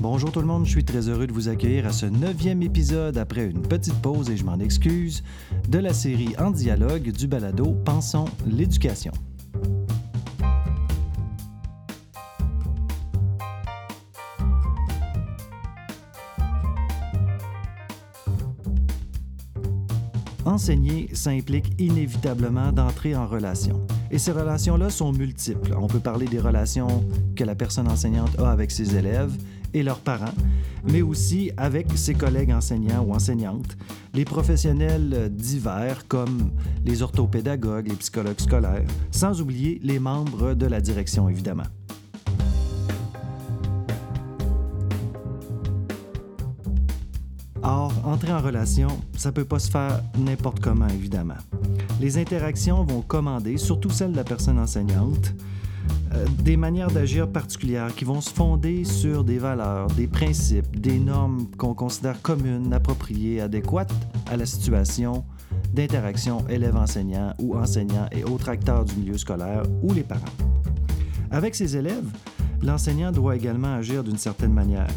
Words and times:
Bonjour 0.00 0.32
tout 0.32 0.40
le 0.40 0.46
monde, 0.46 0.64
je 0.64 0.70
suis 0.70 0.84
très 0.84 1.10
heureux 1.10 1.26
de 1.26 1.32
vous 1.32 1.50
accueillir 1.50 1.86
à 1.86 1.92
ce 1.92 2.06
neuvième 2.06 2.62
épisode 2.62 3.18
après 3.18 3.44
une 3.44 3.60
petite 3.60 4.00
pause 4.00 4.30
et 4.30 4.36
je 4.38 4.46
m'en 4.46 4.58
excuse 4.58 5.22
de 5.68 5.78
la 5.78 5.92
série 5.92 6.34
En 6.38 6.50
dialogue 6.52 7.12
du 7.12 7.26
balado 7.26 7.76
Pensons 7.84 8.24
l'éducation. 8.46 9.12
Enseigner, 20.46 21.10
ça 21.12 21.28
implique 21.28 21.78
inévitablement 21.78 22.72
d'entrer 22.72 23.14
en 23.14 23.26
relation. 23.26 23.86
Et 24.10 24.16
ces 24.16 24.32
relations-là 24.32 24.88
sont 24.88 25.12
multiples. 25.12 25.76
On 25.78 25.88
peut 25.88 26.00
parler 26.00 26.26
des 26.26 26.40
relations 26.40 27.04
que 27.36 27.44
la 27.44 27.54
personne 27.54 27.86
enseignante 27.86 28.38
a 28.38 28.50
avec 28.50 28.70
ses 28.70 28.96
élèves 28.96 29.36
et 29.74 29.82
leurs 29.82 30.00
parents, 30.00 30.34
mais 30.84 31.02
aussi 31.02 31.50
avec 31.56 31.86
ses 31.94 32.14
collègues 32.14 32.52
enseignants 32.52 33.02
ou 33.02 33.14
enseignantes, 33.14 33.76
les 34.14 34.24
professionnels 34.24 35.30
divers 35.32 36.06
comme 36.08 36.50
les 36.84 37.02
orthopédagogues, 37.02 37.88
les 37.88 37.96
psychologues 37.96 38.40
scolaires, 38.40 38.86
sans 39.10 39.40
oublier 39.40 39.80
les 39.82 39.98
membres 39.98 40.54
de 40.54 40.66
la 40.66 40.80
direction, 40.80 41.28
évidemment. 41.28 41.64
Or, 47.62 47.92
entrer 48.04 48.32
en 48.32 48.40
relation, 48.40 48.88
ça 49.16 49.32
peut 49.32 49.44
pas 49.44 49.58
se 49.58 49.70
faire 49.70 50.02
n'importe 50.18 50.60
comment, 50.60 50.88
évidemment. 50.88 51.34
Les 52.00 52.16
interactions 52.16 52.84
vont 52.84 53.02
commander, 53.02 53.58
surtout 53.58 53.90
celles 53.90 54.12
de 54.12 54.16
la 54.16 54.24
personne 54.24 54.58
enseignante, 54.58 55.34
des 56.44 56.56
manières 56.56 56.90
d'agir 56.90 57.28
particulières 57.28 57.94
qui 57.94 58.04
vont 58.04 58.20
se 58.20 58.30
fonder 58.30 58.84
sur 58.84 59.24
des 59.24 59.38
valeurs, 59.38 59.86
des 59.88 60.06
principes, 60.06 60.80
des 60.80 60.98
normes 60.98 61.46
qu'on 61.56 61.74
considère 61.74 62.20
communes, 62.20 62.72
appropriées, 62.72 63.40
adéquates 63.40 63.92
à 64.30 64.36
la 64.36 64.46
situation 64.46 65.24
d'interaction 65.72 66.46
élève-enseignant 66.48 67.34
ou 67.38 67.56
enseignant 67.56 68.06
et 68.12 68.24
autres 68.24 68.48
acteurs 68.48 68.84
du 68.84 68.96
milieu 68.96 69.18
scolaire 69.18 69.62
ou 69.82 69.92
les 69.92 70.02
parents. 70.02 70.24
Avec 71.30 71.54
ses 71.54 71.76
élèves, 71.76 72.08
l'enseignant 72.62 73.12
doit 73.12 73.36
également 73.36 73.74
agir 73.74 74.02
d'une 74.02 74.18
certaine 74.18 74.52
manière. 74.52 74.88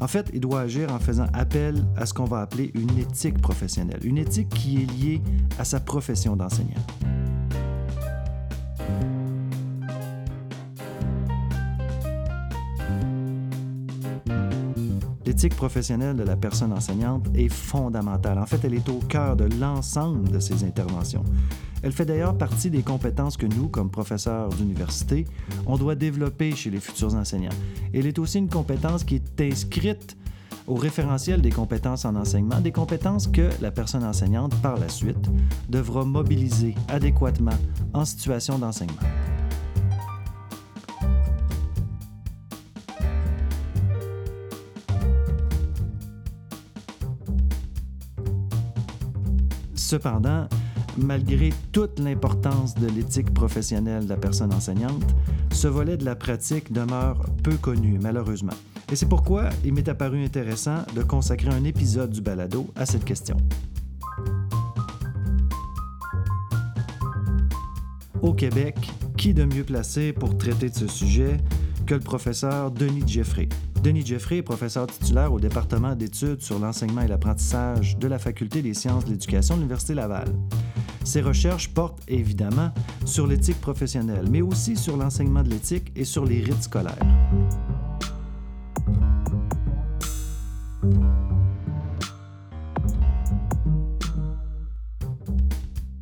En 0.00 0.08
fait, 0.08 0.30
il 0.32 0.40
doit 0.40 0.62
agir 0.62 0.92
en 0.92 0.98
faisant 0.98 1.26
appel 1.32 1.84
à 1.96 2.06
ce 2.06 2.14
qu'on 2.14 2.24
va 2.24 2.40
appeler 2.40 2.72
une 2.74 2.98
éthique 2.98 3.40
professionnelle, 3.40 4.00
une 4.02 4.18
éthique 4.18 4.48
qui 4.48 4.82
est 4.82 4.90
liée 4.90 5.22
à 5.58 5.64
sa 5.64 5.80
profession 5.80 6.34
d'enseignant. 6.34 6.80
L'éthique 15.32 15.56
professionnelle 15.56 16.14
de 16.14 16.24
la 16.24 16.36
personne 16.36 16.74
enseignante 16.74 17.26
est 17.34 17.48
fondamentale. 17.48 18.38
En 18.38 18.44
fait, 18.44 18.62
elle 18.64 18.74
est 18.74 18.86
au 18.90 18.98
cœur 18.98 19.34
de 19.34 19.48
l'ensemble 19.58 20.28
de 20.28 20.38
ses 20.38 20.62
interventions. 20.62 21.24
Elle 21.82 21.92
fait 21.92 22.04
d'ailleurs 22.04 22.36
partie 22.36 22.68
des 22.68 22.82
compétences 22.82 23.38
que 23.38 23.46
nous, 23.46 23.68
comme 23.68 23.90
professeurs 23.90 24.50
d'université, 24.50 25.24
on 25.64 25.78
doit 25.78 25.94
développer 25.94 26.54
chez 26.54 26.68
les 26.68 26.80
futurs 26.80 27.14
enseignants. 27.14 27.54
Elle 27.94 28.06
est 28.06 28.18
aussi 28.18 28.36
une 28.36 28.50
compétence 28.50 29.04
qui 29.04 29.14
est 29.14 29.40
inscrite 29.40 30.18
au 30.66 30.74
référentiel 30.74 31.40
des 31.40 31.50
compétences 31.50 32.04
en 32.04 32.14
enseignement, 32.14 32.60
des 32.60 32.72
compétences 32.72 33.26
que 33.26 33.48
la 33.62 33.70
personne 33.70 34.04
enseignante, 34.04 34.54
par 34.60 34.78
la 34.78 34.90
suite, 34.90 35.30
devra 35.70 36.04
mobiliser 36.04 36.74
adéquatement 36.88 37.56
en 37.94 38.04
situation 38.04 38.58
d'enseignement. 38.58 39.00
Cependant, 49.92 50.48
malgré 50.96 51.50
toute 51.70 51.98
l'importance 51.98 52.74
de 52.74 52.86
l'éthique 52.86 53.34
professionnelle 53.34 54.04
de 54.04 54.08
la 54.08 54.16
personne 54.16 54.50
enseignante, 54.54 55.04
ce 55.50 55.68
volet 55.68 55.98
de 55.98 56.06
la 56.06 56.16
pratique 56.16 56.72
demeure 56.72 57.26
peu 57.44 57.58
connu, 57.58 57.98
malheureusement. 58.00 58.54
Et 58.90 58.96
c'est 58.96 59.04
pourquoi 59.04 59.50
il 59.66 59.74
m'est 59.74 59.90
apparu 59.90 60.24
intéressant 60.24 60.78
de 60.96 61.02
consacrer 61.02 61.50
un 61.50 61.64
épisode 61.64 62.08
du 62.08 62.22
balado 62.22 62.68
à 62.74 62.86
cette 62.86 63.04
question. 63.04 63.36
Au 68.22 68.32
Québec, 68.32 68.76
qui 69.18 69.34
de 69.34 69.44
mieux 69.44 69.64
placé 69.64 70.14
pour 70.14 70.38
traiter 70.38 70.70
de 70.70 70.74
ce 70.74 70.86
sujet 70.86 71.36
que 71.84 71.92
le 71.92 72.00
professeur 72.00 72.70
Denis 72.70 73.06
Jeffrey, 73.06 73.50
Denis 73.82 74.06
Jeffrey 74.06 74.36
est 74.36 74.42
professeur 74.42 74.86
titulaire 74.86 75.32
au 75.32 75.40
département 75.40 75.96
d'études 75.96 76.40
sur 76.40 76.60
l'enseignement 76.60 77.00
et 77.00 77.08
l'apprentissage 77.08 77.98
de 77.98 78.06
la 78.06 78.20
Faculté 78.20 78.62
des 78.62 78.74
sciences 78.74 79.04
de 79.04 79.10
l'éducation 79.10 79.56
de 79.56 79.60
l'Université 79.62 79.94
Laval. 79.94 80.28
Ses 81.02 81.20
recherches 81.20 81.68
portent 81.68 82.00
évidemment 82.06 82.70
sur 83.04 83.26
l'éthique 83.26 83.60
professionnelle, 83.60 84.26
mais 84.30 84.40
aussi 84.40 84.76
sur 84.76 84.96
l'enseignement 84.96 85.42
de 85.42 85.50
l'éthique 85.50 85.90
et 85.96 86.04
sur 86.04 86.24
les 86.24 86.42
rites 86.42 86.62
scolaires. 86.62 86.94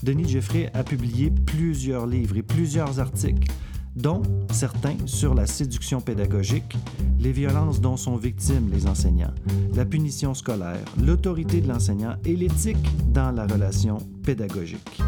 Denis 0.02 0.28
Jeffrey 0.28 0.70
a 0.74 0.84
publié 0.84 1.30
plusieurs 1.30 2.06
livres 2.06 2.36
et 2.36 2.42
plusieurs 2.42 3.00
articles 3.00 3.50
dont 3.96 4.22
certains 4.50 4.96
sur 5.06 5.34
la 5.34 5.46
séduction 5.46 6.00
pédagogique, 6.00 6.76
les 7.18 7.32
violences 7.32 7.80
dont 7.80 7.96
sont 7.96 8.16
victimes 8.16 8.70
les 8.72 8.86
enseignants, 8.86 9.34
la 9.74 9.84
punition 9.84 10.34
scolaire, 10.34 10.84
l'autorité 10.98 11.60
de 11.60 11.68
l'enseignant 11.68 12.16
et 12.24 12.36
l'éthique 12.36 12.88
dans 13.12 13.30
la 13.30 13.46
relation 13.46 13.98
pédagogique. 14.24 15.00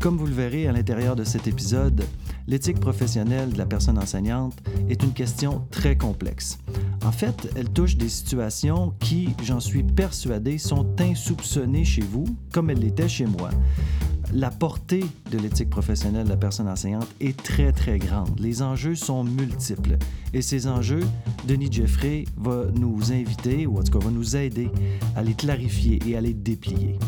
Comme 0.00 0.16
vous 0.16 0.26
le 0.26 0.34
verrez 0.34 0.66
à 0.66 0.72
l'intérieur 0.72 1.14
de 1.14 1.22
cet 1.22 1.46
épisode, 1.46 2.04
l'éthique 2.48 2.80
professionnelle 2.80 3.52
de 3.52 3.58
la 3.58 3.66
personne 3.66 3.98
enseignante 3.98 4.60
est 4.88 5.02
une 5.04 5.12
question 5.12 5.64
très 5.70 5.96
complexe. 5.96 6.58
En 7.04 7.10
fait, 7.10 7.50
elle 7.56 7.68
touche 7.68 7.96
des 7.96 8.08
situations 8.08 8.94
qui, 9.00 9.30
j'en 9.42 9.58
suis 9.58 9.82
persuadé, 9.82 10.58
sont 10.58 10.86
insoupçonnées 11.00 11.84
chez 11.84 12.02
vous, 12.02 12.24
comme 12.52 12.70
elle 12.70 12.78
l'était 12.78 13.08
chez 13.08 13.26
moi. 13.26 13.50
La 14.32 14.50
portée 14.50 15.04
de 15.30 15.38
l'éthique 15.38 15.68
professionnelle 15.68 16.24
de 16.24 16.30
la 16.30 16.36
personne 16.36 16.68
enseignante 16.68 17.08
est 17.20 17.36
très, 17.36 17.72
très 17.72 17.98
grande. 17.98 18.38
Les 18.38 18.62
enjeux 18.62 18.94
sont 18.94 19.24
multiples. 19.24 19.98
Et 20.32 20.42
ces 20.42 20.68
enjeux, 20.68 21.04
Denis 21.46 21.70
Jeffrey 21.70 22.24
va 22.36 22.66
nous 22.72 23.12
inviter, 23.12 23.66
ou 23.66 23.78
en 23.78 23.82
tout 23.82 23.98
cas 23.98 24.04
va 24.04 24.10
nous 24.10 24.36
aider 24.36 24.70
à 25.16 25.22
les 25.22 25.34
clarifier 25.34 25.98
et 26.06 26.16
à 26.16 26.20
les 26.20 26.34
déplier. 26.34 26.98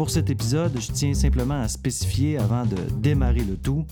Pour 0.00 0.08
cet 0.08 0.30
épisode, 0.30 0.72
je 0.80 0.92
tiens 0.92 1.12
simplement 1.12 1.60
à 1.60 1.68
spécifier 1.68 2.38
avant 2.38 2.64
de 2.64 2.74
démarrer 2.96 3.44
le 3.44 3.54
tout 3.54 3.84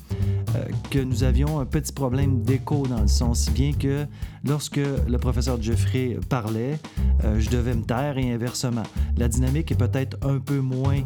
euh, 0.54 0.64
que 0.90 1.00
nous 1.00 1.22
avions 1.22 1.60
un 1.60 1.66
petit 1.66 1.92
problème 1.92 2.40
d'écho 2.40 2.86
dans 2.86 3.02
le 3.02 3.08
son, 3.08 3.34
si 3.34 3.50
bien 3.50 3.72
que 3.74 4.06
lorsque 4.42 4.78
le 4.78 5.18
professeur 5.18 5.60
Jeffrey 5.60 6.16
parlait, 6.30 6.78
euh, 7.24 7.38
je 7.38 7.50
devais 7.50 7.74
me 7.74 7.82
taire 7.82 8.16
et 8.16 8.32
inversement. 8.32 8.84
La 9.18 9.28
dynamique 9.28 9.70
est 9.70 9.74
peut-être 9.74 10.16
un 10.26 10.38
peu 10.38 10.60
moins 10.60 11.02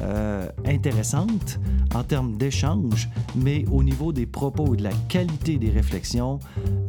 euh, 0.00 0.46
intéressante 0.66 1.58
en 1.94 2.04
termes 2.04 2.36
d'échange, 2.36 3.08
mais 3.34 3.64
au 3.72 3.82
niveau 3.82 4.12
des 4.12 4.26
propos 4.26 4.74
et 4.74 4.76
de 4.76 4.82
la 4.82 4.92
qualité 5.08 5.56
des 5.56 5.70
réflexions, 5.70 6.40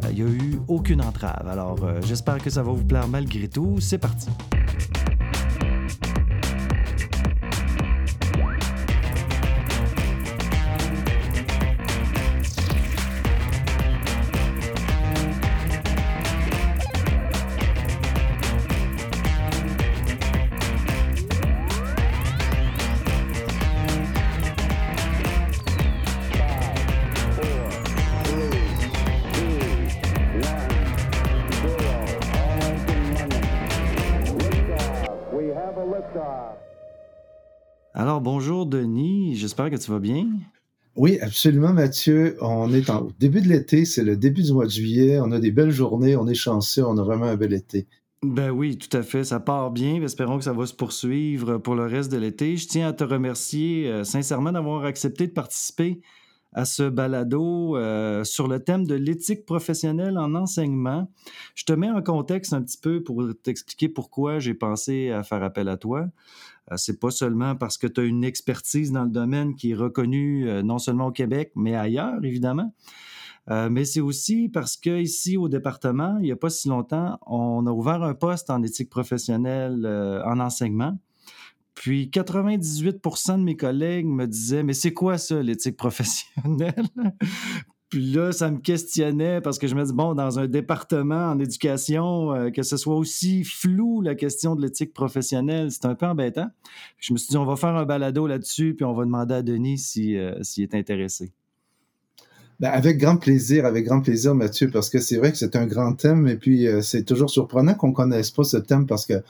il 0.10 0.16
n'y 0.16 0.22
a 0.22 0.34
eu 0.34 0.60
aucune 0.68 1.02
entrave. 1.02 1.48
Alors, 1.48 1.80
j'espère 2.06 2.40
que 2.40 2.50
ça 2.50 2.62
va 2.62 2.74
vous 2.74 2.84
plaire 2.84 3.08
malgré 3.08 3.48
tout. 3.48 3.78
C'est 3.80 4.00
parti. 4.00 4.28
Alors, 37.94 38.22
bonjour 38.22 38.66
Denis, 38.66 39.36
j'espère 39.36 39.70
que 39.70 39.76
tu 39.76 39.92
vas 39.92 40.00
bien. 40.00 40.28
Oui, 40.96 41.20
absolument, 41.22 41.74
Mathieu. 41.74 42.38
On 42.42 42.72
est 42.74 42.90
au 42.90 43.12
début 43.20 43.42
de 43.42 43.48
l'été, 43.48 43.86
c'est 43.86 44.04
le 44.04 44.16
début 44.16 44.44
du 44.44 44.54
mois 44.54 44.66
de 44.66 44.72
juillet. 44.72 45.20
On 45.20 45.32
a 45.32 45.40
des 45.40 45.52
belles 45.52 45.72
journées, 45.72 46.16
on 46.16 46.28
est 46.28 46.34
chanceux, 46.34 46.86
on 46.86 46.98
a 46.98 47.04
vraiment 47.04 47.26
un 47.26 47.36
bel 47.36 47.54
été. 47.54 47.88
Ben 48.24 48.52
oui, 48.52 48.78
tout 48.78 48.96
à 48.96 49.04
fait. 49.04 49.24
Ça 49.24 49.40
part 49.40 49.72
bien. 49.72 50.02
Espérons 50.02 50.38
que 50.38 50.44
ça 50.44 50.54
va 50.54 50.66
se 50.66 50.74
poursuivre 50.74 51.58
pour 51.58 51.76
le 51.76 51.86
reste 51.86 52.12
de 52.12 52.18
l'été. 52.18 52.56
Je 52.58 52.68
tiens 52.68 52.88
à 52.88 52.94
te 52.94 53.04
remercier 53.04 53.88
euh, 53.88 54.04
sincèrement 54.04 54.52
d'avoir 54.52 54.86
accepté 54.86 55.28
de 55.28 55.34
participer 55.34 56.02
à 56.54 56.66
ce 56.66 56.90
balado 56.90 57.76
euh, 57.76 58.24
sur 58.24 58.48
le 58.48 58.64
thème 58.64 58.86
de 58.86 58.96
l'éthique 58.96 59.46
professionnelle 59.46 60.18
en 60.18 60.36
enseignement. 60.36 61.12
Je 61.56 61.66
te 61.66 61.74
mets 61.74 61.90
en 61.90 62.02
contexte 62.02 62.54
un 62.54 62.62
petit 62.62 62.78
peu 62.78 63.04
pour 63.04 63.24
t'expliquer 63.42 63.90
pourquoi 63.90 64.40
j'ai 64.40 64.54
pensé 64.54 65.12
à 65.12 65.24
faire 65.24 65.44
appel 65.44 65.68
à 65.70 65.78
toi. 65.78 66.08
Euh, 66.72 66.78
c'est 66.78 67.00
pas 67.00 67.12
seulement 67.12 67.56
parce 67.56 67.78
que 67.78 67.88
tu 67.88 68.02
as 68.02 68.04
une 68.04 68.24
expertise 68.24 68.92
dans 68.92 69.04
le 69.04 69.10
domaine 69.10 69.56
qui 69.56 69.72
est 69.72 69.76
reconnue 69.76 70.48
non 70.64 70.80
seulement 70.80 71.08
au 71.08 71.12
Québec, 71.12 71.52
mais 71.56 71.76
ailleurs, 71.76 72.24
évidemment. 72.24 72.74
Euh, 73.50 73.70
mais 73.70 73.86
c'est 73.86 74.00
aussi 74.00 74.50
parce 74.50 74.78
qu'ici, 74.78 75.38
au 75.38 75.50
département, 75.50 76.18
il 76.20 76.24
n'y 76.24 76.32
a 76.32 76.36
pas 76.36 76.50
si 76.50 76.70
longtemps, 76.70 77.20
on 77.26 77.66
a 77.68 77.72
ouvert 77.72 78.02
un 78.04 78.14
poste 78.14 78.50
en 78.50 78.64
éthique 78.64 78.90
professionnelle 78.90 79.84
euh, 79.86 80.24
en 80.24 80.40
enseignement. 80.40 80.98
Puis 81.76 82.10
98% 82.14 83.40
de 83.40 83.44
mes 83.44 83.56
collègues 83.56 84.06
me 84.06 84.26
disaient 84.28 84.64
Mais 84.64 84.74
c'est 84.74 84.94
quoi 84.94 85.18
ça, 85.18 85.42
l'éthique 85.42 85.78
professionnelle? 85.78 86.88
Puis 87.90 88.12
là, 88.12 88.32
ça 88.32 88.50
me 88.50 88.58
questionnait 88.58 89.40
parce 89.40 89.60
que 89.60 89.68
je 89.68 89.76
me 89.76 89.84
dis 89.84 89.94
Bon, 89.94 90.16
dans 90.16 90.40
un 90.40 90.48
département 90.48 91.30
en 91.30 91.40
éducation, 91.40 92.34
euh, 92.34 92.50
que 92.50 92.64
ce 92.64 92.76
soit 92.76 92.96
aussi 92.96 93.44
flou 93.44 94.02
la 94.02 94.16
question 94.16 94.56
de 94.56 94.62
l'éthique 94.62 94.94
professionnelle, 94.94 95.72
c'est 95.72 95.86
un 95.86 95.94
peu 95.94 96.08
embêtant. 96.08 96.48
je 96.98 97.14
me 97.14 97.20
suis 97.20 97.30
dit 97.30 97.38
On 97.38 97.46
va 97.46 97.56
faire 97.56 97.76
un 97.76 97.86
balado 97.86 98.26
là-dessus, 98.26 98.74
puis 98.76 98.84
on 98.84 98.94
va 98.94 99.06
demander 99.06 99.36
à 99.36 99.42
Denis 99.44 99.78
s'il 99.78 100.16
est 100.16 100.74
intéressé. 100.74 101.34
Ben, 102.60 102.70
avec 102.70 102.98
grand 102.98 103.18
plaisir, 103.18 103.66
avec 103.66 103.86
grand 103.86 104.02
plaisir, 104.02 104.36
Mathieu, 104.36 104.70
parce 104.70 104.90
que 104.90 105.00
c'est 105.00 105.18
vrai 105.18 105.32
que 105.32 105.38
c'est 105.38 105.56
un 105.56 105.66
grand 105.66 105.94
thème 105.94 106.28
et 106.28 106.38
puis 106.38 106.68
euh, 106.68 106.82
c'est 106.82 107.04
toujours 107.04 107.30
surprenant 107.30 107.74
qu'on 107.74 107.92
connaisse 107.92 108.32
pas 108.32 108.44
ce 108.44 108.58
thème 108.58 108.86
parce 108.86 109.06
que 109.06 109.22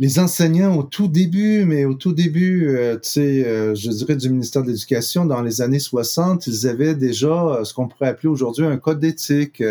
les 0.00 0.18
enseignants 0.18 0.78
au 0.78 0.82
tout 0.82 1.08
début, 1.08 1.66
mais 1.66 1.84
au 1.84 1.92
tout 1.92 2.14
début, 2.14 2.68
euh, 2.68 2.94
tu 2.94 3.10
sais, 3.10 3.46
euh, 3.46 3.74
je 3.74 3.90
dirais 3.90 4.16
du 4.16 4.30
ministère 4.30 4.62
de 4.62 4.68
l'Éducation, 4.68 5.26
dans 5.26 5.42
les 5.42 5.60
années 5.60 5.78
60, 5.78 6.46
ils 6.46 6.66
avaient 6.66 6.94
déjà 6.94 7.60
ce 7.64 7.74
qu'on 7.74 7.86
pourrait 7.86 8.08
appeler 8.08 8.30
aujourd'hui 8.30 8.64
un 8.64 8.78
code 8.78 8.98
d'éthique, 8.98 9.62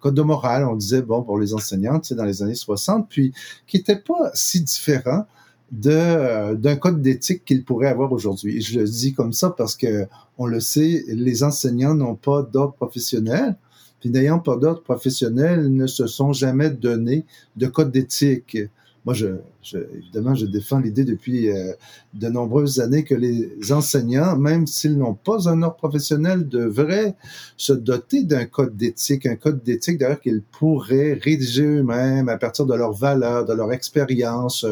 code 0.00 0.14
de 0.14 0.22
morale, 0.22 0.64
on 0.64 0.76
disait, 0.76 1.02
bon, 1.02 1.22
pour 1.22 1.38
les 1.38 1.52
enseignants, 1.52 2.00
tu 2.00 2.08
sais, 2.08 2.14
dans 2.14 2.24
les 2.24 2.42
années 2.42 2.54
60, 2.54 3.06
puis 3.10 3.34
qui 3.66 3.76
n'était 3.76 3.98
pas 3.98 4.30
si 4.32 4.62
différent 4.62 5.26
de 5.72 6.54
d'un 6.54 6.76
code 6.76 7.02
d'éthique 7.02 7.44
qu'il 7.44 7.62
pourrait 7.62 7.88
avoir 7.88 8.12
aujourd'hui. 8.12 8.62
Je 8.62 8.80
le 8.80 8.86
dis 8.86 9.12
comme 9.12 9.34
ça 9.34 9.50
parce 9.50 9.76
que 9.76 10.06
on 10.38 10.46
le 10.46 10.60
sait, 10.60 11.04
les 11.08 11.42
enseignants 11.42 11.94
n'ont 11.94 12.14
pas 12.14 12.42
d'ordre 12.42 12.74
professionnel. 12.74 13.56
Puis 14.00 14.10
n'ayant 14.10 14.38
pas 14.38 14.56
d'ordre 14.56 14.82
professionnel, 14.82 15.74
ne 15.74 15.86
se 15.86 16.06
sont 16.06 16.32
jamais 16.32 16.70
donné 16.70 17.26
de 17.56 17.66
code 17.66 17.90
d'éthique. 17.90 18.56
Moi, 19.04 19.14
je, 19.14 19.26
évidemment, 19.74 20.34
je 20.34 20.46
défends 20.46 20.78
l'idée 20.78 21.04
depuis 21.04 21.50
euh, 21.50 21.72
de 22.14 22.28
nombreuses 22.28 22.80
années 22.80 23.04
que 23.04 23.14
les 23.14 23.72
enseignants, 23.72 24.36
même 24.36 24.66
s'ils 24.66 24.96
n'ont 24.96 25.14
pas 25.14 25.48
un 25.48 25.62
ordre 25.62 25.76
professionnel, 25.76 26.48
devraient 26.48 27.16
se 27.56 27.72
doter 27.72 28.24
d'un 28.24 28.44
code 28.44 28.76
d'éthique, 28.76 29.26
un 29.26 29.36
code 29.36 29.62
d'éthique 29.62 29.98
d'ailleurs 29.98 30.20
qu'ils 30.20 30.42
pourraient 30.42 31.14
rédiger 31.14 31.64
eux-mêmes 31.64 32.28
à 32.28 32.36
partir 32.36 32.66
de 32.66 32.74
leurs 32.74 32.92
valeurs, 32.92 33.44
de 33.44 33.52
leur 33.52 33.72
expérience, 33.72 34.66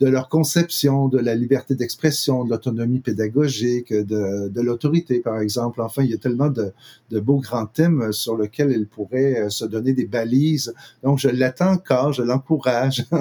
de 0.00 0.06
leur 0.06 0.28
conception, 0.28 1.08
de 1.08 1.18
la 1.18 1.34
liberté 1.34 1.74
d'expression, 1.74 2.44
de 2.44 2.50
l'autonomie 2.50 3.00
pédagogique, 3.00 3.92
de, 3.92 4.48
de 4.48 4.60
l'autorité, 4.60 5.20
par 5.20 5.40
exemple. 5.40 5.80
Enfin, 5.80 6.02
il 6.02 6.10
y 6.10 6.14
a 6.14 6.18
tellement 6.18 6.50
de, 6.50 6.72
de 7.10 7.20
beaux 7.20 7.40
grands 7.40 7.66
thèmes 7.66 8.12
sur 8.12 8.36
lesquels 8.36 8.72
ils 8.72 8.86
pourraient 8.86 9.48
se 9.48 9.64
donner 9.64 9.92
des 9.92 10.06
balises. 10.06 10.74
Donc, 11.02 11.18
je 11.18 11.28
l'attends 11.28 11.72
encore, 11.72 12.12
je 12.12 12.22
l'encourage. 12.22 13.04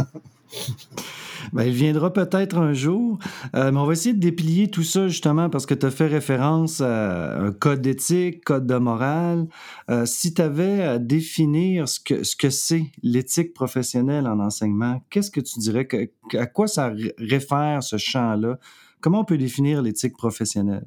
Ben, 1.52 1.64
il 1.64 1.74
viendra 1.74 2.12
peut-être 2.14 2.58
un 2.58 2.74
jour, 2.74 3.20
euh, 3.56 3.72
mais 3.72 3.80
on 3.80 3.86
va 3.86 3.94
essayer 3.94 4.14
de 4.14 4.20
déplier 4.20 4.70
tout 4.70 4.84
ça 4.84 5.08
justement 5.08 5.50
parce 5.50 5.66
que 5.66 5.74
tu 5.74 5.86
as 5.86 5.92
fait 5.92 6.08
référence 6.08 6.82
à 6.82 7.40
un 7.40 7.52
code 7.52 7.82
d'éthique, 7.82 8.44
code 8.44 8.66
de 8.66 8.76
morale. 8.76 9.48
Euh, 9.90 10.06
si 10.06 10.34
tu 10.34 10.42
avais 10.42 10.84
à 10.84 11.00
définir 11.00 11.88
ce 11.90 12.00
que 12.00 12.24
ce 12.24 12.36
que 12.36 12.50
c'est 12.50 12.92
l'éthique 13.02 13.54
professionnelle 13.54 14.28
en 14.28 14.40
enseignement, 14.40 15.02
qu'est-ce 15.10 15.32
que 15.32 15.42
tu 15.42 15.60
dirais 15.60 15.88
à 16.34 16.46
quoi 16.46 16.68
ça 16.68 16.94
réfère 17.18 17.84
ce 17.84 17.98
champ-là? 17.98 18.58
Comment 19.02 19.22
on 19.22 19.26
peut 19.26 19.38
définir 19.38 19.82
l'éthique 19.82 20.16
professionnelle? 20.16 20.86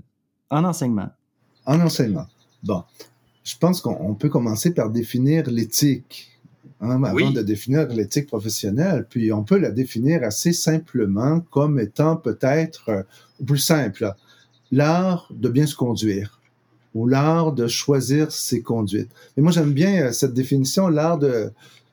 En 0.50 0.64
enseignement. 0.64 1.10
En 1.66 1.80
enseignement. 1.80 2.26
Bon, 2.62 2.82
je 3.44 3.56
pense 3.58 3.80
qu'on 3.80 4.14
peut 4.14 4.28
commencer 4.28 4.74
par 4.74 4.90
définir 4.90 5.50
l'éthique 5.50 6.35
Hein, 6.80 7.02
avant 7.02 7.30
de 7.30 7.42
définir 7.42 7.88
l'éthique 7.88 8.26
professionnelle. 8.26 9.06
Puis 9.08 9.32
on 9.32 9.44
peut 9.44 9.58
la 9.58 9.70
définir 9.70 10.22
assez 10.22 10.52
simplement 10.52 11.40
comme 11.50 11.80
étant 11.80 12.16
peut-être 12.16 12.88
euh, 12.88 13.02
plus 13.44 13.58
simple, 13.58 14.12
l'art 14.70 15.28
de 15.34 15.48
bien 15.48 15.66
se 15.66 15.74
conduire 15.74 16.40
ou 16.94 17.06
l'art 17.06 17.52
de 17.52 17.66
choisir 17.66 18.30
ses 18.30 18.60
conduites. 18.60 19.10
Mais 19.36 19.42
moi 19.42 19.52
j'aime 19.52 19.72
bien 19.72 20.06
euh, 20.06 20.12
cette 20.12 20.34
définition, 20.34 20.88
l'art 20.88 21.18
de, 21.18 21.50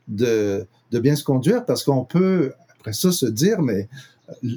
de, 0.07 0.65
de 0.91 0.99
bien 0.99 1.15
se 1.15 1.23
conduire, 1.23 1.65
parce 1.65 1.83
qu'on 1.83 2.03
peut 2.03 2.53
après 2.79 2.93
ça 2.93 3.11
se 3.11 3.25
dire, 3.25 3.61
mais 3.61 3.87
euh, 4.43 4.49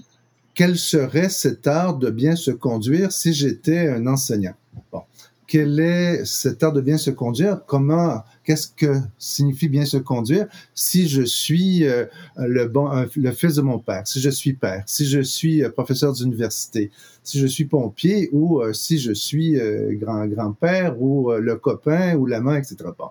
quel 0.54 0.76
serait 0.76 1.28
cet 1.28 1.66
art 1.66 1.98
de 1.98 2.10
bien 2.10 2.34
se 2.34 2.50
conduire 2.50 3.12
si 3.12 3.32
j'étais 3.32 3.88
un 3.88 4.06
enseignant? 4.06 4.54
Bon 4.90 5.02
quel 5.46 5.78
est 5.80 6.24
cet 6.24 6.62
art 6.62 6.72
de 6.72 6.80
bien 6.80 6.98
se 6.98 7.10
conduire, 7.10 7.60
comment, 7.66 8.22
qu'est-ce 8.44 8.68
que 8.68 9.00
signifie 9.18 9.68
bien 9.68 9.84
se 9.84 9.96
conduire 9.96 10.46
si 10.74 11.08
je 11.08 11.22
suis 11.22 11.86
euh, 11.86 12.06
le 12.36 12.66
bon, 12.66 12.90
le 13.16 13.32
fils 13.32 13.54
de 13.54 13.62
mon 13.62 13.78
père, 13.78 14.06
si 14.06 14.20
je 14.20 14.30
suis 14.30 14.54
père, 14.54 14.82
si 14.86 15.06
je 15.06 15.20
suis 15.20 15.62
euh, 15.62 15.70
professeur 15.70 16.12
d'université, 16.12 16.90
si 17.22 17.38
je 17.38 17.46
suis 17.46 17.64
pompier 17.64 18.28
ou 18.32 18.60
euh, 18.60 18.72
si 18.72 18.98
je 18.98 19.12
suis 19.12 19.56
grand 19.92 20.26
grand-père 20.26 21.00
ou 21.00 21.32
le 21.32 21.56
copain 21.56 22.16
ou 22.16 22.26
l'amant, 22.26 22.54
etc. 22.54 22.76
Bon. 22.98 23.08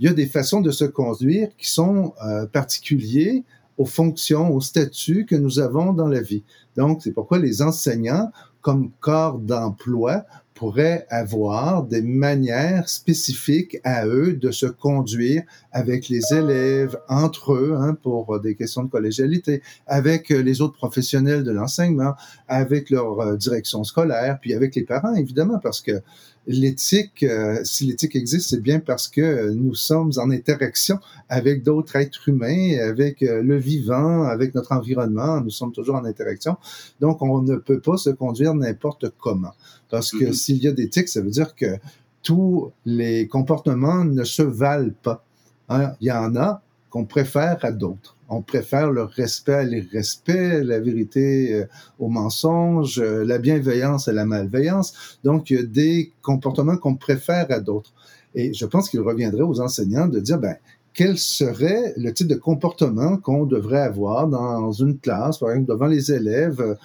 Il 0.00 0.06
y 0.06 0.08
a 0.08 0.14
des 0.14 0.26
façons 0.26 0.60
de 0.60 0.70
se 0.70 0.84
conduire 0.84 1.48
qui 1.56 1.68
sont 1.68 2.14
particuliers 2.52 3.44
aux 3.78 3.86
fonctions, 3.86 4.52
aux 4.52 4.60
statuts 4.60 5.24
que 5.24 5.36
nous 5.36 5.60
avons 5.60 5.92
dans 5.92 6.08
la 6.08 6.20
vie. 6.20 6.44
Donc, 6.76 7.00
c'est 7.02 7.12
pourquoi 7.12 7.38
les 7.38 7.62
enseignants, 7.62 8.30
comme 8.60 8.90
corps 9.00 9.38
d'emploi, 9.38 10.24
pourraient 10.58 11.06
avoir 11.08 11.84
des 11.84 12.02
manières 12.02 12.88
spécifiques 12.88 13.78
à 13.84 14.08
eux 14.08 14.32
de 14.32 14.50
se 14.50 14.66
conduire 14.66 15.44
avec 15.70 16.08
les 16.08 16.20
élèves, 16.32 16.98
entre 17.08 17.52
eux, 17.52 17.76
hein, 17.78 17.94
pour 17.94 18.40
des 18.40 18.56
questions 18.56 18.82
de 18.82 18.90
collégialité, 18.90 19.62
avec 19.86 20.30
les 20.30 20.60
autres 20.60 20.74
professionnels 20.74 21.44
de 21.44 21.52
l'enseignement, 21.52 22.14
avec 22.48 22.90
leur 22.90 23.20
euh, 23.20 23.36
direction 23.36 23.84
scolaire, 23.84 24.38
puis 24.40 24.52
avec 24.52 24.74
les 24.74 24.82
parents, 24.82 25.14
évidemment, 25.14 25.60
parce 25.60 25.80
que 25.80 26.02
l'éthique, 26.46 27.22
euh, 27.22 27.60
si 27.64 27.86
l'éthique 27.86 28.16
existe, 28.16 28.50
c'est 28.50 28.62
bien 28.62 28.80
parce 28.80 29.08
que 29.08 29.50
nous 29.50 29.74
sommes 29.74 30.12
en 30.16 30.30
interaction 30.30 30.98
avec 31.28 31.62
d'autres 31.62 31.96
êtres 31.96 32.28
humains, 32.28 32.78
avec 32.78 33.22
euh, 33.22 33.42
le 33.42 33.56
vivant, 33.56 34.24
avec 34.24 34.54
notre 34.54 34.72
environnement. 34.72 35.40
Nous 35.40 35.50
sommes 35.50 35.72
toujours 35.72 35.96
en 35.96 36.04
interaction. 36.04 36.56
Donc, 37.00 37.22
on 37.22 37.42
ne 37.42 37.56
peut 37.56 37.80
pas 37.80 37.96
se 37.96 38.10
conduire 38.10 38.54
n'importe 38.54 39.12
comment. 39.18 39.52
Parce 39.90 40.12
que 40.12 40.24
mm-hmm. 40.24 40.32
s'il 40.32 40.58
y 40.58 40.68
a 40.68 40.72
d'éthique, 40.72 41.08
ça 41.08 41.20
veut 41.20 41.30
dire 41.30 41.54
que 41.54 41.76
tous 42.22 42.72
les 42.84 43.26
comportements 43.26 44.04
ne 44.04 44.24
se 44.24 44.42
valent 44.42 44.94
pas. 45.02 45.24
Hein. 45.68 45.92
Il 46.00 46.08
y 46.08 46.12
en 46.12 46.36
a 46.36 46.62
qu'on 46.90 47.04
préfère 47.04 47.58
à 47.62 47.72
d'autres 47.72 48.17
on 48.28 48.42
préfère 48.42 48.90
le 48.92 49.04
respect 49.04 49.54
à 49.54 49.64
l'irrespect, 49.64 50.62
la 50.62 50.80
vérité 50.80 51.54
euh, 51.54 51.66
au 51.98 52.08
mensonge, 52.08 53.00
euh, 53.00 53.24
la 53.24 53.38
bienveillance 53.38 54.06
à 54.06 54.12
la 54.12 54.26
malveillance. 54.26 55.18
Donc, 55.24 55.50
il 55.50 55.56
y 55.56 55.60
a 55.60 55.62
des 55.62 56.12
comportements 56.20 56.76
qu'on 56.76 56.94
préfère 56.94 57.46
à 57.50 57.60
d'autres. 57.60 57.92
Et 58.34 58.52
je 58.52 58.66
pense 58.66 58.90
qu'il 58.90 59.00
reviendrait 59.00 59.42
aux 59.42 59.60
enseignants 59.60 60.06
de 60.06 60.20
dire, 60.20 60.38
ben, 60.38 60.56
quel 60.92 61.16
serait 61.16 61.94
le 61.96 62.12
type 62.12 62.28
de 62.28 62.34
comportement 62.34 63.16
qu'on 63.16 63.46
devrait 63.46 63.80
avoir 63.80 64.28
dans 64.28 64.72
une 64.72 64.98
classe, 64.98 65.38
par 65.38 65.50
exemple, 65.50 65.72
devant 65.72 65.86
les 65.86 66.12
élèves, 66.12 66.76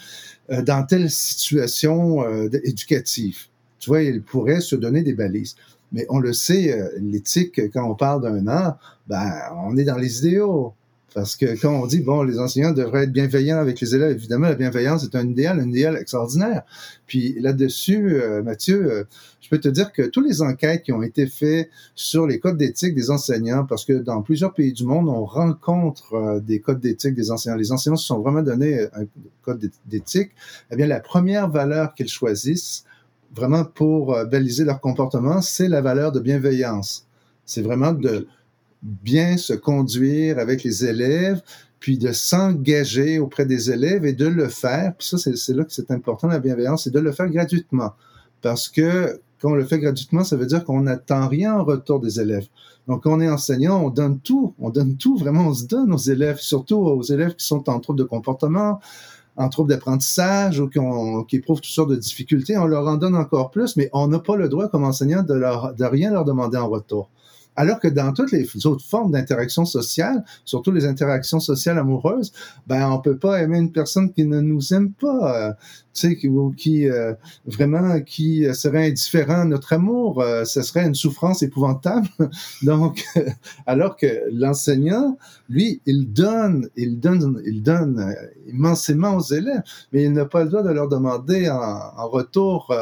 euh, 0.49 0.61
dans 0.61 0.85
telle 0.85 1.09
situation 1.09 2.23
éducative? 2.63 3.47
Tu 3.79 3.89
vois, 3.89 4.01
ils 4.01 4.21
pourraient 4.21 4.61
se 4.61 4.75
donner 4.75 5.03
des 5.03 5.13
balises. 5.13 5.55
Mais 5.91 6.05
on 6.09 6.19
le 6.19 6.31
sait, 6.31 6.91
l'éthique, 6.99 7.59
quand 7.73 7.89
on 7.89 7.95
parle 7.95 8.21
d'un 8.21 8.47
art, 8.47 8.77
ben, 9.07 9.31
on 9.65 9.75
est 9.77 9.83
dans 9.83 9.97
les 9.97 10.25
idéaux. 10.25 10.73
Parce 11.13 11.35
que 11.35 11.59
quand 11.61 11.71
on 11.71 11.85
dit, 11.85 11.99
bon, 11.99 12.23
les 12.23 12.39
enseignants 12.39 12.71
devraient 12.71 13.03
être 13.03 13.11
bienveillants 13.11 13.59
avec 13.59 13.79
les 13.79 13.95
élèves, 13.95 14.11
évidemment, 14.11 14.47
la 14.47 14.55
bienveillance 14.55 15.03
est 15.03 15.15
un 15.15 15.27
idéal, 15.27 15.59
un 15.59 15.69
idéal 15.69 15.95
extraordinaire. 15.95 16.63
Puis 17.05 17.39
là-dessus, 17.39 18.15
euh, 18.15 18.41
Mathieu, 18.41 18.91
euh, 18.91 19.03
je 19.39 19.49
peux 19.49 19.59
te 19.59 19.67
dire 19.67 19.91
que 19.91 20.01
toutes 20.01 20.27
les 20.27 20.41
enquêtes 20.41 20.81
qui 20.81 20.91
ont 20.91 21.03
été 21.03 21.27
faites 21.27 21.69
sur 21.93 22.25
les 22.25 22.39
codes 22.39 22.57
d'éthique 22.57 22.95
des 22.95 23.11
enseignants, 23.11 23.65
parce 23.65 23.85
que 23.85 23.93
dans 23.93 24.23
plusieurs 24.23 24.53
pays 24.53 24.73
du 24.73 24.85
monde, 24.85 25.07
on 25.07 25.25
rencontre 25.25 26.15
euh, 26.15 26.39
des 26.39 26.59
codes 26.59 26.79
d'éthique 26.79 27.13
des 27.13 27.29
enseignants. 27.29 27.57
Les 27.57 27.71
enseignants 27.71 27.95
se 27.95 28.07
sont 28.07 28.19
vraiment 28.19 28.41
donné 28.41 28.87
un 28.93 29.05
code 29.43 29.69
d'éthique. 29.85 30.31
Eh 30.71 30.75
bien, 30.75 30.87
la 30.87 30.99
première 30.99 31.49
valeur 31.49 31.93
qu'ils 31.93 32.09
choisissent, 32.09 32.85
vraiment 33.35 33.65
pour 33.65 34.15
baliser 34.31 34.63
leur 34.63 34.79
comportement, 34.79 35.41
c'est 35.41 35.67
la 35.67 35.81
valeur 35.81 36.11
de 36.11 36.19
bienveillance. 36.19 37.07
C'est 37.45 37.63
vraiment 37.63 37.91
de 37.91 38.27
bien 38.83 39.37
se 39.37 39.53
conduire 39.53 40.39
avec 40.39 40.63
les 40.63 40.85
élèves, 40.85 41.41
puis 41.79 41.97
de 41.97 42.11
s'engager 42.11 43.19
auprès 43.19 43.45
des 43.45 43.71
élèves 43.71 44.05
et 44.05 44.13
de 44.13 44.27
le 44.27 44.47
faire. 44.47 44.93
Puis 44.97 45.07
ça, 45.07 45.17
c'est 45.17 45.53
là 45.53 45.63
que 45.63 45.73
c'est 45.73 45.91
important, 45.91 46.27
la 46.27 46.39
bienveillance, 46.39 46.85
c'est 46.85 46.93
de 46.93 46.99
le 46.99 47.11
faire 47.11 47.29
gratuitement. 47.29 47.93
Parce 48.41 48.69
que 48.69 49.19
quand 49.41 49.51
on 49.51 49.55
le 49.55 49.65
fait 49.65 49.79
gratuitement, 49.79 50.23
ça 50.23 50.37
veut 50.37 50.45
dire 50.45 50.63
qu'on 50.63 50.81
n'attend 50.81 51.27
rien 51.27 51.55
en 51.59 51.65
retour 51.65 51.99
des 51.99 52.21
élèves. 52.21 52.47
Donc, 52.87 53.03
quand 53.03 53.13
on 53.13 53.19
est 53.19 53.29
enseignant, 53.29 53.83
on 53.83 53.89
donne 53.89 54.19
tout. 54.19 54.53
On 54.59 54.69
donne 54.69 54.95
tout, 54.95 55.17
vraiment, 55.17 55.47
on 55.47 55.53
se 55.53 55.65
donne 55.65 55.91
aux 55.93 55.97
élèves, 55.97 56.37
surtout 56.39 56.77
aux 56.77 57.03
élèves 57.03 57.35
qui 57.35 57.45
sont 57.45 57.69
en 57.69 57.81
trouble 57.81 57.99
de 57.99 58.05
comportement, 58.05 58.79
en 59.35 59.49
trouble 59.49 59.69
d'apprentissage 59.69 60.61
ou 60.61 60.69
qui, 60.69 60.79
qui, 61.27 61.35
éprouvent 61.37 61.59
toutes 61.59 61.73
sortes 61.73 61.89
de 61.89 61.97
difficultés. 61.97 62.57
On 62.57 62.65
leur 62.65 62.87
en 62.87 62.95
donne 62.95 63.15
encore 63.15 63.51
plus, 63.51 63.75
mais 63.75 63.89
on 63.91 64.07
n'a 64.07 64.19
pas 64.19 64.37
le 64.37 64.47
droit, 64.47 64.69
comme 64.69 64.85
enseignant, 64.85 65.23
de, 65.23 65.33
leur, 65.33 65.73
de 65.73 65.83
rien 65.83 66.11
leur 66.11 66.23
demander 66.23 66.57
en 66.57 66.69
retour. 66.69 67.09
Alors 67.55 67.79
que 67.79 67.87
dans 67.87 68.13
toutes 68.13 68.31
les 68.31 68.47
autres 68.65 68.85
formes 68.85 69.11
d'interaction 69.11 69.65
sociale, 69.65 70.23
surtout 70.45 70.71
les 70.71 70.85
interactions 70.85 71.39
sociales 71.39 71.77
amoureuses, 71.77 72.31
ben 72.67 72.89
on 72.89 72.99
peut 72.99 73.17
pas 73.17 73.41
aimer 73.41 73.59
une 73.59 73.71
personne 73.71 74.11
qui 74.11 74.25
ne 74.25 74.41
nous 74.41 74.73
aime 74.73 74.91
pas. 74.91 75.49
Euh, 75.49 75.53
tu 75.93 76.07
sais, 76.07 76.17
qui, 76.57 76.89
euh, 76.89 77.13
vraiment 77.45 78.01
qui 78.01 78.45
serait 78.53 78.87
indifférent 78.87 79.41
à 79.41 79.45
notre 79.45 79.73
amour, 79.73 80.21
euh, 80.21 80.43
ce 80.43 80.63
serait 80.63 80.85
une 80.85 80.95
souffrance 80.95 81.43
épouvantable. 81.43 82.07
Donc, 82.63 83.05
alors 83.67 83.95
que 83.95 84.07
l'enseignant, 84.31 85.17
lui, 85.49 85.81
il 85.85 86.11
donne, 86.11 86.69
il 86.75 86.99
donne, 86.99 87.41
il 87.45 87.61
donne 87.61 87.99
euh, 87.99 88.51
immensément 88.51 89.17
aux 89.17 89.21
élèves, 89.21 89.61
mais 89.91 90.03
il 90.03 90.13
n'a 90.13 90.25
pas 90.25 90.43
le 90.43 90.49
droit 90.49 90.63
de 90.63 90.71
leur 90.71 90.89
demander 90.89 91.47
en, 91.49 91.55
en 91.55 92.07
retour 92.09 92.73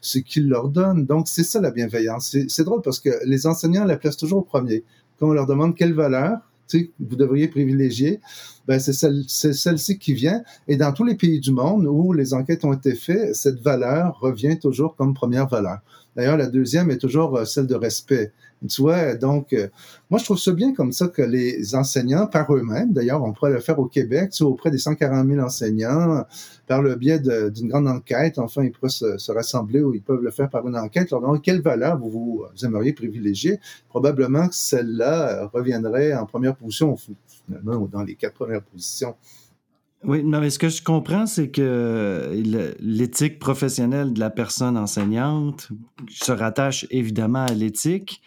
ce 0.00 0.18
qu'il 0.18 0.48
leur 0.48 0.68
donne. 0.68 1.06
Donc, 1.06 1.26
c'est 1.28 1.42
ça 1.42 1.60
la 1.60 1.70
bienveillance. 1.70 2.36
C'est 2.48 2.64
drôle 2.64 2.82
parce 2.82 3.00
que 3.00 3.10
les 3.24 3.46
enseignants 3.46 3.84
la 3.84 3.96
placent 3.96 4.16
toujours 4.20 4.46
premier. 4.46 4.84
Quand 5.18 5.28
on 5.28 5.32
leur 5.32 5.46
demande 5.46 5.74
quelle 5.74 5.94
valeur, 5.94 6.38
vous 7.00 7.16
devriez 7.16 7.48
privilégier, 7.48 8.20
ben 8.66 8.78
c'est 8.78 8.92
celle-ci 9.52 9.98
qui 9.98 10.14
vient. 10.14 10.42
Et 10.68 10.76
dans 10.76 10.92
tous 10.92 11.04
les 11.04 11.14
pays 11.14 11.40
du 11.40 11.52
monde 11.52 11.86
où 11.86 12.12
les 12.12 12.34
enquêtes 12.34 12.64
ont 12.64 12.72
été 12.72 12.94
faites, 12.94 13.34
cette 13.34 13.60
valeur 13.60 14.18
revient 14.20 14.58
toujours 14.58 14.96
comme 14.96 15.14
première 15.14 15.48
valeur. 15.48 15.78
D'ailleurs, 16.16 16.36
la 16.36 16.46
deuxième 16.46 16.90
est 16.90 16.98
toujours 16.98 17.36
euh, 17.36 17.44
celle 17.44 17.66
de 17.66 17.74
respect. 17.74 18.32
Tu 18.68 18.82
vois, 18.82 19.14
donc, 19.14 19.54
euh, 19.54 19.68
moi, 20.10 20.18
je 20.18 20.24
trouve 20.24 20.38
ça 20.38 20.52
bien 20.52 20.74
comme 20.74 20.92
ça 20.92 21.08
que 21.08 21.22
les 21.22 21.74
enseignants, 21.74 22.26
par 22.26 22.54
eux-mêmes, 22.54 22.92
d'ailleurs, 22.92 23.22
on 23.22 23.32
pourrait 23.32 23.52
le 23.52 23.60
faire 23.60 23.78
au 23.78 23.86
Québec, 23.86 24.30
tu 24.32 24.42
auprès 24.42 24.70
des 24.70 24.76
140 24.76 25.26
000 25.26 25.40
enseignants, 25.40 26.24
par 26.66 26.82
le 26.82 26.94
biais 26.94 27.20
d'une 27.20 27.68
grande 27.68 27.88
enquête, 27.88 28.38
enfin, 28.38 28.62
ils 28.62 28.70
pourraient 28.70 28.90
se, 28.90 29.32
rassembler 29.32 29.80
ou 29.80 29.94
ils 29.94 30.02
peuvent 30.02 30.22
le 30.22 30.30
faire 30.30 30.50
par 30.50 30.68
une 30.68 30.76
enquête, 30.76 31.10
leur 31.10 31.22
demander 31.22 31.40
quelle 31.40 31.62
valeur 31.62 31.98
vous, 31.98 32.44
aimeriez 32.62 32.92
privilégier? 32.92 33.60
Probablement 33.88 34.48
que 34.48 34.54
celle-là 34.54 35.46
reviendrait 35.54 36.12
en 36.12 36.26
première 36.26 36.54
position, 36.54 36.96
finalement, 37.46 37.88
dans 37.90 38.02
les 38.02 38.14
quatre 38.14 38.34
premières 38.34 38.62
positions. 38.62 39.14
Oui, 40.02 40.22
mais 40.24 40.48
ce 40.48 40.58
que 40.58 40.70
je 40.70 40.82
comprends, 40.82 41.26
c'est 41.26 41.50
que 41.50 42.30
l'éthique 42.80 43.38
professionnelle 43.38 44.14
de 44.14 44.20
la 44.20 44.30
personne 44.30 44.78
enseignante 44.78 45.68
se 46.08 46.32
rattache 46.32 46.86
évidemment 46.90 47.44
à 47.44 47.52
l'éthique, 47.52 48.22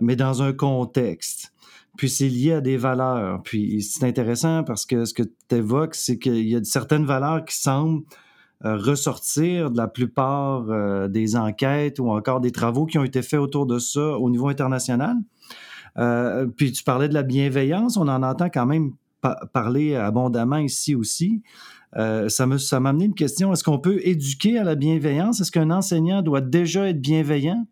mais 0.00 0.16
dans 0.16 0.42
un 0.42 0.52
contexte. 0.52 1.52
Puis 1.96 2.10
c'est 2.10 2.28
lié 2.28 2.54
à 2.54 2.60
des 2.60 2.76
valeurs. 2.76 3.42
Puis 3.44 3.82
c'est 3.82 4.04
intéressant 4.04 4.64
parce 4.64 4.84
que 4.86 5.04
ce 5.04 5.14
que 5.14 5.22
tu 5.22 5.54
évoques, 5.54 5.94
c'est 5.94 6.18
qu'il 6.18 6.48
y 6.48 6.56
a 6.56 6.64
certaines 6.64 7.04
valeurs 7.04 7.44
qui 7.44 7.56
semblent 7.56 8.02
euh, 8.64 8.76
ressortir 8.76 9.70
de 9.70 9.76
la 9.76 9.86
plupart 9.86 10.64
euh, 10.68 11.06
des 11.06 11.36
enquêtes 11.36 12.00
ou 12.00 12.10
encore 12.10 12.40
des 12.40 12.50
travaux 12.50 12.86
qui 12.86 12.98
ont 12.98 13.04
été 13.04 13.22
faits 13.22 13.38
autour 13.38 13.66
de 13.66 13.78
ça 13.78 14.18
au 14.18 14.30
niveau 14.30 14.48
international. 14.48 15.16
Euh, 15.98 16.46
puis 16.46 16.72
tu 16.72 16.82
parlais 16.82 17.08
de 17.08 17.14
la 17.14 17.22
bienveillance, 17.22 17.96
on 17.96 18.08
en 18.08 18.22
entend 18.24 18.50
quand 18.50 18.66
même 18.66 18.92
parler 19.52 19.94
abondamment 19.94 20.58
ici 20.58 20.94
aussi. 20.94 21.42
Euh, 21.96 22.28
ça 22.28 22.46
m'a 22.46 22.58
ça 22.58 22.78
amené 22.78 23.04
une 23.04 23.14
question. 23.14 23.52
Est-ce 23.52 23.62
qu'on 23.62 23.78
peut 23.78 24.00
éduquer 24.02 24.58
à 24.58 24.64
la 24.64 24.74
bienveillance? 24.74 25.40
Est-ce 25.40 25.52
qu'un 25.52 25.70
enseignant 25.70 26.22
doit 26.22 26.40
déjà 26.40 26.88
être 26.88 27.00
bienveillant 27.00 27.66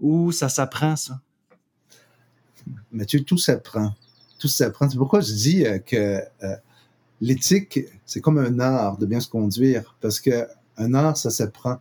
ou 0.00 0.32
ça 0.32 0.48
s'apprend, 0.48 0.96
ça? 0.96 1.20
Mathieu, 2.92 3.22
tout 3.24 3.38
s'apprend. 3.38 3.94
Tout 4.38 4.48
s'apprend. 4.48 4.88
C'est 4.90 4.98
pourquoi 4.98 5.20
je 5.20 5.32
dis 5.32 5.64
euh, 5.64 5.78
que 5.78 6.20
euh, 6.42 6.56
l'éthique, 7.20 7.80
c'est 8.04 8.20
comme 8.20 8.38
un 8.38 8.60
art 8.60 8.98
de 8.98 9.06
bien 9.06 9.20
se 9.20 9.28
conduire, 9.28 9.96
parce 10.00 10.20
que 10.20 10.46
un 10.76 10.94
art, 10.94 11.16
ça 11.16 11.30
s'apprend. 11.30 11.78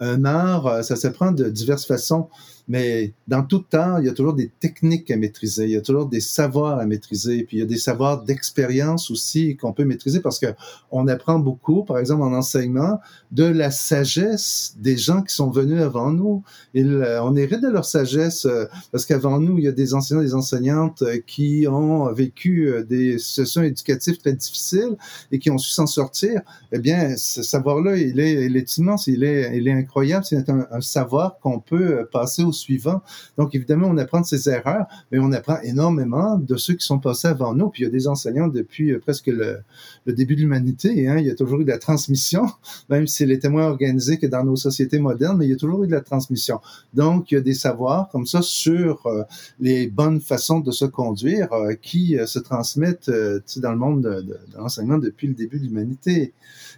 Un 0.00 0.24
art, 0.24 0.82
ça 0.84 0.96
s'apprend 0.96 1.32
de 1.32 1.48
diverses 1.48 1.86
façons. 1.86 2.28
Mais 2.66 3.12
dans 3.28 3.42
tout 3.42 3.58
temps, 3.58 3.98
il 3.98 4.06
y 4.06 4.08
a 4.08 4.12
toujours 4.12 4.32
des 4.32 4.50
techniques 4.60 5.10
à 5.10 5.16
maîtriser, 5.16 5.64
il 5.64 5.70
y 5.70 5.76
a 5.76 5.82
toujours 5.82 6.06
des 6.06 6.20
savoirs 6.20 6.78
à 6.78 6.86
maîtriser, 6.86 7.44
puis 7.44 7.58
il 7.58 7.60
y 7.60 7.62
a 7.62 7.66
des 7.66 7.76
savoirs 7.76 8.22
d'expérience 8.22 9.10
aussi 9.10 9.56
qu'on 9.56 9.72
peut 9.72 9.84
maîtriser 9.84 10.20
parce 10.20 10.38
que 10.38 10.46
on 10.90 11.06
apprend 11.08 11.38
beaucoup, 11.38 11.84
par 11.84 11.98
exemple 11.98 12.22
en 12.22 12.32
enseignement, 12.32 13.00
de 13.32 13.44
la 13.44 13.70
sagesse 13.70 14.76
des 14.78 14.96
gens 14.96 15.22
qui 15.22 15.34
sont 15.34 15.50
venus 15.50 15.82
avant 15.82 16.10
nous. 16.10 16.42
Ils, 16.72 16.86
euh, 16.86 17.22
on 17.22 17.36
hérite 17.36 17.60
de 17.60 17.68
leur 17.68 17.84
sagesse 17.84 18.46
euh, 18.46 18.66
parce 18.92 19.04
qu'avant 19.04 19.38
nous, 19.40 19.58
il 19.58 19.64
y 19.64 19.68
a 19.68 19.72
des 19.72 19.92
enseignants, 19.92 20.22
des 20.22 20.34
enseignantes 20.34 21.02
euh, 21.02 21.18
qui 21.26 21.66
ont 21.68 22.12
vécu 22.12 22.72
des 22.88 23.18
situations 23.18 23.62
éducatives 23.62 24.18
très 24.18 24.32
difficiles 24.32 24.96
et 25.32 25.38
qui 25.38 25.50
ont 25.50 25.58
su 25.58 25.70
s'en 25.70 25.86
sortir. 25.86 26.40
Eh 26.72 26.78
bien, 26.78 27.16
ce 27.16 27.42
savoir-là, 27.42 27.96
il 27.96 28.18
est, 28.20 28.46
il 28.46 28.56
est 28.56 28.78
immense, 28.78 29.06
il 29.06 29.24
est, 29.24 29.56
il 29.56 29.68
est 29.68 29.72
incroyable. 29.72 30.24
C'est 30.24 30.48
un, 30.48 30.66
un 30.70 30.80
savoir 30.80 31.38
qu'on 31.40 31.60
peut 31.60 32.08
passer 32.10 32.42
au 32.42 32.52
suivant. 32.54 33.02
Donc, 33.36 33.54
évidemment, 33.54 33.88
on 33.88 33.98
apprend 33.98 34.20
de 34.20 34.26
ses 34.26 34.48
erreurs, 34.48 34.86
mais 35.10 35.18
on 35.18 35.32
apprend 35.32 35.58
énormément 35.62 36.38
de 36.38 36.56
ceux 36.56 36.74
qui 36.74 36.86
sont 36.86 36.98
passés 36.98 37.28
avant 37.28 37.54
nous. 37.54 37.68
Puis, 37.68 37.82
il 37.82 37.86
y 37.86 37.88
a 37.88 37.90
des 37.90 38.08
enseignants 38.08 38.48
depuis 38.48 38.92
euh, 38.92 38.98
presque 38.98 39.26
le, 39.26 39.58
début 40.06 40.36
de 40.36 40.40
l'humanité. 40.40 41.08
Hein. 41.08 41.18
Il 41.18 41.26
y 41.26 41.30
a 41.30 41.34
toujours 41.34 41.60
eu 41.60 41.64
de 41.64 41.70
la 41.70 41.78
transmission, 41.78 42.46
même 42.88 43.06
si 43.06 43.26
les 43.26 43.38
témoins 43.38 43.66
organisés 43.66 44.18
que 44.18 44.26
dans 44.26 44.44
nos 44.44 44.56
sociétés 44.56 44.98
modernes, 44.98 45.38
mais 45.38 45.46
il 45.46 45.50
y 45.50 45.54
a 45.54 45.56
toujours 45.56 45.84
eu 45.84 45.86
de 45.86 45.92
la 45.92 46.00
transmission. 46.00 46.60
Donc, 46.94 47.30
il 47.30 47.34
y 47.34 47.38
a 47.38 47.40
des 47.40 47.54
savoirs 47.54 48.08
comme 48.10 48.26
ça 48.26 48.40
sur 48.42 49.06
euh, 49.06 49.22
les 49.60 49.88
bonnes 49.88 50.20
façons 50.20 50.60
de 50.60 50.70
se 50.70 50.84
conduire 50.84 51.52
euh, 51.52 51.74
qui 51.74 52.16
se 52.26 52.38
transmettent 52.38 53.10
dans 53.56 53.72
le 53.72 53.78
monde 53.78 54.02
de, 54.02 54.38
l'enseignement 54.56 54.98
depuis 54.98 55.26
le 55.26 55.34
début 55.34 55.58
de 55.58 55.64
l'humanité. 55.64 56.32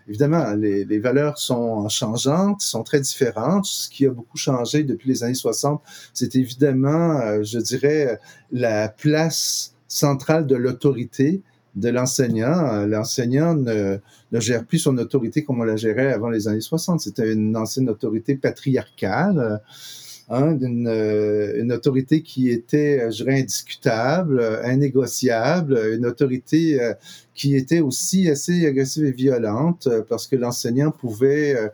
Évidemment, 0.08 0.52
les, 0.54 0.84
les, 0.84 0.98
valeurs 0.98 1.38
sont 1.38 1.88
changeantes, 1.88 2.60
sont 2.60 2.84
très 2.84 3.00
différentes. 3.00 3.66
Ce 3.66 3.90
qui 3.90 4.06
a 4.06 4.10
beaucoup 4.10 4.36
changé 4.36 4.84
depuis 4.84 5.08
les 5.08 5.24
années 5.24 5.34
60, 5.34 5.65
c'est 6.12 6.36
évidemment, 6.36 7.20
euh, 7.20 7.42
je 7.42 7.58
dirais, 7.58 8.18
la 8.52 8.88
place 8.88 9.74
centrale 9.88 10.46
de 10.46 10.56
l'autorité 10.56 11.42
de 11.74 11.88
l'enseignant. 11.88 12.66
Euh, 12.66 12.86
l'enseignant 12.86 13.54
ne, 13.54 13.98
ne, 14.32 14.40
gère 14.40 14.64
plus 14.64 14.78
son 14.78 14.96
autorité 14.98 15.44
comme 15.44 15.60
on 15.60 15.64
la 15.64 15.76
gérait 15.76 16.12
avant 16.12 16.30
les 16.30 16.48
années 16.48 16.60
60. 16.60 17.00
C'était 17.00 17.32
une 17.32 17.56
ancienne 17.56 17.88
autorité 17.88 18.34
patriarcale. 18.34 19.60
Hein, 20.28 20.58
une, 20.60 20.88
euh, 20.88 21.62
une, 21.62 21.70
autorité 21.72 22.22
qui 22.22 22.50
était, 22.50 23.12
je 23.12 23.22
dirais, 23.22 23.40
indiscutable, 23.40 24.60
innégociable, 24.64 25.78
une 25.94 26.04
autorité 26.04 26.80
qui 27.36 27.54
était 27.54 27.80
aussi 27.80 28.28
assez 28.28 28.66
agressive 28.66 29.04
et 29.04 29.12
violente 29.12 29.86
euh, 29.86 30.02
parce 30.08 30.26
que 30.26 30.34
l'enseignant 30.36 30.90
pouvait 30.90 31.54
euh, 31.54 31.68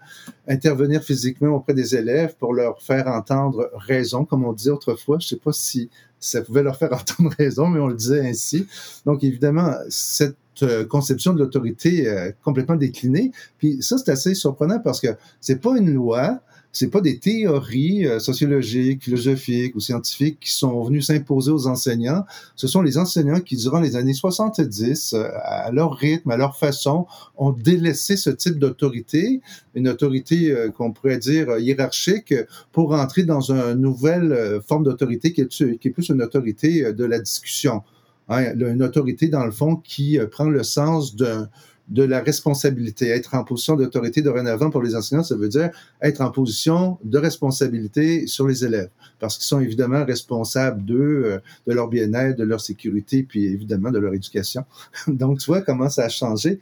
intervenir 0.49 1.03
physiquement 1.03 1.55
auprès 1.55 1.73
des 1.73 1.95
élèves 1.95 2.35
pour 2.37 2.53
leur 2.53 2.83
faire 2.83 3.07
entendre 3.07 3.71
raison, 3.75 4.25
comme 4.25 4.45
on 4.45 4.53
disait 4.53 4.71
autrefois. 4.71 5.19
Je 5.21 5.27
ne 5.27 5.29
sais 5.29 5.37
pas 5.37 5.53
si 5.53 5.89
ça 6.19 6.43
pouvait 6.43 6.65
leur 6.65 6.77
faire 6.77 6.93
entendre 7.01 7.31
raison, 7.39 7.69
mais 7.69 7.79
on 7.79 7.87
le 7.87 7.95
disait 7.95 8.29
ainsi. 8.29 8.67
Donc, 9.07 9.23
évidemment, 9.23 9.73
cette 9.89 10.37
euh, 10.63 10.85
conception 10.85 11.33
de 11.33 11.39
l'autorité 11.39 12.33
complètement 12.43 12.77
déclinée. 12.77 13.31
Puis 13.59 13.83
ça, 13.83 13.99
c'est 13.99 14.11
assez 14.11 14.35
surprenant 14.35 14.81
parce 14.81 15.01
que 15.01 15.09
c'est 15.41 15.61
pas 15.61 15.79
une 15.79 15.95
loi, 15.95 16.41
c'est 16.73 16.89
pas 16.89 17.03
des 17.03 17.19
théories 17.19 18.07
euh, 18.07 18.19
sociologiques, 18.19 19.05
philosophiques 19.05 19.77
ou 19.77 19.81
scientifiques 19.81 20.41
qui 20.41 20.51
sont 20.51 20.83
venues 20.83 21.03
s'imposer 21.03 21.51
aux 21.51 21.67
enseignants. 21.67 22.25
Ce 22.57 22.67
sont 22.67 22.81
les 22.81 22.97
enseignants 22.97 23.41
qui, 23.41 23.57
durant 23.57 23.79
les 23.79 23.95
années 23.95 24.15
70, 24.15 25.13
euh, 25.13 25.29
à 25.43 25.71
leur 25.71 25.93
rythme, 25.93 26.31
à 26.31 26.39
leur 26.39 26.57
façon, 26.57 27.07
ont 27.37 27.53
délaissé 27.53 28.17
ce 28.17 28.31
type 28.31 28.59
d'autorité, 28.59 29.43
une 29.75 29.87
autorité 29.87 30.51
euh, 30.51 30.71
qu'on 30.71 30.93
pourrait 30.93 31.19
dire 31.19 31.59
hiérarchique, 31.59 32.35
pour 32.73 32.95
entrer 32.95 33.25
dans 33.25 33.53
une 33.53 33.75
nouvelle 33.75 34.61
forme 34.67 34.85
d'autorité 34.85 35.33
qui, 35.33 35.43
est 35.43 35.91
plus 35.91 36.09
une 36.09 36.23
autorité 36.23 36.93
de 36.93 37.05
la 37.05 37.19
discussion. 37.19 37.83
Hein, 38.29 38.55
une 38.55 38.83
autorité, 38.83 39.29
dans 39.29 39.45
le 39.45 39.51
fond, 39.51 39.77
qui 39.77 40.19
prend 40.31 40.49
le 40.49 40.63
sens 40.63 41.15
d'un 41.17 41.49
de 41.93 42.03
la 42.03 42.21
responsabilité. 42.21 43.09
Être 43.09 43.35
en 43.35 43.45
position 43.45 43.77
d'autorité 43.77 44.23
dorénavant 44.23 44.71
pour 44.71 44.83
les 44.83 44.95
enseignants, 44.95 45.23
ça 45.23 45.37
veut 45.37 45.49
dire 45.49 45.71
être 46.01 46.21
en 46.21 46.31
position 46.31 46.99
de 47.05 47.19
responsabilité 47.19 48.27
sur 48.27 48.49
les 48.49 48.65
élèves, 48.65 48.91
parce 49.21 49.37
qu'ils 49.37 49.47
sont 49.47 49.61
évidemment 49.61 50.05
responsables 50.05 50.85
d'eux, 50.85 51.23
euh, 51.25 51.39
de 51.67 51.73
leur 51.73 51.89
bien-être, 51.89 52.37
de 52.37 52.45
leur 52.45 52.61
sécurité, 52.61 53.23
puis 53.23 53.47
évidemment 53.47 53.91
de 53.91 53.99
leur 53.99 54.15
éducation. 54.15 54.65
Donc, 55.07 55.39
tu 55.39 55.47
vois 55.47 55.63
comment 55.63 55.89
ça 55.89 56.05
a 56.05 56.09
changé. 56.09 56.61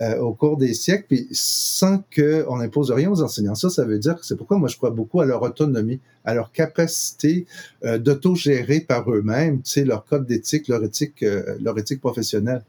euh, 0.00 0.18
au 0.18 0.32
cours 0.32 0.56
des 0.56 0.74
siècles, 0.74 1.06
puis 1.08 1.28
sans 1.32 2.02
qu'on 2.14 2.60
impose 2.60 2.90
rien 2.90 3.10
aux 3.10 3.22
enseignants. 3.22 3.54
Ça, 3.54 3.68
ça 3.68 3.84
veut 3.84 3.98
dire 3.98 4.16
que 4.16 4.24
c'est 4.24 4.36
pourquoi 4.36 4.58
moi 4.58 4.68
je 4.68 4.76
crois 4.76 4.90
beaucoup 4.90 5.20
à 5.20 5.26
leur 5.26 5.42
autonomie, 5.42 6.00
à 6.24 6.34
leur 6.34 6.52
capacité 6.52 7.46
euh, 7.84 7.98
d'autogérer 7.98 8.80
par 8.80 9.10
eux-mêmes, 9.10 9.62
tu 9.62 9.70
sais, 9.70 9.84
leur 9.84 10.04
code 10.04 10.26
d'éthique, 10.26 10.68
leur 10.68 10.84
éthique, 10.84 11.22
euh, 11.22 11.56
leur 11.60 11.76
éthique 11.78 12.00
professionnelle. 12.00 12.62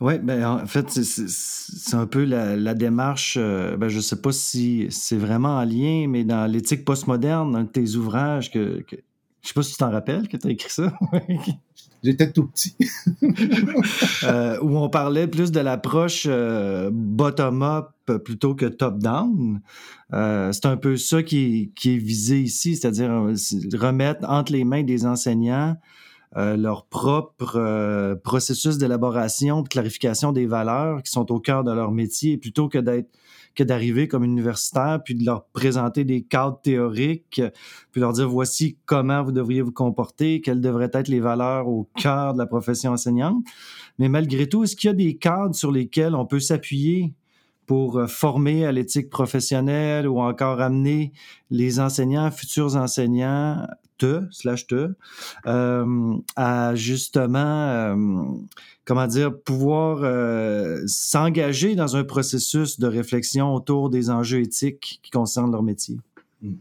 Oui, 0.00 0.18
ben 0.18 0.44
en 0.44 0.66
fait, 0.66 0.90
c'est 0.90 1.96
un 1.96 2.06
peu 2.06 2.24
la, 2.24 2.74
démarche, 2.74 3.36
ben, 3.38 3.88
je 3.88 3.96
ne 3.96 4.02
sais 4.02 4.20
pas 4.20 4.32
si 4.32 4.86
c'est 4.90 5.16
vraiment 5.16 5.56
en 5.58 5.64
lien, 5.64 6.06
mais 6.08 6.24
dans 6.24 6.50
l'éthique 6.50 6.84
postmoderne, 6.84 7.56
un 7.56 7.64
de 7.64 7.68
tes 7.68 7.96
ouvrages 7.96 8.50
que, 8.50 8.82
que 8.82 8.96
je 9.44 9.48
sais 9.48 9.54
pas 9.54 9.62
si 9.62 9.72
tu 9.72 9.78
t'en 9.78 9.90
rappelles 9.90 10.26
que 10.26 10.38
tu 10.38 10.46
as 10.46 10.50
écrit 10.50 10.70
ça. 10.70 10.92
J'étais 12.02 12.30
tout 12.32 12.46
petit. 12.46 12.74
Euh, 14.22 14.58
où 14.62 14.78
on 14.78 14.88
parlait 14.88 15.26
plus 15.26 15.52
de 15.52 15.60
l'approche 15.60 16.26
euh, 16.26 16.88
bottom-up 16.92 17.90
plutôt 18.24 18.54
que 18.54 18.64
top-down. 18.64 19.60
Euh, 20.14 20.50
c'est 20.52 20.66
un 20.66 20.78
peu 20.78 20.96
ça 20.96 21.22
qui, 21.22 21.72
qui 21.76 21.94
est 21.94 21.98
visé 21.98 22.40
ici, 22.40 22.76
c'est-à-dire 22.76 23.10
remettre 23.74 24.28
entre 24.28 24.52
les 24.52 24.64
mains 24.64 24.82
des 24.82 25.04
enseignants 25.04 25.76
leur 26.36 26.86
propre 26.86 28.14
processus 28.24 28.78
d'élaboration, 28.78 29.62
de 29.62 29.68
clarification 29.68 30.32
des 30.32 30.46
valeurs 30.46 31.02
qui 31.02 31.10
sont 31.10 31.30
au 31.30 31.38
cœur 31.38 31.64
de 31.64 31.72
leur 31.72 31.92
métier, 31.92 32.36
plutôt 32.36 32.68
que 32.68 32.78
d'être 32.78 33.08
que 33.54 33.62
d'arriver 33.62 34.08
comme 34.08 34.24
universitaire, 34.24 35.00
puis 35.04 35.14
de 35.14 35.24
leur 35.24 35.46
présenter 35.46 36.04
des 36.04 36.22
cadres 36.22 36.60
théoriques, 36.62 37.40
puis 37.92 38.00
leur 38.00 38.12
dire 38.12 38.28
voici 38.28 38.78
comment 38.84 39.22
vous 39.22 39.32
devriez 39.32 39.62
vous 39.62 39.72
comporter, 39.72 40.40
quelles 40.40 40.60
devraient 40.60 40.90
être 40.92 41.08
les 41.08 41.20
valeurs 41.20 41.68
au 41.68 41.88
cœur 41.96 42.34
de 42.34 42.38
la 42.38 42.46
profession 42.46 42.92
enseignante. 42.92 43.44
Mais 43.98 44.08
malgré 44.08 44.48
tout, 44.48 44.64
est-ce 44.64 44.76
qu'il 44.76 44.88
y 44.88 44.90
a 44.90 44.94
des 44.94 45.16
cadres 45.16 45.54
sur 45.54 45.70
lesquels 45.70 46.14
on 46.14 46.26
peut 46.26 46.40
s'appuyer 46.40 47.14
pour 47.66 47.96
euh, 47.96 48.06
former 48.06 48.66
à 48.66 48.72
l'éthique 48.72 49.08
professionnelle 49.08 50.06
ou 50.06 50.20
encore 50.20 50.60
amener 50.60 51.12
les 51.50 51.80
enseignants, 51.80 52.30
futurs 52.30 52.76
enseignants, 52.76 53.66
te, 53.98 54.22
slash 54.30 54.66
te, 54.66 54.90
euh, 55.46 56.16
à 56.36 56.74
justement, 56.74 57.38
euh, 57.38 58.24
comment 58.84 59.06
dire, 59.06 59.36
pouvoir 59.36 60.00
s'engager 60.86 61.74
dans 61.74 61.96
un 61.96 62.04
processus 62.04 62.78
de 62.78 62.86
réflexion 62.86 63.54
autour 63.54 63.90
des 63.90 64.10
enjeux 64.10 64.40
éthiques 64.40 65.00
qui 65.02 65.10
concernent 65.10 65.52
leur 65.52 65.62
métier? 65.62 65.96
Hmm. 66.42 66.54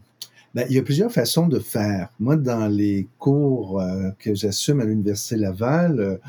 Ben, 0.53 0.67
il 0.69 0.75
y 0.75 0.79
a 0.79 0.83
plusieurs 0.83 1.11
façons 1.11 1.47
de 1.47 1.59
faire. 1.59 2.09
Moi, 2.19 2.35
dans 2.35 2.67
les 2.67 3.07
cours 3.17 3.81
que 4.19 4.35
j'assume 4.35 4.81
à 4.81 4.85
l'Université 4.85 5.35
Laval, 5.35 6.19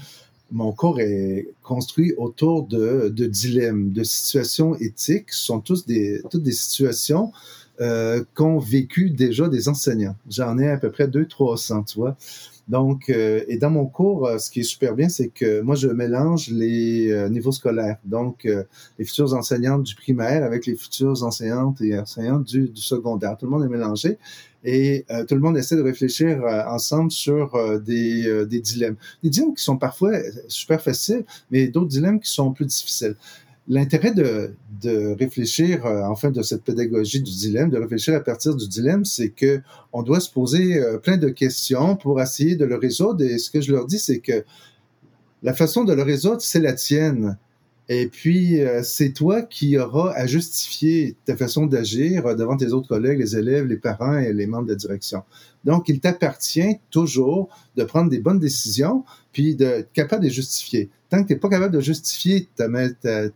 mon 0.50 0.72
cours 0.72 1.00
est 1.00 1.48
construit 1.62 2.14
autour 2.16 2.66
de, 2.66 3.08
dilemmes, 3.26 3.92
de 3.92 4.04
situations 4.04 4.76
éthiques. 4.76 5.32
Ce 5.32 5.46
sont 5.46 5.62
des, 5.86 6.22
toutes 6.30 6.42
des 6.42 6.52
situations 6.52 7.32
euh, 7.80 8.22
qu'ont 8.34 8.58
vécu 8.58 9.10
déjà 9.10 9.48
des 9.48 9.68
enseignants. 9.68 10.16
J'en 10.28 10.58
ai 10.58 10.68
à 10.68 10.76
peu 10.76 10.90
près 10.90 11.06
200-300, 11.06 11.84
tu 11.84 11.98
vois. 11.98 12.16
Donc, 12.66 13.10
euh, 13.10 13.44
et 13.46 13.58
dans 13.58 13.70
mon 13.70 13.84
cours, 13.84 14.26
euh, 14.26 14.38
ce 14.38 14.50
qui 14.50 14.60
est 14.60 14.64
super 14.64 14.94
bien, 14.94 15.08
c'est 15.10 15.28
que 15.28 15.60
moi, 15.60 15.74
je 15.74 15.88
mélange 15.88 16.48
les 16.48 17.10
euh, 17.10 17.28
niveaux 17.28 17.52
scolaires. 17.52 17.98
Donc, 18.04 18.48
les 18.98 19.04
futures 19.04 19.34
enseignantes 19.34 19.82
du 19.82 19.94
primaire 19.94 20.44
avec 20.44 20.66
les 20.66 20.76
futures 20.76 21.22
enseignantes 21.22 21.80
et 21.82 21.98
enseignantes 21.98 22.44
du, 22.44 22.68
du 22.68 22.80
secondaire. 22.80 23.36
Tout 23.36 23.46
le 23.46 23.50
monde 23.50 23.64
est 23.64 23.68
mélangé 23.68 24.18
et 24.66 25.04
tout 25.28 25.34
le 25.34 25.42
monde 25.42 25.58
essaie 25.58 25.76
de 25.76 25.82
réfléchir 25.82 26.42
ensemble 26.68 27.10
sur 27.10 27.52
des, 27.80 28.46
des 28.46 28.60
dilemmes. 28.60 28.96
Des 29.22 29.28
dilemmes 29.28 29.54
qui 29.54 29.62
sont 29.62 29.76
parfois 29.76 30.12
super 30.48 30.80
faciles, 30.80 31.24
mais 31.50 31.68
d'autres 31.68 31.88
dilemmes 31.88 32.18
qui 32.18 32.30
sont 32.30 32.52
plus 32.52 32.64
difficiles. 32.64 33.16
L'intérêt 33.66 34.12
de, 34.12 34.54
de 34.82 35.14
réfléchir, 35.18 35.86
euh, 35.86 36.02
enfin, 36.02 36.30
de 36.30 36.42
cette 36.42 36.64
pédagogie 36.64 37.22
du 37.22 37.30
dilemme, 37.30 37.70
de 37.70 37.78
réfléchir 37.78 38.14
à 38.14 38.20
partir 38.20 38.54
du 38.54 38.68
dilemme, 38.68 39.04
c'est 39.04 39.30
que 39.30 39.62
on 39.92 40.02
doit 40.02 40.20
se 40.20 40.30
poser 40.30 40.78
euh, 40.78 40.98
plein 40.98 41.16
de 41.16 41.30
questions 41.30 41.96
pour 41.96 42.20
essayer 42.20 42.56
de 42.56 42.66
le 42.66 42.76
résoudre. 42.76 43.24
Et 43.24 43.38
ce 43.38 43.50
que 43.50 43.62
je 43.62 43.72
leur 43.72 43.86
dis, 43.86 43.98
c'est 43.98 44.18
que 44.18 44.44
la 45.42 45.54
façon 45.54 45.84
de 45.84 45.94
le 45.94 46.02
résoudre, 46.02 46.42
c'est 46.42 46.60
la 46.60 46.74
tienne. 46.74 47.38
Et 47.88 48.08
puis, 48.08 48.62
euh, 48.62 48.82
c'est 48.82 49.10
toi 49.10 49.42
qui 49.42 49.76
auras 49.76 50.12
à 50.14 50.26
justifier 50.26 51.16
ta 51.26 51.36
façon 51.36 51.66
d'agir 51.66 52.34
devant 52.34 52.56
tes 52.56 52.72
autres 52.72 52.88
collègues, 52.88 53.18
les 53.18 53.36
élèves, 53.36 53.66
les 53.66 53.76
parents 53.76 54.16
et 54.16 54.32
les 54.32 54.46
membres 54.46 54.64
de 54.64 54.72
la 54.72 54.76
direction. 54.76 55.22
Donc, 55.64 55.88
il 55.88 56.00
t'appartient 56.00 56.78
toujours 56.90 57.48
de 57.76 57.84
prendre 57.84 58.10
des 58.10 58.20
bonnes 58.20 58.38
décisions, 58.38 59.04
puis 59.32 59.54
d'être 59.54 59.92
capable 59.92 60.24
de 60.24 60.30
justifier. 60.30 60.90
Tant 61.10 61.22
que 61.22 61.28
tu 61.28 61.34
n'es 61.34 61.38
pas 61.38 61.48
capable 61.48 61.74
de 61.74 61.80
justifier 61.80 62.48
ta, 62.56 62.68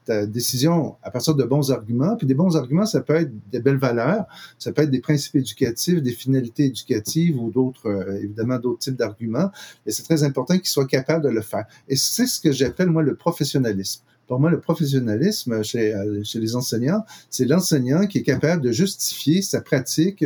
ta, 0.07 0.27
décision 0.27 0.97
à 1.03 1.11
partir 1.11 1.35
de 1.35 1.45
bons 1.45 1.71
arguments, 1.71 2.17
puis 2.17 2.27
des 2.27 2.35
bons 2.35 2.57
arguments, 2.57 2.87
ça 2.87 3.01
peut 3.03 3.17
être 3.17 3.31
des 3.51 3.61
belles 3.61 3.77
valeurs, 3.77 4.25
ça 4.59 4.73
peut 4.73 4.83
être 4.83 4.91
des 4.91 5.01
principes 5.01 5.37
éducatifs, 5.37 6.03
des 6.03 6.13
finalités 6.13 6.67
éducatives 6.67 7.39
ou 7.39 7.51
d'autres, 7.51 7.89
euh, 7.89 8.21
évidemment, 8.23 8.59
d'autres 8.59 8.81
types 8.81 8.97
d'arguments. 8.97 9.51
Et 9.85 9.91
c'est 9.91 10.05
très 10.05 10.23
important 10.23 10.57
qu'ils 10.57 10.69
soient 10.69 10.87
capables 10.87 11.25
de 11.25 11.31
le 11.31 11.43
faire. 11.43 11.67
Et 11.89 11.97
c'est 11.97 12.27
ce 12.27 12.41
que 12.41 12.53
j'appelle, 12.53 12.89
moi, 12.89 13.03
le 13.03 13.15
professionnalisme. 13.15 14.03
Pour 14.29 14.39
moi, 14.39 14.51
le 14.51 14.61
professionnalisme 14.61 15.63
chez, 15.65 15.95
euh, 15.95 16.23
chez 16.23 16.39
les 16.39 16.55
enseignants, 16.55 17.03
c'est 17.31 17.47
l'enseignant 17.47 18.07
qui 18.07 18.19
est 18.19 18.23
capable 18.23 18.63
de 18.63 18.71
justifier 18.71 19.41
sa 19.41 19.63
pratique 19.63 20.25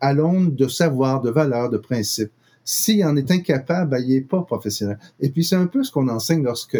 à 0.00 0.12
l'onde 0.12 0.56
de 0.56 0.68
savoir, 0.68 1.22
de 1.22 1.30
valeurs, 1.30 1.70
de 1.70 1.78
principes. 1.78 2.32
S'il 2.64 3.04
en 3.04 3.14
est 3.14 3.30
incapable, 3.30 3.90
ben, 3.90 3.98
il 3.98 4.14
n'est 4.14 4.20
pas 4.22 4.42
professionnel. 4.42 4.98
Et 5.20 5.28
puis, 5.28 5.44
c'est 5.44 5.54
un 5.54 5.66
peu 5.66 5.84
ce 5.84 5.92
qu'on 5.92 6.08
enseigne 6.08 6.42
lorsque 6.42 6.78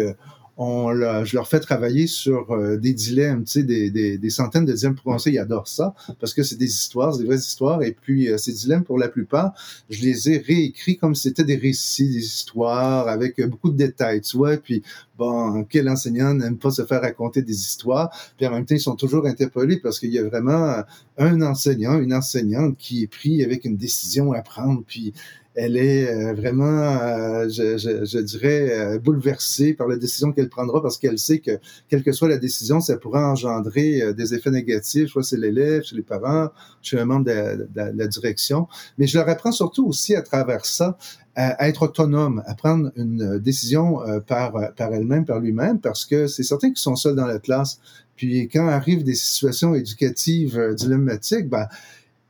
on 0.57 0.93
je 1.25 1.35
leur 1.35 1.47
fais 1.47 1.59
travailler 1.59 2.07
sur 2.07 2.51
euh, 2.51 2.77
des 2.77 2.93
dilemmes, 2.93 3.43
tu 3.43 3.51
sais, 3.51 3.63
des, 3.63 3.89
des, 3.89 4.17
des, 4.17 4.29
centaines 4.29 4.65
de 4.65 4.73
dilemmes 4.73 4.95
conseiller. 4.95 5.37
Ils 5.37 5.39
adorent 5.39 5.67
ça 5.67 5.93
parce 6.19 6.33
que 6.33 6.43
c'est 6.43 6.55
des 6.55 6.69
histoires, 6.69 7.17
des 7.17 7.25
vraies 7.25 7.35
histoires. 7.35 7.83
Et 7.83 7.91
puis, 7.91 8.29
euh, 8.29 8.37
ces 8.37 8.53
dilemmes, 8.53 8.83
pour 8.83 8.97
la 8.97 9.09
plupart, 9.09 9.53
je 9.89 10.01
les 10.01 10.29
ai 10.29 10.37
réécrits 10.37 10.97
comme 10.97 11.15
c'était 11.15 11.43
des 11.43 11.57
récits, 11.57 12.07
des 12.07 12.25
histoires 12.25 13.07
avec 13.07 13.39
euh, 13.39 13.47
beaucoup 13.47 13.69
de 13.69 13.77
détails, 13.77 14.21
tu 14.21 14.37
vois. 14.37 14.55
Puis, 14.57 14.81
bon, 15.17 15.65
quel 15.65 15.89
enseignant 15.89 16.33
n'aime 16.33 16.57
pas 16.57 16.71
se 16.71 16.85
faire 16.85 17.01
raconter 17.01 17.41
des 17.41 17.55
histoires? 17.55 18.09
Puis 18.37 18.47
en 18.47 18.51
même 18.51 18.65
temps, 18.65 18.75
ils 18.75 18.79
sont 18.79 18.95
toujours 18.95 19.25
interpellés 19.25 19.77
parce 19.77 19.99
qu'il 19.99 20.11
y 20.11 20.19
a 20.19 20.23
vraiment 20.23 20.83
un 21.17 21.41
enseignant, 21.41 21.99
une 21.99 22.13
enseignante 22.13 22.77
qui 22.77 23.03
est 23.03 23.07
pris 23.07 23.43
avec 23.43 23.65
une 23.65 23.75
décision 23.75 24.31
à 24.31 24.41
prendre. 24.41 24.83
Puis, 24.87 25.13
elle 25.55 25.77
est 25.77 26.09
euh, 26.09 26.33
vraiment, 26.33 26.65
euh, 26.65 27.47
je, 27.47 27.77
je, 27.77 28.03
je, 28.05 28.19
dirais, 28.19 28.69
euh, 28.71 28.99
bouleversée 28.99 29.73
par 29.73 29.87
la 29.87 29.95
décision 29.95 30.33
qu'elle 30.33 30.49
prendra 30.49 30.81
parce 30.81 30.97
qu'elle 30.97 31.17
sait 31.17 31.39
que, 31.39 31.59
quelle 31.87 32.03
que 32.03 32.11
soit 32.11 32.27
la 32.27 32.37
décision, 32.37 32.81
ça 32.81 32.97
pourra 32.97 33.31
engendrer 33.31 34.13
des 34.13 34.33
effets 34.33 34.51
négatifs, 34.51 35.09
soit 35.09 35.23
c'est 35.23 35.37
l'élève, 35.37 35.83
chez 35.83 35.95
les 35.95 36.01
parents, 36.01 36.49
chez 36.81 36.99
un 36.99 37.05
membre 37.05 37.25
de, 37.25 37.67
la 37.75 38.07
direction. 38.07 38.67
Mais 38.97 39.07
je 39.07 39.17
leur 39.17 39.29
apprends 39.29 39.53
surtout 39.53 39.87
aussi 39.87 40.13
à 40.15 40.21
travers 40.21 40.65
ça 40.65 40.97
à, 41.35 41.67
être 41.67 41.83
autonome, 41.83 42.43
à 42.45 42.55
prendre 42.55 42.91
une 42.95 43.39
décision 43.39 43.99
par, 44.27 44.73
par 44.75 44.93
elle-même, 44.93 45.25
par 45.25 45.39
lui-même, 45.39 45.79
parce 45.79 46.05
que 46.05 46.27
c'est 46.27 46.43
certains 46.43 46.71
qui 46.71 46.81
sont 46.81 46.95
seuls 46.95 47.15
dans 47.15 47.27
la 47.27 47.39
classe. 47.39 47.79
Puis 48.15 48.47
quand 48.47 48.67
arrivent 48.67 49.03
des 49.03 49.15
situations 49.15 49.75
éducatives 49.75 50.73
dilemmatiques, 50.75 51.49
ben, 51.49 51.67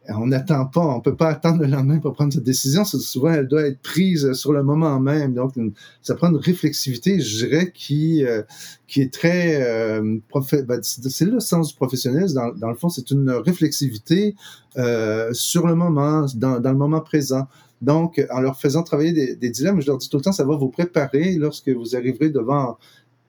on 0.10 0.28
n'attend 0.28 0.66
pas, 0.66 0.82
on 0.82 1.02
peut 1.02 1.16
pas 1.16 1.30
attendre 1.30 1.62
le 1.62 1.68
lendemain 1.68 2.00
pour 2.00 2.14
prendre 2.14 2.34
cette 2.34 2.44
décision. 2.44 2.86
Souvent, 2.86 3.32
elle 3.32 3.48
doit 3.48 3.64
être 3.64 3.82
prise 3.82 4.34
sur 4.34 4.54
le 4.54 4.64
moment 4.64 5.00
même. 5.00 5.34
Donc, 5.34 5.54
ça 6.02 6.16
prend 6.16 6.30
une 6.30 6.38
réflexivité, 6.38 7.20
je 7.20 7.46
dirais, 7.46 7.72
qui 7.74 8.26
euh, 8.26 8.44
qui 8.88 9.02
est 9.02 9.14
très 9.14 9.62
euh, 9.62 10.20
ben, 10.68 10.80
c'est 10.84 11.26
le 11.26 11.40
sens 11.40 11.70
du 11.70 11.76
professionnalisme. 11.76 12.52
Dans, 12.58 12.70
le 12.70 12.76
fond, 12.76 12.90
c'est 12.90 13.10
une 13.12 13.30
réflexivité 13.32 14.36
euh, 14.78 15.34
sur 15.34 15.66
le 15.66 15.76
moment, 15.76 16.26
dans, 16.36 16.60
dans, 16.60 16.72
le 16.72 16.78
moment 16.78 17.02
présent. 17.02 17.48
Donc, 17.82 18.26
en 18.32 18.42
leur 18.42 18.60
faisant 18.60 18.84
travailler 18.84 19.14
des, 19.14 19.36
des 19.36 19.50
dilemmes, 19.50 19.82
je 19.82 19.88
leur 19.88 19.98
dis 19.98 20.10
tout 20.10 20.18
le 20.18 20.24
temps, 20.24 20.32
ça 20.32 20.46
va 20.46 20.56
vous 20.56 20.70
préparer 20.70 21.36
lorsque 21.36 21.70
vous 21.70 21.96
arriverez 21.96 22.30
devant 22.30 22.78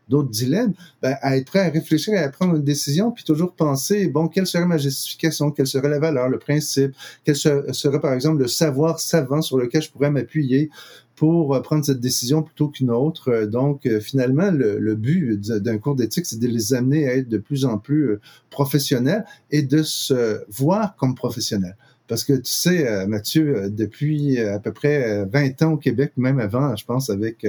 d'autres 0.08 0.30
dilemmes, 0.30 0.72
ben, 1.02 1.16
à 1.20 1.36
être 1.36 1.46
prêt 1.46 1.60
à 1.60 1.68
réfléchir 1.68 2.14
et 2.14 2.18
à 2.18 2.28
prendre 2.28 2.54
une 2.54 2.64
décision, 2.64 3.10
puis 3.10 3.24
toujours 3.24 3.52
penser, 3.52 4.06
bon, 4.06 4.28
quelle 4.28 4.46
serait 4.46 4.66
ma 4.66 4.78
justification, 4.78 5.50
quelle 5.50 5.66
serait 5.66 5.88
la 5.88 5.98
valeur, 5.98 6.28
le 6.28 6.38
principe, 6.38 6.92
quel 7.24 7.36
serait, 7.36 8.00
par 8.00 8.12
exemple 8.12 8.40
le 8.40 8.48
savoir 8.48 9.00
savant 9.00 9.42
sur 9.42 9.58
lequel 9.58 9.82
je 9.82 9.90
pourrais 9.90 10.10
m'appuyer 10.10 10.70
pour 11.16 11.54
euh, 11.54 11.60
prendre 11.60 11.84
cette 11.84 12.00
décision 12.00 12.42
plutôt 12.42 12.68
qu'une 12.68 12.90
autre. 12.90 13.30
Euh, 13.30 13.46
donc, 13.46 13.86
euh, 13.86 14.00
finalement, 14.00 14.50
le, 14.52 14.94
but 14.94 15.40
d'un 15.40 15.78
cours 15.78 15.96
d'éthique, 15.96 16.26
c'est 16.26 16.38
de 16.38 16.46
les 16.46 16.74
amener 16.74 17.08
à 17.08 17.16
être 17.16 17.28
de 17.28 17.38
plus 17.38 17.64
en 17.64 17.78
plus 17.78 18.18
professionnels 18.50 19.24
et 19.50 19.62
de 19.62 19.82
se 19.82 20.42
voir 20.48 20.96
comme 20.96 21.14
professionnels. 21.14 21.76
Parce 22.08 22.22
que 22.22 22.34
tu 22.34 22.52
sais, 22.52 23.06
Mathieu, 23.06 23.68
depuis 23.68 24.38
à 24.38 24.60
peu 24.60 24.72
près 24.72 25.26
20 25.26 25.62
ans 25.62 25.72
au 25.72 25.76
Québec, 25.76 26.12
même 26.16 26.38
avant, 26.38 26.74
je 26.76 26.84
pense, 26.84 27.10
avec 27.10 27.44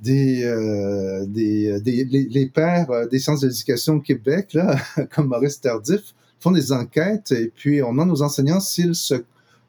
des, 0.00 0.44
euh, 0.44 1.26
des, 1.26 1.80
des 1.80 2.04
les, 2.04 2.24
les, 2.24 2.46
pères 2.46 2.90
euh, 2.90 3.06
des 3.06 3.18
sciences 3.18 3.40
de 3.40 3.48
l'éducation 3.48 3.94
au 3.94 4.00
Québec, 4.00 4.54
là, 4.54 4.76
comme 5.14 5.28
Maurice 5.28 5.60
Tardif, 5.60 6.14
font 6.38 6.50
des 6.50 6.72
enquêtes 6.72 7.32
et 7.32 7.52
puis 7.54 7.82
on 7.82 7.90
demande 7.90 8.10
aux 8.10 8.22
enseignants 8.22 8.60
s'ils 8.60 8.94
se 8.94 9.14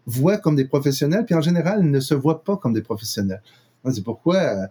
voient 0.06 0.38
comme 0.38 0.56
des 0.56 0.66
professionnels, 0.66 1.26
puis 1.26 1.36
en 1.36 1.42
général, 1.42 1.82
ils 1.82 1.92
ne 1.92 2.00
se 2.00 2.14
voient 2.16 2.44
pas 2.44 2.58
comme 2.58 2.74
des 2.74 2.82
professionnels. 2.82 3.42
C'est 3.92 4.04
pourquoi 4.04 4.68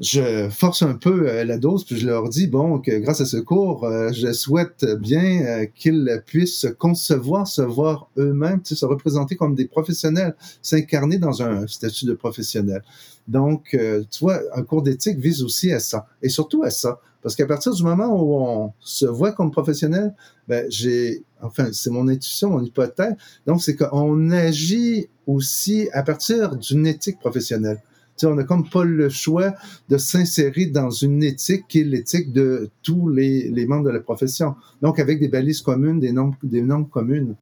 je 0.00 0.48
force 0.50 0.82
un 0.82 0.94
peu 0.94 1.42
la 1.42 1.58
dose, 1.58 1.84
puis 1.84 1.96
je 1.96 2.06
leur 2.06 2.28
dis, 2.28 2.46
bon, 2.46 2.78
que 2.78 2.98
grâce 2.98 3.20
à 3.20 3.26
ce 3.26 3.36
cours, 3.36 3.88
je 4.12 4.32
souhaite 4.32 4.84
bien 5.00 5.66
qu'ils 5.74 6.22
puissent 6.24 6.58
se 6.58 6.68
concevoir, 6.68 7.48
se 7.48 7.62
voir 7.62 8.08
eux-mêmes, 8.16 8.60
se 8.64 8.86
représenter 8.86 9.34
comme 9.34 9.54
des 9.54 9.66
professionnels, 9.66 10.36
s'incarner 10.62 11.18
dans 11.18 11.42
un 11.42 11.66
statut 11.66 12.06
de 12.06 12.14
professionnel. 12.14 12.82
Donc, 13.26 13.70
tu 13.72 14.18
vois, 14.20 14.40
un 14.54 14.62
cours 14.62 14.82
d'éthique 14.82 15.18
vise 15.18 15.42
aussi 15.42 15.72
à 15.72 15.80
ça, 15.80 16.06
et 16.22 16.28
surtout 16.28 16.62
à 16.62 16.70
ça. 16.70 17.00
Parce 17.20 17.34
qu'à 17.34 17.46
partir 17.46 17.74
du 17.74 17.82
moment 17.82 18.06
où 18.06 18.36
on 18.36 18.72
se 18.78 19.04
voit 19.04 19.32
comme 19.32 19.50
professionnel, 19.50 20.14
ben, 20.46 20.64
j'ai, 20.70 21.24
enfin, 21.42 21.70
c'est 21.72 21.90
mon 21.90 22.06
intuition, 22.06 22.50
mon 22.50 22.62
hypothèse. 22.62 23.14
Donc, 23.44 23.60
c'est 23.60 23.74
qu'on 23.74 24.30
agit 24.30 25.08
aussi 25.26 25.88
à 25.92 26.04
partir 26.04 26.54
d'une 26.54 26.86
éthique 26.86 27.18
professionnelle. 27.18 27.82
On 28.24 28.34
n'a 28.34 28.44
comme 28.44 28.68
pas 28.68 28.84
le 28.84 29.08
choix 29.08 29.54
de 29.88 29.96
s'insérer 29.96 30.66
dans 30.66 30.90
une 30.90 31.22
éthique 31.22 31.64
qui 31.68 31.80
est 31.80 31.84
l'éthique 31.84 32.32
de 32.32 32.70
tous 32.82 33.08
les, 33.08 33.66
membres 33.66 33.84
de 33.84 33.90
la 33.90 34.00
profession. 34.00 34.54
Donc, 34.82 34.98
avec 34.98 35.20
des 35.20 35.28
balises 35.28 35.62
communes, 35.62 36.00
des 36.00 36.14
des 36.42 36.62
normes 36.62 36.88
communes. 36.88 37.36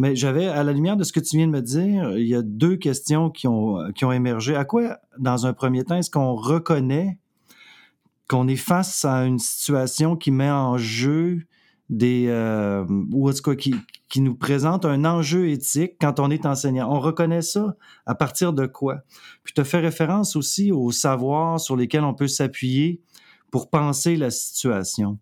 Mais 0.00 0.16
j'avais, 0.16 0.46
à 0.46 0.64
la 0.64 0.72
lumière 0.72 0.96
de 0.96 1.04
ce 1.04 1.12
que 1.12 1.20
tu 1.20 1.36
viens 1.36 1.46
de 1.46 1.52
me 1.52 1.60
dire, 1.60 2.16
il 2.16 2.26
y 2.26 2.34
a 2.34 2.40
deux 2.40 2.76
questions 2.76 3.28
qui 3.28 3.46
ont, 3.46 3.92
qui 3.94 4.06
ont 4.06 4.12
émergé. 4.12 4.56
À 4.56 4.64
quoi, 4.64 4.96
dans 5.18 5.44
un 5.44 5.52
premier 5.52 5.84
temps, 5.84 5.96
est-ce 5.96 6.10
qu'on 6.10 6.34
reconnaît 6.34 7.18
qu'on 8.26 8.48
est 8.48 8.56
face 8.56 9.04
à 9.04 9.26
une 9.26 9.38
situation 9.38 10.16
qui 10.16 10.30
met 10.30 10.50
en 10.50 10.78
jeu 10.78 11.42
des. 11.90 12.28
Euh, 12.28 12.86
ou 13.12 13.28
en 13.28 13.32
tout 13.34 13.42
cas, 13.42 13.54
qui, 13.54 13.74
qui 14.08 14.22
nous 14.22 14.34
présente 14.34 14.86
un 14.86 15.04
enjeu 15.04 15.50
éthique 15.50 15.96
quand 16.00 16.18
on 16.18 16.30
est 16.30 16.46
enseignant? 16.46 16.90
On 16.90 16.98
reconnaît 16.98 17.42
ça 17.42 17.76
à 18.06 18.14
partir 18.14 18.54
de 18.54 18.64
quoi? 18.64 19.00
Puis 19.44 19.52
tu 19.52 19.60
as 19.60 19.64
fait 19.64 19.80
référence 19.80 20.34
aussi 20.34 20.72
aux 20.72 20.92
savoirs 20.92 21.60
sur 21.60 21.76
lesquels 21.76 22.04
on 22.04 22.14
peut 22.14 22.26
s'appuyer 22.26 23.02
pour 23.50 23.68
penser 23.68 24.16
la 24.16 24.30
situation. 24.30 25.18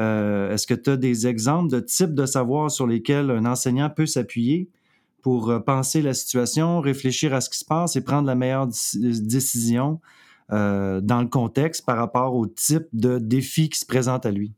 Euh, 0.00 0.52
est-ce 0.52 0.66
que 0.66 0.74
tu 0.74 0.90
as 0.90 0.96
des 0.96 1.26
exemples 1.26 1.70
de 1.70 1.80
types 1.80 2.14
de 2.14 2.24
savoirs 2.24 2.70
sur 2.70 2.86
lesquels 2.86 3.30
un 3.30 3.44
enseignant 3.44 3.90
peut 3.90 4.06
s'appuyer 4.06 4.68
pour 5.20 5.50
euh, 5.50 5.58
penser 5.58 6.00
la 6.00 6.14
situation, 6.14 6.80
réfléchir 6.80 7.34
à 7.34 7.42
ce 7.42 7.50
qui 7.50 7.58
se 7.58 7.64
passe 7.64 7.96
et 7.96 8.00
prendre 8.00 8.26
la 8.26 8.34
meilleure 8.34 8.68
décision 8.94 10.00
euh, 10.52 11.00
dans 11.02 11.20
le 11.20 11.28
contexte 11.28 11.84
par 11.84 11.98
rapport 11.98 12.34
au 12.34 12.46
type 12.46 12.86
de 12.94 13.18
défi 13.18 13.68
qui 13.68 13.78
se 13.78 13.84
présente 13.84 14.24
à 14.24 14.30
lui? 14.30 14.52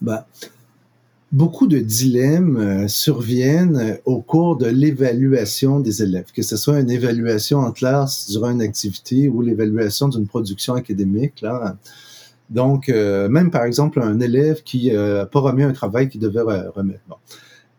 Ben, 0.00 0.24
beaucoup 1.30 1.66
de 1.66 1.78
dilemmes 1.78 2.88
surviennent 2.88 3.98
au 4.06 4.22
cours 4.22 4.56
de 4.56 4.66
l'évaluation 4.66 5.80
des 5.80 6.02
élèves, 6.02 6.32
que 6.34 6.42
ce 6.42 6.56
soit 6.56 6.80
une 6.80 6.90
évaluation 6.90 7.58
en 7.58 7.70
classe 7.70 8.30
durant 8.30 8.50
une 8.50 8.62
activité 8.62 9.28
ou 9.28 9.42
l'évaluation 9.42 10.08
d'une 10.08 10.26
production 10.26 10.74
académique. 10.74 11.44
Donc, 12.50 12.88
euh, 12.88 13.28
même 13.28 13.50
par 13.50 13.64
exemple, 13.64 14.00
un 14.02 14.20
élève 14.20 14.62
qui 14.62 14.88
n'a 14.88 14.98
euh, 14.98 15.26
pas 15.26 15.40
remis 15.40 15.62
un 15.62 15.72
travail 15.72 16.08
qu'il 16.08 16.20
devait 16.20 16.42
remettre. 16.42 17.00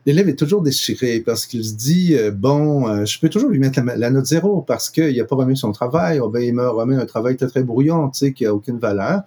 L'élève 0.06 0.30
est 0.30 0.36
toujours 0.36 0.62
déchiré 0.62 1.20
parce 1.20 1.48
qu'il 1.48 1.66
se 1.66 1.74
dit 1.74 2.16
euh, 2.16 2.32
bon, 2.32 3.06
je 3.06 3.20
peux 3.20 3.30
toujours 3.30 3.50
lui 3.50 3.60
mettre 3.60 3.80
la, 3.84 4.10
note 4.10 4.26
zéro 4.26 4.62
parce 4.62 4.90
qu'il 4.90 5.18
n'a 5.18 5.24
pas 5.24 5.36
remis 5.36 5.58
son 5.58 5.72
travail. 5.72 6.20
Oh, 6.20 6.30
ben, 6.30 6.42
il 6.42 6.54
me 6.54 6.68
remet 6.68 6.96
un 6.96 7.06
travail 7.06 7.38
très 7.38 7.48
très 7.48 7.64
brouillon, 7.64 8.10
tu 8.10 8.20
sais, 8.20 8.34
qui 8.34 8.46
a 8.46 8.54
aucune 8.54 8.78
valeur 8.78 9.24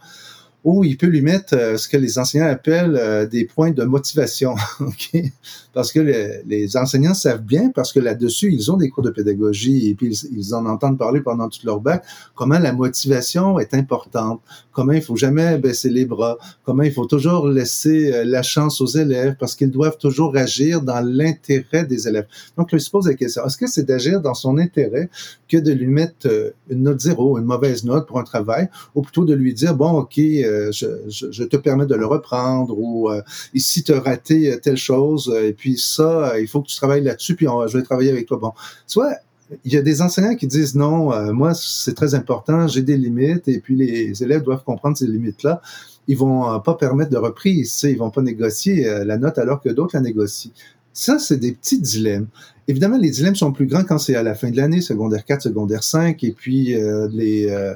ou 0.64 0.84
il 0.84 0.96
peut 0.96 1.06
lui 1.06 1.22
mettre 1.22 1.54
euh, 1.54 1.76
ce 1.76 1.88
que 1.88 1.96
les 1.96 2.18
enseignants 2.18 2.48
appellent 2.48 2.96
euh, 2.96 3.26
des 3.26 3.44
points 3.44 3.70
de 3.70 3.84
motivation. 3.84 4.54
Parce 5.72 5.92
que 5.92 6.00
les, 6.00 6.76
enseignants 6.76 7.14
savent 7.14 7.42
bien, 7.42 7.70
parce 7.72 7.92
que 7.92 8.00
là-dessus, 8.00 8.52
ils 8.52 8.72
ont 8.72 8.76
des 8.76 8.88
cours 8.88 9.04
de 9.04 9.10
pédagogie 9.10 9.88
et 9.88 9.94
puis 9.94 10.12
ils, 10.32 10.54
en 10.54 10.66
entendent 10.66 10.98
parler 10.98 11.20
pendant 11.20 11.48
toute 11.48 11.62
leur 11.62 11.80
bac, 11.80 12.04
comment 12.34 12.58
la 12.58 12.72
motivation 12.72 13.60
est 13.60 13.74
importante, 13.74 14.40
comment 14.78 14.92
il 14.92 15.02
faut 15.02 15.16
jamais 15.16 15.58
baisser 15.58 15.90
les 15.90 16.04
bras, 16.04 16.38
comment 16.64 16.84
il 16.84 16.92
faut 16.92 17.06
toujours 17.06 17.48
laisser 17.48 18.12
euh, 18.12 18.24
la 18.24 18.42
chance 18.42 18.80
aux 18.80 18.86
élèves 18.86 19.34
parce 19.40 19.56
qu'ils 19.56 19.72
doivent 19.72 19.98
toujours 19.98 20.36
agir 20.36 20.82
dans 20.82 21.00
l'intérêt 21.00 21.84
des 21.84 22.06
élèves. 22.06 22.28
Donc, 22.56 22.68
je 22.70 22.78
se 22.78 22.88
pose 22.88 23.08
la 23.08 23.14
question, 23.14 23.44
est-ce 23.44 23.56
que 23.56 23.66
c'est 23.66 23.82
d'agir 23.82 24.20
dans 24.20 24.34
son 24.34 24.56
intérêt 24.56 25.10
que 25.48 25.56
de 25.56 25.72
lui 25.72 25.88
mettre 25.88 26.54
une 26.70 26.84
note 26.84 27.00
zéro, 27.00 27.38
une 27.38 27.44
mauvaise 27.44 27.82
note 27.84 28.06
pour 28.06 28.20
un 28.20 28.22
travail, 28.22 28.68
ou 28.94 29.02
plutôt 29.02 29.24
de 29.24 29.34
lui 29.34 29.52
dire, 29.52 29.74
bon, 29.74 29.90
OK, 29.98 30.18
euh, 30.18 30.70
je, 30.72 31.44
te 31.44 31.56
permets 31.56 31.86
de 31.86 31.94
le 31.94 32.06
reprendre 32.06 32.78
ou 32.78 33.10
euh, 33.10 33.22
ici 33.54 33.82
tu 33.82 33.92
as 33.92 34.00
raté 34.00 34.52
euh, 34.52 34.56
telle 34.58 34.76
chose 34.76 35.34
et 35.42 35.52
puis 35.52 35.78
ça, 35.78 36.38
il 36.38 36.48
faut 36.48 36.62
que 36.62 36.68
tu 36.68 36.76
travailles 36.76 37.02
là-dessus 37.02 37.34
puis 37.34 37.46
je 37.46 37.76
vais 37.76 37.82
travailler 37.82 38.10
avec 38.10 38.26
toi. 38.26 38.38
Bon, 38.38 38.52
soit 38.86 39.16
il 39.64 39.72
y 39.72 39.76
a 39.76 39.82
des 39.82 40.02
enseignants 40.02 40.34
qui 40.34 40.46
disent 40.46 40.74
non, 40.74 41.32
moi 41.32 41.54
c'est 41.54 41.94
très 41.94 42.14
important, 42.14 42.66
j'ai 42.68 42.82
des 42.82 42.96
limites 42.96 43.48
et 43.48 43.60
puis 43.60 43.76
les 43.76 44.22
élèves 44.22 44.42
doivent 44.42 44.64
comprendre 44.64 44.96
ces 44.96 45.06
limites-là. 45.06 45.62
Ils 46.06 46.16
vont 46.16 46.60
pas 46.60 46.74
permettre 46.74 47.10
de 47.10 47.16
reprise, 47.16 47.72
tu 47.72 47.78
sais, 47.78 47.92
ils 47.92 47.98
vont 47.98 48.10
pas 48.10 48.22
négocier 48.22 48.84
la 49.04 49.16
note 49.18 49.38
alors 49.38 49.60
que 49.60 49.68
d'autres 49.68 49.96
la 49.96 50.02
négocient. 50.02 50.52
Ça, 50.92 51.18
c'est 51.18 51.36
des 51.36 51.52
petits 51.52 51.80
dilemmes. 51.80 52.26
Évidemment, 52.66 52.98
les 52.98 53.10
dilemmes 53.10 53.36
sont 53.36 53.52
plus 53.52 53.66
grands 53.66 53.84
quand 53.84 53.98
c'est 53.98 54.16
à 54.16 54.22
la 54.22 54.34
fin 54.34 54.50
de 54.50 54.56
l'année, 54.56 54.80
secondaire 54.80 55.24
4, 55.24 55.42
secondaire 55.42 55.82
5, 55.82 56.24
et 56.24 56.32
puis 56.32 56.74
les, 57.12 57.74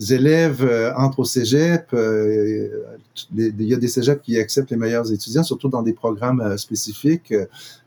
élèves 0.00 0.62
euh, 0.62 0.92
entrent 0.94 1.20
au 1.20 1.24
cégep. 1.24 1.88
Euh, 1.92 2.68
il 3.36 3.62
y 3.62 3.74
a 3.74 3.76
des 3.76 3.88
cégeps 3.88 4.22
qui 4.22 4.38
acceptent 4.38 4.70
les 4.70 4.76
meilleurs 4.76 5.12
étudiants, 5.12 5.42
surtout 5.42 5.68
dans 5.68 5.82
des 5.82 5.92
programmes 5.92 6.40
euh, 6.40 6.56
spécifiques. 6.56 7.34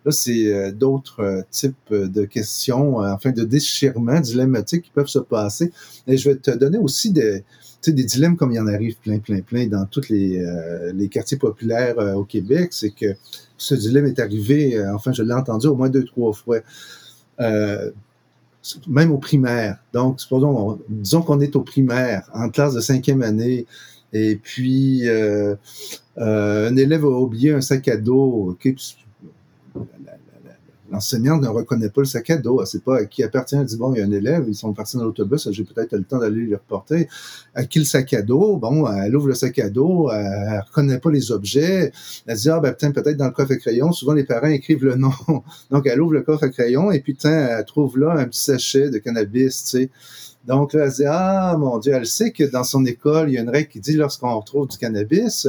Là, 0.05 0.11
c'est 0.11 0.71
d'autres 0.73 1.45
types 1.51 1.93
de 1.93 2.25
questions, 2.25 2.97
enfin 2.97 3.31
de 3.31 3.43
déchirements 3.43 4.19
dilématiques 4.19 4.85
qui 4.85 4.91
peuvent 4.91 5.07
se 5.07 5.19
passer. 5.19 5.71
Et 6.07 6.17
je 6.17 6.29
vais 6.29 6.35
te 6.35 6.51
donner 6.51 6.79
aussi 6.79 7.11
des, 7.11 7.43
des 7.85 8.03
dilemmes 8.03 8.35
comme 8.35 8.51
il 8.51 8.55
y 8.55 8.59
en 8.59 8.65
arrive 8.65 8.97
plein, 8.97 9.19
plein, 9.19 9.41
plein 9.41 9.67
dans 9.67 9.85
tous 9.85 10.09
les, 10.09 10.43
les 10.95 11.07
quartiers 11.07 11.37
populaires 11.37 11.99
au 12.17 12.23
Québec. 12.23 12.69
C'est 12.71 12.89
que 12.89 13.15
ce 13.57 13.75
dilemme 13.75 14.07
est 14.07 14.19
arrivé, 14.19 14.83
enfin, 14.91 15.11
je 15.11 15.21
l'ai 15.21 15.35
entendu 15.35 15.67
au 15.67 15.75
moins 15.75 15.89
deux, 15.89 16.03
trois 16.03 16.33
fois. 16.33 16.61
Même 18.87 19.11
au 19.11 19.17
primaire. 19.17 19.77
Donc, 19.93 20.19
disons 20.89 21.21
qu'on 21.21 21.41
est 21.41 21.55
au 21.55 21.61
primaire, 21.61 22.29
en 22.33 22.49
classe 22.49 22.73
de 22.73 22.81
cinquième 22.81 23.21
année, 23.21 23.65
et 24.13 24.35
puis 24.35 25.07
euh, 25.07 25.55
euh, 26.17 26.69
un 26.69 26.75
élève 26.75 27.05
a 27.05 27.09
oublié 27.09 27.53
un 27.53 27.61
sac 27.61 27.87
à 27.87 27.97
dos. 27.97 28.57
L'enseignante 30.91 31.41
ne 31.41 31.47
reconnaît 31.47 31.89
pas 31.89 32.01
le 32.01 32.05
sac 32.05 32.29
à 32.31 32.37
dos. 32.37 32.59
Elle 32.59 32.67
sait 32.67 32.79
pas 32.79 32.97
à 32.97 33.05
qui 33.05 33.23
appartient. 33.23 33.55
Elle 33.55 33.65
dit, 33.65 33.77
bon, 33.77 33.93
il 33.93 33.99
y 33.99 34.01
a 34.01 34.05
un 34.05 34.11
élève, 34.11 34.43
ils 34.47 34.55
sont 34.55 34.73
partis 34.73 34.97
dans 34.97 35.05
l'autobus, 35.05 35.49
j'ai 35.51 35.63
peut-être 35.63 35.93
le 35.93 36.03
temps 36.03 36.19
d'aller 36.19 36.45
les 36.45 36.55
reporter. 36.55 37.07
À 37.55 37.63
qui 37.63 37.79
le 37.79 37.85
sac 37.85 38.13
à 38.13 38.21
dos? 38.21 38.57
Bon, 38.57 38.85
elle 38.91 39.15
ouvre 39.15 39.29
le 39.29 39.33
sac 39.33 39.57
à 39.59 39.69
dos, 39.69 40.11
elle, 40.11 40.61
reconnaît 40.67 40.99
pas 40.99 41.09
les 41.09 41.31
objets. 41.31 41.93
Elle 42.27 42.37
dit, 42.37 42.49
ah, 42.49 42.59
ben, 42.59 42.73
peut-être 42.73 43.15
dans 43.15 43.25
le 43.25 43.31
coffre 43.31 43.53
à 43.53 43.55
crayon. 43.55 43.93
Souvent, 43.93 44.13
les 44.13 44.25
parents 44.25 44.47
écrivent 44.47 44.83
le 44.83 44.95
nom. 44.95 45.11
Donc, 45.71 45.87
elle 45.87 46.01
ouvre 46.01 46.13
le 46.13 46.21
coffre 46.23 46.43
à 46.43 46.49
crayon 46.49 46.91
et 46.91 46.99
puis, 46.99 47.17
elle 47.23 47.63
trouve 47.65 47.97
là 47.97 48.11
un 48.17 48.25
petit 48.25 48.41
sachet 48.41 48.89
de 48.89 48.97
cannabis, 48.97 49.63
tu 49.63 49.69
sais. 49.69 49.89
Donc 50.45 50.73
là, 50.73 50.85
elle 50.85 50.91
dit, 50.91 51.05
ah 51.07 51.55
mon 51.59 51.77
Dieu, 51.77 51.93
elle 51.93 52.07
sait 52.07 52.31
que 52.31 52.43
dans 52.43 52.63
son 52.63 52.83
école, 52.85 53.29
il 53.29 53.33
y 53.33 53.37
a 53.37 53.41
une 53.41 53.49
règle 53.49 53.69
qui 53.69 53.79
dit 53.79 53.93
lorsqu'on 53.93 54.35
retrouve 54.35 54.67
du 54.67 54.77
cannabis 54.77 55.47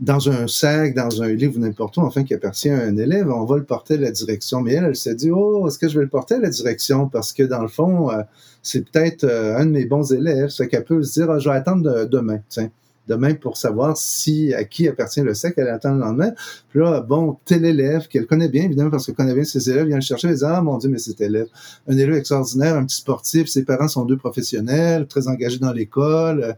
dans 0.00 0.28
un 0.28 0.46
sac, 0.46 0.94
dans 0.94 1.22
un 1.22 1.28
livre, 1.28 1.58
n'importe 1.58 1.96
où, 1.96 2.00
enfin, 2.00 2.24
qui 2.24 2.34
appartient 2.34 2.70
à 2.70 2.78
un 2.78 2.96
élève, 2.96 3.28
on 3.28 3.44
va 3.44 3.56
le 3.56 3.64
porter 3.64 3.94
à 3.94 3.98
la 3.98 4.10
direction. 4.10 4.60
Mais 4.60 4.74
elle, 4.74 4.84
elle 4.84 4.96
s'est 4.96 5.14
dit, 5.14 5.30
oh, 5.30 5.66
est-ce 5.68 5.78
que 5.78 5.88
je 5.88 5.98
vais 5.98 6.04
le 6.04 6.10
porter 6.10 6.34
à 6.34 6.40
la 6.40 6.50
direction? 6.50 7.08
Parce 7.08 7.32
que 7.32 7.42
dans 7.42 7.62
le 7.62 7.68
fond, 7.68 8.10
euh, 8.10 8.22
c'est 8.62 8.90
peut-être 8.90 9.24
euh, 9.24 9.56
un 9.56 9.66
de 9.66 9.70
mes 9.70 9.84
bons 9.84 10.12
élèves. 10.12 10.48
Ça 10.48 10.66
qu'elle 10.66 10.84
peut 10.84 11.02
se 11.02 11.20
dire, 11.20 11.30
ah, 11.30 11.38
je 11.38 11.48
vais 11.48 11.56
attendre 11.56 12.06
demain. 12.06 12.40
Tiens 12.48 12.70
demain 13.08 13.34
pour 13.34 13.56
savoir 13.56 13.96
si 13.96 14.54
à 14.54 14.64
qui 14.64 14.88
appartient 14.88 15.20
le 15.20 15.34
sac, 15.34 15.54
elle 15.56 15.68
attend 15.68 15.92
le 15.92 16.00
lendemain. 16.00 16.32
Puis 16.70 16.80
là, 16.80 17.00
bon, 17.00 17.38
tel 17.44 17.64
élève 17.64 18.08
qu'elle 18.08 18.26
connaît 18.26 18.48
bien, 18.48 18.64
évidemment, 18.64 18.90
parce 18.90 19.06
qu'elle 19.06 19.14
connaît 19.14 19.34
bien 19.34 19.44
ses 19.44 19.70
élèves, 19.70 19.86
vient 19.86 19.96
le 19.96 20.02
chercher, 20.02 20.28
elle 20.28 20.36
dit 20.36 20.44
Ah 20.44 20.62
mon 20.62 20.78
Dieu, 20.78 20.88
mais 20.88 20.98
cet 20.98 21.20
élève, 21.20 21.46
un 21.86 21.96
élève 21.96 22.14
extraordinaire, 22.14 22.76
un 22.76 22.84
petit 22.84 22.96
sportif, 22.96 23.48
ses 23.48 23.64
parents 23.64 23.88
sont 23.88 24.04
deux 24.04 24.16
professionnels, 24.16 25.06
très 25.06 25.28
engagés 25.28 25.58
dans 25.58 25.72
l'école. 25.72 26.56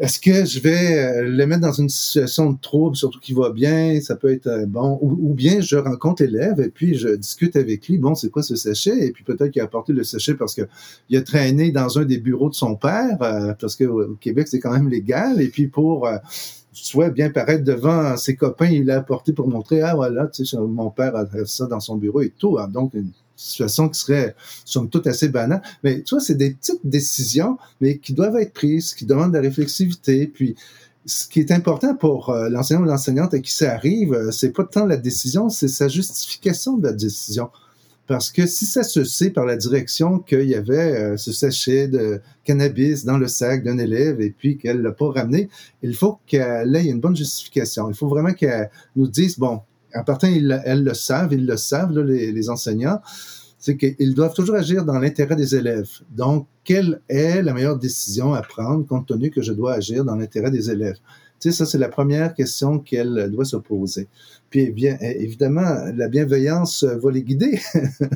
Est-ce 0.00 0.18
que 0.18 0.46
je 0.46 0.60
vais 0.60 0.98
euh, 0.98 1.22
le 1.28 1.46
mettre 1.46 1.60
dans 1.60 1.72
une 1.72 1.90
situation 1.90 2.50
de 2.50 2.58
trouble, 2.58 2.96
surtout 2.96 3.20
qu'il 3.20 3.36
va 3.36 3.50
bien, 3.50 4.00
ça 4.00 4.16
peut 4.16 4.32
être 4.32 4.46
euh, 4.46 4.64
bon, 4.64 4.98
ou, 5.02 5.34
bien 5.34 5.60
je 5.60 5.76
rencontre 5.76 6.22
l'élève 6.22 6.58
et 6.58 6.70
puis 6.70 6.94
je 6.94 7.08
discute 7.08 7.54
avec 7.54 7.86
lui, 7.86 7.98
bon, 7.98 8.14
c'est 8.14 8.30
quoi 8.30 8.42
ce 8.42 8.56
sachet? 8.56 9.06
Et 9.06 9.12
puis 9.12 9.24
peut-être 9.24 9.50
qu'il 9.50 9.60
a 9.60 9.66
apporté 9.66 9.92
le 9.92 10.02
sachet 10.02 10.32
parce 10.32 10.54
que 10.54 10.62
il 11.10 11.18
a 11.18 11.20
traîné 11.20 11.70
dans 11.70 11.98
un 11.98 12.06
des 12.06 12.16
bureaux 12.16 12.48
de 12.48 12.54
son 12.54 12.76
père, 12.76 13.18
euh, 13.20 13.52
parce 13.60 13.76
qu'au 13.76 14.14
Québec, 14.22 14.48
c'est 14.48 14.58
quand 14.58 14.72
même 14.72 14.88
légal, 14.88 15.38
et 15.42 15.48
puis 15.48 15.66
pour 15.66 16.08
soit 16.72 17.10
bien 17.10 17.28
paraître 17.28 17.64
devant 17.64 18.16
ses 18.16 18.36
copains, 18.36 18.70
il 18.70 18.86
l'a 18.86 18.96
apporté 18.96 19.34
pour 19.34 19.48
montrer, 19.48 19.82
ah 19.82 19.94
voilà, 19.94 20.28
tu 20.28 20.46
sais, 20.46 20.56
mon 20.56 20.88
père 20.88 21.14
a 21.14 21.26
ça 21.44 21.66
dans 21.66 21.80
son 21.80 21.96
bureau 21.96 22.22
et 22.22 22.30
tout. 22.30 22.58
Hein. 22.58 22.68
donc, 22.68 22.94
situation 23.40 23.88
qui 23.88 23.98
serait, 23.98 24.34
somme 24.64 24.88
toute, 24.88 25.06
assez 25.06 25.28
banale. 25.28 25.62
Mais 25.82 26.02
tu 26.02 26.14
vois, 26.14 26.22
c'est 26.22 26.34
des 26.34 26.50
petites 26.50 26.80
décisions, 26.84 27.58
mais 27.80 27.98
qui 27.98 28.12
doivent 28.12 28.36
être 28.36 28.52
prises, 28.52 28.94
qui 28.94 29.06
demandent 29.06 29.32
de 29.32 29.36
la 29.36 29.42
réflexivité. 29.42 30.26
Puis, 30.26 30.56
ce 31.06 31.26
qui 31.26 31.40
est 31.40 31.50
important 31.50 31.94
pour 31.94 32.30
euh, 32.30 32.48
l'enseignant 32.50 32.82
ou 32.82 32.84
l'enseignante 32.84 33.32
à 33.32 33.38
qui 33.38 33.52
ça 33.52 33.72
arrive, 33.72 34.12
euh, 34.12 34.30
c'est 34.30 34.52
pas 34.52 34.64
tant 34.64 34.84
la 34.84 34.98
décision, 34.98 35.48
c'est 35.48 35.68
sa 35.68 35.88
justification 35.88 36.76
de 36.76 36.86
la 36.86 36.92
décision. 36.92 37.50
Parce 38.06 38.32
que 38.32 38.44
si 38.44 38.66
ça 38.66 38.82
se 38.82 39.04
sait 39.04 39.30
par 39.30 39.46
la 39.46 39.56
direction 39.56 40.18
qu'il 40.18 40.48
y 40.48 40.56
avait 40.56 41.00
euh, 41.00 41.16
ce 41.16 41.32
sachet 41.32 41.86
de 41.86 42.20
cannabis 42.44 43.04
dans 43.04 43.18
le 43.18 43.28
sac 43.28 43.62
d'un 43.62 43.78
élève 43.78 44.20
et 44.20 44.30
puis 44.30 44.58
qu'elle 44.58 44.82
l'a 44.82 44.92
pas 44.92 45.10
ramené, 45.10 45.48
il 45.82 45.94
faut 45.94 46.18
qu'elle 46.26 46.74
ait 46.74 46.86
une 46.86 47.00
bonne 47.00 47.16
justification. 47.16 47.88
Il 47.88 47.94
faut 47.94 48.08
vraiment 48.08 48.32
qu'elle 48.32 48.68
nous 48.96 49.06
dise, 49.06 49.38
bon, 49.38 49.60
en 49.94 50.04
partant, 50.04 50.28
ils, 50.28 50.60
elles 50.64 50.84
le 50.84 50.94
savent, 50.94 51.32
ils 51.32 51.46
le 51.46 51.56
savent, 51.56 51.98
les, 51.98 52.50
enseignants, 52.50 53.00
c'est 53.58 53.76
qu'ils 53.76 54.14
doivent 54.14 54.34
toujours 54.34 54.56
agir 54.56 54.84
dans 54.84 54.98
l'intérêt 54.98 55.36
des 55.36 55.54
élèves. 55.54 55.90
Donc, 56.10 56.46
quelle 56.64 57.00
est 57.08 57.42
la 57.42 57.52
meilleure 57.52 57.78
décision 57.78 58.32
à 58.32 58.42
prendre 58.42 58.86
compte 58.86 59.08
tenu 59.08 59.30
que 59.30 59.42
je 59.42 59.52
dois 59.52 59.74
agir 59.74 60.04
dans 60.04 60.16
l'intérêt 60.16 60.50
des 60.50 60.70
élèves? 60.70 60.96
Tu 61.40 61.50
sais, 61.50 61.56
ça, 61.56 61.66
c'est 61.66 61.78
la 61.78 61.88
première 61.88 62.34
question 62.34 62.78
qu'elle 62.78 63.30
doit 63.30 63.46
se 63.46 63.56
poser. 63.56 64.08
Puis, 64.50 64.70
bien, 64.70 64.98
évidemment, 65.00 65.86
la 65.94 66.08
bienveillance 66.08 66.84
va 66.84 67.10
les 67.10 67.22
guider. 67.22 67.58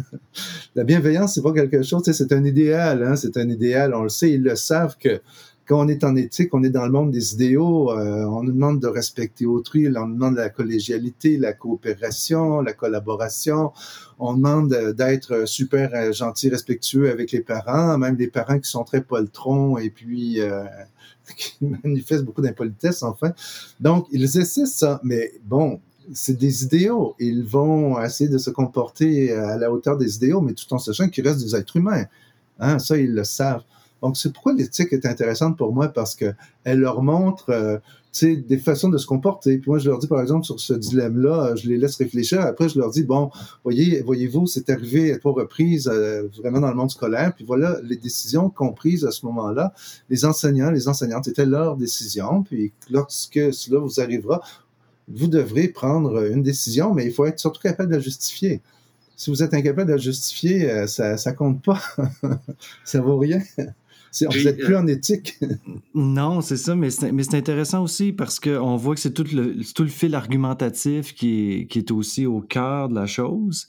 la 0.75 0.85
bienveillance, 0.85 1.35
c'est 1.35 1.43
pas 1.43 1.53
quelque 1.53 1.83
chose, 1.83 2.03
tu 2.03 2.13
sais, 2.13 2.25
c'est 2.25 2.35
un 2.35 2.45
idéal, 2.45 3.03
hein, 3.03 3.17
c'est 3.17 3.37
un 3.39 3.49
idéal, 3.49 3.95
on 3.95 4.03
le 4.03 4.09
sait, 4.11 4.31
ils 4.31 4.43
le 4.43 4.57
savent 4.57 4.97
que 4.99 5.21
quand 5.67 5.85
on 5.85 5.89
est 5.89 6.05
en 6.05 6.15
éthique, 6.15 6.53
on 6.53 6.63
est 6.63 6.71
dans 6.71 6.85
le 6.85 6.91
monde 6.91 7.11
des 7.11 7.35
idéaux, 7.35 7.91
euh, 7.91 8.25
on 8.25 8.43
nous 8.43 8.53
demande 8.53 8.81
de 8.81 8.87
respecter 8.87 9.47
autrui, 9.47 9.89
on 9.89 10.07
nous 10.07 10.15
demande 10.15 10.37
la 10.37 10.51
collégialité, 10.51 11.39
la 11.39 11.55
coopération, 11.55 12.61
la 12.61 12.75
collaboration, 12.75 13.73
on 14.19 14.35
demande 14.35 14.75
d'être 14.97 15.49
super 15.49 15.91
euh, 15.95 16.13
gentil, 16.13 16.51
respectueux 16.51 17.11
avec 17.11 17.33
les 17.33 17.41
parents, 17.41 17.97
même 17.97 18.17
des 18.17 18.29
parents 18.29 18.59
qui 18.59 18.69
sont 18.69 18.85
très 18.85 19.01
poltrons 19.01 19.79
et 19.79 19.89
puis 19.89 20.41
euh, 20.41 20.65
qui 21.37 21.57
manifestent 21.83 22.25
beaucoup 22.25 22.43
d'impolitesse, 22.43 23.03
enfin. 23.03 23.33
Donc, 23.81 24.07
ils 24.13 24.25
essaient 24.25 24.67
ça, 24.67 25.01
mais 25.03 25.33
bon, 25.45 25.81
c'est 26.13 26.37
des 26.37 26.65
idéaux. 26.65 27.15
Ils 27.19 27.43
vont 27.43 28.03
essayer 28.03 28.29
de 28.29 28.37
se 28.37 28.51
comporter 28.51 29.33
à 29.33 29.57
la 29.57 29.73
hauteur 29.73 29.97
des 29.97 30.17
idéaux, 30.17 30.43
mais 30.43 30.53
tout 30.53 30.71
en 30.75 30.79
sachant 30.79 31.09
qu'ils 31.09 31.27
restent 31.27 31.43
des 31.43 31.57
êtres 31.57 31.77
humains. 31.77 32.05
Hein, 32.59 32.79
ça, 32.79 32.99
ils 32.99 33.15
le 33.15 33.25
savent. 33.25 33.63
Donc, 34.05 34.19
c'est 34.19 34.35
pourquoi 34.35 34.53
l'éthique 34.53 34.93
est 34.93 35.07
intéressante 35.07 35.57
pour 35.57 35.73
moi 35.73 35.89
parce 35.89 36.15
que 36.15 36.35
elle 36.65 36.81
leur 36.81 37.03
montre, 37.03 37.49
euh, 37.49 37.79
des 38.23 38.59
façons 38.59 38.91
de 38.91 38.99
se 38.99 39.07
comporter. 39.07 39.57
Puis 39.57 39.71
moi, 39.71 39.79
je 39.79 39.89
leur 39.89 39.99
dis, 39.99 40.07
par 40.07 40.21
exemple, 40.21 40.45
sur 40.45 40.61
ce 40.61 40.75
dilemme-là, 40.75 41.47
euh, 41.47 41.57
je 41.57 41.71
les 41.71 41.79
laisse 41.79 41.97
réfléchir. 41.97 42.43
Après, 42.43 42.69
je 42.69 42.79
leur 42.79 42.91
dis, 42.91 43.03
bon, 43.03 43.31
voyez, 43.65 44.03
voyez-vous, 44.03 44.47
c'est 44.47 44.69
arrivé 44.69 45.11
à 45.11 45.19
trois 45.19 45.33
reprises 45.33 45.89
euh, 45.91 46.29
vraiment 46.37 46.61
dans 46.61 46.69
le 46.69 46.75
monde 46.75 46.91
scolaire. 46.91 47.33
Puis 47.35 47.47
voilà 47.47 47.79
les 47.83 47.97
décisions 47.97 48.51
qu'on 48.51 48.75
prises 48.75 49.07
à 49.07 49.11
ce 49.11 49.25
moment-là. 49.25 49.73
Les 50.11 50.27
enseignants, 50.27 50.71
les 50.71 50.87
enseignantes, 50.87 51.25
c'était 51.25 51.47
leur 51.47 51.79
décision. 51.79 52.43
Puis 52.43 52.73
lorsque 52.91 53.55
cela 53.55 53.79
vous 53.79 54.03
arrivera, 54.03 54.43
vous 55.09 55.29
devrez 55.29 55.69
prendre 55.69 56.27
une 56.27 56.43
décision, 56.43 56.93
mais 56.93 57.07
il 57.07 57.13
faut 57.13 57.25
être 57.25 57.39
surtout 57.39 57.63
capable 57.63 57.89
de 57.89 57.97
la 57.97 58.03
justifier 58.03 58.61
si 59.17 59.31
vous 59.31 59.45
êtes 59.45 59.55
incapable 59.55 59.87
de 59.87 59.93
la 59.93 59.99
justifier, 59.99 60.89
ça, 60.89 61.17
ça 61.17 61.31
compte 61.31 61.63
pas. 61.63 61.81
ça 62.85 63.01
vaut 63.01 63.17
rien 63.17 63.41
on 64.23 64.31
vous 64.31 64.45
n'êtes 64.45 64.59
plus 64.59 64.77
en 64.77 64.87
éthique. 64.87 65.39
non, 65.95 66.41
c'est 66.41 66.57
ça, 66.57 66.75
mais 66.77 66.91
c'est 66.91 67.35
intéressant 67.35 67.83
aussi 67.83 68.13
parce 68.13 68.41
qu'on 68.41 68.77
voit 68.77 68.95
que 68.95 69.01
c'est 69.01 69.13
tout 69.13 69.27
le, 69.33 69.57
tout 69.75 69.83
le 69.83 69.89
fil 69.89 70.15
argumentatif 70.15 71.15
qui 71.15 71.53
est, 71.53 71.67
qui 71.67 71.79
est 71.79 71.91
aussi 71.91 72.27
au 72.27 72.41
cœur 72.41 72.89
de 72.89 72.95
la 72.95 73.07
chose. 73.07 73.67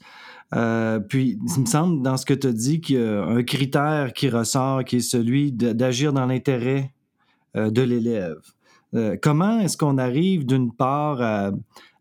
Euh, 0.54 1.00
puis, 1.00 1.38
il 1.56 1.60
me 1.60 1.66
semble, 1.66 2.02
dans 2.02 2.16
ce 2.16 2.24
que 2.24 2.34
tu 2.34 2.46
as 2.46 2.52
dit, 2.52 2.80
qu'il 2.80 2.96
y 2.96 2.98
a 2.98 3.24
un 3.24 3.42
critère 3.42 4.12
qui 4.12 4.28
ressort, 4.28 4.84
qui 4.84 4.96
est 4.96 5.00
celui 5.00 5.52
d'agir 5.52 6.12
dans 6.12 6.26
l'intérêt 6.26 6.92
euh, 7.56 7.70
de 7.70 7.82
l'élève. 7.82 8.40
Euh, 8.94 9.16
comment 9.20 9.60
est-ce 9.60 9.76
qu'on 9.76 9.98
arrive, 9.98 10.46
d'une 10.46 10.72
part, 10.72 11.20
à, 11.20 11.50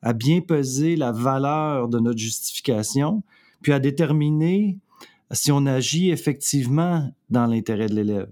à, 0.01 0.13
bien 0.13 0.41
peser 0.41 0.95
la 0.95 1.11
valeur 1.11 1.87
de 1.87 1.99
notre 1.99 2.19
justification, 2.19 3.23
puis 3.61 3.73
à 3.73 3.79
déterminer 3.79 4.77
si 5.31 5.51
on 5.51 5.65
agit 5.65 6.11
effectivement 6.11 7.11
dans 7.29 7.47
l'intérêt 7.47 7.87
de 7.87 7.95
l'élève? 7.95 8.29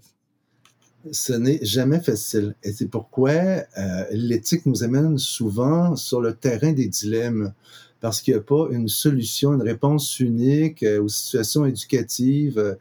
Ce 1.11 1.33
n'est 1.33 1.59
jamais 1.61 1.99
facile. 1.99 2.55
Et 2.63 2.71
c'est 2.71 2.87
pourquoi 2.87 3.31
euh, 3.31 3.65
l'éthique 4.11 4.65
nous 4.65 4.83
amène 4.83 5.17
souvent 5.17 5.95
sur 5.95 6.21
le 6.21 6.33
terrain 6.33 6.71
des 6.71 6.87
dilemmes, 6.87 7.53
parce 7.99 8.21
qu'il 8.21 8.33
n'y 8.33 8.39
a 8.39 8.43
pas 8.43 8.67
une 8.71 8.87
solution, 8.87 9.53
une 9.53 9.61
réponse 9.61 10.19
unique 10.19 10.83
euh, 10.83 11.03
aux 11.03 11.09
situations 11.09 11.65
éducatives 11.65 12.57
euh, 12.57 12.75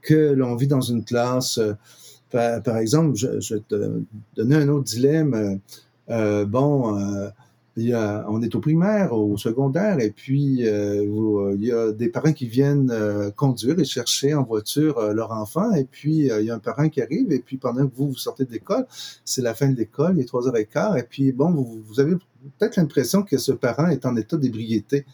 que 0.00 0.32
l'on 0.32 0.56
vit 0.56 0.66
dans 0.66 0.80
une 0.80 1.04
classe. 1.04 1.60
Par, 2.30 2.76
exemple, 2.76 3.16
je, 3.16 3.40
je, 3.40 3.56
te 3.56 4.02
donner 4.36 4.56
un 4.56 4.68
autre 4.68 4.84
dilemme. 4.84 5.60
bon, 6.08 7.30
on 8.28 8.42
est 8.42 8.54
au 8.54 8.60
primaire, 8.60 9.12
au 9.12 9.36
secondaire, 9.36 10.00
et 10.00 10.10
puis 10.10 10.66
euh, 10.66 11.02
euh, 11.02 11.56
il 11.58 11.64
y 11.64 11.72
a 11.72 11.92
des 11.92 12.08
parents 12.08 12.32
qui 12.32 12.46
viennent 12.46 12.90
euh, 12.90 13.30
conduire 13.30 13.78
et 13.78 13.84
chercher 13.84 14.34
en 14.34 14.42
voiture 14.42 15.00
leur 15.12 15.32
enfant, 15.32 15.72
et 15.72 15.84
puis 15.84 16.28
il 16.28 16.44
y 16.44 16.50
a 16.50 16.54
un 16.54 16.58
parent 16.58 16.88
qui 16.88 17.00
arrive, 17.02 17.30
et 17.32 17.40
puis 17.40 17.56
pendant 17.56 17.86
que 17.86 17.94
vous, 17.94 18.08
vous 18.08 18.16
sortez 18.16 18.44
de 18.44 18.52
l'école, 18.52 18.86
c'est 19.24 19.42
la 19.42 19.54
fin 19.54 19.68
de 19.68 19.76
l'école, 19.76 20.16
il 20.16 20.22
est 20.22 20.24
trois 20.24 20.46
heures 20.48 20.56
et 20.56 20.66
quart, 20.66 20.96
et 20.96 21.04
puis 21.04 21.32
bon, 21.32 21.50
vous, 21.50 22.00
avez 22.00 22.14
peut-être 22.58 22.76
l'impression 22.76 23.22
que 23.22 23.36
ce 23.38 23.52
parent 23.52 23.88
est 23.88 24.06
en 24.06 24.16
état 24.16 24.36
d'ébriété, 24.36 25.04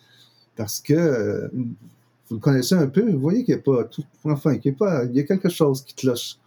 parce 0.56 0.80
que 0.80 1.50
vous 2.28 2.36
le 2.36 2.40
connaissez 2.40 2.74
un 2.74 2.86
peu, 2.86 3.10
vous 3.10 3.18
voyez 3.20 3.44
qu'il 3.44 3.54
n'y 3.54 3.60
a 3.60 3.62
pas 3.62 3.84
tout, 3.84 4.04
enfin, 4.24 4.56
qu'il 4.58 4.72
y 4.72 4.74
a 4.74 4.78
pas, 4.78 5.04
il 5.04 5.14
y 5.14 5.20
a 5.20 5.24
quelque 5.24 5.48
chose 5.48 5.82
qui 5.82 5.94
cloche. 5.94 6.38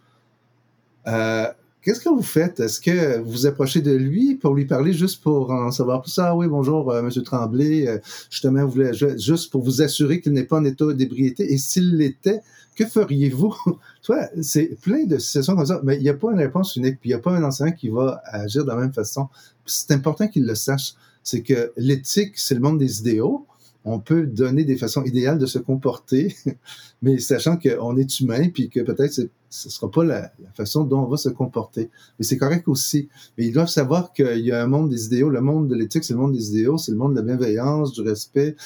Qu'est-ce 1.88 2.00
que 2.00 2.10
vous 2.10 2.20
faites? 2.20 2.60
Est-ce 2.60 2.82
que 2.82 3.16
vous 3.20 3.30
vous 3.30 3.46
approchez 3.46 3.80
de 3.80 3.92
lui 3.92 4.34
pour 4.34 4.52
lui 4.52 4.66
parler 4.66 4.92
juste 4.92 5.22
pour 5.22 5.50
en 5.50 5.70
savoir 5.70 6.02
plus? 6.02 6.18
Ah 6.18 6.36
oui, 6.36 6.46
bonjour, 6.46 6.90
euh, 6.90 7.00
Monsieur 7.00 7.22
Tremblay. 7.22 7.88
Euh, 7.88 7.96
justement, 8.28 8.66
vous 8.66 8.72
voulez, 8.72 8.90
juste 8.92 9.50
pour 9.50 9.62
vous 9.62 9.80
assurer 9.80 10.20
qu'il 10.20 10.34
n'est 10.34 10.44
pas 10.44 10.58
en 10.58 10.66
état 10.66 10.92
d'ébriété. 10.92 11.50
Et 11.50 11.56
s'il 11.56 11.96
l'était, 11.96 12.42
que 12.76 12.84
feriez-vous? 12.84 13.54
Toi, 14.02 14.28
c'est 14.42 14.78
plein 14.82 15.06
de 15.06 15.16
situations 15.16 15.56
comme 15.56 15.64
ça, 15.64 15.80
mais 15.82 15.96
il 15.96 16.02
n'y 16.02 16.10
a 16.10 16.14
pas 16.14 16.30
une 16.30 16.40
réponse 16.40 16.76
unique, 16.76 17.00
puis 17.00 17.08
il 17.08 17.14
n'y 17.14 17.18
a 17.18 17.20
pas 17.20 17.32
un 17.32 17.42
enseignant 17.42 17.72
qui 17.72 17.88
va 17.88 18.20
agir 18.26 18.64
de 18.64 18.68
la 18.68 18.76
même 18.76 18.92
façon. 18.92 19.28
C'est 19.64 19.92
important 19.92 20.28
qu'il 20.28 20.44
le 20.44 20.54
sache. 20.54 20.92
C'est 21.22 21.40
que 21.40 21.72
l'éthique, 21.78 22.34
c'est 22.36 22.54
le 22.54 22.60
monde 22.60 22.76
des 22.76 23.00
idéaux, 23.00 23.46
on 23.84 24.00
peut 24.00 24.26
donner 24.26 24.64
des 24.64 24.76
façons 24.76 25.02
idéales 25.04 25.38
de 25.38 25.46
se 25.46 25.58
comporter, 25.58 26.34
mais 27.02 27.18
sachant 27.18 27.56
qu'on 27.56 27.96
est 27.96 28.20
humain, 28.20 28.48
puis 28.52 28.68
que 28.68 28.80
peut-être 28.80 29.12
ce 29.12 29.22
ne 29.22 29.70
sera 29.70 29.90
pas 29.90 30.04
la, 30.04 30.32
façon 30.54 30.84
dont 30.84 31.00
on 31.00 31.08
va 31.08 31.16
se 31.16 31.28
comporter. 31.28 31.90
Mais 32.18 32.24
c'est 32.24 32.36
correct 32.36 32.68
aussi. 32.68 33.08
Mais 33.36 33.46
ils 33.46 33.52
doivent 33.52 33.68
savoir 33.68 34.12
qu'il 34.12 34.40
y 34.40 34.52
a 34.52 34.62
un 34.62 34.66
monde 34.66 34.90
des 34.90 35.06
idéaux. 35.06 35.30
Le 35.30 35.40
monde 35.40 35.68
de 35.68 35.74
l'éthique, 35.74 36.04
c'est 36.04 36.12
le 36.12 36.20
monde 36.20 36.32
des 36.32 36.50
idéaux, 36.50 36.76
c'est 36.76 36.92
le 36.92 36.98
monde 36.98 37.12
de 37.14 37.20
la 37.20 37.24
bienveillance, 37.24 37.92
du 37.92 38.02
respect, 38.02 38.56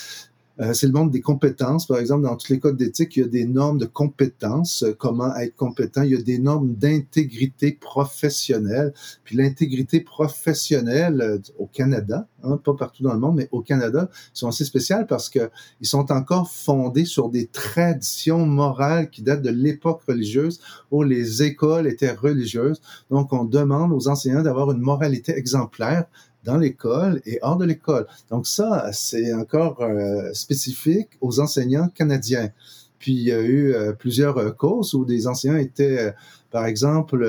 euh, 0.61 0.75
c'est 0.75 0.87
le 0.87 0.93
monde 0.93 1.11
des 1.11 1.23
compétences. 1.23 1.87
Par 1.87 1.99
exemple, 1.99 2.25
dans 2.25 2.37
tous 2.37 2.53
les 2.53 2.59
codes 2.59 2.77
d'éthique, 2.77 3.17
il 3.17 3.21
y 3.21 3.25
a 3.25 3.29
des 3.29 3.47
normes 3.47 3.79
de 3.79 3.87
compétences, 3.87 4.83
euh, 4.83 4.93
comment 4.93 5.35
être 5.37 5.57
compétent. 5.57 6.03
Il 6.03 6.11
y 6.11 6.17
a 6.17 6.23
des 6.23 6.39
normes 6.39 6.75
d'intégrité 6.75 7.73
professionnelle. 7.73 8.93
Puis 9.25 9.37
l'intégrité 9.37 10.01
professionnelle 10.01 11.21
euh, 11.23 11.39
au 11.59 11.67
Canada, 11.67 12.29
hein, 12.43 12.59
pas 12.63 12.75
partout 12.75 13.03
dans 13.03 13.15
le 13.15 13.19
monde, 13.19 13.37
mais 13.37 13.49
au 13.51 13.63
Canada, 13.63 14.11
sont 14.35 14.49
assez 14.49 14.65
spéciales 14.65 15.07
parce 15.07 15.31
que 15.31 15.51
ils 15.81 15.87
sont 15.87 16.13
encore 16.13 16.51
fondés 16.51 17.07
sur 17.07 17.31
des 17.31 17.47
traditions 17.47 18.45
morales 18.45 19.09
qui 19.09 19.23
datent 19.23 19.43
de 19.43 19.51
l'époque 19.51 20.03
religieuse 20.07 20.61
où 20.91 21.03
les 21.03 21.43
écoles 21.43 21.87
étaient 21.87 22.13
religieuses. 22.13 22.81
Donc, 23.11 23.33
on 23.33 23.45
demande 23.45 23.93
aux 23.93 24.09
enseignants 24.09 24.43
d'avoir 24.43 24.71
une 24.71 24.81
moralité 24.81 25.37
exemplaire 25.37 26.05
dans 26.45 26.57
l'école 26.57 27.21
et 27.25 27.39
hors 27.43 27.57
de 27.57 27.65
l'école. 27.65 28.07
Donc 28.31 28.47
ça, 28.47 28.91
c'est 28.93 29.33
encore 29.33 29.81
euh, 29.83 30.33
spécifique 30.33 31.11
aux 31.21 31.41
enseignants 31.41 31.89
canadiens. 31.89 32.51
Puis 32.99 33.13
il 33.13 33.23
y 33.23 33.33
a 33.33 33.41
eu 33.41 33.75
euh, 33.75 33.93
plusieurs 33.93 34.39
euh, 34.39 34.51
causes 34.51 34.95
où 34.95 35.05
des 35.05 35.27
enseignants 35.27 35.57
étaient, 35.57 36.15
par 36.51 36.67
exemple, 36.67 37.25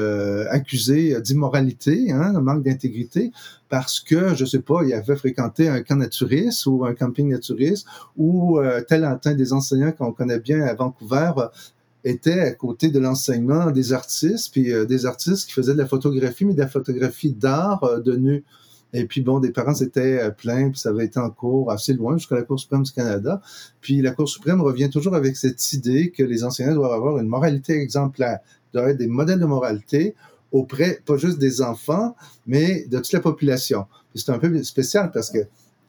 accusés 0.49 1.19
d'immoralité, 1.21 2.12
hein, 2.12 2.34
de 2.34 2.39
manque 2.39 2.63
d'intégrité, 2.63 3.32
parce 3.69 3.99
que, 3.99 4.36
je 4.36 4.45
sais 4.45 4.60
pas, 4.60 4.84
ils 4.84 4.93
avaient 4.93 5.15
fréquenté 5.15 5.69
un 5.69 5.82
camp 5.82 5.95
naturiste 5.95 6.65
ou 6.65 6.86
un 6.86 6.93
camping 6.93 7.30
naturiste, 7.30 7.88
ou 8.17 8.60
tel 8.89 9.06
un 9.06 9.34
des 9.34 9.54
enseignants 9.54 9.93
qu'on 9.93 10.12
connaît 10.12 10.39
bien 10.39 10.63
à 10.63 10.73
Vancouver 10.73 11.32
était 12.04 12.41
à 12.41 12.52
côté 12.52 12.89
de 12.89 12.99
l'enseignement 12.99 13.71
des 13.71 13.93
artistes, 13.93 14.52
puis 14.52 14.73
des 14.86 15.06
artistes 15.06 15.47
qui 15.47 15.54
faisaient 15.54 15.73
de 15.73 15.80
la 15.80 15.88
photographie, 15.88 16.43
mais 16.43 16.54
de 16.54 16.60
la 16.60 16.67
photographie 16.67 17.32
d'art 17.32 18.02
de 18.02 18.15
nu. 18.17 18.43
Et 18.94 19.06
puis, 19.06 19.22
bon, 19.22 19.40
des 19.40 19.52
parents 19.52 19.74
étaient 19.74 20.22
euh, 20.22 20.30
pleins, 20.30 20.70
puis 20.70 20.80
ça 20.80 20.90
avait 20.90 21.06
été 21.06 21.20
en 21.20 21.30
cours 21.30 21.72
assez 21.72 21.94
loin 21.94 22.18
jusqu'à 22.18 22.36
la 22.36 22.44
Cour 22.44 22.60
suprême 22.60 22.84
du 22.84 22.92
Canada. 22.92 23.42
Puis 23.82 24.02
la 24.02 24.12
Cour 24.12 24.30
suprême 24.30 24.62
revient 24.62 24.90
toujours 24.90 25.16
avec 25.16 25.36
cette 25.36 25.74
idée 25.74 26.12
que 26.12 26.24
les 26.24 26.44
enseignants 26.44 26.76
doivent 26.76 26.94
avoir 26.94 27.18
une 27.18 27.28
moralité 27.28 27.74
exemplaire, 27.74 28.40
doivent 28.74 28.90
être 28.90 28.98
des 28.98 29.08
modèles 29.08 29.40
de 29.40 29.46
moralité 29.46 30.16
auprès, 30.52 31.02
pas 31.06 31.18
juste 31.18 31.40
des 31.40 31.62
enfants, 31.62 32.16
mais 32.46 32.86
de 32.86 32.98
toute 32.98 33.12
la 33.12 33.20
population. 33.20 33.88
C'est 34.14 34.30
un 34.30 34.38
peu 34.38 34.62
spécial 34.64 35.12
parce 35.12 35.32
que 35.32 35.40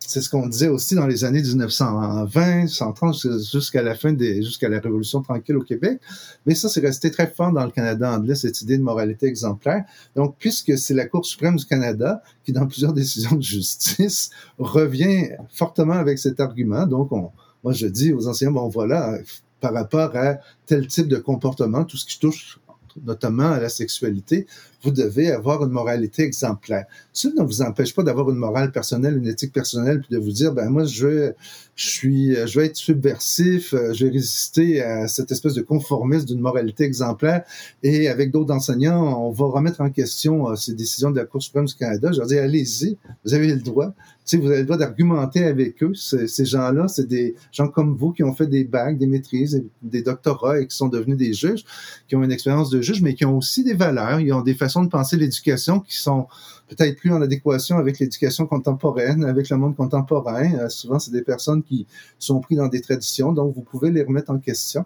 c'est 0.06 0.20
ce 0.20 0.28
qu'on 0.28 0.46
disait 0.46 0.68
aussi 0.68 0.94
dans 0.94 1.06
les 1.06 1.24
années 1.24 1.42
1920, 1.42 2.66
130, 2.66 3.16
jusqu'à 3.52 3.82
la 3.82 3.94
fin 3.94 4.12
des, 4.12 4.42
jusqu'à 4.42 4.68
la 4.68 4.78
Révolution 4.78 5.22
tranquille 5.22 5.56
au 5.56 5.62
Québec. 5.62 6.00
Mais 6.46 6.54
ça, 6.54 6.68
c'est 6.68 6.80
resté 6.80 7.10
très 7.10 7.26
fort 7.26 7.52
dans 7.52 7.64
le 7.64 7.70
Canada 7.70 8.12
anglais, 8.12 8.34
cette 8.34 8.60
idée 8.62 8.78
de 8.78 8.82
moralité 8.82 9.26
exemplaire. 9.26 9.84
Donc, 10.14 10.36
puisque 10.38 10.76
c'est 10.78 10.94
la 10.94 11.06
Cour 11.06 11.24
suprême 11.24 11.56
du 11.56 11.64
Canada 11.64 12.22
qui, 12.44 12.52
dans 12.52 12.66
plusieurs 12.66 12.92
décisions 12.92 13.36
de 13.36 13.42
justice, 13.42 14.30
revient 14.58 15.30
fortement 15.52 15.94
avec 15.94 16.18
cet 16.18 16.40
argument, 16.40 16.86
donc 16.86 17.12
on, 17.12 17.30
moi, 17.62 17.72
je 17.72 17.86
dis 17.86 18.12
aux 18.12 18.28
enseignants, 18.28 18.52
bon, 18.52 18.68
voilà, 18.68 19.18
par 19.60 19.72
rapport 19.72 20.14
à 20.16 20.36
tel 20.66 20.86
type 20.86 21.08
de 21.08 21.16
comportement, 21.16 21.84
tout 21.84 21.96
ce 21.96 22.04
qui 22.04 22.18
touche 22.18 22.60
notamment 23.02 23.50
à 23.50 23.58
la 23.58 23.68
sexualité, 23.68 24.46
vous 24.84 24.90
devez 24.90 25.30
avoir 25.30 25.64
une 25.64 25.70
moralité 25.70 26.22
exemplaire. 26.22 26.84
Cela 27.12 27.42
ne 27.42 27.46
vous 27.46 27.62
empêche 27.62 27.94
pas 27.94 28.02
d'avoir 28.02 28.30
une 28.30 28.36
morale 28.36 28.70
personnelle, 28.70 29.16
une 29.16 29.26
éthique 29.26 29.52
personnelle, 29.52 30.00
puis 30.00 30.14
de 30.14 30.18
vous 30.18 30.30
dire, 30.30 30.52
ben 30.52 30.68
moi, 30.68 30.84
je 30.84 31.06
vais, 31.06 31.36
je 31.74 31.86
suis, 31.86 32.34
je 32.34 32.60
vais 32.60 32.66
être 32.66 32.76
subversif, 32.76 33.72
euh, 33.72 33.92
je 33.94 34.04
vais 34.04 34.12
résister 34.12 34.82
à 34.82 35.08
cette 35.08 35.32
espèce 35.32 35.54
de 35.54 35.62
conformisme 35.62 36.26
d'une 36.26 36.40
moralité 36.40 36.84
exemplaire. 36.84 37.44
Et 37.82 38.08
avec 38.08 38.30
d'autres 38.30 38.52
enseignants, 38.52 39.26
on 39.26 39.30
va 39.30 39.46
remettre 39.46 39.80
en 39.80 39.90
question 39.90 40.50
euh, 40.50 40.56
ces 40.56 40.74
décisions 40.74 41.10
de 41.10 41.16
la 41.16 41.24
Cour 41.24 41.42
suprême 41.42 41.64
du 41.64 41.74
Canada. 41.74 42.12
Je 42.12 42.18
leur 42.18 42.26
dis, 42.26 42.38
allez-y, 42.38 42.98
vous 43.24 43.32
avez 43.32 43.48
le 43.48 43.60
droit. 43.60 43.94
Tu 44.26 44.38
vous 44.38 44.46
avez 44.46 44.60
le 44.60 44.64
droit 44.64 44.78
d'argumenter 44.78 45.44
avec 45.44 45.82
eux. 45.82 45.92
Ces 45.94 46.44
gens-là, 46.46 46.88
c'est 46.88 47.06
des 47.06 47.34
gens 47.52 47.68
comme 47.68 47.94
vous 47.94 48.12
qui 48.12 48.22
ont 48.22 48.32
fait 48.32 48.46
des 48.46 48.64
bacs, 48.64 48.96
des 48.96 49.06
maîtrises, 49.06 49.62
des 49.82 50.02
doctorats 50.02 50.60
et 50.60 50.66
qui 50.66 50.74
sont 50.74 50.88
devenus 50.88 51.18
des 51.18 51.34
juges, 51.34 51.62
qui 52.08 52.16
ont 52.16 52.22
une 52.22 52.32
expérience 52.32 52.70
de 52.70 52.80
juge, 52.80 53.02
mais 53.02 53.14
qui 53.14 53.26
ont 53.26 53.36
aussi 53.36 53.64
des 53.64 53.74
valeurs, 53.74 54.20
ils 54.20 54.32
ont 54.32 54.40
des 54.40 54.54
façons 54.54 54.73
de 54.82 54.88
penser 54.88 55.16
l'éducation 55.16 55.80
qui 55.80 55.96
sont 55.96 56.26
peut-être 56.68 56.98
plus 56.98 57.12
en 57.12 57.22
adéquation 57.22 57.76
avec 57.76 57.98
l'éducation 57.98 58.46
contemporaine, 58.46 59.24
avec 59.24 59.48
le 59.50 59.56
monde 59.56 59.76
contemporain. 59.76 60.52
Euh, 60.54 60.68
souvent, 60.68 60.98
c'est 60.98 61.12
des 61.12 61.22
personnes 61.22 61.62
qui 61.62 61.86
sont 62.18 62.40
prises 62.40 62.58
dans 62.58 62.68
des 62.68 62.80
traditions, 62.80 63.32
donc 63.32 63.54
vous 63.54 63.62
pouvez 63.62 63.90
les 63.90 64.02
remettre 64.02 64.30
en 64.30 64.38
question. 64.38 64.84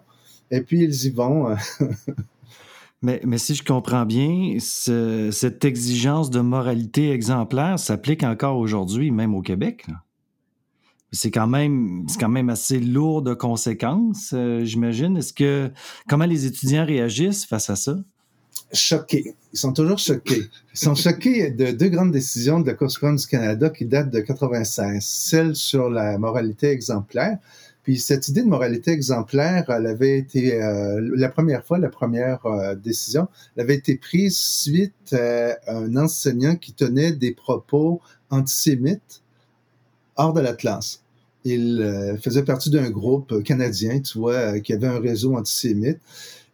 Et 0.51 0.61
puis, 0.61 0.83
ils 0.83 1.05
y 1.05 1.09
vont. 1.09 1.49
Euh. 1.49 1.55
mais, 3.01 3.21
mais, 3.25 3.37
si 3.37 3.55
je 3.55 3.63
comprends 3.63 4.05
bien, 4.05 4.57
cette 4.59 5.65
exigence 5.65 6.29
de 6.29 6.41
moralité 6.41 7.11
exemplaire 7.11 7.79
s'applique 7.79 8.23
encore 8.23 8.57
aujourd'hui, 8.57 9.11
même 9.11 9.33
au 9.35 9.41
Québec. 9.41 9.85
C'est 11.11 11.31
quand 11.31 11.47
même, 11.47 12.05
c'est 12.07 12.19
quand 12.19 12.29
même 12.29 12.49
assez 12.49 12.79
lourd 12.79 13.23
de 13.23 13.33
conséquences, 13.33 14.31
euh, 14.33 14.63
j'imagine. 14.63 15.17
Est-ce 15.17 15.33
que 15.33 15.71
comment 16.07 16.25
les 16.25 16.45
étudiants 16.45 16.85
réagissent 16.85 17.45
face 17.45 17.71
à 17.71 17.75
ça? 17.75 17.95
Choqués. 18.71 19.35
Ils 19.53 19.59
sont 19.59 19.73
toujours 19.73 19.97
choqués. 19.97 20.43
Ils 20.73 20.79
sont 20.79 20.95
choqués 20.95 21.51
de 21.51 21.71
deux 21.71 21.89
grandes 21.89 22.11
décisions 22.11 22.59
de 22.59 22.67
la 22.67 22.73
Cour 22.73 22.91
suprême 22.91 23.15
du 23.15 23.25
Canada 23.25 23.69
qui 23.69 23.85
datent 23.85 24.11
de 24.11 24.19
96. 24.19 25.03
Celle 25.03 25.55
sur 25.55 25.89
la 25.89 26.17
moralité 26.17 26.69
exemplaire. 26.69 27.37
Puis 27.83 27.97
cette 27.97 28.27
idée 28.27 28.43
de 28.43 28.47
moralité 28.47 28.91
exemplaire, 28.91 29.65
elle 29.69 29.87
avait 29.87 30.17
été 30.17 30.61
euh, 30.61 31.01
la 31.15 31.29
première 31.29 31.65
fois, 31.65 31.79
la 31.79 31.89
première 31.89 32.45
euh, 32.45 32.75
décision, 32.75 33.27
elle 33.55 33.63
avait 33.63 33.75
été 33.75 33.95
prise 33.95 34.37
suite 34.37 35.13
à 35.13 35.57
un 35.67 35.95
enseignant 35.95 36.55
qui 36.55 36.73
tenait 36.73 37.13
des 37.13 37.31
propos 37.31 38.01
antisémites 38.29 39.23
hors 40.17 40.33
de 40.33 40.41
la 40.41 40.53
classe. 40.53 41.01
Il 41.45 41.81
euh, 41.81 42.17
faisait 42.17 42.43
partie 42.43 42.69
d'un 42.69 42.89
groupe 42.89 43.41
canadien, 43.43 44.01
tu 44.01 44.19
vois, 44.19 44.59
qui 44.59 44.73
avait 44.73 44.87
un 44.87 44.99
réseau 44.99 45.35
antisémite. 45.35 45.99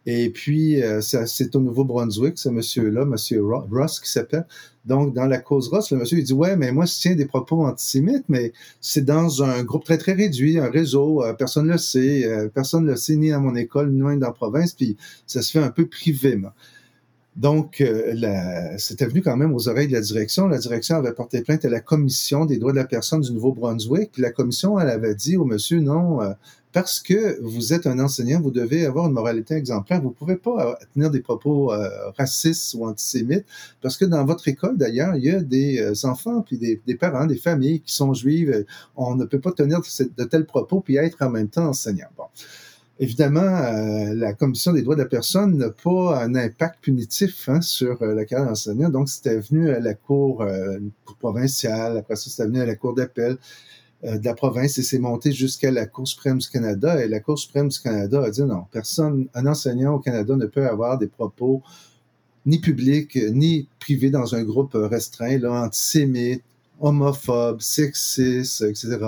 Et 0.08 0.30
puis, 0.30 0.80
euh, 0.82 1.00
c'est 1.00 1.56
au 1.56 1.60
Nouveau-Brunswick, 1.60 2.38
ce 2.38 2.48
monsieur-là, 2.48 3.04
monsieur 3.04 3.44
Ross 3.44 3.98
qui 3.98 4.08
s'appelle. 4.08 4.46
Donc, 4.84 5.14
dans 5.14 5.26
la 5.26 5.38
cause 5.38 5.66
Ross, 5.68 5.90
le 5.90 5.98
monsieur, 5.98 6.18
il 6.18 6.24
dit, 6.24 6.32
ouais, 6.32 6.56
mais 6.56 6.70
moi, 6.70 6.84
je 6.84 6.94
tiens 6.94 7.16
des 7.16 7.26
propos 7.26 7.66
antisémites, 7.66 8.24
mais 8.28 8.52
c'est 8.80 9.04
dans 9.04 9.42
un 9.42 9.64
groupe 9.64 9.84
très, 9.84 9.98
très 9.98 10.12
réduit, 10.12 10.60
un 10.60 10.70
réseau, 10.70 11.24
euh, 11.24 11.32
personne 11.32 11.66
ne 11.66 11.72
le 11.72 11.78
sait, 11.78 12.24
euh, 12.24 12.48
personne 12.48 12.84
ne 12.84 12.90
le 12.90 12.96
sait, 12.96 13.16
ni 13.16 13.32
à 13.32 13.40
mon 13.40 13.56
école, 13.56 13.90
ni 13.90 13.98
dans 13.98 14.28
la 14.28 14.30
province, 14.30 14.74
puis 14.74 14.96
ça 15.26 15.42
se 15.42 15.50
fait 15.50 15.58
un 15.58 15.70
peu 15.70 15.86
privé. 15.86 16.40
Donc, 17.34 17.84
c'était 18.78 19.06
venu 19.06 19.20
quand 19.20 19.36
même 19.36 19.52
aux 19.54 19.68
oreilles 19.68 19.88
de 19.88 19.92
la 19.92 20.00
direction. 20.00 20.48
La 20.48 20.56
direction 20.56 20.96
avait 20.96 21.12
porté 21.12 21.42
plainte 21.42 21.66
à 21.66 21.68
la 21.68 21.80
commission 21.80 22.46
des 22.46 22.56
droits 22.56 22.72
de 22.72 22.78
la 22.78 22.86
personne 22.86 23.20
du 23.20 23.30
Nouveau-Brunswick. 23.32 24.12
Puis 24.12 24.22
la 24.22 24.30
commission, 24.30 24.80
elle 24.80 24.88
avait 24.88 25.14
dit 25.14 25.36
au 25.36 25.44
monsieur, 25.44 25.80
non, 25.80 26.20
parce 26.76 27.00
que 27.00 27.40
vous 27.40 27.72
êtes 27.72 27.86
un 27.86 27.98
enseignant, 28.00 28.38
vous 28.38 28.50
devez 28.50 28.84
avoir 28.84 29.06
une 29.06 29.14
moralité 29.14 29.54
exemplaire. 29.54 30.02
Vous 30.02 30.10
ne 30.10 30.12
pouvez 30.12 30.36
pas 30.36 30.72
euh, 30.72 30.74
tenir 30.92 31.10
des 31.10 31.20
propos 31.20 31.72
euh, 31.72 31.88
racistes 32.18 32.74
ou 32.74 32.86
antisémites, 32.86 33.46
parce 33.80 33.96
que 33.96 34.04
dans 34.04 34.26
votre 34.26 34.46
école, 34.46 34.76
d'ailleurs, 34.76 35.16
il 35.16 35.24
y 35.24 35.30
a 35.30 35.40
des 35.40 35.80
euh, 35.80 35.94
enfants, 36.06 36.42
puis 36.42 36.58
des, 36.58 36.94
parents, 36.96 37.24
des 37.24 37.38
familles 37.38 37.80
qui 37.80 37.94
sont 37.94 38.12
juives. 38.12 38.66
On 38.94 39.14
ne 39.14 39.24
peut 39.24 39.40
pas 39.40 39.52
tenir 39.52 39.80
de, 39.80 40.24
tels 40.24 40.44
propos, 40.44 40.82
puis 40.82 40.96
être 40.96 41.22
en 41.22 41.30
même 41.30 41.48
temps 41.48 41.68
enseignant. 41.68 42.08
Bon. 42.14 42.24
Évidemment, 42.98 43.50
la 44.14 44.34
Commission 44.34 44.72
des 44.72 44.82
droits 44.82 44.96
de 44.96 45.02
la 45.02 45.08
personne 45.08 45.56
n'a 45.56 45.70
pas 45.70 46.22
un 46.22 46.34
impact 46.34 46.82
punitif 46.82 47.48
hein, 47.48 47.62
sur 47.62 48.04
la 48.04 48.24
carrière 48.26 48.48
d'enseignant, 48.48 48.90
donc 48.90 49.08
c'était 49.08 49.38
venu 49.38 49.70
à 49.70 49.80
la 49.80 49.94
Cour 49.94 50.46
provinciale, 51.20 51.96
après 51.98 52.16
ça 52.16 52.30
c'était 52.30 52.46
venu 52.46 52.60
à 52.60 52.66
la 52.66 52.74
Cour 52.74 52.94
d'appel. 52.94 53.38
Euh, 54.06 54.18
de 54.18 54.24
la 54.24 54.34
province 54.34 54.78
et 54.78 54.82
c'est 54.82 54.98
monté 54.98 55.32
jusqu'à 55.32 55.70
la 55.70 55.86
Cour 55.86 56.06
suprême 56.06 56.38
du 56.38 56.48
Canada. 56.48 57.02
Et 57.02 57.08
la 57.08 57.20
Cour 57.20 57.38
suprême 57.38 57.68
du 57.68 57.78
Canada 57.80 58.22
a 58.22 58.30
dit 58.30 58.42
non, 58.42 58.64
personne, 58.70 59.26
un 59.34 59.46
enseignant 59.46 59.94
au 59.94 59.98
Canada 59.98 60.36
ne 60.36 60.46
peut 60.46 60.66
avoir 60.68 60.98
des 60.98 61.08
propos 61.08 61.62
ni 62.44 62.60
publics 62.60 63.18
ni 63.32 63.68
privés 63.80 64.10
dans 64.10 64.34
un 64.36 64.44
groupe 64.44 64.74
restreint, 64.74 65.38
là, 65.38 65.64
antisémite, 65.64 66.44
homophobe, 66.78 67.60
sexiste, 67.60 68.62
etc. 68.62 68.98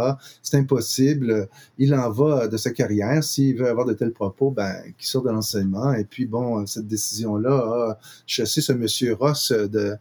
C'est 0.42 0.56
impossible. 0.56 1.48
Il 1.78 1.94
en 1.94 2.10
va 2.10 2.48
de 2.48 2.56
sa 2.56 2.70
carrière. 2.72 3.22
S'il 3.22 3.56
veut 3.56 3.68
avoir 3.68 3.86
de 3.86 3.92
tels 3.92 4.12
propos, 4.12 4.50
ben, 4.50 4.74
qu'il 4.96 5.06
sorte 5.06 5.26
de 5.26 5.30
l'enseignement. 5.30 5.92
Et 5.92 6.04
puis, 6.04 6.26
bon, 6.26 6.66
cette 6.66 6.88
décision-là 6.88 7.50
a 7.52 7.98
chassé 8.26 8.60
ce 8.60 8.72
monsieur 8.72 9.14
Ross 9.14 9.52
de, 9.52 9.96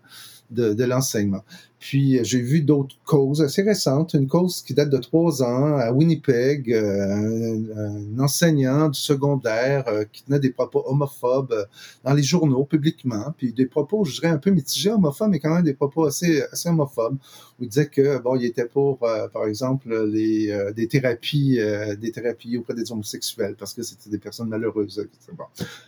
de, 0.49 0.83
l'enseignement. 0.83 1.43
Puis 1.79 2.23
j'ai 2.23 2.41
vu 2.41 2.61
d'autres 2.61 2.95
causes 3.05 3.41
assez 3.41 3.61
récentes, 3.61 4.13
une 4.13 4.27
cause 4.27 4.63
qui 4.63 4.73
date 4.73 4.89
de 4.89 4.97
trois 4.97 5.43
ans 5.43 5.77
à 5.77 5.91
Winnipeg, 5.91 6.73
euh, 6.73 7.59
un, 7.75 8.19
enseignant 8.19 8.89
du 8.89 8.99
secondaire 8.99 9.87
euh, 9.87 10.03
qui 10.11 10.23
tenait 10.23 10.39
des 10.39 10.49
propos 10.49 10.83
homophobes 10.87 11.51
euh, 11.51 11.65
dans 12.03 12.13
les 12.13 12.23
journaux 12.23 12.63
publiquement, 12.63 13.33
puis 13.37 13.53
des 13.53 13.67
propos, 13.67 14.05
je 14.05 14.15
dirais 14.15 14.29
un 14.29 14.37
peu 14.39 14.49
mitigés 14.49 14.89
homophobes, 14.89 15.29
mais 15.29 15.39
quand 15.39 15.53
même 15.53 15.63
des 15.63 15.75
propos 15.75 16.05
assez 16.05 16.41
assez 16.51 16.69
homophobes. 16.69 17.17
Où 17.59 17.63
il 17.63 17.69
disait 17.69 17.87
que 17.87 18.19
bon, 18.19 18.35
il 18.35 18.45
était 18.45 18.65
pour, 18.65 18.99
par 18.99 19.45
exemple, 19.47 20.05
les 20.05 20.55
des 20.75 20.87
thérapies, 20.87 21.59
des 21.99 22.11
thérapies 22.11 22.55
auprès 22.57 22.75
des 22.75 22.91
homosexuels 22.91 23.55
parce 23.57 23.73
que 23.73 23.81
c'était 23.81 24.11
des 24.11 24.19
personnes 24.19 24.47
malheureuses. 24.47 25.07
Bon. 25.35 25.45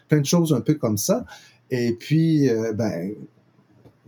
Plein 0.07 0.20
de 0.20 0.26
choses 0.26 0.51
un 0.51 0.62
peu 0.62 0.74
comme 0.74 0.97
ça. 0.97 1.26
Et 1.70 1.93
puis, 1.93 2.49
ben, 2.74 3.14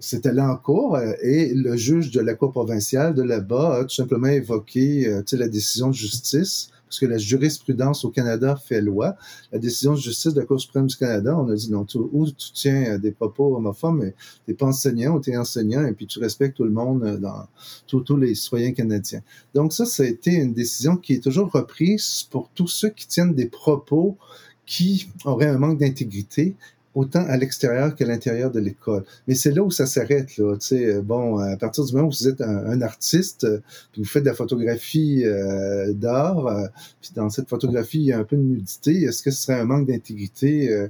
c'était 0.01 0.33
là 0.33 0.51
en 0.51 0.57
cours 0.57 0.95
euh, 0.95 1.13
et 1.21 1.53
le 1.53 1.77
juge 1.77 2.11
de 2.11 2.19
la 2.19 2.33
Cour 2.33 2.51
provinciale 2.51 3.13
de 3.13 3.21
là-bas 3.21 3.77
a 3.77 3.83
tout 3.83 3.95
simplement 3.95 4.27
évoqué 4.27 5.07
euh, 5.07 5.23
la 5.33 5.47
décision 5.47 5.89
de 5.89 5.93
justice, 5.93 6.69
parce 6.87 6.99
que 6.99 7.05
la 7.05 7.19
jurisprudence 7.19 8.03
au 8.03 8.09
Canada 8.09 8.55
fait 8.55 8.81
loi. 8.81 9.15
La 9.51 9.59
décision 9.59 9.93
de 9.93 9.99
justice 9.99 10.33
de 10.33 10.39
la 10.39 10.45
Cour 10.45 10.59
suprême 10.59 10.87
du 10.87 10.97
Canada, 10.97 11.37
on 11.37 11.47
a 11.49 11.55
dit 11.55 11.71
non, 11.71 11.85
tu, 11.85 11.99
ou 11.99 12.25
tu 12.25 12.51
tiens 12.51 12.95
euh, 12.95 12.97
des 12.97 13.11
propos 13.11 13.55
homophobes, 13.55 13.99
mais 13.99 14.15
t'es 14.47 14.55
pas 14.55 14.65
enseignant 14.65 15.15
ou 15.15 15.19
t'es 15.19 15.37
enseignant 15.37 15.85
et 15.85 15.93
puis 15.93 16.07
tu 16.07 16.19
respectes 16.19 16.57
tout 16.57 16.65
le 16.65 16.71
monde 16.71 17.19
dans 17.21 17.45
tous 17.85 18.17
les 18.17 18.33
citoyens 18.33 18.73
canadiens. 18.73 19.21
Donc 19.53 19.71
ça, 19.71 19.85
ça 19.85 20.01
a 20.01 20.07
été 20.07 20.31
une 20.31 20.53
décision 20.53 20.97
qui 20.97 21.13
est 21.13 21.23
toujours 21.23 21.51
reprise 21.51 22.27
pour 22.31 22.49
tous 22.55 22.67
ceux 22.67 22.89
qui 22.89 23.07
tiennent 23.07 23.35
des 23.35 23.47
propos 23.47 24.17
qui 24.65 25.09
auraient 25.25 25.47
un 25.47 25.57
manque 25.57 25.79
d'intégrité 25.79 26.55
autant 26.93 27.25
à 27.25 27.37
l'extérieur 27.37 27.95
qu'à 27.95 28.05
l'intérieur 28.05 28.51
de 28.51 28.59
l'école. 28.59 29.03
Mais 29.27 29.35
c'est 29.35 29.51
là 29.51 29.63
où 29.63 29.71
ça 29.71 29.85
s'arrête, 29.85 30.37
là. 30.37 30.55
Tu 30.57 30.67
sais, 30.67 30.85
euh, 30.85 31.01
bon, 31.01 31.37
à 31.39 31.55
partir 31.57 31.85
du 31.85 31.93
moment 31.93 32.07
où 32.07 32.11
vous 32.11 32.27
êtes 32.27 32.41
un, 32.41 32.81
artiste, 32.81 33.45
euh, 33.45 33.59
puis 33.91 34.01
vous 34.01 34.07
faites 34.07 34.23
de 34.23 34.29
la 34.29 34.35
photographie 34.35 35.23
euh, 35.25 35.93
d'art, 35.93 36.69
puis 37.01 37.11
dans 37.15 37.29
cette 37.29 37.49
photographie, 37.49 37.99
il 37.99 38.05
y 38.05 38.13
a 38.13 38.19
un 38.19 38.23
peu 38.23 38.35
de 38.35 38.41
nudité, 38.41 39.03
est-ce 39.03 39.23
que 39.23 39.31
ce 39.31 39.43
serait 39.43 39.59
un 39.59 39.65
manque 39.65 39.87
d'intégrité? 39.87 40.89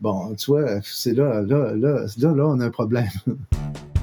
bon, 0.00 0.34
tu 0.36 0.52
vois, 0.52 0.80
c'est 0.82 1.14
là, 1.14 1.42
là, 1.42 1.74
là, 1.74 2.06
là, 2.18 2.34
là, 2.34 2.46
on 2.46 2.60
a 2.60 2.66
un 2.66 2.70
problème. 2.70 3.08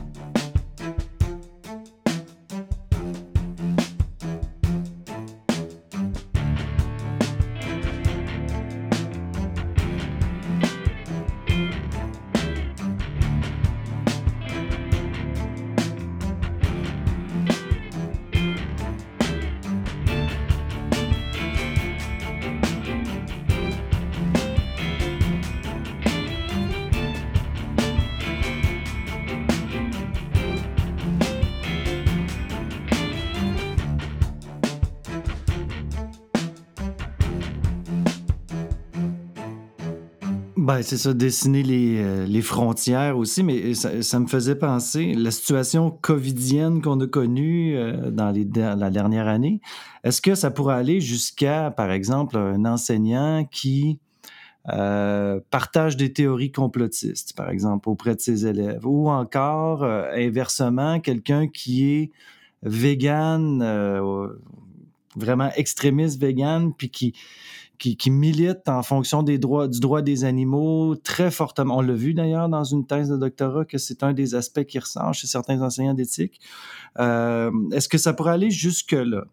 C'est 40.82 40.98
ça, 40.98 41.14
dessiner 41.14 41.64
les, 41.64 41.98
euh, 42.02 42.42
frontières 42.42 43.18
aussi, 43.18 43.44
mais 43.44 43.74
ça, 43.74 44.02
ça, 44.02 44.20
me 44.20 44.28
faisait 44.28 44.56
penser, 44.56 45.14
la 45.14 45.32
situation 45.32 45.92
covidienne 45.92 46.82
qu'on 46.82 47.00
a 47.02 47.08
connue 47.08 47.78
euh, 47.78 48.10
dans 48.10 48.32
les, 48.32 48.46
la 48.56 48.90
dernière 48.90 49.28
année, 49.28 49.62
est-ce 50.04 50.22
que 50.22 50.36
ça 50.36 50.52
pourrait 50.52 50.76
aller 50.76 51.02
jusqu'à, 51.02 51.72
par 51.72 51.92
exemple, 51.92 52.38
un 52.38 52.66
enseignant 52.66 53.46
qui 53.46 54.00
euh, 54.74 55.40
partage 55.52 55.98
des 55.98 56.12
théories 56.12 56.52
complotistes, 56.52 57.34
par 57.36 57.50
exemple, 57.50 57.90
auprès 57.90 58.16
de 58.16 58.22
ses 58.22 58.48
élèves, 58.48 58.86
ou 58.86 59.10
encore, 59.10 59.84
inversement, 59.84 61.00
quelqu'un 61.00 61.48
qui 61.48 61.92
est 61.92 62.12
vegan, 62.64 63.64
vraiment 65.16 65.52
extrémiste 65.56 66.20
vegan, 66.20 66.74
puis 66.74 66.90
qui 66.90 67.14
qui, 67.78 67.98
qui 67.98 68.12
militent 68.12 68.68
en 68.68 68.84
fonction 68.84 69.24
des 69.24 69.38
droits, 69.38 69.68
du 69.68 69.80
droit 69.80 70.02
des 70.02 70.24
animaux 70.24 70.96
très 70.96 71.32
fortement. 71.32 71.78
On 71.78 71.82
l'a 71.82 71.94
vu 71.94 72.14
d'ailleurs 72.14 72.50
dans 72.50 72.64
une 72.64 72.86
thèse 72.86 73.10
de 73.10 73.18
doctorat 73.18 73.66
que 73.66 73.78
c'est 73.78 74.04
un 74.04 74.14
des 74.14 74.36
aspects 74.36 74.64
qui 74.64 74.80
ressort 74.80 75.14
chez 75.14 75.28
certains 75.28 75.62
enseignants 75.62 75.94
d'éthique. 75.94 76.40
Euh, 77.00 77.52
Est-ce 77.72 77.90
que 77.90 77.98
ça 77.98 78.14
pourrait 78.14 78.34
aller 78.34 78.52
jusque-là? 78.52 79.26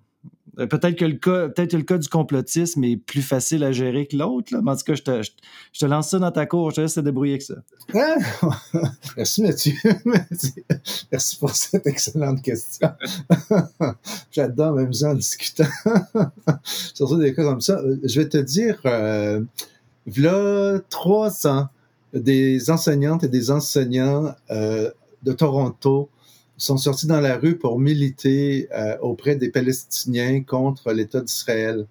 Euh, 0.58 0.66
peut-être 0.66 0.96
que 0.96 1.04
le 1.04 1.16
cas, 1.16 1.48
peut-être 1.48 1.72
le 1.72 1.82
cas 1.82 1.96
du 1.96 2.08
complotisme 2.08 2.84
est 2.84 2.96
plus 2.96 3.22
facile 3.22 3.64
à 3.64 3.72
gérer 3.72 4.06
que 4.06 4.16
l'autre, 4.16 4.52
mais 4.62 4.70
en 4.70 4.76
tout 4.76 4.84
cas, 4.84 4.94
je 4.94 5.02
te, 5.02 5.86
lance 5.86 6.10
ça 6.10 6.18
dans 6.18 6.30
ta 6.30 6.44
cour, 6.44 6.70
je 6.70 6.76
te 6.76 6.80
laisse 6.82 6.94
te 6.94 7.00
débrouiller 7.00 7.34
avec 7.34 7.42
ça. 7.42 7.54
Ah! 7.94 8.16
Merci 9.16 9.42
Mathieu. 9.42 9.72
Merci 11.12 11.36
pour 11.38 11.50
cette 11.54 11.86
excellente 11.86 12.42
question. 12.42 12.90
J'adore 14.30 14.74
m'amuser 14.74 15.06
en 15.06 15.14
discutant. 15.14 15.64
Surtout 16.64 17.16
des 17.16 17.34
cas 17.34 17.44
comme 17.44 17.62
ça. 17.62 17.80
Je 18.04 18.20
vais 18.20 18.28
te 18.28 18.38
dire, 18.38 18.78
euh, 18.84 19.40
voilà 20.06 20.80
trois 20.90 21.46
ans, 21.46 21.68
des 22.12 22.70
enseignantes 22.70 23.24
et 23.24 23.28
des 23.28 23.50
enseignants 23.50 24.34
euh, 24.50 24.90
de 25.22 25.32
Toronto 25.32 26.10
sont 26.62 26.76
sortis 26.76 27.06
dans 27.08 27.20
la 27.20 27.38
rue 27.38 27.56
pour 27.56 27.80
militer 27.80 28.68
euh, 28.72 28.96
auprès 29.00 29.34
des 29.34 29.50
Palestiniens 29.50 30.42
contre 30.44 30.92
l'État 30.92 31.20
d'Israël. 31.20 31.86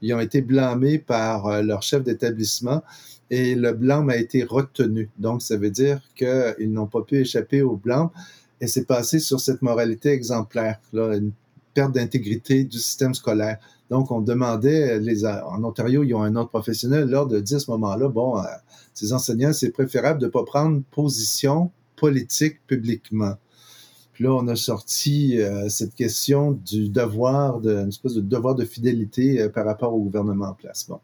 Ils 0.00 0.14
ont 0.14 0.20
été 0.20 0.40
blâmés 0.40 0.98
par 0.98 1.46
euh, 1.46 1.62
leur 1.62 1.82
chef 1.82 2.02
d'établissement 2.02 2.82
et 3.30 3.54
le 3.54 3.72
blâme 3.72 4.08
a 4.08 4.16
été 4.16 4.42
retenu. 4.42 5.10
Donc, 5.18 5.42
ça 5.42 5.58
veut 5.58 5.70
dire 5.70 6.00
qu'ils 6.14 6.72
n'ont 6.72 6.86
pas 6.86 7.02
pu 7.02 7.18
échapper 7.18 7.60
au 7.60 7.76
blâme 7.76 8.08
et 8.62 8.66
c'est 8.66 8.86
passé 8.86 9.18
sur 9.18 9.40
cette 9.40 9.60
moralité 9.60 10.10
exemplaire, 10.10 10.80
une 10.94 11.32
perte 11.74 11.92
d'intégrité 11.92 12.64
du 12.64 12.78
système 12.78 13.12
scolaire. 13.12 13.58
Donc, 13.90 14.10
on 14.10 14.22
demandait, 14.22 15.00
les, 15.00 15.26
en 15.26 15.62
Ontario, 15.64 16.02
ils 16.02 16.14
ont 16.14 16.22
un 16.22 16.34
autre 16.36 16.48
professionnel, 16.48 17.10
lors 17.10 17.26
de 17.26 17.40
dire 17.40 17.58
à 17.58 17.60
ce 17.60 17.70
moment-là, 17.72 18.08
bon, 18.08 18.38
euh, 18.38 18.42
ces 18.94 19.12
enseignants, 19.12 19.52
c'est 19.52 19.70
préférable 19.70 20.20
de 20.20 20.26
ne 20.26 20.30
pas 20.30 20.44
prendre 20.44 20.82
position 20.92 21.70
politique 21.96 22.66
publiquement. 22.66 23.34
Puis 24.14 24.24
là, 24.24 24.32
on 24.32 24.46
a 24.46 24.54
sorti 24.54 25.40
euh, 25.40 25.68
cette 25.68 25.94
question 25.94 26.52
du 26.52 26.88
devoir, 26.88 27.60
de, 27.60 27.76
une 27.76 27.88
espèce 27.88 28.14
de 28.14 28.20
devoir 28.20 28.54
de 28.54 28.64
fidélité 28.64 29.42
euh, 29.42 29.48
par 29.48 29.66
rapport 29.66 29.92
au 29.92 30.00
gouvernement 30.00 30.46
en 30.46 30.54
place. 30.54 30.86
Bon. 30.88 31.00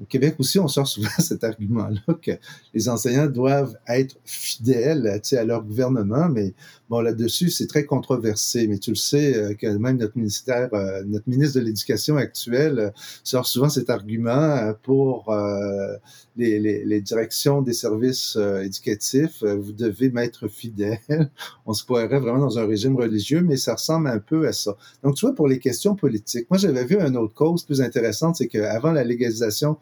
Au 0.00 0.04
Québec 0.04 0.34
aussi, 0.38 0.58
on 0.58 0.68
sort 0.68 0.86
souvent 0.86 1.08
cet 1.18 1.44
argument-là 1.44 2.14
que 2.20 2.32
les 2.74 2.88
enseignants 2.90 3.26
doivent 3.26 3.76
être 3.88 4.16
fidèles 4.24 5.20
à 5.32 5.44
leur 5.44 5.62
gouvernement, 5.62 6.28
mais 6.28 6.52
bon, 6.92 7.00
là-dessus, 7.00 7.48
c'est 7.48 7.66
très 7.66 7.86
controversé. 7.86 8.68
Mais 8.68 8.76
tu 8.76 8.90
le 8.90 8.96
sais 8.96 9.34
euh, 9.34 9.54
que 9.54 9.66
même 9.66 9.96
notre 9.96 10.14
ministère, 10.14 10.68
euh, 10.74 11.02
notre 11.06 11.26
ministre 11.26 11.58
de 11.58 11.64
l'Éducation 11.64 12.18
actuel 12.18 12.78
euh, 12.78 12.90
sort 13.24 13.46
souvent 13.46 13.70
cet 13.70 13.88
argument 13.88 14.74
pour 14.82 15.34
les, 16.36 16.58
les, 16.58 16.84
les, 16.84 17.00
directions 17.00 17.62
des 17.62 17.72
services 17.72 18.36
éducatifs. 18.62 19.42
vous 19.42 19.72
devez 19.72 20.10
m'être 20.10 20.48
fidèle. 20.48 20.98
On 21.66 21.72
se 21.72 21.82
croirait 21.84 22.20
vraiment 22.20 22.40
dans 22.40 22.58
un 22.58 22.66
régime 22.66 22.96
religieux, 22.96 23.40
mais 23.40 23.56
ça 23.56 23.74
ressemble 23.74 24.08
un 24.08 24.18
peu 24.18 24.46
à 24.46 24.52
ça. 24.52 24.76
Donc, 25.02 25.14
tu 25.14 25.24
vois, 25.24 25.34
pour 25.34 25.48
les 25.48 25.58
questions 25.58 25.94
politiques, 25.96 26.46
moi, 26.50 26.58
j'avais 26.58 26.84
vu 26.84 27.00
une 27.00 27.16
autre 27.16 27.34
cause 27.34 27.64
plus 27.64 27.80
intéressante, 27.80 28.36
c'est 28.36 28.48
qu'avant 28.48 28.92
la 28.92 29.04
légalisation 29.04 29.78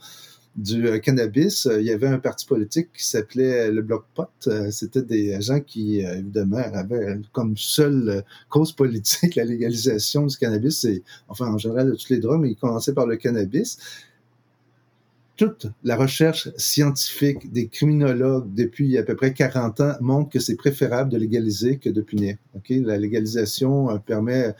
du 0.56 0.88
euh, 0.88 0.98
cannabis, 0.98 1.66
euh, 1.66 1.80
il 1.80 1.86
y 1.86 1.92
avait 1.92 2.08
un 2.08 2.18
parti 2.18 2.46
politique 2.46 2.88
qui 2.92 3.06
s'appelait 3.06 3.70
le 3.70 3.82
Bloc 3.82 4.04
Pot. 4.14 4.28
Euh, 4.48 4.70
c'était 4.70 5.02
des 5.02 5.40
gens 5.40 5.60
qui, 5.60 6.00
évidemment, 6.00 6.58
avaient 6.58 7.18
comme 7.32 7.56
seule 7.56 8.24
cause 8.48 8.72
politique 8.72 9.34
la 9.36 9.44
légalisation 9.44 10.26
du 10.26 10.36
cannabis, 10.36 10.84
et, 10.84 11.02
enfin, 11.28 11.52
en 11.52 11.58
général, 11.58 11.90
de 11.90 11.94
toutes 11.94 12.10
les 12.10 12.18
drogues, 12.18 12.42
mais 12.42 12.50
ils 12.50 12.56
commençaient 12.56 12.94
par 12.94 13.06
le 13.06 13.16
cannabis. 13.16 13.78
Toute 15.36 15.68
la 15.84 15.96
recherche 15.96 16.50
scientifique 16.58 17.50
des 17.50 17.68
criminologues 17.68 18.52
depuis 18.52 18.98
à 18.98 19.02
peu 19.02 19.16
près 19.16 19.32
40 19.32 19.80
ans 19.80 19.94
montre 20.00 20.28
que 20.28 20.38
c'est 20.38 20.56
préférable 20.56 21.10
de 21.10 21.16
légaliser 21.16 21.78
que 21.78 21.88
de 21.88 22.02
punir. 22.02 22.36
Okay? 22.56 22.80
La 22.80 22.98
légalisation 22.98 23.98
permet, 24.00 24.54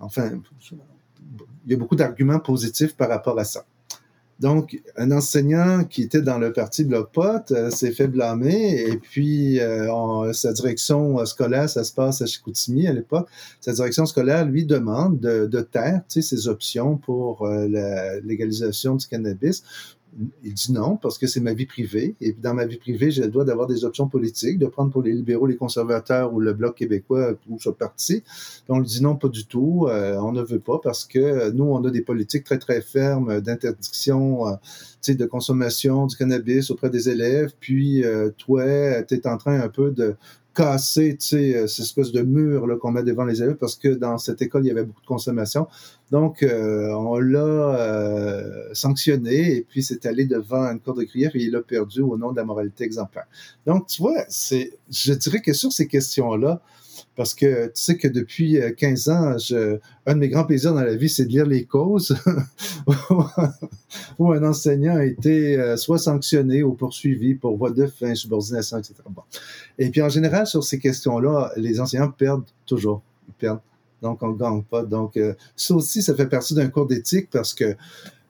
enfin, 0.00 0.32
il 1.64 1.70
y 1.70 1.74
a 1.74 1.76
beaucoup 1.76 1.94
d'arguments 1.94 2.40
positifs 2.40 2.96
par 2.96 3.08
rapport 3.08 3.38
à 3.38 3.44
ça. 3.44 3.64
Donc, 4.40 4.80
un 4.96 5.12
enseignant 5.12 5.84
qui 5.84 6.02
était 6.02 6.22
dans 6.22 6.38
le 6.38 6.52
parti 6.52 6.84
Bloc 6.84 7.12
Pot 7.12 7.52
euh, 7.52 7.70
s'est 7.70 7.92
fait 7.92 8.08
blâmer 8.08 8.80
et 8.80 8.96
puis 8.96 9.60
euh, 9.60 10.32
sa 10.32 10.54
direction 10.54 11.24
scolaire, 11.26 11.68
ça 11.68 11.84
se 11.84 11.92
passe 11.92 12.22
à 12.22 12.26
Chicoutimi 12.26 12.86
à 12.86 12.94
l'époque, 12.94 13.28
sa 13.60 13.72
direction 13.72 14.06
scolaire 14.06 14.46
lui 14.46 14.64
demande 14.64 15.20
de, 15.20 15.44
de 15.44 15.60
taire 15.60 16.00
ses 16.08 16.48
options 16.48 16.96
pour 16.96 17.46
euh, 17.46 17.68
la 17.68 18.18
légalisation 18.20 18.94
du 18.94 19.06
cannabis 19.06 19.62
il 20.42 20.54
dit 20.54 20.72
non, 20.72 20.96
parce 20.96 21.18
que 21.18 21.26
c'est 21.26 21.40
ma 21.40 21.52
vie 21.52 21.66
privée. 21.66 22.14
Et 22.20 22.32
dans 22.32 22.54
ma 22.54 22.66
vie 22.66 22.76
privée, 22.76 23.10
j'ai 23.10 23.22
le 23.22 23.28
droit 23.28 23.44
d'avoir 23.44 23.66
des 23.66 23.84
options 23.84 24.08
politiques, 24.08 24.58
de 24.58 24.66
prendre 24.66 24.90
pour 24.90 25.02
les 25.02 25.12
libéraux, 25.12 25.46
les 25.46 25.56
conservateurs 25.56 26.32
ou 26.34 26.40
le 26.40 26.52
Bloc 26.52 26.76
québécois 26.76 27.34
ou 27.48 27.58
ce 27.60 27.70
parti. 27.70 28.22
on 28.68 28.78
lui 28.78 28.86
dit 28.86 29.02
non, 29.02 29.16
pas 29.16 29.28
du 29.28 29.46
tout. 29.46 29.86
Euh, 29.88 30.16
on 30.18 30.32
ne 30.32 30.42
veut 30.42 30.58
pas 30.58 30.78
parce 30.82 31.04
que 31.04 31.50
nous, 31.50 31.64
on 31.64 31.84
a 31.84 31.90
des 31.90 32.02
politiques 32.02 32.44
très, 32.44 32.58
très 32.58 32.80
fermes 32.80 33.40
d'interdiction 33.40 34.48
euh, 34.48 34.54
de 35.08 35.26
consommation 35.26 36.06
du 36.06 36.16
cannabis 36.16 36.70
auprès 36.70 36.90
des 36.90 37.08
élèves. 37.08 37.52
Puis, 37.58 38.04
euh, 38.04 38.30
toi, 38.36 39.02
tu 39.02 39.14
es 39.14 39.26
en 39.26 39.36
train 39.36 39.60
un 39.60 39.68
peu 39.68 39.90
de 39.90 40.16
casser, 40.54 41.16
euh, 41.32 41.66
cette 41.66 41.84
espèce 41.84 42.12
de 42.12 42.22
mur 42.22 42.66
qu'on 42.80 42.90
met 42.90 43.02
devant 43.02 43.24
les 43.24 43.42
élèves 43.42 43.56
parce 43.56 43.76
que 43.76 43.88
dans 43.88 44.18
cette 44.18 44.42
école, 44.42 44.64
il 44.64 44.68
y 44.68 44.70
avait 44.70 44.84
beaucoup 44.84 45.00
de 45.00 45.06
consommation. 45.06 45.68
Donc, 46.10 46.42
euh, 46.42 46.88
on 46.90 47.18
l'a 47.18 47.40
euh, 47.40 48.68
sanctionné 48.72 49.56
et 49.56 49.66
puis 49.68 49.82
c'est 49.82 50.06
allé 50.06 50.26
devant 50.26 50.64
une 50.70 50.80
cour 50.80 50.94
de 50.94 51.04
grief 51.04 51.34
et 51.34 51.42
il 51.42 51.54
a 51.54 51.62
perdu 51.62 52.00
au 52.00 52.16
nom 52.16 52.32
de 52.32 52.36
la 52.36 52.44
moralité 52.44 52.84
exemplaire. 52.84 53.26
Donc, 53.66 53.86
tu 53.86 54.02
vois, 54.02 54.24
c'est, 54.28 54.78
je 54.90 55.12
dirais 55.12 55.40
que 55.40 55.52
sur 55.52 55.72
ces 55.72 55.86
questions-là, 55.86 56.60
parce 57.16 57.34
que 57.34 57.66
tu 57.66 57.72
sais 57.74 57.96
que 57.96 58.08
depuis 58.08 58.58
15 58.76 59.08
euh, 59.08 59.12
ans, 59.12 59.38
je, 59.38 59.78
un 60.06 60.14
de 60.14 60.18
mes 60.18 60.28
grands 60.28 60.44
plaisirs 60.44 60.74
dans 60.74 60.82
la 60.82 60.94
vie, 60.94 61.08
c'est 61.08 61.26
de 61.26 61.30
lire 61.30 61.46
les 61.46 61.64
causes 61.64 62.16
où 64.18 64.32
un 64.32 64.42
enseignant 64.44 64.96
a 64.96 65.04
été 65.04 65.58
euh, 65.58 65.76
soit 65.76 65.98
sanctionné 65.98 66.62
ou 66.62 66.74
poursuivi 66.74 67.34
pour 67.34 67.56
voie 67.56 67.70
de 67.70 67.86
fin, 67.86 68.14
subordination, 68.14 68.78
etc. 68.78 68.94
Et 69.78 69.90
puis 69.90 70.02
en 70.02 70.08
général, 70.08 70.46
sur 70.46 70.64
ces 70.64 70.78
questions-là, 70.78 71.52
les 71.56 71.80
enseignants 71.80 72.10
perdent 72.10 72.44
toujours. 72.64 73.02
Ils 73.28 73.34
perdent. 73.34 73.60
Donc, 74.02 74.22
on 74.22 74.28
ne 74.32 74.38
gagne 74.38 74.62
pas. 74.62 74.82
Donc, 74.82 75.16
euh, 75.16 75.34
ça 75.56 75.74
aussi, 75.74 76.02
ça 76.02 76.14
fait 76.14 76.26
partie 76.26 76.54
d'un 76.54 76.68
cours 76.68 76.86
d'éthique 76.86 77.28
parce 77.30 77.52
que 77.52 77.76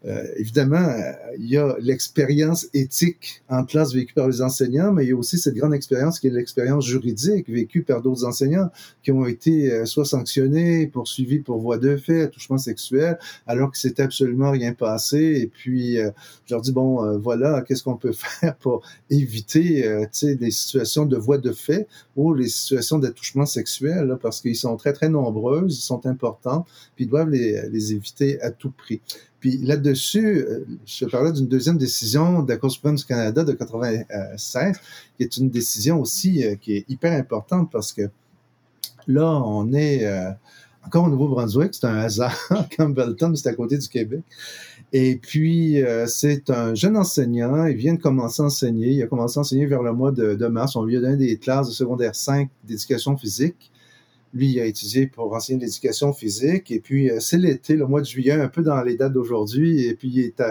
euh, 0.07 0.25
évidemment, 0.37 0.95
il 1.39 1.47
y 1.47 1.59
a 1.59 1.77
l'expérience 1.79 2.69
éthique 2.73 3.43
en 3.51 3.65
classe 3.65 3.93
vécue 3.93 4.15
par 4.15 4.29
les 4.29 4.41
enseignants, 4.41 4.93
mais 4.93 5.05
il 5.05 5.11
y 5.11 5.13
a 5.13 5.17
aussi 5.17 5.39
cette 5.39 5.55
grande 5.55 5.75
expérience 5.75 6.19
qui 6.19 6.29
est 6.29 6.31
l'expérience 6.31 6.87
juridique 6.87 7.51
vécue 7.51 7.83
par 7.83 8.01
d'autres 8.01 8.25
enseignants 8.25 8.71
qui 9.03 9.13
ont 9.13 9.27
été 9.27 9.71
euh, 9.71 9.85
soit 9.85 10.07
sanctionnés, 10.07 10.87
poursuivis 10.87 11.41
pour 11.41 11.59
voie 11.59 11.77
de 11.77 11.99
fait, 11.99 12.23
attouchement 12.23 12.57
sexuel, 12.57 13.19
alors 13.47 13.71
que 13.71 13.77
c'était 13.77 14.03
absolument 14.03 14.51
rien 14.51 14.73
passé. 14.73 15.19
Et 15.43 15.47
puis, 15.47 15.99
euh, 15.99 16.11
je 16.47 16.55
leur 16.55 16.63
dis, 16.63 16.73
bon, 16.73 17.19
voilà, 17.19 17.63
qu'est-ce 17.63 17.83
qu'on 17.83 17.97
peut 17.97 18.13
faire 18.41 18.57
pour 18.57 18.83
éviter 19.11 20.07
des 20.23 20.51
situations 20.51 21.05
de 21.05 21.17
voie 21.17 21.39
de 21.39 21.53
fait 21.53 21.87
ou 22.17 22.33
les 22.33 22.49
situations 22.49 22.99
d'attouchement 22.99 23.47
sexuel, 23.47 24.17
parce 24.23 24.41
qu'ils 24.41 24.57
sont 24.57 24.77
très, 24.77 24.93
très 24.93 25.09
nombreuses, 25.09 25.77
ils 25.77 25.83
sont 25.83 26.07
importants, 26.07 26.65
puis 26.97 27.05
ils 27.05 27.09
doivent 27.09 27.31
les, 27.31 27.69
les 27.69 27.93
éviter 27.93 28.41
à 28.41 28.51
tout 28.51 28.71
prix. 28.71 29.01
Puis 29.41 29.57
là-dessus, 29.57 30.39
euh, 30.39 30.67
je 30.85 31.07
parlais 31.07 31.33
d'une 31.33 31.49
deuxième 31.49 31.79
décision 31.79 32.43
de 32.43 32.53
la 32.53 32.59
Cour 32.59 32.71
suprême 32.71 32.95
du 32.95 33.05
Canada 33.05 33.43
de 33.43 33.53
96, 33.53 34.77
qui 35.17 35.23
est 35.23 35.37
une 35.39 35.49
décision 35.49 36.01
aussi 36.01 36.45
euh, 36.45 36.57
qui 36.57 36.77
est 36.77 36.85
hyper 36.91 37.19
importante 37.19 37.71
parce 37.73 37.93
que 37.93 38.11
là, 39.07 39.27
on 39.27 39.73
est 39.73 40.05
euh, 40.05 40.31
encore 40.85 41.05
au 41.05 41.09
Nouveau-Brunswick, 41.09 41.75
c'est 41.75 41.87
un 41.87 41.97
hasard. 41.97 42.37
Campbellton, 42.77 43.35
c'est 43.35 43.49
à 43.49 43.55
côté 43.55 43.79
du 43.79 43.89
Québec. 43.89 44.21
Et 44.93 45.17
puis, 45.17 45.81
c'est 46.09 46.51
un 46.51 46.75
jeune 46.75 46.97
enseignant, 46.97 47.65
il 47.67 47.77
vient 47.77 47.95
de 47.95 48.01
commencer 48.01 48.43
à 48.43 48.47
enseigner. 48.47 48.89
Il 48.89 49.03
a 49.05 49.07
commencé 49.07 49.39
à 49.39 49.43
enseigner 49.43 49.67
vers 49.67 49.85
le 49.85 49.93
mois 49.93 50.11
de, 50.11 50.35
de 50.35 50.47
mars. 50.49 50.75
On 50.75 50.85
lui 50.85 50.97
a 50.97 51.01
donné 51.01 51.17
des 51.17 51.37
classes 51.37 51.69
de 51.69 51.73
secondaire 51.73 52.17
5 52.17 52.51
d'éducation 52.65 53.17
physique. 53.17 53.71
Lui, 54.33 54.53
il 54.53 54.61
a 54.61 54.65
étudié 54.65 55.09
pour 55.09 55.33
enseigner 55.33 55.61
l'éducation 55.61 56.13
physique. 56.13 56.71
Et 56.71 56.79
puis, 56.79 57.11
euh, 57.11 57.19
c'est 57.19 57.37
l'été, 57.37 57.75
le 57.75 57.87
mois 57.87 58.01
de 58.01 58.07
juillet, 58.07 58.33
un 58.33 58.49
peu 58.49 58.63
dans 58.63 58.81
les 58.83 58.97
dates 58.97 59.13
d'aujourd'hui. 59.13 59.87
Et 59.87 59.95
puis, 59.95 60.09
il 60.09 60.21
est 60.21 60.43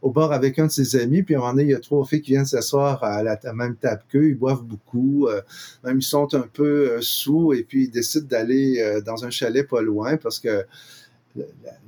au 0.00 0.10
bord 0.10 0.32
avec 0.32 0.58
un 0.58 0.66
de 0.66 0.70
ses 0.70 0.96
amis. 0.96 1.22
Puis, 1.22 1.34
à 1.34 1.38
un 1.38 1.40
moment 1.40 1.52
donné, 1.52 1.64
il 1.64 1.70
y 1.70 1.74
a 1.74 1.80
trois 1.80 2.04
filles 2.06 2.22
qui 2.22 2.32
viennent 2.32 2.46
s'asseoir 2.46 3.04
à 3.04 3.22
la 3.22 3.38
même 3.52 3.76
table 3.76 4.02
qu'eux. 4.08 4.28
Ils 4.28 4.38
boivent 4.38 4.64
beaucoup. 4.64 5.26
Euh, 5.26 5.42
même, 5.84 5.98
ils 5.98 6.02
sont 6.02 6.34
un 6.34 6.46
peu 6.50 6.92
euh, 6.92 6.98
sous. 7.02 7.52
Et 7.52 7.62
puis, 7.62 7.84
ils 7.84 7.90
décident 7.90 8.26
d'aller 8.26 9.00
dans 9.04 9.24
un 9.24 9.30
chalet 9.30 9.66
pas 9.66 9.82
loin 9.82 10.16
parce 10.16 10.40
que 10.40 10.64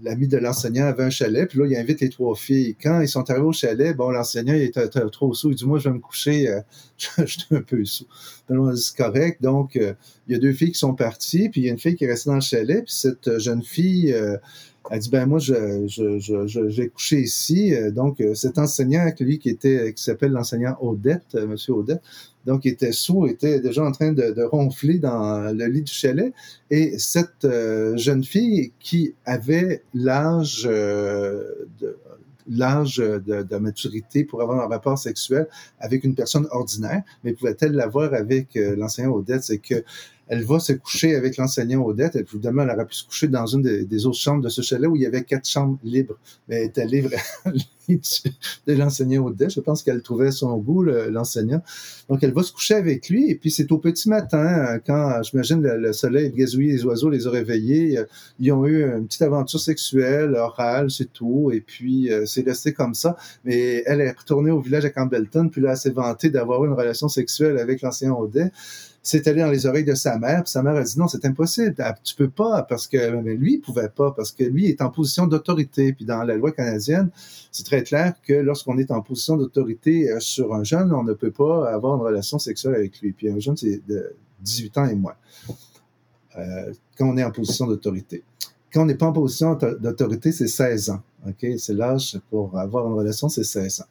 l'ami 0.03 0.29
de 0.29 0.37
l'enseignant 0.37 0.87
avait 0.87 1.05
un 1.05 1.11
chalet, 1.11 1.49
puis 1.49 1.59
là, 1.59 1.67
il 1.67 1.77
invite 1.77 2.01
les 2.01 2.09
trois 2.09 2.35
filles. 2.35 2.77
Quand 2.81 3.01
ils 3.01 3.09
sont 3.09 3.29
arrivés 3.31 3.47
au 3.47 3.53
chalet, 3.53 3.97
bon, 3.97 4.11
l'enseignant, 4.11 4.55
était 4.55 4.89
trop 4.89 5.35
sous. 5.35 5.51
Il 5.51 5.57
dit, 5.57 5.67
moi, 5.67 5.79
je 5.79 5.89
vais 5.89 5.95
me 5.95 6.01
coucher, 6.01 6.49
euh, 6.49 6.61
je 7.19 7.25
suis 7.25 7.47
un 7.51 7.63
peu 7.63 7.85
sous. 7.85 8.07
C'est 8.49 8.97
correct. 8.97 9.43
Donc, 9.43 9.77
euh, 9.77 9.95
il 10.27 10.35
y 10.35 10.37
a 10.37 10.39
deux 10.39 10.53
filles 10.53 10.73
qui 10.73 10.79
sont 10.79 10.95
parties, 10.95 11.49
puis 11.49 11.63
il 11.63 11.65
y 11.65 11.69
a 11.69 11.73
une 11.73 11.79
fille 11.79 11.97
qui 11.97 12.05
est 12.05 12.09
restée 12.09 12.31
dans 12.31 12.37
le 12.37 12.41
chalet, 12.41 12.85
puis 12.85 12.95
cette 12.95 13.29
euh, 13.29 13.39
jeune 13.39 13.63
fille 13.63 14.15
a 14.91 14.99
dit, 14.99 15.11
ben 15.11 15.27
moi, 15.27 15.39
je, 15.39 15.87
je, 15.87 16.19
je, 16.19 16.61
vais 16.61 16.89
coucher 16.89 17.21
ici. 17.21 17.75
Donc, 17.93 18.23
cet 18.35 18.57
enseignant, 18.59 19.07
lui, 19.21 19.39
qui 19.39 19.51
était, 19.51 19.93
qui 19.93 20.03
s'appelle 20.03 20.33
l'enseignant 20.33 20.79
Odette, 20.81 21.35
Monsieur 21.35 21.75
Odette, 21.75 22.01
donc 22.49 22.65
il 22.65 22.73
était 22.73 22.93
sous, 22.93 23.27
était 23.27 23.61
déjà 23.61 23.85
en 23.85 23.93
train 23.93 24.13
de, 24.13 24.43
ronfler 24.43 24.99
dans 24.99 25.55
le 25.55 25.67
lit 25.67 25.83
du 25.83 25.93
chalet. 25.93 26.33
Et 26.71 26.99
cette 26.99 27.45
euh, 27.45 27.95
jeune 27.99 28.25
fille 28.25 28.73
qui 28.81 29.15
avait 29.27 29.83
l'âge 29.93 30.67
euh, 30.67 31.45
de 31.79 31.99
l'âge 32.51 32.97
de, 32.97 33.57
maturité 33.59 34.25
pour 34.25 34.41
avoir 34.41 34.65
un 34.65 34.69
rapport 34.69 34.97
sexuel 34.99 35.47
avec 35.79 36.05
une 36.05 36.15
personne 36.15 36.47
ordinaire, 36.51 37.03
mais 37.23 37.35
pouvait-elle 37.35 37.73
l'avoir 37.73 38.15
avec 38.15 38.57
euh, 38.57 38.75
l'enseignant 38.75 39.13
Odette? 39.13 39.43
C'est 39.43 39.59
que 39.59 39.85
elle 40.29 40.45
va 40.45 40.59
se 40.61 40.75
coucher 40.75 41.15
avec 41.15 41.37
l'enseignant 41.37 41.83
Odette. 41.85 42.17
Évidemment, 42.17 42.63
elle 42.63 42.71
aurait 42.71 42.87
pu 42.87 42.95
se 42.95 43.05
coucher 43.05 43.29
dans 43.29 43.47
une 43.47 43.63
des, 43.63 44.07
autres 44.07 44.19
chambres 44.19 44.43
de 44.43 44.49
ce 44.49 44.63
chalet 44.63 44.89
où 44.89 44.97
il 44.97 45.03
y 45.03 45.07
avait 45.07 45.25
quatre 45.25 45.49
chambres 45.49 45.79
libres. 45.83 46.19
Mais 46.49 46.57
elle 46.57 46.67
était 46.67 46.87
libre 46.87 47.11
de 48.67 48.73
l'enseignant 48.75 49.25
Odette. 49.25 49.51
Je 49.51 49.61
pense 49.61 49.83
qu'elle 49.83 50.03
trouvait 50.03 50.31
son 50.31 50.59
goût, 50.59 50.83
l'enseignant. 50.83 51.63
Donc, 52.11 52.23
elle 52.23 52.33
va 52.33 52.43
se 52.43 52.53
coucher 52.53 52.75
avec 52.75 53.09
lui. 53.09 53.31
Et 53.31 53.37
puis, 53.37 53.51
c'est 53.51 53.73
au 53.73 53.79
petit 53.79 54.11
matin, 54.11 54.79
quand, 54.87 55.23
j'imagine, 55.23 55.63
le, 55.63 55.93
soleil 55.95 56.31
gazouillait 56.31 56.73
les 56.73 56.85
oiseaux, 56.85 57.09
les 57.09 57.27
a 57.27 57.31
réveillés. 57.31 57.99
Ils 58.39 58.53
ont 58.53 58.67
eu 58.67 58.85
une 58.85 59.07
petite 59.07 59.23
aventure 59.23 59.61
sexuelle, 59.61 60.35
orale, 60.35 60.91
c'est 60.91 61.11
tout. 61.11 61.51
Et 61.53 61.61
puis, 61.61 62.13
euh, 62.13 62.27
c'est 62.27 62.43
resté 62.43 62.75
comme 62.75 62.95
ça. 62.95 63.17
Mais 63.45 63.83
elle 63.87 64.03
est 64.03 64.13
retournée 64.13 64.51
au 64.51 64.61
village 64.61 64.85
à 64.85 64.91
Campbellton. 64.91 65.49
Puis 65.49 65.63
là, 65.63 65.71
elle 65.71 65.77
s'est 65.79 65.91
vantée 65.91 66.29
d'avoir 66.29 66.65
une 66.67 66.73
relation 66.73 67.09
sexuelle 67.09 67.59
avec 67.59 67.81
l'enseignant 67.81 68.21
Odette 68.21 68.53
c'est 69.09 69.27
allé 69.27 69.41
dans 69.41 69.51
les 69.51 69.65
oreilles 69.65 69.87
de 69.87 69.95
sa 69.95 70.19
mère, 70.19 70.43
puis 70.43 70.51
sa 70.51 70.63
mère 70.63 70.75
a 70.75 70.83
dit 70.83 70.99
non, 70.99 71.09
c'est 71.09 71.25
impossible, 71.25 71.75
tu 72.05 72.15
peux 72.15 72.29
pas, 72.29 72.63
parce 72.65 72.87
que 72.87 73.17
mais 73.23 73.37
lui, 73.37 73.55
il 73.55 73.61
pouvait 73.61 73.89
pas, 73.89 74.13
parce 74.13 74.33
que 74.33 74.45
lui 74.45 74.67
est 74.67 74.83
en 74.83 74.91
position 74.91 75.27
d'autorité. 75.27 75.95
Puis 75.95 76.05
dans 76.05 76.23
la 76.25 76.37
loi 76.37 76.53
canadienne, 76.53 77.09
c'est 77.51 77.65
très 77.65 77.83
clair 77.83 78.13
que 78.23 78.35
lorsqu'on 78.35 78.77
est 78.77 78.91
en 78.91 79.01
position 79.01 79.39
d'autorité 79.39 80.11
euh, 80.11 80.21
sur 80.21 80.55
un 80.55 80.63
jeune, 80.63 80.93
on 80.93 81.05
ne 81.05 81.15
peut 81.15 81.31
pas 81.31 81.73
avoir 81.73 81.97
une 81.97 82.03
relation 82.03 82.39
sexuelle 82.39 82.75
avec 82.75 83.01
lui. 83.01 83.13
Puis 83.13 83.31
un 83.31 83.39
jeune, 83.39 83.57
c'est 83.57 83.81
de 83.89 84.15
18 84.43 84.77
ans 84.77 84.87
et 84.87 84.95
moins, 84.95 85.17
euh, 86.37 86.75
quand 86.99 87.09
on 87.09 87.17
est 87.17 87.25
en 87.25 87.31
position 87.31 87.67
d'autorité. 87.67 88.23
Quand 88.71 88.83
on 88.83 88.87
n'est 88.87 88.95
pas 88.95 89.07
en 89.07 89.13
position 89.15 89.55
d'autorité, 89.55 90.33
c'est 90.33 90.49
16 90.49 90.91
ans. 90.91 91.01
OK? 91.27 91.47
C'est 91.57 91.73
l'âge 91.73 92.21
pour 92.29 92.59
avoir 92.59 92.87
une 92.87 92.93
relation, 92.93 93.31
c'est 93.31 93.43
16 93.43 93.81
ans. 93.81 93.87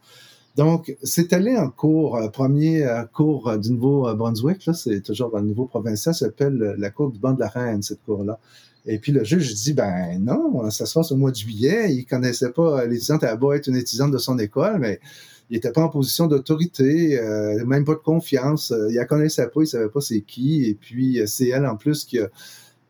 Donc, 0.58 0.98
c'est 1.04 1.34
allé 1.34 1.56
en 1.56 1.70
cours, 1.70 2.18
euh, 2.18 2.30
premier 2.30 2.84
euh, 2.84 3.04
cours 3.04 3.48
euh, 3.48 3.58
du 3.58 3.72
Nouveau-Brunswick, 3.72 4.66
là, 4.66 4.74
c'est 4.74 5.02
toujours 5.02 5.38
un 5.38 5.44
niveau 5.44 5.66
provincial, 5.66 6.16
ça 6.16 6.26
s'appelle 6.26 6.76
la 6.80 6.90
cour 6.90 7.12
du 7.12 7.20
banc 7.20 7.34
de 7.34 7.40
la 7.40 7.48
reine, 7.48 7.84
cette 7.84 8.04
cour-là. 8.04 8.40
Et 8.88 8.98
puis 8.98 9.12
le 9.12 9.24
juge 9.24 9.54
dit, 9.54 9.74
ben 9.74 10.18
non, 10.20 10.68
ça 10.72 10.88
se 10.88 10.94
passe 10.96 11.12
au 11.12 11.16
mois 11.16 11.30
de 11.30 11.36
juillet, 11.36 11.94
il 11.94 12.06
connaissait 12.06 12.52
pas 12.52 12.86
l'étudiante, 12.86 13.24
a 13.24 13.36
beau 13.36 13.54
être 13.54 13.68
une 13.68 13.76
étudiante 13.76 14.12
de 14.12 14.18
son 14.18 14.40
école, 14.40 14.80
mais 14.80 15.00
il 15.50 15.54
n'était 15.54 15.72
pas 15.72 15.82
en 15.82 15.90
position 15.90 16.26
d'autorité, 16.28 17.20
même 17.66 17.84
pas 17.84 17.94
de 17.94 18.00
confiance, 18.00 18.74
il 18.90 18.96
la 18.96 19.04
connaissait 19.04 19.48
pas, 19.48 19.62
il 19.62 19.68
savait 19.68 19.90
pas 19.90 20.00
c'est 20.00 20.22
qui, 20.22 20.66
et 20.66 20.74
puis 20.74 21.22
c'est 21.28 21.50
elle 21.50 21.66
en 21.66 21.76
plus 21.76 22.06
qui 22.06 22.20
a 22.20 22.30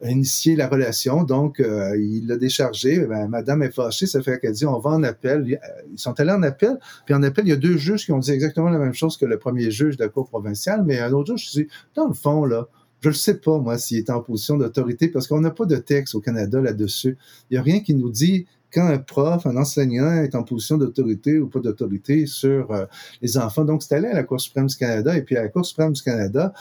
initié 0.04 0.56
la 0.56 0.68
relation, 0.68 1.24
donc 1.24 1.60
euh, 1.60 1.98
il 1.98 2.28
l'a 2.28 2.38
déchargé. 2.38 3.00
Ben, 3.00 3.28
Madame 3.28 3.64
est 3.64 3.72
fâchée, 3.72 4.06
ça 4.06 4.22
fait 4.22 4.40
qu'elle 4.40 4.54
dit 4.54 4.66
on 4.66 4.80
va 4.80 4.92
en 4.92 5.04
appel. 5.04 5.60
Ils 5.92 6.00
sont 6.00 6.20
allés 6.20 6.32
en 6.32 6.44
appel, 6.44 6.78
puis 7.06 7.16
en 7.16 7.24
appel, 7.24 7.46
il 7.46 7.50
y 7.50 7.54
a 7.54 7.58
deux 7.58 7.78
juges 7.78 8.06
qui 8.06 8.12
ont 8.12 8.20
dit 8.20 8.32
exactement 8.32 8.70
la 8.70 8.78
même 8.78 8.94
chose 8.94 9.18
que 9.18 9.26
le 9.26 9.40
premier 9.40 9.72
juge 9.72 9.98
de 9.98 10.04
la 10.04 10.10
Cour 10.10 10.28
provinciale, 10.30 10.84
mais 10.86 11.00
un 11.00 11.12
autre 11.14 11.36
juge 11.36 11.52
dit 11.52 11.68
dans 11.96 12.08
le 12.08 12.14
fond, 12.14 12.46
là, 12.46 12.68
je 13.02 13.10
ne 13.10 13.14
sais 13.14 13.36
pas, 13.36 13.60
moi, 13.60 13.78
s'il 13.78 13.98
est 13.98 14.10
en 14.10 14.22
position 14.22 14.58
d'autorité, 14.58 15.08
parce 15.08 15.28
qu'on 15.28 15.42
n'a 15.42 15.52
pas 15.52 15.66
de 15.66 15.76
texte 15.76 16.16
au 16.16 16.20
Canada 16.20 16.60
là-dessus. 16.62 17.18
Il 17.50 17.54
n'y 17.54 17.58
a 17.58 17.62
rien 17.62 17.80
qui 17.80 17.94
nous 17.94 18.10
dit 18.10 18.48
quand 18.74 18.88
un 18.88 18.98
prof, 18.98 19.46
un 19.46 19.56
enseignant 19.56 20.12
est 20.24 20.36
en 20.36 20.44
position 20.44 20.78
d'autorité 20.78 21.40
ou 21.40 21.48
pas 21.48 21.60
d'autorité 21.60 22.26
sur 22.26 22.72
euh, 22.72 22.86
les 23.22 23.38
enfants. 23.38 23.64
Donc, 23.64 23.84
c'est 23.84 23.96
allé 23.96 24.08
à 24.08 24.14
la 24.14 24.24
Cour 24.24 24.42
suprême 24.42 24.68
du 24.68 24.76
Canada, 24.76 25.16
et 25.16 25.22
puis 25.22 25.38
à 25.38 25.44
la 25.44 25.48
Cour 25.48 25.66
suprême 25.66 25.94
du 25.94 26.02
Canada, 26.02 26.54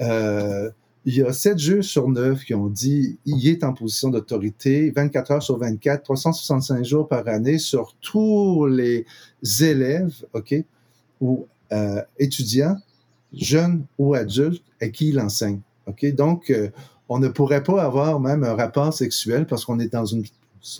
euh, 0.00 0.70
il 1.08 1.16
y 1.16 1.22
a 1.22 1.32
sept 1.32 1.58
juges 1.58 1.86
sur 1.86 2.06
neuf 2.06 2.44
qui 2.44 2.52
ont 2.52 2.66
dit 2.66 3.18
il 3.24 3.48
est 3.48 3.64
en 3.64 3.72
position 3.72 4.10
d'autorité 4.10 4.90
24 4.94 5.30
heures 5.30 5.42
sur 5.42 5.56
24, 5.56 6.02
365 6.02 6.84
jours 6.84 7.08
par 7.08 7.26
année 7.28 7.56
sur 7.56 7.96
tous 8.02 8.66
les 8.66 9.06
élèves, 9.58 10.12
OK, 10.34 10.54
ou 11.22 11.46
euh, 11.72 12.02
étudiants, 12.18 12.76
jeunes 13.32 13.86
ou 13.96 14.12
adultes 14.12 14.62
à 14.82 14.88
qui 14.88 15.08
il 15.08 15.18
enseigne. 15.18 15.60
OK? 15.86 16.14
Donc, 16.14 16.50
euh, 16.50 16.68
on 17.08 17.18
ne 17.18 17.28
pourrait 17.28 17.62
pas 17.62 17.82
avoir 17.82 18.20
même 18.20 18.44
un 18.44 18.54
rapport 18.54 18.92
sexuel 18.92 19.46
parce 19.46 19.64
qu'on 19.64 19.78
est 19.78 19.90
dans 19.90 20.04
une 20.04 20.24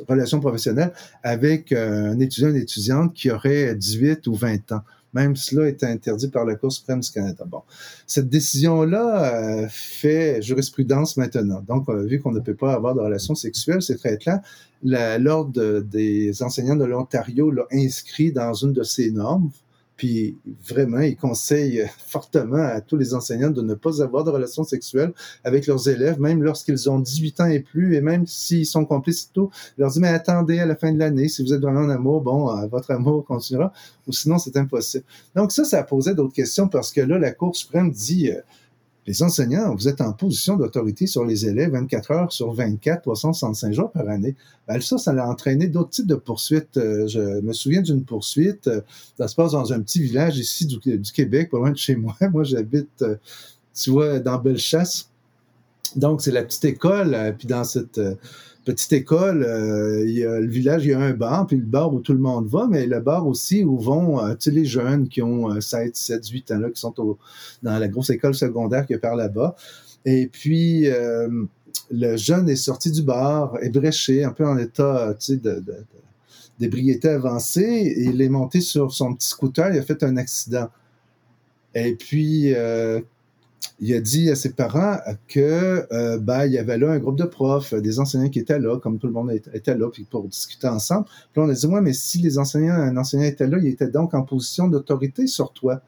relation 0.06 0.40
professionnelle 0.40 0.92
avec 1.22 1.72
un 1.72 2.20
étudiant, 2.20 2.50
une 2.50 2.56
étudiante 2.56 3.14
qui 3.14 3.30
aurait 3.30 3.74
18 3.74 4.26
ou 4.26 4.34
20 4.34 4.72
ans 4.72 4.82
même 5.14 5.36
cela 5.36 5.68
est 5.68 5.82
interdit 5.84 6.28
par 6.28 6.44
la 6.44 6.54
Cour 6.54 6.72
suprême 6.72 7.00
du 7.00 7.10
Canada. 7.10 7.44
Bon, 7.46 7.62
cette 8.06 8.28
décision-là 8.28 9.34
euh, 9.34 9.66
fait 9.70 10.42
jurisprudence 10.42 11.16
maintenant. 11.16 11.64
Donc, 11.66 11.88
euh, 11.88 12.04
vu 12.04 12.20
qu'on 12.20 12.32
ne 12.32 12.40
peut 12.40 12.54
pas 12.54 12.74
avoir 12.74 12.94
de 12.94 13.00
relations 13.00 13.34
sexuelles, 13.34 13.82
c'est 13.82 13.96
très 13.96 14.18
clair. 14.18 14.40
L'Ordre 14.82 15.80
des 15.80 16.42
enseignants 16.42 16.76
de 16.76 16.84
l'Ontario 16.84 17.50
l'a 17.50 17.66
inscrit 17.72 18.32
dans 18.32 18.52
une 18.54 18.72
de 18.72 18.84
ses 18.84 19.10
normes 19.10 19.50
puis 19.98 20.38
vraiment, 20.66 21.00
ils 21.00 21.16
conseillent 21.16 21.84
fortement 21.98 22.62
à 22.62 22.80
tous 22.80 22.96
les 22.96 23.12
enseignants 23.12 23.50
de 23.50 23.60
ne 23.60 23.74
pas 23.74 24.00
avoir 24.00 24.24
de 24.24 24.30
relations 24.30 24.64
sexuelles 24.64 25.12
avec 25.44 25.66
leurs 25.66 25.88
élèves, 25.88 26.20
même 26.20 26.42
lorsqu'ils 26.42 26.88
ont 26.88 27.00
18 27.00 27.40
ans 27.40 27.46
et 27.46 27.60
plus, 27.60 27.96
et 27.96 28.00
même 28.00 28.26
s'ils 28.26 28.64
sont 28.64 28.86
complices 28.86 29.30
tout. 29.32 29.50
Ils 29.76 29.82
leur 29.82 29.90
disent, 29.90 30.00
mais 30.00 30.08
attendez 30.08 30.60
à 30.60 30.66
la 30.66 30.76
fin 30.76 30.92
de 30.92 30.98
l'année, 30.98 31.28
si 31.28 31.42
vous 31.42 31.52
êtes 31.52 31.60
vraiment 31.60 31.80
en 31.80 31.90
amour, 31.90 32.22
bon, 32.22 32.56
euh, 32.56 32.66
votre 32.68 32.92
amour 32.92 33.24
continuera, 33.26 33.72
ou 34.06 34.12
sinon 34.12 34.38
c'est 34.38 34.56
impossible. 34.56 35.04
Donc 35.34 35.50
ça, 35.52 35.64
ça 35.64 35.82
posait 35.82 36.14
d'autres 36.14 36.34
questions 36.34 36.68
parce 36.68 36.92
que 36.92 37.00
là, 37.00 37.18
la 37.18 37.32
Cour 37.32 37.56
suprême 37.56 37.90
dit, 37.90 38.30
euh, 38.30 38.40
les 39.08 39.22
enseignants, 39.22 39.74
vous 39.74 39.88
êtes 39.88 40.02
en 40.02 40.12
position 40.12 40.58
d'autorité 40.58 41.06
sur 41.06 41.24
les 41.24 41.46
élèves 41.46 41.70
24 41.70 42.10
heures 42.10 42.30
sur 42.30 42.52
24, 42.52 43.00
365 43.00 43.72
jours 43.72 43.90
par 43.90 44.06
année. 44.06 44.36
Ben, 44.68 44.82
ça, 44.82 44.98
ça 44.98 45.12
a 45.12 45.26
entraîné 45.26 45.66
d'autres 45.66 45.88
types 45.88 46.06
de 46.06 46.14
poursuites. 46.14 46.76
Euh, 46.76 47.08
je 47.08 47.40
me 47.40 47.54
souviens 47.54 47.80
d'une 47.80 48.04
poursuite, 48.04 48.66
euh, 48.66 48.82
ça 49.16 49.26
se 49.26 49.34
passe 49.34 49.52
dans 49.52 49.72
un 49.72 49.80
petit 49.80 50.02
village 50.02 50.36
ici 50.36 50.66
du, 50.66 50.78
Québec, 51.10 51.48
pas 51.50 51.56
loin 51.56 51.70
de 51.70 51.78
chez 51.78 51.96
moi. 51.96 52.14
Moi, 52.32 52.44
j'habite, 52.44 53.00
euh, 53.00 53.16
tu 53.74 53.90
vois, 53.90 54.18
dans 54.18 54.36
Bellechasse. 54.36 55.08
Donc, 55.96 56.20
c'est 56.20 56.30
la 56.30 56.42
petite 56.42 56.66
école, 56.66 57.34
puis 57.38 57.48
dans 57.48 57.64
cette 57.64 57.98
petite 58.72 58.92
école, 58.92 59.44
euh, 59.44 60.04
il 60.06 60.18
y 60.18 60.24
a, 60.24 60.38
le 60.40 60.46
village, 60.46 60.84
il 60.84 60.90
y 60.90 60.94
a 60.94 61.00
un 61.00 61.14
bar, 61.14 61.46
puis 61.46 61.56
le 61.56 61.64
bar 61.64 61.94
où 61.94 62.00
tout 62.00 62.12
le 62.12 62.18
monde 62.18 62.46
va, 62.48 62.66
mais 62.68 62.86
le 62.86 63.00
bar 63.00 63.26
aussi 63.26 63.64
où 63.64 63.78
vont 63.78 64.22
euh, 64.22 64.34
les 64.46 64.66
jeunes 64.66 65.08
qui 65.08 65.22
ont 65.22 65.58
7, 65.60 65.96
7, 65.96 66.28
8 66.28 66.50
ans, 66.52 66.58
là, 66.58 66.70
qui 66.70 66.80
sont 66.80 66.94
dans 67.62 67.78
la 67.78 67.88
grosse 67.88 68.10
école 68.10 68.34
secondaire 68.34 68.86
qui 68.86 68.92
est 68.92 68.98
par 68.98 69.16
là-bas. 69.16 69.56
Et 70.04 70.26
puis, 70.26 70.86
euh, 70.86 71.44
le 71.90 72.16
jeune 72.16 72.48
est 72.48 72.56
sorti 72.56 72.90
du 72.90 73.02
bar, 73.02 73.56
est 73.62 73.70
bréché, 73.70 74.22
un 74.22 74.32
peu 74.32 74.46
en 74.46 74.58
état 74.58 75.14
de, 75.28 75.64
d'ébriété 76.58 77.08
avancée, 77.08 77.62
et 77.62 78.04
il 78.04 78.20
est 78.20 78.28
monté 78.28 78.60
sur 78.60 78.92
son 78.92 79.14
petit 79.14 79.28
scooter, 79.28 79.72
il 79.72 79.78
a 79.78 79.82
fait 79.82 80.02
un 80.02 80.16
accident. 80.18 80.68
Et 81.74 81.94
puis, 81.94 82.52
il 83.80 83.94
a 83.94 84.00
dit 84.00 84.30
à 84.30 84.34
ses 84.34 84.52
parents 84.52 84.98
que 85.28 85.86
euh, 85.92 86.18
ben, 86.18 86.46
y 86.46 86.58
avait 86.58 86.78
là 86.78 86.90
un 86.90 86.98
groupe 86.98 87.16
de 87.16 87.24
profs, 87.24 87.74
des 87.74 88.00
enseignants 88.00 88.28
qui 88.28 88.40
étaient 88.40 88.58
là, 88.58 88.78
comme 88.78 88.98
tout 88.98 89.06
le 89.06 89.12
monde 89.12 89.30
était 89.30 89.76
là, 89.76 89.88
puis 89.90 90.04
pour 90.04 90.26
discuter 90.26 90.66
ensemble. 90.66 91.06
Puis 91.32 91.40
on 91.40 91.48
a 91.48 91.52
dit, 91.52 91.66
ouais, 91.66 91.80
mais 91.80 91.92
si 91.92 92.18
les 92.18 92.38
enseignants, 92.38 92.74
un 92.74 92.96
enseignant 92.96 93.24
était 93.24 93.46
là, 93.46 93.58
il 93.58 93.68
était 93.68 93.88
donc 93.88 94.14
en 94.14 94.22
position 94.22 94.68
d'autorité 94.68 95.26
sur 95.26 95.52
toi. 95.52 95.80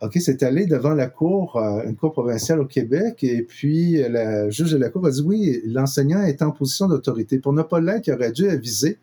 OK, 0.00 0.16
c'est 0.20 0.42
allé 0.42 0.66
devant 0.66 0.94
la 0.94 1.06
cour, 1.06 1.56
euh, 1.56 1.82
une 1.84 1.96
cour 1.96 2.12
provinciale 2.12 2.60
au 2.60 2.66
Québec, 2.66 3.22
et 3.22 3.42
puis 3.42 4.02
le 4.08 4.50
juge 4.50 4.72
de 4.72 4.78
la 4.78 4.90
cour 4.90 5.06
a 5.06 5.10
dit, 5.10 5.22
oui, 5.22 5.60
l'enseignant 5.66 6.22
est 6.22 6.42
en 6.42 6.50
position 6.50 6.88
d'autorité. 6.88 7.38
Pour 7.38 7.52
ne 7.52 7.62
pas 7.62 7.80
l'être, 7.80 8.06
il 8.08 8.12
aurait 8.12 8.32
dû 8.32 8.48
aviser 8.48 8.98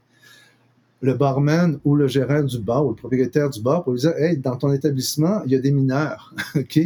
le 1.01 1.13
barman 1.13 1.79
ou 1.85 1.95
le 1.95 2.07
gérant 2.07 2.43
du 2.43 2.59
bar 2.59 2.85
ou 2.85 2.89
le 2.89 2.95
propriétaire 2.95 3.49
du 3.49 3.61
bar 3.61 3.83
pour 3.83 3.93
lui 3.93 4.01
dire, 4.01 4.15
hey, 4.17 4.37
dans 4.37 4.55
ton 4.55 4.71
établissement, 4.71 5.41
il 5.45 5.51
y 5.51 5.55
a 5.55 5.59
des 5.59 5.71
mineurs. 5.71 6.33
OK? 6.55 6.79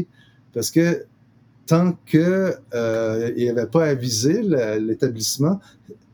Parce 0.60 0.72
que 0.72 1.05
tant 1.68 1.93
qu'il 2.05 2.20
euh, 2.20 3.53
n'avait 3.53 3.66
pas 3.70 3.86
avisé 3.86 4.41
l'établissement, 4.41 5.62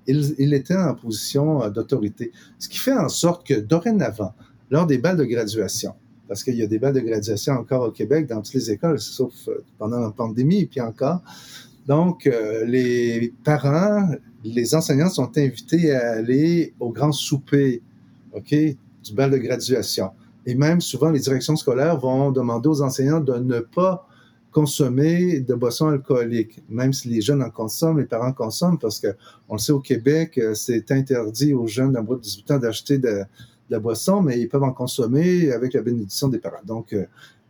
il, 0.06 0.54
était 0.54 0.76
en 0.76 0.94
position 0.94 1.64
euh, 1.64 1.72
d'autorité. 1.72 2.32
Ce 2.60 2.70
qui 2.70 2.78
fait 2.78 2.94
en 2.94 3.10
sorte 3.10 3.48
que 3.48 3.56
dorénavant, 3.56 4.36
lors 4.70 4.86
des 4.86 5.00
balles 5.00 5.18
de 5.18 5.24
graduation, 5.24 5.96
parce 6.28 6.44
qu'il 6.44 6.54
y 6.54 6.62
a 6.62 6.68
des 6.68 6.78
balles 6.78 6.94
de 6.94 7.00
graduation 7.00 7.54
encore 7.54 7.88
au 7.88 7.92
Québec 7.92 8.28
dans 8.28 8.44
toutes 8.44 8.54
les 8.54 8.70
écoles, 8.70 9.00
sauf 9.00 9.34
euh, 9.48 9.64
pendant 9.80 10.00
la 10.00 10.12
pandémie 10.12 10.60
et 10.60 10.66
puis 10.68 10.80
encore. 10.80 11.24
Donc, 11.88 12.28
euh, 12.28 12.64
les 12.66 13.34
parents, 13.44 14.08
les 14.44 14.76
enseignants 14.76 15.10
sont 15.10 15.36
invités 15.40 15.92
à 15.92 16.12
aller 16.18 16.76
au 16.80 16.92
grand 16.92 17.12
souper, 17.12 17.82
OK, 18.32 18.54
du 18.54 19.14
bal 19.16 19.32
de 19.32 19.38
graduation. 19.38 20.12
Et 20.46 20.54
même 20.54 20.82
souvent, 20.82 21.10
les 21.10 21.20
directions 21.20 21.56
scolaires 21.56 21.98
vont 22.00 22.32
demander 22.32 22.70
aux 22.70 22.84
enseignants 22.84 23.22
de 23.22 23.38
ne 23.38 23.62
pas 23.62 24.08
consommer 24.56 25.42
de 25.42 25.54
boissons 25.54 25.88
alcooliques, 25.88 26.64
même 26.70 26.94
si 26.94 27.10
les 27.10 27.20
jeunes 27.20 27.44
en 27.44 27.50
consomment, 27.50 28.00
les 28.00 28.06
parents 28.06 28.32
consomment, 28.32 28.80
parce 28.80 29.02
que 29.02 29.10
on 29.50 29.56
le 29.56 29.60
sait 29.60 29.74
au 29.74 29.82
Québec, 29.82 30.38
euh, 30.38 30.54
c'est 30.54 30.92
interdit 30.92 31.54
aux 31.54 31.68
jeunes 31.68 31.92
d'un 31.92 32.04
de 32.04 32.16
18 32.16 32.52
ans 32.52 32.58
d'acheter 32.58 32.98
de, 32.98 33.24
la 33.70 33.80
boisson, 33.80 34.22
mais 34.22 34.40
ils 34.40 34.48
peuvent 34.48 34.64
en 34.64 34.72
consommer 34.72 35.52
avec 35.52 35.74
la 35.74 35.82
bénédiction 35.82 36.30
des 36.30 36.38
parents. 36.38 36.64
Donc, 36.66 36.94
euh, 36.94 37.06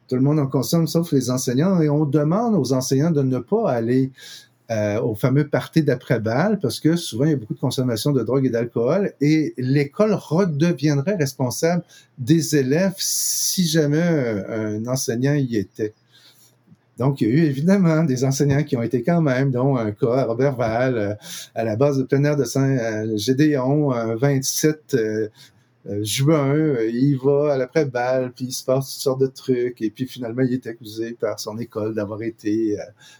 tout 0.08 0.16
le 0.16 0.22
monde 0.22 0.40
en 0.40 0.48
consomme, 0.48 0.88
sauf 0.88 1.12
les 1.12 1.30
enseignants, 1.30 1.80
et 1.80 1.90
on 1.90 2.06
demande 2.06 2.56
aux 2.56 2.74
enseignants 2.74 3.12
de 3.12 3.22
ne 3.22 3.38
pas 3.38 3.70
aller 3.70 4.12
euh, 4.72 5.00
au 5.02 5.14
fameux 5.14 5.48
party 5.48 5.84
d'après-balle, 5.84 6.58
parce 6.60 6.80
que 6.80 6.96
souvent, 6.96 7.26
il 7.26 7.32
y 7.32 7.34
a 7.34 7.38
beaucoup 7.38 7.54
de 7.54 7.60
consommation 7.60 8.14
de 8.14 8.24
drogue 8.24 8.48
et 8.48 8.50
d'alcool, 8.50 9.14
et 9.22 9.54
l'école 9.58 10.14
redeviendrait 10.16 11.18
responsable 11.18 11.84
des 12.18 12.56
élèves 12.56 12.96
si 12.98 13.68
jamais 13.68 14.02
un 14.50 14.88
enseignant 14.88 15.36
y 15.36 15.58
était. 15.58 15.94
Donc, 16.98 17.22
il 17.22 17.28
y 17.28 17.32
a 17.32 17.34
eu 17.34 17.46
évidemment 17.46 18.04
des 18.04 18.24
enseignants 18.24 18.64
qui 18.64 18.78
ont 18.78 18.84
été 18.84 19.04
quand 19.04 19.22
même, 19.22 19.52
dont 19.52 19.76
un 19.76 19.92
cas 19.92 20.14
à 20.14 20.26
Robert 20.26 20.56
Val, 20.56 20.98
euh, 20.98 21.14
à 21.54 21.64
la 21.64 21.76
base 21.76 21.98
de 21.98 22.04
plein 22.04 22.24
air 22.24 22.38
de 22.38 22.46
Saint-Gédéon, 22.46 23.94
euh, 23.94 24.16
27 24.16 24.96
euh, 24.96 25.30
juin, 26.02 26.78
il 26.82 27.18
va 27.18 27.54
à 27.54 27.58
l'après-balle, 27.58 28.32
puis 28.32 28.46
il 28.46 28.52
se 28.52 28.64
passe 28.64 28.94
toutes 28.94 29.02
sortes 29.02 29.22
de 29.22 29.28
trucs, 29.28 29.82
et 29.82 29.92
puis 29.92 30.08
finalement, 30.08 30.42
il 30.42 30.54
est 30.54 30.66
accusé 30.66 31.14
par 31.14 31.40
son 31.40 31.60
école 31.60 31.94
d'avoir 31.94 32.24
été, 32.24 32.76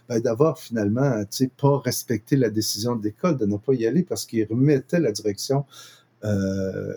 ben, 0.08 0.18
d'avoir 0.18 0.58
finalement, 0.58 1.20
tu 1.20 1.26
sais, 1.30 1.50
pas 1.60 1.78
respecté 1.78 2.34
la 2.34 2.50
décision 2.50 2.96
de 2.96 3.04
l'école, 3.04 3.36
de 3.36 3.46
ne 3.46 3.56
pas 3.56 3.74
y 3.74 3.86
aller 3.86 4.02
parce 4.02 4.26
qu'il 4.26 4.44
remettait 4.48 4.98
la 4.98 5.12
direction 5.12 5.64
euh, 6.24 6.94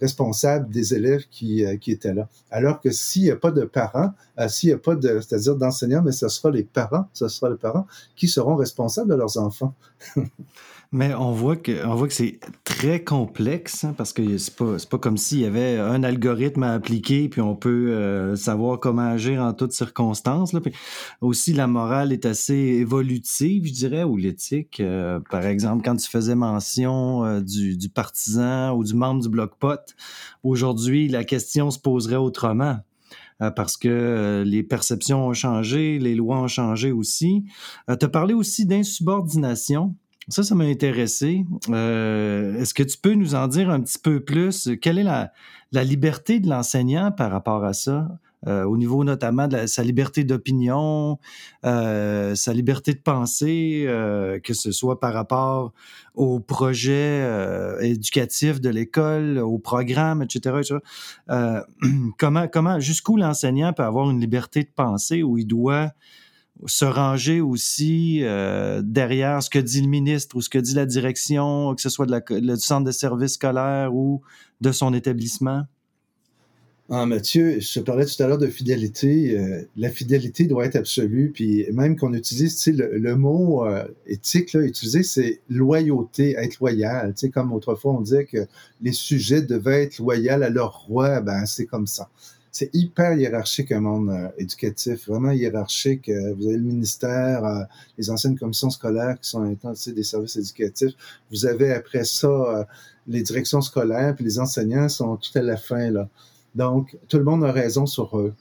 responsable 0.00 0.68
des 0.68 0.92
élèves 0.92 1.24
qui, 1.30 1.64
euh, 1.64 1.76
qui 1.76 1.92
étaient 1.92 2.12
là. 2.12 2.28
Alors 2.50 2.80
que 2.80 2.90
s'il 2.90 3.22
n'y 3.22 3.30
a 3.30 3.36
pas 3.36 3.52
de 3.52 3.64
parents, 3.64 4.12
euh, 4.38 4.48
s'il 4.48 4.70
n'y 4.70 4.74
a 4.74 4.78
pas 4.78 4.96
de, 4.96 5.20
c'est-à-dire 5.20 5.56
d'enseignants, 5.56 6.02
mais 6.02 6.12
ce 6.12 6.28
sera 6.28 6.50
les 6.50 6.64
parents, 6.64 7.06
ce 7.12 7.28
sera 7.28 7.50
les 7.50 7.56
parents 7.56 7.86
qui 8.16 8.26
seront 8.26 8.56
responsables 8.56 9.10
de 9.10 9.14
leurs 9.14 9.38
enfants. 9.38 9.74
Mais 10.90 11.12
on 11.14 11.32
voit 11.32 11.56
que, 11.56 11.86
on 11.86 11.94
voit 11.96 12.08
que 12.08 12.14
c'est 12.14 12.40
très 12.64 13.04
complexe 13.04 13.84
hein, 13.84 13.94
parce 13.94 14.14
que 14.14 14.38
c'est 14.38 14.56
pas, 14.56 14.76
pas 14.88 14.96
comme 14.96 15.18
s'il 15.18 15.40
y 15.40 15.44
avait 15.44 15.76
un 15.76 16.02
algorithme 16.02 16.62
à 16.62 16.72
appliquer 16.72 17.28
puis 17.28 17.42
on 17.42 17.54
peut 17.54 17.90
euh, 17.90 18.36
savoir 18.36 18.80
comment 18.80 19.02
agir 19.02 19.42
en 19.42 19.52
toutes 19.52 19.72
circonstances. 19.72 20.54
Là. 20.54 20.62
Puis 20.62 20.72
aussi, 21.20 21.52
la 21.52 21.66
morale 21.66 22.10
est 22.10 22.24
assez 22.24 22.54
évolutive, 22.54 23.66
je 23.66 23.72
dirais, 23.72 24.02
ou 24.02 24.16
l'éthique. 24.16 24.80
Euh, 24.80 25.20
par 25.30 25.44
exemple, 25.44 25.82
quand 25.84 25.96
tu 25.96 26.08
faisais 26.08 26.34
mention 26.34 27.22
euh, 27.22 27.40
du, 27.42 27.76
du, 27.76 27.90
partisan 27.90 28.74
ou 28.74 28.82
du 28.82 28.94
membre 28.94 29.20
du 29.20 29.28
bloc 29.28 29.58
pot, 29.58 29.94
aujourd'hui, 30.42 31.08
la 31.08 31.24
question 31.24 31.70
se 31.70 31.78
poserait 31.78 32.16
autrement 32.16 32.78
parce 33.54 33.76
que 33.76 34.42
les 34.44 34.64
perceptions 34.64 35.28
ont 35.28 35.32
changé, 35.32 36.00
les 36.00 36.16
lois 36.16 36.40
ont 36.40 36.48
changé 36.48 36.90
aussi. 36.90 37.44
tu 37.86 38.04
as 38.04 38.08
parlé 38.08 38.34
aussi 38.34 38.66
d'insubordination. 38.66 39.94
Ça, 40.28 40.42
ça 40.42 40.54
m'a 40.54 40.64
intéressé. 40.64 41.46
Euh, 41.70 42.60
est-ce 42.60 42.74
que 42.74 42.82
tu 42.82 42.98
peux 42.98 43.14
nous 43.14 43.34
en 43.34 43.48
dire 43.48 43.70
un 43.70 43.80
petit 43.80 43.98
peu 43.98 44.20
plus? 44.20 44.68
Quelle 44.80 44.98
est 44.98 45.02
la, 45.02 45.32
liberté 45.72 46.38
de 46.38 46.48
l'enseignant 46.48 47.10
par 47.10 47.30
rapport 47.30 47.64
à 47.64 47.72
ça? 47.72 48.08
Euh, 48.46 48.62
au 48.64 48.76
niveau 48.76 49.02
notamment 49.02 49.48
de 49.48 49.66
sa 49.66 49.82
liberté 49.82 50.22
d'opinion, 50.22 51.18
euh, 51.64 52.36
sa 52.36 52.52
liberté 52.52 52.92
de 52.92 53.00
penser, 53.00 53.84
que 54.44 54.52
ce 54.52 54.70
soit 54.70 55.00
par 55.00 55.14
rapport 55.14 55.72
au 56.14 56.40
projet 56.40 57.26
éducatif 57.80 58.60
de 58.60 58.68
l'école, 58.68 59.38
au 59.38 59.58
programme, 59.58 60.22
etc. 60.22 60.56
etc. 60.60 60.76
comment, 62.18 62.48
comment, 62.48 62.78
jusqu'où 62.78 63.16
l'enseignant 63.16 63.72
peut 63.72 63.82
avoir 63.82 64.10
une 64.10 64.20
liberté 64.20 64.62
de 64.62 64.70
penser 64.76 65.22
où 65.22 65.38
il 65.38 65.46
doit 65.46 65.90
se 66.66 66.84
ranger 66.84 67.40
aussi 67.40 68.20
euh, 68.22 68.82
derrière 68.84 69.42
ce 69.42 69.50
que 69.50 69.58
dit 69.58 69.80
le 69.80 69.88
ministre 69.88 70.36
ou 70.36 70.40
ce 70.40 70.48
que 70.48 70.58
dit 70.58 70.74
la 70.74 70.86
direction, 70.86 71.74
que 71.74 71.80
ce 71.80 71.88
soit 71.88 72.06
du 72.06 72.56
centre 72.56 72.84
de 72.86 72.92
service 72.92 73.34
scolaire 73.34 73.94
ou 73.94 74.22
de 74.60 74.72
son 74.72 74.92
établissement? 74.94 75.64
Ah, 76.90 77.04
Mathieu, 77.04 77.60
je 77.60 77.80
parlais 77.80 78.06
tout 78.06 78.22
à 78.22 78.26
l'heure 78.26 78.38
de 78.38 78.46
fidélité. 78.46 79.38
Euh, 79.38 79.62
la 79.76 79.90
fidélité 79.90 80.46
doit 80.46 80.64
être 80.64 80.76
absolue. 80.76 81.30
Puis 81.34 81.66
même 81.70 81.96
qu'on 81.96 82.14
utilise 82.14 82.66
le, 82.66 83.14
mot 83.14 83.66
euh, 83.66 83.84
éthique, 84.06 84.56
c'est 85.02 85.40
loyauté, 85.50 86.34
être 86.38 86.58
loyal. 86.60 87.14
comme 87.32 87.52
autrefois 87.52 87.92
on 87.92 88.00
disait 88.00 88.24
que 88.24 88.46
les 88.80 88.92
sujets 88.92 89.42
devaient 89.42 89.82
être 89.82 89.98
loyaux 89.98 90.42
à 90.42 90.48
leur 90.48 90.86
roi, 90.86 91.20
ben 91.20 91.44
c'est 91.44 91.66
comme 91.66 91.86
ça. 91.86 92.08
C'est 92.50 92.74
hyper 92.74 93.14
hiérarchique 93.14 93.72
un 93.72 93.80
monde 93.80 94.10
euh, 94.10 94.28
éducatif, 94.38 95.08
vraiment 95.08 95.30
hiérarchique. 95.30 96.08
Euh, 96.08 96.34
vous 96.34 96.46
avez 96.48 96.56
le 96.56 96.62
ministère, 96.62 97.44
euh, 97.44 97.62
les 97.96 98.10
anciennes 98.10 98.38
commissions 98.38 98.70
scolaires 98.70 99.18
qui 99.20 99.28
sont 99.28 99.42
intensées 99.42 99.92
des 99.92 100.02
services 100.02 100.36
éducatifs. 100.36 100.94
Vous 101.30 101.46
avez 101.46 101.72
après 101.72 102.04
ça 102.04 102.66
les 103.06 103.22
directions 103.22 103.60
scolaires, 103.60 104.14
puis 104.14 104.24
les 104.24 104.38
enseignants 104.38 104.88
sont 104.88 105.16
tout 105.16 105.36
à 105.38 105.42
la 105.42 105.56
fin 105.56 105.90
là. 105.90 106.08
Donc 106.54 106.96
tout 107.08 107.18
le 107.18 107.24
monde 107.24 107.44
a 107.44 107.52
raison 107.52 107.86
sur 107.86 108.18
eux. 108.18 108.34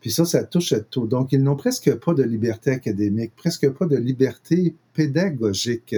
Puis 0.00 0.12
ça, 0.12 0.24
ça 0.24 0.44
touche 0.44 0.72
à 0.72 0.80
tout. 0.80 1.08
Donc, 1.08 1.32
ils 1.32 1.42
n'ont 1.42 1.56
presque 1.56 1.92
pas 1.96 2.14
de 2.14 2.22
liberté 2.22 2.70
académique, 2.70 3.32
presque 3.34 3.68
pas 3.70 3.84
de 3.84 3.96
liberté 3.96 4.76
pédagogique 4.94 5.96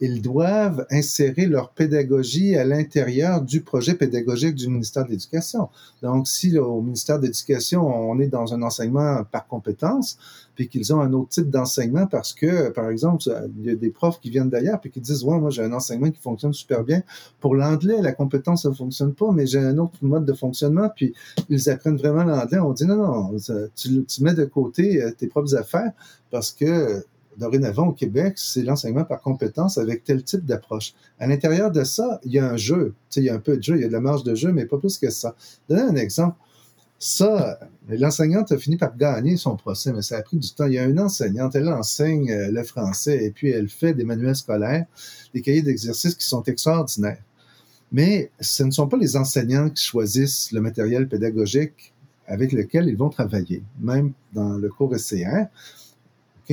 ils 0.00 0.22
doivent 0.22 0.86
insérer 0.90 1.46
leur 1.46 1.70
pédagogie 1.70 2.56
à 2.56 2.64
l'intérieur 2.64 3.42
du 3.42 3.60
projet 3.62 3.94
pédagogique 3.94 4.54
du 4.54 4.68
ministère 4.68 5.04
de 5.04 5.10
l'Éducation. 5.10 5.68
Donc, 6.02 6.28
si 6.28 6.56
au 6.58 6.80
ministère 6.80 7.18
de 7.18 7.26
l'Éducation, 7.26 7.86
on 7.86 8.18
est 8.20 8.28
dans 8.28 8.54
un 8.54 8.62
enseignement 8.62 9.24
par 9.24 9.46
compétence, 9.46 10.18
puis 10.54 10.68
qu'ils 10.68 10.92
ont 10.92 11.00
un 11.00 11.12
autre 11.12 11.28
type 11.28 11.50
d'enseignement 11.50 12.06
parce 12.06 12.32
que, 12.32 12.70
par 12.70 12.90
exemple, 12.90 13.22
il 13.58 13.66
y 13.66 13.70
a 13.70 13.74
des 13.76 13.90
profs 13.90 14.20
qui 14.20 14.30
viennent 14.30 14.50
d'ailleurs 14.50 14.80
puis 14.80 14.90
qui 14.90 15.00
disent, 15.00 15.22
ouais, 15.24 15.38
moi 15.38 15.50
j'ai 15.50 15.62
un 15.62 15.72
enseignement 15.72 16.10
qui 16.10 16.20
fonctionne 16.20 16.52
super 16.52 16.82
bien. 16.82 17.02
Pour 17.40 17.54
l'anglais, 17.54 18.02
la 18.02 18.12
compétence 18.12 18.64
ne 18.64 18.72
fonctionne 18.72 19.14
pas, 19.14 19.30
mais 19.32 19.46
j'ai 19.46 19.60
un 19.60 19.78
autre 19.78 19.94
mode 20.02 20.24
de 20.24 20.32
fonctionnement, 20.32 20.90
puis 20.94 21.14
ils 21.48 21.70
apprennent 21.70 21.96
vraiment 21.96 22.24
l'anglais. 22.24 22.58
On 22.58 22.72
dit, 22.72 22.86
non, 22.86 22.96
non, 22.96 23.36
tu, 23.76 24.04
tu 24.04 24.22
mets 24.22 24.34
de 24.34 24.44
côté 24.44 25.02
euh, 25.02 25.10
tes 25.12 25.28
propres 25.28 25.54
affaires 25.54 25.92
parce 26.30 26.52
que 26.52 27.04
dorénavant 27.38 27.88
au 27.88 27.92
Québec, 27.92 28.34
c'est 28.36 28.62
l'enseignement 28.62 29.04
par 29.04 29.20
compétence 29.20 29.78
avec 29.78 30.04
tel 30.04 30.22
type 30.22 30.44
d'approche. 30.44 30.94
À 31.18 31.26
l'intérieur 31.26 31.70
de 31.70 31.84
ça, 31.84 32.20
il 32.24 32.32
y 32.32 32.38
a 32.38 32.50
un 32.50 32.56
jeu. 32.56 32.94
Tu 33.10 33.14
sais, 33.14 33.20
il 33.20 33.24
y 33.24 33.30
a 33.30 33.34
un 33.34 33.40
peu 33.40 33.56
de 33.56 33.62
jeu, 33.62 33.76
il 33.76 33.82
y 33.82 33.84
a 33.84 33.88
de 33.88 33.92
la 33.92 34.00
marge 34.00 34.24
de 34.24 34.34
jeu, 34.34 34.52
mais 34.52 34.66
pas 34.66 34.78
plus 34.78 34.98
que 34.98 35.10
ça. 35.10 35.34
Donner 35.68 35.82
un 35.82 35.96
exemple. 35.96 36.36
Ça, 36.98 37.60
l'enseignante 37.88 38.50
a 38.50 38.58
fini 38.58 38.76
par 38.76 38.96
gagner 38.96 39.36
son 39.36 39.56
procès, 39.56 39.92
mais 39.92 40.02
ça 40.02 40.16
a 40.16 40.22
pris 40.22 40.36
du 40.36 40.50
temps. 40.50 40.66
Il 40.66 40.72
y 40.72 40.78
a 40.78 40.84
une 40.84 40.98
enseignante, 40.98 41.54
elle 41.54 41.68
enseigne 41.68 42.30
euh, 42.32 42.50
le 42.50 42.64
français 42.64 43.24
et 43.24 43.30
puis 43.30 43.50
elle 43.50 43.68
fait 43.68 43.94
des 43.94 44.04
manuels 44.04 44.34
scolaires, 44.34 44.84
des 45.32 45.40
cahiers 45.40 45.62
d'exercices 45.62 46.16
qui 46.16 46.26
sont 46.26 46.42
extraordinaires. 46.42 47.22
Mais 47.92 48.30
ce 48.40 48.64
ne 48.64 48.72
sont 48.72 48.88
pas 48.88 48.96
les 48.96 49.16
enseignants 49.16 49.70
qui 49.70 49.82
choisissent 49.82 50.50
le 50.50 50.60
matériel 50.60 51.08
pédagogique 51.08 51.94
avec 52.26 52.52
lequel 52.52 52.88
ils 52.88 52.96
vont 52.96 53.08
travailler, 53.08 53.62
même 53.80 54.12
dans 54.34 54.58
le 54.58 54.68
cours 54.68 54.94
SCR 54.98 55.46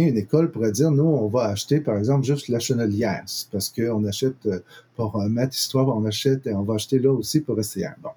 une 0.02 0.18
école 0.18 0.52
pourrait 0.52 0.72
dire, 0.72 0.92
nous, 0.92 1.04
on 1.04 1.28
va 1.28 1.46
acheter, 1.46 1.80
par 1.80 1.98
exemple, 1.98 2.26
juste 2.26 2.50
la 2.50 2.60
chenelière, 2.60 3.24
parce 3.52 3.70
qu'on 3.70 4.04
achète 4.06 4.46
euh, 4.46 4.60
pour 4.96 5.20
euh, 5.20 5.30
maths, 5.30 5.56
histoire, 5.56 5.88
on 5.88 6.06
achète 6.06 6.48
et 6.48 6.54
on 6.54 6.64
va 6.64 6.76
acheter 6.76 7.00
là 7.00 7.12
aussi 7.12 7.40
pour 7.40 7.62
SCR. 7.64 7.96
Bon. 8.02 8.10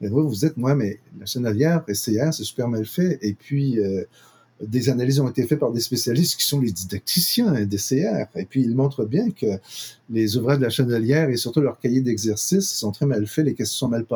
Mais 0.00 0.08
vous, 0.08 0.28
vous 0.28 0.34
dites, 0.34 0.56
moi, 0.56 0.74
mais 0.74 0.98
la 1.18 1.26
chenelière, 1.26 1.84
SCR, 1.92 2.32
c'est 2.32 2.44
super 2.44 2.68
mal 2.68 2.86
fait. 2.86 3.18
Et 3.20 3.34
puis, 3.34 3.78
euh, 3.78 4.04
des 4.62 4.88
analyses 4.88 5.20
ont 5.20 5.28
été 5.28 5.46
faites 5.46 5.58
par 5.58 5.72
des 5.72 5.80
spécialistes 5.80 6.38
qui 6.38 6.46
sont 6.46 6.60
les 6.60 6.72
didacticiens 6.72 7.64
des 7.64 7.76
CR. 7.76 8.26
Et 8.36 8.44
puis, 8.44 8.62
ils 8.62 8.74
montrent 8.74 9.04
bien 9.04 9.30
que 9.30 9.58
les 10.08 10.36
ouvrages 10.36 10.58
de 10.58 10.64
la 10.64 10.70
chenelière 10.70 11.28
et 11.28 11.36
surtout 11.36 11.60
leurs 11.60 11.78
cahiers 11.78 12.00
d'exercice 12.00 12.68
sont 12.70 12.92
très 12.92 13.06
mal 13.06 13.26
faits, 13.26 13.44
les 13.44 13.54
questions 13.54 13.88
sont 13.88 13.90
mal 13.90 14.06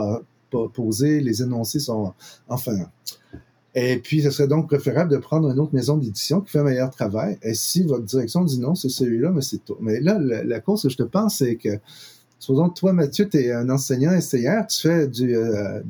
posées, 0.72 1.20
les 1.20 1.42
énoncés 1.42 1.80
sont, 1.80 2.12
enfin, 2.48 2.88
et 3.75 3.99
puis, 3.99 4.22
ce 4.22 4.31
serait 4.31 4.47
donc 4.47 4.68
préférable 4.68 5.11
de 5.11 5.16
prendre 5.16 5.51
une 5.51 5.59
autre 5.59 5.75
maison 5.75 5.97
d'édition 5.97 6.41
qui 6.41 6.51
fait 6.51 6.61
un 6.61 6.64
meilleur 6.64 6.91
travail. 6.91 7.39
Et 7.43 7.55
si 7.55 7.83
votre 7.83 8.05
direction 8.05 8.45
dit 8.45 8.61
non, 8.61 8.77
c'est 8.77 8.89
celui-là, 8.89 9.33
mais 9.33 9.43
c'est 9.43 9.64
tout. 9.64 9.77
Mais 9.81 10.01
là, 10.01 10.18
la, 10.20 10.61
cause 10.61 10.83
que 10.83 10.89
je 10.89 10.97
te 10.97 11.03
pense, 11.03 11.39
c'est 11.39 11.57
que, 11.57 11.81
supposons 12.39 12.68
toi, 12.68 12.93
Mathieu, 12.93 13.29
tu 13.29 13.39
es 13.39 13.53
un 13.53 13.68
enseignant 13.70 14.12
essayeur, 14.12 14.68
tu 14.68 14.81
fais 14.81 15.09
du, 15.09 15.35
euh, 15.37 15.81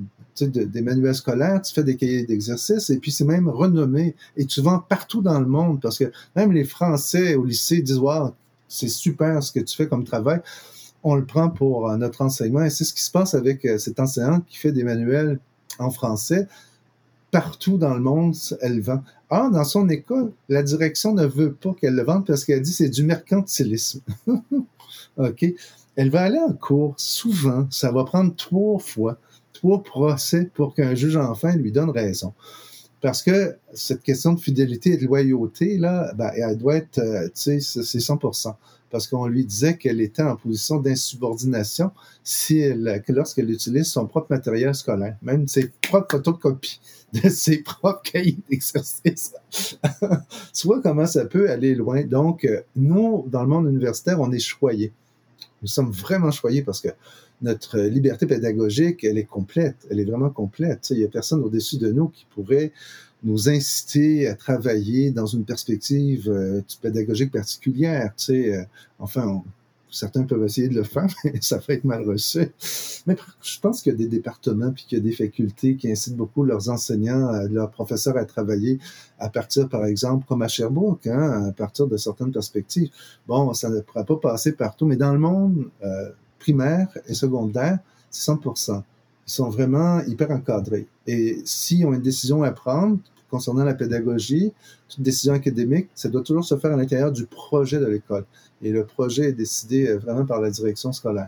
des 0.40 0.80
manuels 0.80 1.14
scolaires, 1.14 1.60
tu 1.60 1.74
fais 1.74 1.84
des 1.84 1.96
cahiers 1.96 2.24
d'exercice, 2.24 2.88
et 2.88 2.96
puis 2.96 3.12
c'est 3.12 3.26
même 3.26 3.50
renommé. 3.50 4.16
Et 4.38 4.46
tu 4.46 4.62
vends 4.62 4.78
partout 4.78 5.20
dans 5.20 5.38
le 5.38 5.46
monde, 5.46 5.82
parce 5.82 5.98
que 5.98 6.10
même 6.36 6.52
les 6.52 6.64
Français 6.64 7.34
au 7.34 7.44
lycée 7.44 7.82
disent, 7.82 7.98
wow, 7.98 8.30
c'est 8.66 8.88
super 8.88 9.42
ce 9.42 9.52
que 9.52 9.60
tu 9.60 9.76
fais 9.76 9.88
comme 9.88 10.04
travail. 10.04 10.40
On 11.02 11.16
le 11.16 11.26
prend 11.26 11.50
pour 11.50 11.90
euh, 11.90 11.98
notre 11.98 12.22
enseignement. 12.22 12.64
Et 12.64 12.70
c'est 12.70 12.84
ce 12.84 12.94
qui 12.94 13.02
se 13.02 13.10
passe 13.10 13.34
avec 13.34 13.66
euh, 13.66 13.76
cet 13.76 14.00
enseignant 14.00 14.40
qui 14.40 14.56
fait 14.56 14.72
des 14.72 14.84
manuels 14.84 15.38
en 15.78 15.90
français 15.90 16.48
partout 17.34 17.78
dans 17.78 17.94
le 17.94 18.00
monde, 18.00 18.36
elle 18.60 18.80
vend. 18.80 19.02
Ah, 19.28 19.50
dans 19.52 19.64
son 19.64 19.88
école, 19.88 20.30
la 20.48 20.62
direction 20.62 21.14
ne 21.14 21.26
veut 21.26 21.52
pas 21.52 21.74
qu'elle 21.74 21.96
le 21.96 22.04
vende 22.04 22.24
parce 22.24 22.44
qu'elle 22.44 22.62
dit 22.62 22.72
c'est 22.72 22.88
du 22.88 23.02
mercantilisme. 23.02 24.02
OK? 25.16 25.44
Elle 25.96 26.10
va 26.10 26.20
aller 26.20 26.38
en 26.38 26.52
cours 26.52 26.94
souvent. 26.96 27.66
Ça 27.72 27.90
va 27.90 28.04
prendre 28.04 28.36
trois 28.36 28.78
fois, 28.78 29.18
trois 29.52 29.82
procès 29.82 30.48
pour 30.54 30.76
qu'un 30.76 30.94
juge 30.94 31.16
enfin 31.16 31.56
lui 31.56 31.72
donne 31.72 31.90
raison. 31.90 32.34
Parce 33.00 33.20
que 33.20 33.56
cette 33.72 34.04
question 34.04 34.34
de 34.34 34.40
fidélité 34.40 34.92
et 34.92 34.96
de 34.96 35.04
loyauté, 35.04 35.76
là, 35.76 36.12
ben, 36.14 36.30
elle 36.36 36.56
doit 36.56 36.76
être, 36.76 36.98
euh, 36.98 37.24
tu 37.34 37.60
sais, 37.60 37.82
c'est 37.82 37.98
100% 37.98 38.54
parce 38.92 39.08
qu'on 39.08 39.26
lui 39.26 39.44
disait 39.44 39.76
qu'elle 39.76 40.00
était 40.00 40.22
en 40.22 40.36
position 40.36 40.76
d'insubordination 40.78 41.90
si 42.22 42.62
lorsqu'elle 43.08 43.50
utilise 43.50 43.86
son 43.86 44.06
propre 44.06 44.28
matériel 44.30 44.72
scolaire, 44.72 45.16
même 45.20 45.48
ses 45.48 45.72
propres 45.82 46.18
photocopies 46.18 46.80
de 47.22 47.28
ses 47.28 47.58
propres 47.58 48.02
cahiers 48.02 48.38
d'exercice. 48.50 49.34
tu 50.52 50.66
vois 50.66 50.82
comment 50.82 51.06
ça 51.06 51.24
peut 51.24 51.50
aller 51.50 51.74
loin? 51.74 52.02
Donc, 52.02 52.44
euh, 52.44 52.62
nous, 52.76 53.26
dans 53.30 53.42
le 53.42 53.48
monde 53.48 53.68
universitaire, 53.68 54.20
on 54.20 54.30
est 54.32 54.38
choyés. 54.38 54.92
Nous 55.62 55.68
sommes 55.68 55.90
vraiment 55.90 56.30
choyés 56.30 56.62
parce 56.62 56.80
que 56.80 56.88
notre 57.42 57.78
liberté 57.78 58.26
pédagogique, 58.26 59.04
elle 59.04 59.18
est 59.18 59.24
complète. 59.24 59.76
Elle 59.90 60.00
est 60.00 60.04
vraiment 60.04 60.30
complète. 60.30 60.88
il 60.90 60.98
n'y 60.98 61.04
a 61.04 61.08
personne 61.08 61.42
au-dessus 61.42 61.78
de 61.78 61.90
nous 61.90 62.08
qui 62.08 62.26
pourrait 62.34 62.72
nous 63.22 63.48
inciter 63.48 64.28
à 64.28 64.34
travailler 64.34 65.10
dans 65.10 65.26
une 65.26 65.44
perspective 65.44 66.28
euh, 66.28 66.60
pédagogique 66.82 67.32
particulière. 67.32 68.12
Euh, 68.30 68.62
enfin, 68.98 69.42
certains 69.94 70.24
peuvent 70.24 70.44
essayer 70.44 70.68
de 70.68 70.74
le 70.74 70.84
faire, 70.84 71.06
mais 71.24 71.40
ça 71.40 71.60
fait 71.60 71.74
être 71.74 71.84
mal 71.84 72.02
reçu. 72.08 72.52
Mais 73.06 73.16
je 73.42 73.60
pense 73.60 73.82
qu'il 73.82 73.92
y 73.92 73.94
a 73.94 73.98
des 73.98 74.08
départements 74.08 74.72
puis 74.72 74.84
qu'il 74.84 74.98
y 74.98 75.00
a 75.00 75.04
des 75.04 75.12
facultés 75.12 75.76
qui 75.76 75.90
incitent 75.90 76.16
beaucoup 76.16 76.44
leurs 76.44 76.68
enseignants, 76.68 77.32
euh, 77.34 77.48
leurs 77.48 77.70
professeurs 77.70 78.16
à 78.16 78.24
travailler 78.24 78.78
à 79.18 79.28
partir, 79.28 79.68
par 79.68 79.84
exemple, 79.84 80.26
comme 80.26 80.42
à 80.42 80.48
Sherbrooke, 80.48 81.06
hein, 81.06 81.46
à 81.48 81.52
partir 81.52 81.86
de 81.86 81.96
certaines 81.96 82.32
perspectives. 82.32 82.90
Bon, 83.26 83.54
ça 83.54 83.70
ne 83.70 83.80
pourra 83.80 84.04
pas 84.04 84.16
passer 84.16 84.52
partout, 84.52 84.86
mais 84.86 84.96
dans 84.96 85.12
le 85.12 85.18
monde 85.18 85.70
primaire 86.44 86.88
et 87.06 87.14
secondaire, 87.14 87.78
c'est 88.10 88.30
100% 88.30 88.82
Ils 89.26 89.30
sont 89.30 89.48
vraiment 89.48 90.00
hyper 90.02 90.30
encadrés. 90.30 90.86
Et 91.06 91.40
s'ils 91.44 91.86
ont 91.86 91.94
une 91.94 92.02
décision 92.02 92.42
à 92.42 92.50
prendre, 92.50 92.98
concernant 93.34 93.64
la 93.64 93.74
pédagogie, 93.74 94.52
toute 94.88 95.02
décision 95.02 95.32
académique, 95.34 95.88
ça 95.96 96.08
doit 96.08 96.22
toujours 96.22 96.44
se 96.44 96.56
faire 96.56 96.72
à 96.72 96.76
l'intérieur 96.76 97.10
du 97.10 97.26
projet 97.26 97.80
de 97.80 97.86
l'école. 97.86 98.26
Et 98.62 98.70
le 98.70 98.84
projet 98.86 99.30
est 99.30 99.32
décidé 99.32 99.88
euh, 99.88 99.98
vraiment 99.98 100.24
par 100.24 100.40
la 100.40 100.50
direction 100.50 100.92
scolaire. 100.92 101.26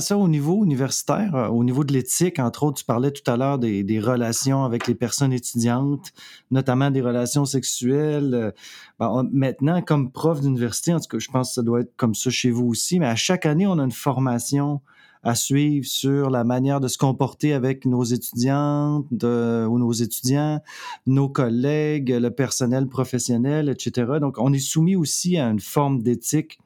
Ça, 0.00 0.16
au 0.16 0.28
niveau 0.28 0.64
universitaire, 0.64 1.34
euh, 1.34 1.48
au 1.48 1.64
niveau 1.64 1.84
de 1.84 1.92
l'éthique, 1.92 2.38
entre 2.38 2.64
autres, 2.64 2.78
tu 2.78 2.84
parlais 2.84 3.10
tout 3.10 3.28
à 3.30 3.36
l'heure 3.36 3.58
des, 3.58 4.00
relations 4.00 4.64
avec 4.64 4.86
les 4.86 4.94
personnes 4.94 5.32
étudiantes, 5.32 6.12
notamment 6.50 6.90
des 6.90 7.00
relations 7.00 7.44
sexuelles. 7.44 8.34
Euh, 8.34 8.50
ben, 8.98 9.28
maintenant, 9.32 9.82
comme 9.82 10.10
prof 10.10 10.40
d'université, 10.40 10.94
en 10.94 11.00
tout 11.00 11.08
cas, 11.08 11.18
je 11.18 11.30
pense 11.30 11.48
que 11.48 11.54
ça 11.54 11.62
doit 11.62 11.80
être 11.80 11.92
comme 11.96 12.14
ça 12.14 12.30
chez 12.30 12.50
vous 12.50 12.66
aussi, 12.66 12.98
mais 12.98 13.06
à 13.06 13.16
chaque 13.16 13.46
année, 13.46 13.66
on 13.66 13.78
a 13.78 13.84
une 13.84 13.92
formation 13.92 14.80
à 15.22 15.34
suivre 15.34 15.86
sur 15.86 16.30
la 16.30 16.44
manière 16.44 16.80
de 16.80 16.88
se 16.88 16.96
comporter 16.96 17.52
avec 17.52 17.84
nos 17.84 18.04
étudiantes 18.04 19.06
ou 19.12 19.78
nos 19.78 19.92
étudiants, 19.92 20.62
nos 21.06 21.28
collègues, 21.28 22.10
le 22.10 22.30
personnel 22.30 22.86
professionnel, 22.86 23.68
etc. 23.68 24.12
Donc, 24.20 24.38
on 24.38 24.52
est 24.52 24.58
soumis 24.58 24.96
aussi 24.96 25.36
à 25.36 25.48
une 25.48 25.60
forme 25.60 26.02
d'éthique 26.02 26.58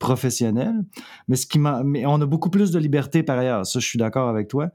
professionnel. 0.00 0.74
Mais 1.28 1.36
ce 1.36 1.46
qui 1.46 1.60
m'a, 1.60 1.84
mais 1.84 2.04
on 2.06 2.20
a 2.20 2.26
beaucoup 2.26 2.50
plus 2.50 2.72
de 2.72 2.78
liberté 2.80 3.22
par 3.22 3.38
ailleurs. 3.38 3.64
Ça, 3.64 3.78
je 3.78 3.86
suis 3.86 3.98
d'accord 3.98 4.28
avec 4.28 4.48
toi. 4.48 4.70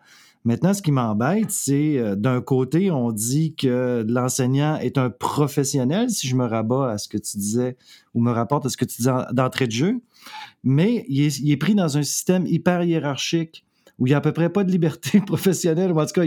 Maintenant, 0.46 0.76
ce 0.76 0.84
qui 0.84 0.92
m'embête, 0.92 1.50
c'est 1.50 1.98
euh, 1.98 2.16
d'un 2.16 2.40
côté, 2.40 2.92
on 2.92 3.12
dit 3.12 3.56
que 3.56 4.06
l'enseignant 4.08 4.78
est 4.78 5.00
un 5.00 5.10
professionnel, 5.10 6.12
si 6.12 6.28
je 6.28 6.36
me 6.36 6.46
rabats 6.46 6.92
à 6.92 6.98
ce 7.00 7.10
que 7.10 7.18
tu 7.18 7.38
disais, 7.38 7.76
ou 8.14 8.22
me 8.22 8.32
rapporte 8.32 8.68
à 8.68 8.70
ce 8.70 8.78
que 8.78 8.86
tu 8.86 8.98
disais 8.98 9.12
d'entrée 9.34 9.66
de 9.66 9.72
jeu, 9.72 10.02
mais 10.64 11.04
il 11.10 11.52
est, 11.52 11.58
pris 11.58 11.74
dans 11.74 11.98
un 11.98 12.04
système 12.04 12.46
hyper 12.46 12.84
hiérarchique 12.84 13.66
où 13.98 14.06
il 14.06 14.12
n'y 14.12 14.14
a 14.14 14.18
à 14.18 14.22
peu 14.22 14.34
près 14.34 14.50
pas 14.50 14.64
de 14.64 14.72
liberté 14.72 15.20
professionnelle, 15.26 15.92
ou 15.92 16.00
en 16.00 16.06
tout 16.06 16.14
cas, 16.14 16.26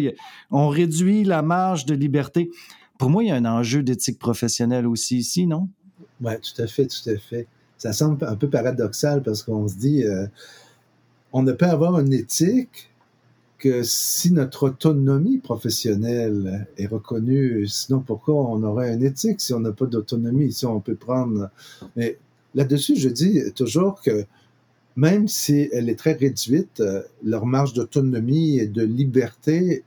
on 0.51 0.69
réduit 0.69 1.23
la 1.23 1.43
marge 1.43 1.87
de 1.87 1.95
liberté. 1.95 2.51
Pour 2.99 3.11
moi, 3.11 3.23
il 3.23 3.29
y 3.29 3.31
a 3.31 3.37
un 3.37 3.45
enjeu 3.45 3.85
d'éthique 3.85 4.19
professionnelle 4.19 4.89
aussi 4.89 5.19
ici, 5.19 5.47
non? 5.47 5.69
Oui, 6.21 6.33
tout 6.41 6.61
à 6.61 6.67
fait, 6.67 6.89
tout 6.89 7.09
à 7.09 7.17
fait. 7.17 7.47
Ça 7.79 7.93
semble 7.93 8.25
un 8.25 8.37
peu 8.37 8.49
paradoxal 8.49 9.23
parce 9.23 9.43
qu'on 9.43 9.69
se 9.69 9.77
dit, 9.77 10.05
euh, 10.05 10.27
on 11.33 11.43
ne 11.43 11.53
peut 11.53 11.67
avoir 11.67 11.99
une 12.01 12.13
éthique 12.13 12.91
que 13.59 13.83
si 13.83 14.33
notre 14.33 14.69
autonomie 14.69 15.39
professionnelle 15.39 16.69
est 16.77 16.87
reconnue, 16.87 17.67
sinon 17.67 18.01
pourquoi 18.01 18.35
on 18.35 18.63
aurait 18.63 18.95
une 18.95 19.03
éthique 19.03 19.41
si 19.41 19.53
on 19.53 19.61
n'a 19.61 19.73
pas 19.73 19.87
d'autonomie, 19.87 20.53
si 20.53 20.67
on 20.67 20.81
peut 20.81 20.95
prendre... 20.95 21.51
Mais 21.97 22.19
là-dessus, 22.55 22.97
je 22.97 23.09
dis 23.09 23.41
toujours 23.55 24.01
que 24.01 24.27
même 24.97 25.29
si 25.29 25.69
elle 25.73 25.89
est 25.89 25.99
très 25.99 26.15
réduite, 26.15 26.81
euh, 26.81 27.03
leur 27.23 27.47
marge 27.47 27.73
d'autonomie 27.73 28.59
et 28.59 28.67
de 28.67 28.83
liberté 28.83 29.85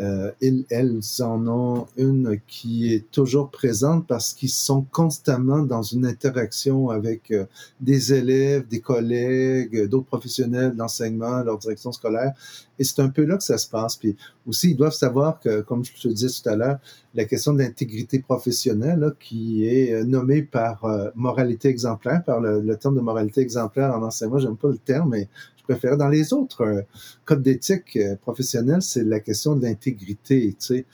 euh, 0.00 0.30
elles 0.70 1.00
en 1.20 1.48
ont 1.48 1.86
une 1.96 2.38
qui 2.46 2.92
est 2.92 3.10
toujours 3.10 3.50
présente 3.50 4.06
parce 4.06 4.34
qu'ils 4.34 4.50
sont 4.50 4.84
constamment 4.92 5.60
dans 5.60 5.82
une 5.82 6.04
interaction 6.04 6.90
avec 6.90 7.30
euh, 7.30 7.46
des 7.80 8.12
élèves, 8.12 8.68
des 8.68 8.80
collègues, 8.80 9.88
d'autres 9.88 10.06
professionnels 10.06 10.76
d'enseignement, 10.76 11.42
leur 11.42 11.56
direction 11.56 11.92
scolaire. 11.92 12.32
Et 12.78 12.84
c'est 12.84 13.00
un 13.00 13.08
peu 13.08 13.24
là 13.24 13.38
que 13.38 13.42
ça 13.42 13.56
se 13.56 13.68
passe. 13.68 13.96
Puis 13.96 14.16
aussi, 14.46 14.72
ils 14.72 14.76
doivent 14.76 14.92
savoir 14.92 15.40
que, 15.40 15.62
comme 15.62 15.82
je 15.82 15.92
te 15.94 16.08
disais 16.08 16.28
tout 16.28 16.48
à 16.50 16.56
l'heure, 16.56 16.78
la 17.14 17.24
question 17.24 17.54
de 17.54 17.60
l'intégrité 17.60 18.18
professionnelle, 18.18 19.14
qui 19.18 19.66
est 19.66 19.94
euh, 19.94 20.04
nommée 20.04 20.42
par 20.42 20.84
moralité 21.14 21.68
exemplaire, 21.68 22.22
par 22.22 22.40
le, 22.40 22.60
le, 22.60 22.76
terme 22.76 22.96
de 22.96 23.00
moralité 23.00 23.40
exemplaire 23.40 23.94
en 23.94 24.02
enseignement, 24.02 24.38
j'aime 24.38 24.58
pas 24.58 24.68
le 24.68 24.76
terme, 24.76 25.10
mais 25.10 25.28
Dans 25.68 26.08
les 26.08 26.32
autres 26.32 26.62
euh, 26.62 26.82
codes 27.24 27.42
d'éthique 27.42 27.96
euh, 27.96 28.16
professionnelle, 28.16 28.82
c'est 28.82 29.04
la 29.04 29.20
question 29.20 29.56
de 29.56 29.62
l'intégrité. 29.62 30.54
Tu 30.58 30.66
sais. 30.66 30.86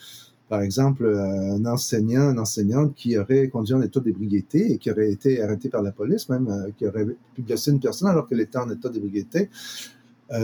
Par 0.49 0.63
exemple, 0.63 1.05
euh, 1.05 1.57
un 1.57 1.67
enseignant, 1.67 2.31
une 2.31 2.39
enseignante 2.39 2.95
qui 2.95 3.19
aurait 3.19 3.49
conduit 3.49 3.75
en 3.75 3.83
état 3.83 4.01
d'ébriété 4.01 4.73
et 4.73 4.79
qui 4.79 4.91
aurait 4.91 5.11
été 5.11 5.43
arrêté 5.43 5.69
par 5.69 5.83
la 5.83 5.93
police, 5.93 6.29
même, 6.29 6.73
qui 6.77 6.87
aurait 6.87 7.07
pu 7.35 7.43
blesser 7.43 7.71
une 7.71 7.81
personne 7.81 8.09
alors 8.09 8.29
qu'elle 8.29 8.41
était 8.41 8.59
en 8.59 8.71
état 8.71 8.89
d'ébriété. 8.89 9.49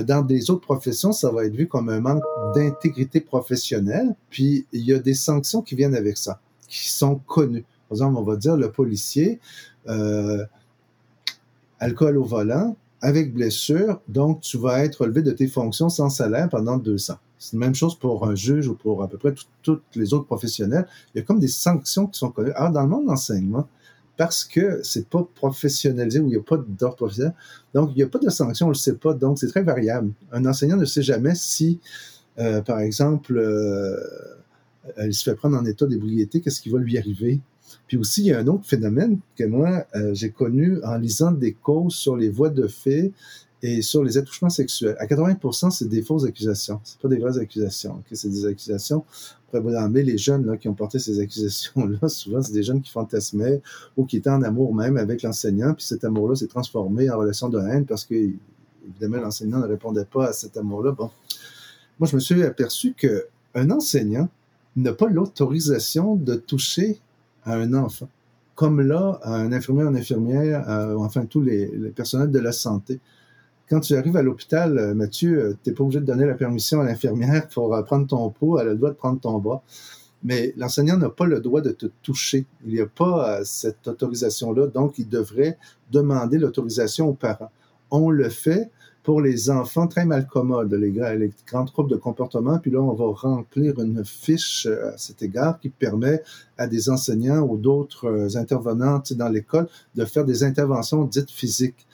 dans 0.07 0.22
des 0.22 0.51
autres 0.51 0.62
professions, 0.62 1.12
ça 1.12 1.31
va 1.31 1.45
être 1.45 1.55
vu 1.55 1.66
comme 1.66 1.89
un 1.89 2.01
manque 2.01 2.22
d'intégrité 2.55 3.20
professionnelle. 3.20 4.14
Puis, 4.31 4.66
il 4.72 4.83
y 4.83 4.93
a 4.93 4.99
des 4.99 5.14
sanctions 5.14 5.62
qui 5.62 5.74
viennent 5.74 5.95
avec 5.95 6.16
ça, 6.16 6.41
qui 6.68 6.91
sont 6.91 7.16
connues. 7.26 7.64
Par 7.89 7.97
exemple, 7.97 8.16
on 8.18 8.22
va 8.22 8.37
dire 8.37 8.57
le 8.57 8.70
policier, 8.70 9.41
alcool 11.81 12.16
au 12.16 12.24
volant, 12.24 12.76
avec 13.01 13.33
blessure, 13.33 14.01
donc 14.09 14.41
tu 14.41 14.59
vas 14.59 14.85
être 14.85 15.03
relevé 15.03 15.23
de 15.23 15.31
tes 15.31 15.47
fonctions 15.47 15.89
sans 15.89 16.11
salaire 16.11 16.49
pendant 16.49 16.77
deux 16.77 17.11
ans. 17.11 17.19
C'est 17.39 17.55
la 17.55 17.61
même 17.61 17.75
chose 17.75 17.97
pour 17.97 18.27
un 18.27 18.35
juge 18.35 18.67
ou 18.67 18.75
pour 18.75 19.03
à 19.03 19.09
peu 19.09 19.17
près 19.17 19.33
tous 19.63 19.81
les 19.95 20.13
autres 20.13 20.27
professionnels. 20.27 20.87
Il 21.15 21.19
y 21.19 21.21
a 21.21 21.25
comme 21.25 21.39
des 21.39 21.49
sanctions 21.49 22.09
qui 22.09 22.19
sont 22.19 22.31
connues. 22.31 22.53
Alors, 22.53 22.73
dans 22.73 22.83
le 22.83 22.89
monde 22.89 23.05
de 23.05 23.11
l'enseignement, 23.11 23.69
parce 24.17 24.45
que 24.45 24.81
c'est 24.83 25.09
pas 25.09 25.25
professionnalisé 25.37 26.19
ou 26.19 26.25
il 26.25 26.31
n'y 26.31 26.37
a 26.37 26.43
pas 26.43 26.57
d'ordre 26.57 26.97
professionnel, 26.97 27.35
donc 27.73 27.91
il 27.93 27.97
n'y 27.99 28.03
a 28.03 28.09
pas 28.09 28.19
de 28.19 28.29
sanctions, 28.29 28.67
on 28.67 28.71
le 28.71 28.75
sait 28.75 28.97
pas, 28.97 29.15
donc 29.15 29.39
c'est 29.39 29.47
très 29.47 29.63
variable. 29.63 30.11
Un 30.33 30.45
enseignant 30.45 30.77
ne 30.77 30.85
sait 30.85 31.03
jamais 31.03 31.37
si, 31.37 31.79
euh, 32.41 32.61
par 32.61 32.81
exemple, 32.81 33.39
euh, 33.39 33.97
il 35.05 35.15
se 35.15 35.23
fait 35.23 35.37
prendre 35.37 35.57
en 35.57 35.65
état 35.65 35.87
d'ébriété, 35.87 36.41
qu'est-ce 36.41 36.61
qui 36.61 36.71
va 36.71 36.81
lui 36.81 36.99
arriver? 36.99 37.41
Puis 37.87 37.97
aussi, 37.97 38.22
il 38.22 38.26
y 38.26 38.33
a 38.33 38.39
un 38.39 38.47
autre 38.47 38.66
phénomène 38.66 39.18
que 39.37 39.45
moi, 39.45 39.87
euh, 39.95 40.12
j'ai 40.12 40.31
connu 40.31 40.83
en 40.85 40.97
lisant 40.99 41.33
des 41.33 41.55
causes 41.55 41.95
sur 41.95 42.16
les 42.16 42.29
voies 42.29 42.51
de 42.51 42.66
fait 42.66 43.12
et 43.62 43.83
sur 43.83 44.05
les 44.05 44.18
attouchements 44.18 44.51
sexuels. 44.51 44.97
À 44.99 45.07
80 45.07 45.70
c'est 45.70 45.89
des 45.89 46.03
fausses 46.03 46.24
accusations. 46.24 46.81
C'est 46.85 46.99
pas 46.99 47.09
des 47.09 47.18
vraies 47.18 47.39
accusations. 47.39 48.03
C'est 48.12 48.29
des 48.29 48.47
accusations. 48.47 49.05
Après, 49.49 49.61
vous 49.61 49.95
les 49.95 50.18
jeunes 50.18 50.47
là, 50.47 50.57
qui 50.57 50.68
ont 50.68 50.74
porté 50.74 50.99
ces 50.99 51.18
accusations-là, 51.20 52.09
souvent, 52.09 52.43
c'est 52.43 52.53
des 52.53 52.62
jeunes 52.62 52.83
qui 52.83 52.91
fantasmaient 52.91 53.62
ou 53.97 54.05
qui 54.05 54.18
étaient 54.18 54.31
en 54.31 54.43
amour 54.43 54.74
même 54.74 54.97
avec 54.97 55.22
l'enseignant. 55.22 55.72
Puis 55.74 55.87
cet 55.87 56.05
amour-là 56.05 56.37
s'est 56.37 56.47
transformé 56.47 57.11
en 57.11 57.18
relation 57.18 57.49
de 57.49 57.59
haine 57.59 57.87
parce 57.87 58.05
que, 58.05 58.14
évidemment, 58.14 59.22
l'enseignant 59.22 59.59
ne 59.59 59.66
répondait 59.66 60.05
pas 60.05 60.26
à 60.26 60.33
cet 60.33 60.57
amour-là. 60.57 60.93
Bon. 60.93 61.11
Moi, 61.99 62.09
je 62.09 62.14
me 62.14 62.20
suis 62.20 62.43
aperçu 62.43 62.95
qu'un 62.95 63.70
enseignant 63.70 64.29
n'a 64.76 64.93
pas 64.93 65.09
l'autorisation 65.09 66.14
de 66.14 66.35
toucher 66.35 67.01
à 67.45 67.55
un 67.55 67.74
enfant, 67.74 68.09
comme 68.55 68.80
là, 68.80 69.18
à 69.22 69.36
un 69.36 69.53
infirmier 69.53 69.84
une 69.84 69.97
infirmière, 69.97 70.64
enfin 70.99 71.26
tous 71.26 71.43
les, 71.43 71.66
personnels 71.95 72.30
de 72.30 72.39
la 72.39 72.53
santé. 72.53 73.01
Quand 73.68 73.80
tu 73.80 73.95
arrives 73.97 74.16
à 74.16 74.22
l'hôpital, 74.22 74.78
euh, 74.78 74.95
Mathieu, 74.95 75.39
euh, 75.39 75.57
tu 75.62 75.68
n'es 75.68 75.76
pas 75.76 75.84
obligé 75.84 76.01
de 76.01 76.07
donner 76.07 76.24
la 76.24 76.34
permission 76.34 76.80
à 76.80 76.84
l'infirmière 76.84 77.49
pour 77.53 77.74
euh, 77.74 77.82
prendre 77.82 78.07
ton 78.07 78.30
pot, 78.30 78.59
elle 78.59 78.68
a 78.68 78.70
le 78.70 78.76
droit 78.76 78.91
de 78.91 78.95
prendre 78.95 79.20
ton 79.20 79.39
bras. 79.39 79.62
Mais 80.24 80.55
l'enseignant 80.57 80.97
n'a 80.97 81.11
pas 81.11 81.26
le 81.26 81.41
droit 81.41 81.61
de 81.61 81.70
te 81.70 81.86
toucher. 82.03 82.47
Il 82.64 82.72
n'y 82.72 82.80
a 82.80 82.86
pas 82.86 83.45
cette 83.45 83.86
autorisation-là, 83.86 84.66
donc 84.66 84.99
il 84.99 85.09
devrait 85.09 85.59
demander 85.93 86.39
l'autorisation 86.39 87.09
aux 87.09 87.14
parents. 87.14 87.53
On 87.91 88.11
le 88.11 88.28
fait, 88.28 88.70
pour 89.03 89.21
les 89.21 89.51
enfants 89.51 89.87
très 89.87 90.05
malcommodes, 90.05 90.73
les, 90.75 90.91
les 90.91 91.31
grands 91.47 91.65
troubles 91.65 91.91
de 91.91 91.97
comportement. 91.97 92.59
Puis 92.59 92.71
là, 92.71 92.83
on 92.83 92.93
va 92.93 93.07
remplir 93.07 93.79
une 93.81 94.05
fiche 94.05 94.67
euh, 94.67 94.93
à 94.93 94.99
cet 94.99 95.23
égard 95.23 95.59
qui 95.61 95.71
permet 95.71 96.23
à 96.59 96.67
des 96.67 96.91
enseignants 96.91 97.41
ou 97.41 97.57
d'autres 97.57 98.07
euh, 98.07 98.37
intervenants 98.37 99.03
dans 99.13 99.29
l'école 99.29 99.69
de 99.95 100.05
faire 100.05 100.25
des 100.25 100.45
interventions 100.45 101.05
dites 101.05 101.31
physiques. 101.31 101.87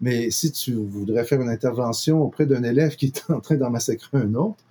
Mais 0.00 0.30
si 0.30 0.52
tu 0.52 0.74
voudrais 0.74 1.24
faire 1.24 1.40
une 1.40 1.48
intervention 1.48 2.22
auprès 2.22 2.46
d'un 2.46 2.62
élève 2.62 2.96
qui 2.96 3.06
est 3.06 3.24
en 3.30 3.40
train 3.40 3.56
d'en 3.56 3.70
massacrer 3.70 4.18
un 4.18 4.34
autre, 4.34 4.64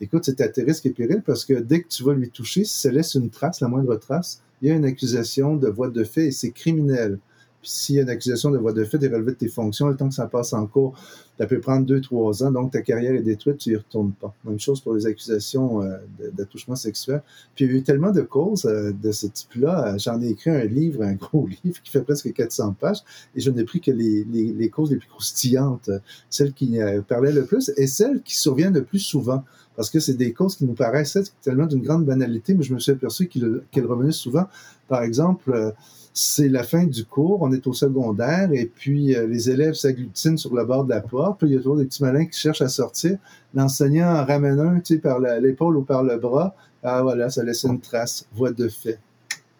écoute, 0.00 0.24
c'est 0.24 0.40
à 0.40 0.48
tes 0.48 0.62
risques 0.62 0.86
et 0.86 0.90
périls 0.90 1.22
parce 1.24 1.44
que 1.44 1.54
dès 1.54 1.82
que 1.82 1.88
tu 1.88 2.02
vas 2.02 2.14
lui 2.14 2.30
toucher, 2.30 2.64
si 2.64 2.78
ça 2.78 2.90
laisse 2.90 3.14
une 3.14 3.30
trace, 3.30 3.60
la 3.60 3.68
moindre 3.68 3.96
trace, 3.96 4.42
il 4.62 4.68
y 4.68 4.70
a 4.70 4.74
une 4.74 4.84
accusation 4.84 5.56
de 5.56 5.68
voie 5.68 5.90
de 5.90 6.04
fait 6.04 6.26
et 6.26 6.30
c'est 6.32 6.50
criminel. 6.50 7.18
A 7.66 8.02
une 8.02 8.08
accusation 8.10 8.50
de 8.50 8.58
voie 8.58 8.72
de 8.72 8.84
fait, 8.84 8.98
tu 8.98 9.06
es 9.06 9.08
relevé 9.08 9.32
de 9.32 9.36
tes 9.36 9.48
fonctions, 9.48 9.88
le 9.88 9.96
temps 9.96 10.08
que 10.08 10.14
ça 10.14 10.26
passe 10.26 10.52
en 10.52 10.66
cours, 10.66 10.94
ça 11.38 11.46
peut 11.46 11.60
prendre 11.60 11.84
deux, 11.84 12.00
trois 12.00 12.42
ans, 12.44 12.50
donc 12.50 12.72
ta 12.72 12.80
carrière 12.80 13.12
est 13.12 13.22
détruite, 13.22 13.58
tu 13.58 13.72
y 13.72 13.76
retournes 13.76 14.12
pas. 14.12 14.34
Même 14.44 14.58
chose 14.58 14.80
pour 14.80 14.94
les 14.94 15.06
accusations 15.06 15.82
euh, 15.82 15.98
d'attouchement 16.32 16.76
sexuel. 16.76 17.22
Puis 17.54 17.64
il 17.64 17.70
y 17.70 17.74
a 17.74 17.78
eu 17.78 17.82
tellement 17.82 18.10
de 18.10 18.22
causes 18.22 18.64
euh, 18.64 18.92
de 18.92 19.12
ce 19.12 19.26
type-là. 19.26 19.94
Euh, 19.94 19.98
j'en 19.98 20.20
ai 20.22 20.28
écrit 20.28 20.50
un 20.50 20.64
livre, 20.64 21.02
un 21.02 21.14
gros 21.14 21.46
livre 21.64 21.82
qui 21.82 21.90
fait 21.90 22.00
presque 22.00 22.32
400 22.32 22.76
pages, 22.78 23.02
et 23.34 23.40
je 23.40 23.50
n'ai 23.50 23.64
pris 23.64 23.80
que 23.80 23.90
les, 23.90 24.70
causes 24.70 24.90
les 24.90 24.96
plus 24.96 25.08
croustillantes, 25.08 25.90
celles 26.30 26.52
qui 26.52 26.78
parlaient 27.08 27.32
le 27.32 27.44
plus 27.44 27.70
et 27.76 27.86
celles 27.86 28.22
qui 28.22 28.36
surviennent 28.36 28.74
le 28.74 28.84
plus 28.84 28.98
souvent. 28.98 29.44
Parce 29.76 29.90
que 29.90 30.00
c'est 30.00 30.14
des 30.14 30.32
causes 30.32 30.56
qui 30.56 30.64
nous 30.64 30.72
paraissent 30.72 31.18
tellement 31.42 31.66
d'une 31.66 31.82
grande 31.82 32.06
banalité, 32.06 32.54
mais 32.54 32.62
je 32.62 32.72
me 32.72 32.78
suis 32.78 32.92
aperçu 32.92 33.28
qu'elles 33.28 33.86
revenaient 33.86 34.10
souvent. 34.10 34.46
Par 34.88 35.02
exemple, 35.02 35.74
c'est 36.18 36.48
la 36.48 36.62
fin 36.62 36.84
du 36.84 37.04
cours, 37.04 37.42
on 37.42 37.52
est 37.52 37.66
au 37.66 37.74
secondaire, 37.74 38.48
et 38.50 38.64
puis 38.64 39.14
euh, 39.14 39.26
les 39.26 39.50
élèves 39.50 39.74
s'agglutinent 39.74 40.38
sur 40.38 40.54
le 40.54 40.64
bord 40.64 40.84
de 40.84 40.88
la 40.88 41.02
porte, 41.02 41.38
puis 41.38 41.48
il 41.48 41.52
y 41.52 41.56
a 41.56 41.58
toujours 41.58 41.76
des 41.76 41.84
petits 41.84 42.02
malins 42.02 42.24
qui 42.24 42.38
cherchent 42.40 42.62
à 42.62 42.68
sortir. 42.68 43.18
L'enseignant 43.52 44.08
en 44.08 44.24
ramène 44.24 44.58
un, 44.58 44.80
tu 44.80 44.94
sais, 44.94 44.98
par 44.98 45.20
l'épaule 45.20 45.76
ou 45.76 45.82
par 45.82 46.02
le 46.02 46.16
bras. 46.16 46.54
Ah 46.82 47.02
voilà, 47.02 47.28
ça 47.28 47.44
laisse 47.44 47.64
une 47.64 47.80
trace, 47.80 48.26
voie 48.32 48.50
de 48.50 48.66
fait. 48.66 48.98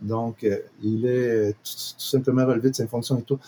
Donc, 0.01 0.45
euh, 0.45 0.57
il 0.83 1.05
est 1.05 1.53
tout, 1.53 1.73
simplement 1.99 2.47
relevé 2.47 2.71
de 2.71 2.75
ses 2.75 2.87
fonctions 2.87 3.19
et 3.19 3.23
tout 3.23 3.39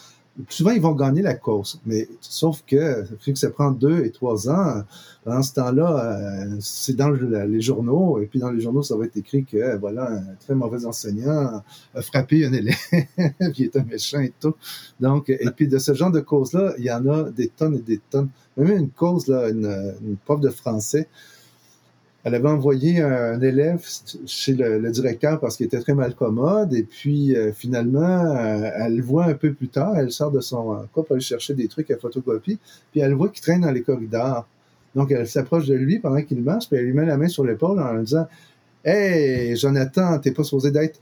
souvent, 0.49 0.71
ils 0.71 0.81
vont 0.81 0.93
gagner 0.93 1.23
la 1.23 1.35
course. 1.35 1.81
Mais 1.87 2.09
sauf 2.21 2.63
que, 2.67 3.05
que 3.25 3.35
ça 3.35 3.51
prend 3.51 3.71
deux 3.71 4.05
et 4.05 4.11
trois 4.11 4.49
ans. 4.49 4.83
Pendant 5.25 5.43
ce 5.43 5.55
temps-là, 5.55 6.45
euh, 6.45 6.57
c'est 6.61 6.97
dans 6.97 7.11
les 7.11 7.61
journaux. 7.61 8.19
Et 8.21 8.27
puis, 8.27 8.39
dans 8.39 8.51
les 8.51 8.61
journaux, 8.61 8.83
ça 8.83 8.97
va 8.97 9.05
être 9.07 9.17
écrit 9.17 9.45
que, 9.45 9.77
voilà, 9.77 10.11
un 10.13 10.35
très 10.41 10.55
mauvais 10.55 10.85
enseignant 10.87 11.63
a 11.95 12.03
frappé 12.03 12.47
un 12.47 12.53
élève 12.53 12.77
qui 13.53 13.65
est 13.65 13.77
un 13.77 13.85
méchant 13.85 14.21
et 14.21 14.33
tout. 14.41 14.55
Donc, 15.01 15.29
et 15.29 15.51
puis, 15.55 15.69
de 15.69 15.79
ce 15.79 15.93
genre 15.95 16.11
de 16.11 16.21
causes-là, 16.21 16.75
il 16.79 16.85
y 16.85 16.93
en 16.93 17.07
a 17.09 17.31
des 17.31 17.49
tonnes 17.49 17.75
et 17.77 17.83
des 17.83 18.01
tonnes. 18.11 18.29
Même 18.57 18.77
une 18.77 18.91
cause, 18.91 19.27
là, 19.27 19.49
une, 19.49 19.95
une 20.03 20.17
prof 20.17 20.41
de 20.41 20.51
français, 20.51 21.09
elle 22.25 22.35
avait 22.35 22.49
envoyé 22.49 23.01
un 23.01 23.41
élève 23.41 23.85
chez 24.27 24.55
le, 24.55 24.91
directeur 24.91 25.39
parce 25.41 25.57
qu'il 25.57 25.67
était 25.67 25.81
très 25.81 25.95
mal 25.95 26.15
commode. 26.15 26.75
Et 26.75 26.83
puis, 26.83 27.37
euh, 27.37 27.53
finalement, 27.53 28.01
euh, 28.01 28.71
elle 28.75 28.97
le 28.97 29.03
voit 29.03 29.27
un 29.27 29.35
peu 29.35 29.53
plus 29.53 29.69
tard. 29.69 29.97
Elle 29.97 30.11
sort 30.11 30.33
de 30.33 30.41
son 30.41 30.87
quoi 30.93 31.05
pour 31.05 31.13
aller 31.13 31.21
chercher 31.21 31.55
des 31.55 31.69
trucs 31.69 31.91
à 31.91 31.97
photocopie. 31.97 32.59
Puis, 32.91 33.01
elle 33.01 33.15
voit 33.15 33.29
qu'il 33.29 33.43
traîne 33.43 33.61
dans 33.61 33.71
les 33.71 33.83
corridors. 33.83 34.47
Donc, 34.95 35.13
elle 35.13 35.29
s'approche 35.29 35.67
de 35.67 35.75
lui 35.75 36.01
pendant 36.01 36.21
qu'il 36.23 36.43
marche. 36.43 36.69
Puis, 36.69 36.77
elle 36.79 36.87
lui 36.87 36.93
met 36.93 37.07
la 37.07 37.17
main 37.17 37.29
sur 37.29 37.45
l'épaule 37.45 37.81
en 37.81 37.93
lui 37.95 38.05
disant 38.05 38.27
Hey, 38.85 39.57
Jonathan, 39.57 40.19
t'es 40.19 40.33
pas 40.33 40.45
supposé 40.45 40.71
d'être. 40.71 41.01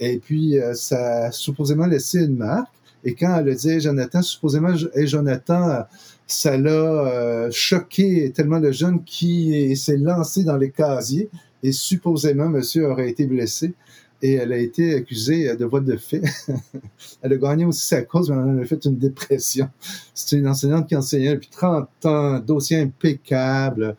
Et 0.00 0.18
puis, 0.18 0.58
euh, 0.58 0.74
ça 0.74 1.26
a 1.26 1.32
supposément 1.32 1.86
laissé 1.86 2.24
une 2.24 2.36
marque. 2.36 2.72
Et 3.06 3.14
quand 3.14 3.38
elle 3.38 3.48
a 3.50 3.54
dit 3.54 3.80
Jonathan, 3.80 4.20
supposément, 4.20 4.74
et 4.94 5.06
Jonathan, 5.06 5.84
ça 6.26 6.58
l'a 6.58 6.70
euh, 6.70 7.48
choqué 7.52 8.32
tellement 8.34 8.58
le 8.58 8.72
jeune 8.72 9.04
qui 9.04 9.76
s'est 9.76 9.96
lancé 9.96 10.42
dans 10.42 10.56
les 10.56 10.72
casiers 10.72 11.30
et 11.62 11.70
supposément, 11.70 12.48
monsieur 12.48 12.90
aurait 12.90 13.08
été 13.08 13.26
blessé 13.26 13.74
et 14.22 14.32
elle 14.32 14.52
a 14.52 14.56
été 14.56 14.96
accusée 14.96 15.54
de 15.56 15.64
voie 15.64 15.80
de 15.80 15.96
fait. 15.96 16.22
elle 17.22 17.32
a 17.32 17.36
gagné 17.36 17.64
aussi 17.64 17.86
sa 17.86 18.02
cause, 18.02 18.28
mais 18.28 18.36
elle 18.36 18.60
a 18.60 18.64
fait 18.64 18.84
une 18.84 18.96
dépression. 18.96 19.68
C'est 20.12 20.36
une 20.36 20.48
enseignante 20.48 20.88
qui 20.88 20.96
enseignait 20.96 21.34
depuis 21.34 21.50
30 21.50 21.88
ans, 22.06 22.40
dossier 22.40 22.80
impeccable, 22.80 23.96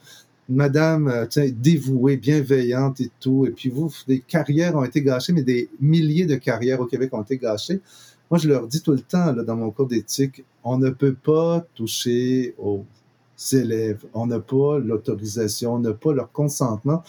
madame 0.50 1.08
euh, 1.08 1.26
dévouée, 1.54 2.18
bienveillante 2.18 3.00
et 3.00 3.12
tout. 3.22 3.46
Et 3.46 3.52
puis 3.52 3.70
vous, 3.70 3.90
des 4.06 4.20
carrières 4.20 4.76
ont 4.76 4.84
été 4.84 5.02
gâchées, 5.02 5.32
mais 5.32 5.44
des 5.44 5.70
milliers 5.80 6.26
de 6.26 6.36
carrières 6.36 6.82
au 6.82 6.88
Québec 6.88 7.14
ont 7.14 7.22
été 7.22 7.38
gâchées. 7.38 7.80
Moi, 8.30 8.38
je 8.40 8.50
leur 8.50 8.68
dis 8.68 8.82
tout 8.82 8.92
le 8.92 9.00
temps 9.00 9.32
là, 9.32 9.44
dans 9.44 9.56
mon 9.56 9.72
cours 9.72 9.88
d'éthique, 9.88 10.44
on 10.64 10.78
ne 10.78 10.90
peut 10.90 11.14
pas 11.14 11.66
toucher 11.76 12.56
aux 12.58 12.86
élèves. 13.52 14.04
On 14.14 14.28
n'a 14.28 14.40
pas 14.40 14.80
l'autorisation, 14.80 15.76
on 15.76 15.80
n'a 15.80 15.94
pas 15.94 16.14
leur 16.14 16.32
consentement. 16.32 17.04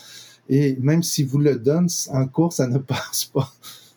Et 0.48 0.76
même 0.80 1.02
si 1.02 1.24
vous 1.24 1.38
le 1.38 1.58
donnez 1.58 1.88
en 2.10 2.26
cours, 2.26 2.52
ça 2.52 2.66
ne 2.66 2.78
passe 2.78 3.24
pas. 3.24 3.52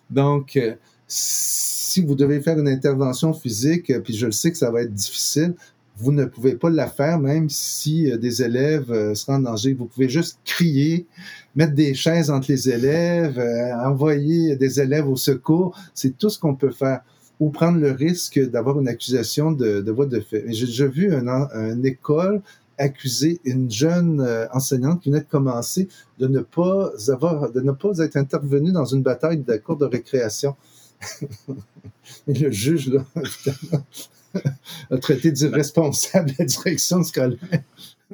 Donc, 0.10 0.58
euh, 0.58 0.76
si 1.08 2.02
vous 2.02 2.16
devez 2.16 2.42
faire 2.42 2.58
une 2.58 2.68
intervention 2.68 3.34
physique, 3.34 3.92
puis 4.04 4.14
je 4.14 4.26
le 4.26 4.32
sais 4.32 4.52
que 4.52 4.58
ça 4.58 4.72
va 4.72 4.82
être 4.82 4.94
difficile, 4.94 5.56
vous 6.02 6.12
ne 6.12 6.26
pouvez 6.26 6.56
pas 6.56 6.70
la 6.70 6.88
faire 6.88 7.20
même 7.20 7.50
si 7.50 8.12
euh, 8.12 8.18
des 8.18 8.44
élèves 8.44 8.92
euh, 8.92 9.14
en 9.28 9.40
danger. 9.40 9.74
Vous 9.74 9.86
pouvez 9.86 10.10
juste 10.10 10.40
crier, 10.44 11.06
mettre 11.56 11.74
des 11.74 11.94
chaises 11.94 12.30
entre 12.30 12.52
les 12.52 12.70
élèves, 12.70 13.40
envoyer 13.86 14.56
des 14.56 14.80
élèves 14.80 15.08
au 15.08 15.16
secours. 15.16 15.78
C'est 15.94 16.18
tout 16.18 16.30
ce 16.30 16.40
qu'on 16.40 16.56
peut 16.56 16.72
faire. 16.72 17.02
Ou 17.40 17.50
prendre 17.50 17.80
le 17.80 17.92
risque 17.92 18.40
d'avoir 18.40 18.80
une 18.80 18.88
accusation 18.88 19.52
de, 19.52 19.82
de 19.82 19.92
voie 19.92 20.06
de 20.06 20.20
fait. 20.20 20.46
J'ai 20.50 20.68
déjà 20.68 20.86
vu 20.86 21.12
une 21.12 21.86
école 21.88 22.44
accuser 22.82 23.40
une 23.46 23.70
jeune 23.70 24.22
euh, 24.22 24.48
enseignante 24.52 25.02
qui 25.02 25.10
venait 25.10 25.22
de 25.22 25.30
commencer 25.30 25.88
de 26.20 26.28
ne 26.28 26.40
pas 26.40 26.92
avoir, 27.10 27.52
de 27.52 27.62
ne 27.62 27.72
pas 27.72 27.98
être 28.00 28.18
intervenue 28.18 28.72
dans 28.72 28.86
une 28.86 29.04
bataille 29.04 29.38
de 29.38 29.58
cour 29.58 29.78
de 29.78 29.86
récréation. 29.86 30.56
Et 32.28 32.34
le 32.34 32.52
juge, 32.52 32.90
là, 32.90 33.06
a 34.92 34.98
traité 34.98 35.32
d'irresponsable 35.32 36.32
la 36.40 36.46
direction 36.46 37.04
scolaire. 37.04 37.64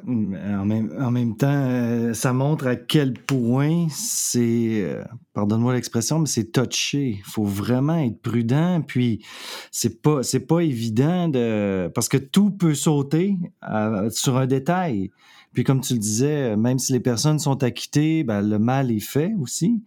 En 0.05 0.65
même, 0.65 0.93
en 0.99 1.09
même 1.09 1.35
temps, 1.35 1.47
euh, 1.49 2.13
ça 2.13 2.31
montre 2.31 2.67
à 2.67 2.75
quel 2.75 3.13
point 3.13 3.87
c'est, 3.89 4.83
euh, 4.83 5.03
pardonne-moi 5.33 5.73
l'expression, 5.73 6.19
mais 6.19 6.27
c'est 6.27 6.51
touché. 6.51 7.17
Il 7.17 7.23
faut 7.23 7.43
vraiment 7.43 7.97
être 7.97 8.21
prudent. 8.21 8.81
Puis 8.85 9.25
c'est 9.71 10.01
pas, 10.01 10.21
c'est 10.21 10.45
pas 10.45 10.59
évident 10.59 11.29
de, 11.29 11.89
parce 11.95 12.09
que 12.09 12.17
tout 12.17 12.51
peut 12.51 12.75
sauter 12.75 13.37
euh, 13.67 14.09
sur 14.11 14.37
un 14.37 14.45
détail. 14.45 15.09
Puis 15.53 15.63
comme 15.63 15.81
tu 15.81 15.93
le 15.93 15.99
disais, 15.99 16.55
même 16.55 16.77
si 16.77 16.93
les 16.93 16.99
personnes 16.99 17.39
sont 17.39 17.63
acquittées, 17.63 18.23
ben, 18.23 18.41
le 18.41 18.59
mal 18.59 18.91
est 18.91 18.99
fait 18.99 19.33
aussi. 19.39 19.81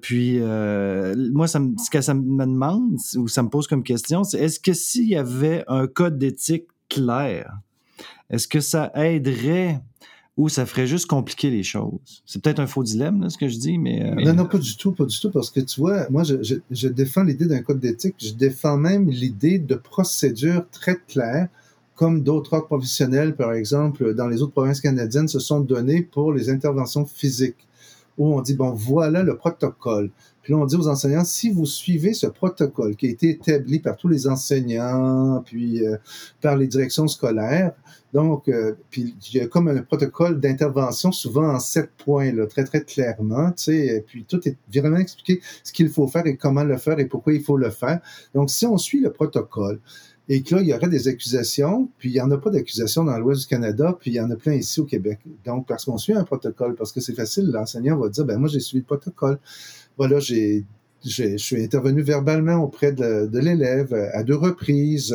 puis 0.00 0.38
moi, 0.38 1.48
ça 1.48 1.60
ce 1.84 1.90
que 1.90 2.00
ça 2.00 2.14
me 2.14 2.44
demande 2.44 2.96
ou 3.16 3.28
ça 3.28 3.42
me 3.42 3.48
pose 3.48 3.66
comme 3.66 3.82
question, 3.82 4.24
c'est 4.24 4.38
est-ce 4.38 4.60
que 4.60 4.72
s'il 4.72 5.08
y 5.08 5.16
avait 5.16 5.64
un 5.68 5.86
code 5.86 6.18
d'éthique 6.18 6.66
clair, 6.88 7.58
est-ce 8.30 8.48
que 8.48 8.60
ça 8.60 8.90
aiderait 8.94 9.80
ou 10.36 10.48
ça 10.48 10.66
ferait 10.66 10.86
juste 10.86 11.06
compliquer 11.06 11.50
les 11.50 11.62
choses? 11.62 12.22
C'est 12.26 12.42
peut-être 12.42 12.58
un 12.58 12.66
faux 12.66 12.82
dilemme, 12.82 13.28
ce 13.30 13.38
que 13.38 13.48
je 13.48 13.56
dis, 13.56 13.78
mais... 13.78 14.02
Euh, 14.02 14.14
non, 14.24 14.34
non, 14.34 14.46
pas 14.46 14.58
du 14.58 14.76
tout, 14.76 14.92
pas 14.92 15.04
du 15.04 15.18
tout, 15.18 15.30
parce 15.30 15.50
que 15.50 15.60
tu 15.60 15.80
vois, 15.80 16.08
moi, 16.10 16.22
je, 16.24 16.88
défends 16.88 17.22
l'idée 17.22 17.46
d'un 17.46 17.62
code 17.62 17.80
d'éthique, 17.80 18.16
je 18.18 18.32
défends 18.32 18.76
même 18.76 19.08
l'idée 19.08 19.58
de 19.58 19.74
procédures 19.74 20.68
très 20.70 20.96
claires, 21.06 21.48
comme 21.94 22.22
d'autres 22.22 22.54
ordres 22.54 22.66
professionnels, 22.66 23.36
par 23.36 23.52
exemple, 23.52 24.14
dans 24.14 24.28
les 24.28 24.42
autres 24.42 24.52
provinces 24.52 24.80
canadiennes, 24.80 25.28
se 25.28 25.38
sont 25.38 25.60
donnés 25.60 26.02
pour 26.02 26.32
les 26.32 26.50
interventions 26.50 27.04
physiques, 27.04 27.66
où 28.18 28.34
on 28.34 28.40
dit, 28.40 28.54
bon, 28.54 28.72
voilà 28.72 29.22
le 29.22 29.36
protocole. 29.36 30.10
Puis 30.42 30.52
là, 30.52 30.58
on 30.58 30.66
dit 30.66 30.76
aux 30.76 30.88
enseignants, 30.88 31.24
si 31.24 31.50
vous 31.50 31.64
suivez 31.64 32.12
ce 32.12 32.26
protocole 32.26 32.96
qui 32.96 33.06
a 33.06 33.10
été 33.10 33.30
établi 33.30 33.78
par 33.80 33.96
tous 33.96 34.08
les 34.08 34.28
enseignants, 34.28 35.42
puis 35.44 35.86
euh, 35.86 35.96
par 36.42 36.56
les 36.56 36.66
directions 36.66 37.08
scolaires, 37.08 37.72
donc, 38.12 38.48
euh, 38.48 38.74
puis 38.90 39.16
il 39.32 39.38
y 39.38 39.40
a 39.40 39.46
comme 39.46 39.68
un 39.68 39.82
protocole 39.82 40.38
d'intervention, 40.38 41.12
souvent 41.12 41.48
en 41.48 41.58
sept 41.58 41.90
points, 41.96 42.30
là, 42.30 42.46
très, 42.46 42.64
très 42.64 42.82
clairement, 42.82 43.52
tu 43.52 43.64
sais, 43.64 43.86
et 43.86 44.00
puis 44.02 44.24
tout 44.24 44.46
est 44.46 44.56
vraiment 44.72 44.98
expliqué 44.98 45.40
ce 45.62 45.72
qu'il 45.72 45.88
faut 45.88 46.06
faire 46.06 46.26
et 46.26 46.36
comment 46.36 46.62
le 46.62 46.76
faire 46.76 46.98
et 46.98 47.06
pourquoi 47.06 47.32
il 47.32 47.42
faut 47.42 47.56
le 47.56 47.70
faire. 47.70 48.00
Donc, 48.34 48.50
si 48.50 48.66
on 48.66 48.76
suit 48.76 49.00
le 49.00 49.10
protocole, 49.10 49.80
et 50.28 50.42
que 50.42 50.54
là, 50.54 50.62
il 50.62 50.68
y 50.68 50.74
aurait 50.74 50.88
des 50.88 51.08
accusations, 51.08 51.88
puis 51.98 52.10
il 52.10 52.12
n'y 52.14 52.20
en 52.20 52.30
a 52.30 52.38
pas 52.38 52.50
d'accusations 52.50 53.04
dans 53.04 53.18
l'Ouest 53.18 53.42
du 53.42 53.46
Canada, 53.46 53.96
puis 53.98 54.10
il 54.10 54.14
y 54.14 54.20
en 54.20 54.30
a 54.30 54.36
plein 54.36 54.54
ici 54.54 54.80
au 54.80 54.84
Québec. 54.84 55.18
Donc, 55.44 55.66
parce 55.66 55.84
qu'on 55.84 55.98
suit 55.98 56.14
un 56.14 56.24
protocole, 56.24 56.74
parce 56.74 56.92
que 56.92 57.00
c'est 57.00 57.14
facile, 57.14 57.50
l'enseignant 57.50 57.98
va 57.98 58.08
dire, 58.08 58.24
ben 58.24 58.38
moi, 58.38 58.48
j'ai 58.48 58.60
suivi 58.60 58.80
le 58.80 58.86
protocole 58.86 59.38
voilà, 59.96 60.18
j'ai 60.18 60.64
je 61.06 61.36
suis 61.36 61.62
intervenu 61.62 62.00
verbalement 62.00 62.64
auprès 62.64 62.90
de, 62.90 63.28
l'élève 63.38 63.92
à 64.14 64.22
deux 64.22 64.36
reprises. 64.36 65.14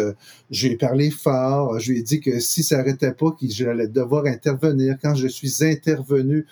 J'ai 0.52 0.76
parlé 0.76 1.10
fort. 1.10 1.80
Je 1.80 1.92
lui 1.92 2.00
ai 2.00 2.04
dit 2.04 2.20
que 2.20 2.40
si 2.40 2.62
ça 2.62 2.78
n'arrêtait 2.78 3.12
pas, 3.12 3.32
que 3.32 3.48
j'allais 3.48 3.88
devoir 3.88 4.28
intervenir. 4.28 4.98
Quand 5.02 5.16
je 5.16 5.28
suis 5.28 5.64
intervenu, 5.66 6.46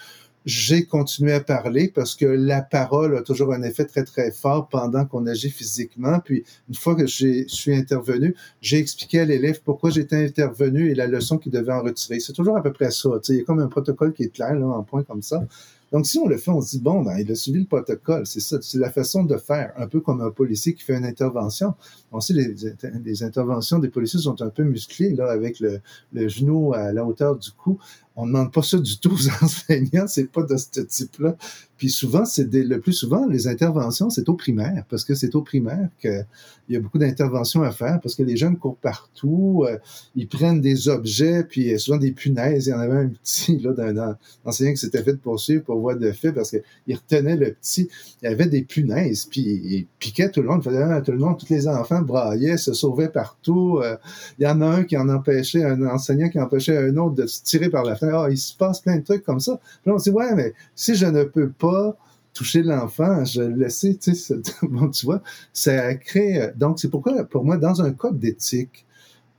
j'ai 0.47 0.85
continué 0.85 1.33
à 1.33 1.41
parler 1.41 1.91
parce 1.93 2.15
que 2.15 2.25
la 2.25 2.61
parole 2.61 3.17
a 3.17 3.21
toujours 3.21 3.53
un 3.53 3.63
effet 3.63 3.83
très, 3.83 4.05
très 4.05 4.31
fort 4.31 4.69
pendant 4.69 5.05
qu'on 5.05 5.27
agit 5.27 5.49
physiquement. 5.49 6.21
Puis, 6.23 6.45
une 6.69 6.75
fois 6.75 6.95
que 6.95 7.05
je 7.05 7.43
suis 7.47 7.75
intervenu, 7.75 8.33
j'ai 8.61 8.77
expliqué 8.77 9.19
à 9.19 9.25
l'élève 9.25 9.59
pourquoi 9.61 9.89
j'étais 9.89 10.15
intervenu 10.15 10.89
et 10.89 10.95
la 10.95 11.05
leçon 11.05 11.37
qu'il 11.37 11.51
devait 11.51 11.73
en 11.73 11.83
retirer. 11.83 12.21
C'est 12.21 12.31
toujours 12.31 12.55
à 12.55 12.63
peu 12.63 12.71
près 12.71 12.91
ça. 12.91 13.09
Il 13.27 13.35
y 13.35 13.39
a 13.41 13.43
comme 13.43 13.59
un 13.59 13.67
protocole 13.67 14.13
qui 14.13 14.23
est 14.23 14.29
clair, 14.29 14.55
là, 14.55 14.65
en 14.67 14.83
point 14.83 15.03
comme 15.03 15.21
ça. 15.21 15.45
Donc, 15.91 16.05
si 16.05 16.17
on 16.17 16.27
le 16.27 16.37
fait, 16.37 16.51
on 16.51 16.61
se 16.61 16.71
dit, 16.71 16.81
bon, 16.81 17.01
ben, 17.01 17.17
il 17.17 17.31
a 17.31 17.35
suivi 17.35 17.59
le 17.59 17.65
protocole. 17.65 18.25
C'est 18.25 18.39
ça, 18.39 18.57
c'est 18.61 18.77
la 18.77 18.91
façon 18.91 19.23
de 19.23 19.37
faire, 19.37 19.73
un 19.77 19.87
peu 19.87 19.99
comme 20.01 20.21
un 20.21 20.31
policier 20.31 20.73
qui 20.73 20.83
fait 20.83 20.97
une 20.97 21.05
intervention. 21.05 21.75
On 22.11 22.19
sait, 22.19 22.33
les, 22.33 22.55
les 23.03 23.23
interventions 23.23 23.79
des 23.79 23.89
policiers 23.89 24.19
sont 24.19 24.41
un 24.41 24.49
peu 24.49 24.63
musclées, 24.63 25.11
là, 25.11 25.29
avec 25.29 25.59
le, 25.59 25.79
le 26.13 26.27
genou 26.27 26.73
à 26.73 26.91
la 26.91 27.05
hauteur 27.05 27.37
du 27.37 27.51
cou. 27.51 27.79
On 28.19 28.25
ne 28.25 28.31
demande 28.31 28.51
pas 28.51 28.63
ça 28.63 28.79
du 28.79 28.99
tout 28.99 29.13
aux 29.13 29.29
enseignants, 29.43 30.07
c'est 30.07 30.29
pas 30.31 30.41
de 30.41 30.57
ce 30.57 30.81
type-là. 30.81 31.35
Puis 31.77 31.91
souvent, 31.91 32.25
c'est 32.25 32.51
le 32.51 32.79
plus 32.79 32.93
souvent, 32.93 33.27
les 33.27 33.47
interventions, 33.47 34.09
c'est 34.09 34.27
au 34.29 34.33
primaire, 34.33 34.83
parce 34.89 35.05
que 35.05 35.13
c'est 35.13 35.35
au 35.35 35.43
primaire 35.43 35.89
qu'il 36.01 36.25
y 36.69 36.75
a 36.75 36.79
beaucoup 36.79 36.97
d'interventions 36.97 37.61
à 37.61 37.69
faire, 37.69 37.99
parce 38.01 38.15
que 38.15 38.23
les 38.23 38.35
jeunes 38.35 38.57
courent 38.57 38.77
partout, 38.77 39.63
euh, 39.67 39.77
ils 40.15 40.27
prennent 40.27 40.59
des 40.59 40.89
objets, 40.89 41.43
puis 41.43 41.79
souvent 41.79 41.97
des 41.97 42.11
punaises. 42.11 42.65
Il 42.65 42.71
y 42.71 42.73
en 42.73 42.79
avait 42.79 42.97
un 42.97 43.09
petit, 43.09 43.59
là, 43.59 43.73
d'un 43.73 44.17
enseignant 44.43 44.71
qui 44.71 44.77
s'était 44.77 45.03
fait 45.03 45.17
poursuivre 45.17 45.63
pour 45.63 45.79
voie 45.79 45.93
de 45.93 46.11
fait, 46.11 46.31
parce 46.31 46.49
qu'il 46.49 46.95
retenait 46.95 47.35
le 47.35 47.53
petit. 47.53 47.87
Il 48.23 48.29
y 48.29 48.33
avait 48.33 48.47
des 48.47 48.63
punaises, 48.63 49.25
puis 49.25 49.41
il 49.41 49.87
piquait 49.99 50.31
tout 50.31 50.41
le 50.41 50.47
monde, 50.47 50.63
il 50.65 50.71
faisait 50.71 51.01
tout 51.03 51.11
le 51.11 51.19
monde, 51.19 51.37
tous 51.37 51.49
les 51.53 51.67
enfants 51.67 52.01
braillaient, 52.01 52.57
se 52.57 52.73
sauvaient 52.73 53.09
partout. 53.09 53.81
Euh, 53.83 53.97
il 54.39 54.45
y 54.45 54.47
en 54.47 54.61
a 54.61 54.65
un 54.65 54.83
qui 54.83 54.97
en 54.97 55.09
empêchait, 55.09 55.63
un 55.63 55.85
enseignant 55.85 56.29
qui 56.29 56.39
empêchait 56.39 56.75
un 56.75 56.97
autre 56.97 57.13
de 57.13 57.27
se 57.27 57.43
tirer 57.43 57.69
par 57.69 57.83
la 57.83 57.95
fenêtre. 57.95 58.06
Ah, 58.13 58.27
il 58.29 58.37
se 58.37 58.55
passe 58.55 58.81
plein 58.81 58.97
de 58.97 59.03
trucs 59.03 59.23
comme 59.23 59.39
ça. 59.39 59.59
On 59.85 59.97
se 59.97 60.05
dit, 60.05 60.15
ouais, 60.15 60.33
mais 60.35 60.53
si 60.75 60.95
je 60.95 61.05
ne 61.05 61.23
peux 61.23 61.49
pas 61.49 61.97
toucher 62.33 62.61
l'enfant, 62.61 63.25
je 63.25 63.41
le 63.41 63.55
laisser, 63.55 63.97
tu 63.97 64.13
sais, 64.13 64.41
tu 64.93 65.05
vois, 65.05 65.21
ça 65.53 65.95
crée, 65.95 66.41
euh, 66.41 66.51
donc 66.55 66.79
c'est 66.79 66.89
pourquoi, 66.89 67.23
pour 67.23 67.43
moi, 67.43 67.57
dans 67.57 67.81
un 67.81 67.91
code 67.91 68.19
d'éthique, 68.19 68.85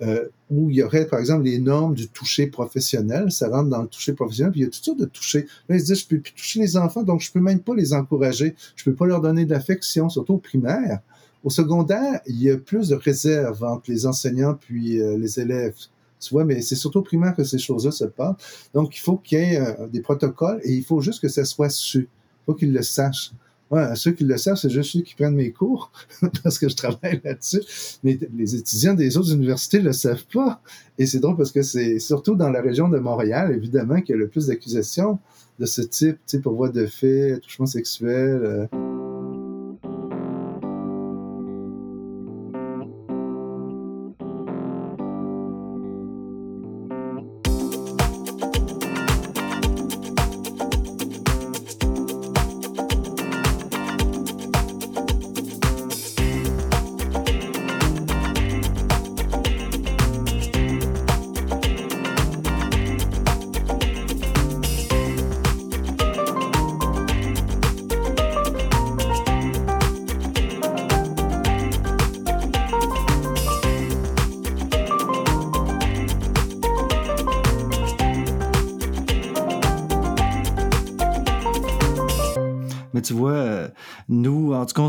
euh, 0.00 0.28
où 0.50 0.70
il 0.70 0.76
y 0.76 0.82
aurait, 0.82 1.06
par 1.06 1.18
exemple, 1.18 1.44
les 1.44 1.58
normes 1.58 1.94
du 1.94 2.08
toucher 2.08 2.46
professionnel, 2.46 3.30
ça 3.30 3.48
rentre 3.48 3.68
dans 3.68 3.82
le 3.82 3.88
toucher 3.88 4.12
professionnel, 4.12 4.52
puis 4.52 4.60
il 4.60 4.64
y 4.64 4.66
a 4.66 4.70
toutes 4.70 4.84
sortes 4.84 4.98
de 4.98 5.04
toucher. 5.06 5.46
Là, 5.68 5.76
ils 5.76 5.80
se 5.80 5.86
disent, 5.86 6.00
je 6.00 6.06
peux 6.08 6.20
plus 6.20 6.32
toucher 6.32 6.60
les 6.60 6.76
enfants, 6.76 7.02
donc 7.02 7.20
je 7.20 7.30
peux 7.30 7.40
même 7.40 7.60
pas 7.60 7.74
les 7.74 7.92
encourager, 7.92 8.54
je 8.76 8.84
peux 8.84 8.94
pas 8.94 9.06
leur 9.06 9.20
donner 9.20 9.44
de 9.44 9.50
l'affection, 9.50 10.08
surtout 10.08 10.34
au 10.34 10.38
primaire. 10.38 11.00
Au 11.44 11.50
secondaire, 11.50 12.20
il 12.26 12.42
y 12.42 12.50
a 12.50 12.56
plus 12.56 12.88
de 12.88 12.96
réserve 12.96 13.62
entre 13.62 13.90
les 13.90 14.06
enseignants 14.06 14.54
puis 14.54 15.00
euh, 15.00 15.16
les 15.16 15.38
élèves. 15.38 15.76
Tu 16.20 16.34
vois, 16.34 16.44
mais 16.44 16.60
c'est 16.62 16.76
surtout 16.76 17.02
primaire 17.02 17.34
que 17.34 17.44
ces 17.44 17.58
choses-là 17.58 17.90
se 17.90 18.04
passent. 18.04 18.68
Donc, 18.74 18.96
il 18.96 19.00
faut 19.00 19.16
qu'il 19.16 19.38
y 19.38 19.42
ait 19.42 19.76
des 19.92 20.00
protocoles 20.00 20.60
et 20.64 20.72
il 20.72 20.84
faut 20.84 21.00
juste 21.00 21.20
que 21.20 21.28
ça 21.28 21.44
soit 21.44 21.70
su 21.70 22.08
faut 22.48 22.54
qu'ils 22.54 22.72
le 22.72 22.82
sachent. 22.82 23.32
Ouais, 23.70 23.94
ceux 23.94 24.12
qui 24.12 24.24
le 24.24 24.38
savent, 24.38 24.56
c'est 24.56 24.70
juste 24.70 24.92
ceux 24.92 25.02
qui 25.02 25.14
prennent 25.14 25.34
mes 25.34 25.52
cours, 25.52 25.92
parce 26.42 26.58
que 26.58 26.70
je 26.70 26.74
travaille 26.74 27.20
là-dessus. 27.22 27.60
Mais 28.02 28.18
les 28.34 28.56
étudiants 28.56 28.94
des 28.94 29.18
autres 29.18 29.34
universités 29.34 29.80
le 29.80 29.92
savent 29.92 30.24
pas. 30.32 30.62
Et 30.96 31.04
c'est 31.04 31.20
drôle 31.20 31.36
parce 31.36 31.52
que 31.52 31.60
c'est 31.60 31.98
surtout 31.98 32.34
dans 32.34 32.48
la 32.48 32.62
région 32.62 32.88
de 32.88 32.98
Montréal, 32.98 33.52
évidemment, 33.54 34.00
qu'il 34.00 34.14
y 34.14 34.18
a 34.18 34.18
le 34.18 34.28
plus 34.28 34.46
d'accusations 34.46 35.18
de 35.58 35.66
ce 35.66 35.82
type, 35.82 36.16
tu 36.26 36.38
sais, 36.38 36.40
pour 36.40 36.54
voie 36.54 36.70
de 36.70 36.86
fait, 36.86 37.38
touchement 37.40 37.66
sexuel. 37.66 38.40
Euh. 38.42 38.87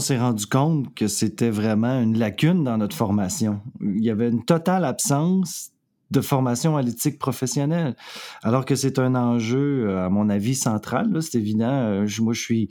S'est 0.09 0.19
rendu 0.19 0.47
compte 0.47 0.91
que 0.95 1.07
c'était 1.07 1.51
vraiment 1.51 2.01
une 2.01 2.17
lacune 2.17 2.63
dans 2.63 2.77
notre 2.79 2.95
formation. 2.95 3.61
Il 3.79 4.03
y 4.03 4.09
avait 4.09 4.29
une 4.29 4.43
totale 4.43 4.83
absence 4.83 5.69
de 6.09 6.19
formation 6.21 6.77
à 6.77 6.81
l'éthique 6.81 7.19
professionnelle, 7.19 7.95
alors 8.41 8.65
que 8.65 8.73
c'est 8.73 8.97
un 8.97 9.13
enjeu, 9.13 9.87
euh, 9.87 10.05
à 10.07 10.09
mon 10.09 10.29
avis, 10.29 10.55
central. 10.55 11.15
C'est 11.21 11.37
évident. 11.37 11.69
Euh, 11.69 12.07
moi, 12.21 12.33
je 12.33 12.41
suis 12.41 12.69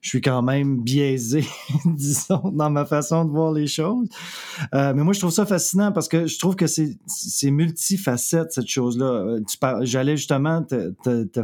je 0.00 0.10
suis 0.10 0.20
quand 0.20 0.42
même 0.42 0.80
biaisé, 0.82 1.44
disons, 1.84 2.52
dans 2.52 2.70
ma 2.70 2.84
façon 2.84 3.24
de 3.24 3.30
voir 3.32 3.50
les 3.50 3.66
choses. 3.66 4.06
mais 4.72 4.94
moi, 4.94 5.12
je 5.12 5.18
trouve 5.18 5.32
ça 5.32 5.44
fascinant 5.44 5.90
parce 5.90 6.06
que 6.06 6.28
je 6.28 6.38
trouve 6.38 6.54
que 6.54 6.66
c'est 6.68 7.50
multifacette, 7.50 8.52
cette 8.52 8.68
chose-là. 8.68 9.38
J'allais 9.80 10.16
justement 10.16 10.62
te, 10.62 10.92
te, 11.02 11.24
te 11.24 11.40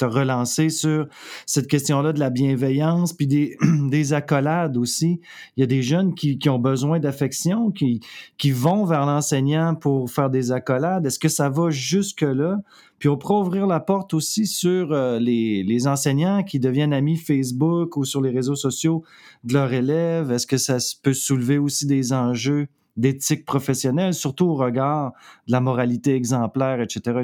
relancer 0.00 0.68
sur 0.68 1.06
cette 1.46 1.68
question-là 1.68 2.12
de 2.12 2.20
la 2.20 2.30
bienveillance, 2.30 3.12
puis 3.12 3.26
des, 3.26 3.56
des, 3.90 4.12
accolades 4.12 4.76
aussi. 4.76 5.20
Il 5.56 5.60
y 5.60 5.62
a 5.62 5.66
des 5.66 5.82
jeunes 5.82 6.14
qui, 6.14 6.38
qui 6.38 6.48
ont 6.48 6.58
besoin 6.58 6.98
d'affection, 6.98 7.70
qui, 7.70 8.00
qui 8.38 8.50
vont 8.50 8.84
vers 8.84 9.06
l'enseignant 9.06 9.74
pour 9.74 10.10
faire 10.10 10.30
des 10.30 10.52
accolades. 10.52 11.06
Est-ce 11.06 11.18
que 11.18 11.28
ça 11.28 11.48
va 11.48 11.70
jusque-là? 11.70 12.58
Puis 12.98 13.08
on 13.08 13.16
pourrait 13.16 13.40
ouvrir 13.40 13.66
la 13.66 13.80
porte 13.80 14.14
aussi 14.14 14.46
sur 14.46 14.92
euh, 14.92 15.18
les, 15.18 15.64
les, 15.64 15.86
enseignants 15.88 16.44
qui 16.44 16.60
deviennent 16.60 16.92
amis 16.92 17.16
Facebook 17.16 17.96
ou 17.96 18.04
sur 18.04 18.20
les 18.20 18.30
réseaux 18.30 18.54
sociaux 18.54 19.02
de 19.44 19.54
leurs 19.54 19.72
élèves. 19.72 20.30
Est-ce 20.30 20.46
que 20.46 20.56
ça 20.56 20.78
peut 21.02 21.14
soulever 21.14 21.58
aussi 21.58 21.86
des 21.86 22.12
enjeux 22.12 22.68
d'éthique 22.96 23.44
professionnelle, 23.44 24.14
surtout 24.14 24.46
au 24.46 24.54
regard 24.54 25.12
de 25.46 25.52
la 25.52 25.60
moralité 25.60 26.14
exemplaire, 26.14 26.80
etc. 26.80 27.20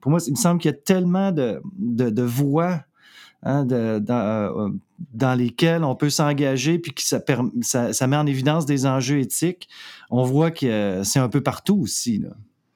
Pour 0.00 0.10
moi, 0.10 0.20
il 0.26 0.32
me 0.32 0.36
semble 0.36 0.60
qu'il 0.60 0.70
y 0.70 0.74
a 0.74 0.76
tellement 0.76 1.32
de, 1.32 1.60
de, 1.78 2.22
voies 2.22 2.84
hein, 3.42 3.66
euh, 3.70 4.00
dans, 4.00 5.34
lesquelles 5.34 5.84
on 5.84 5.94
peut 5.94 6.10
s'engager, 6.10 6.78
puis 6.78 6.92
que 6.92 7.02
ça, 7.02 8.06
met 8.06 8.16
en 8.16 8.26
évidence 8.26 8.66
des 8.66 8.86
enjeux 8.86 9.20
éthiques. 9.20 9.68
On 10.10 10.24
voit 10.24 10.50
que 10.50 11.02
c'est 11.04 11.20
un 11.20 11.28
peu 11.28 11.40
partout 11.40 11.80
aussi. 11.80 12.18
Là. 12.18 12.30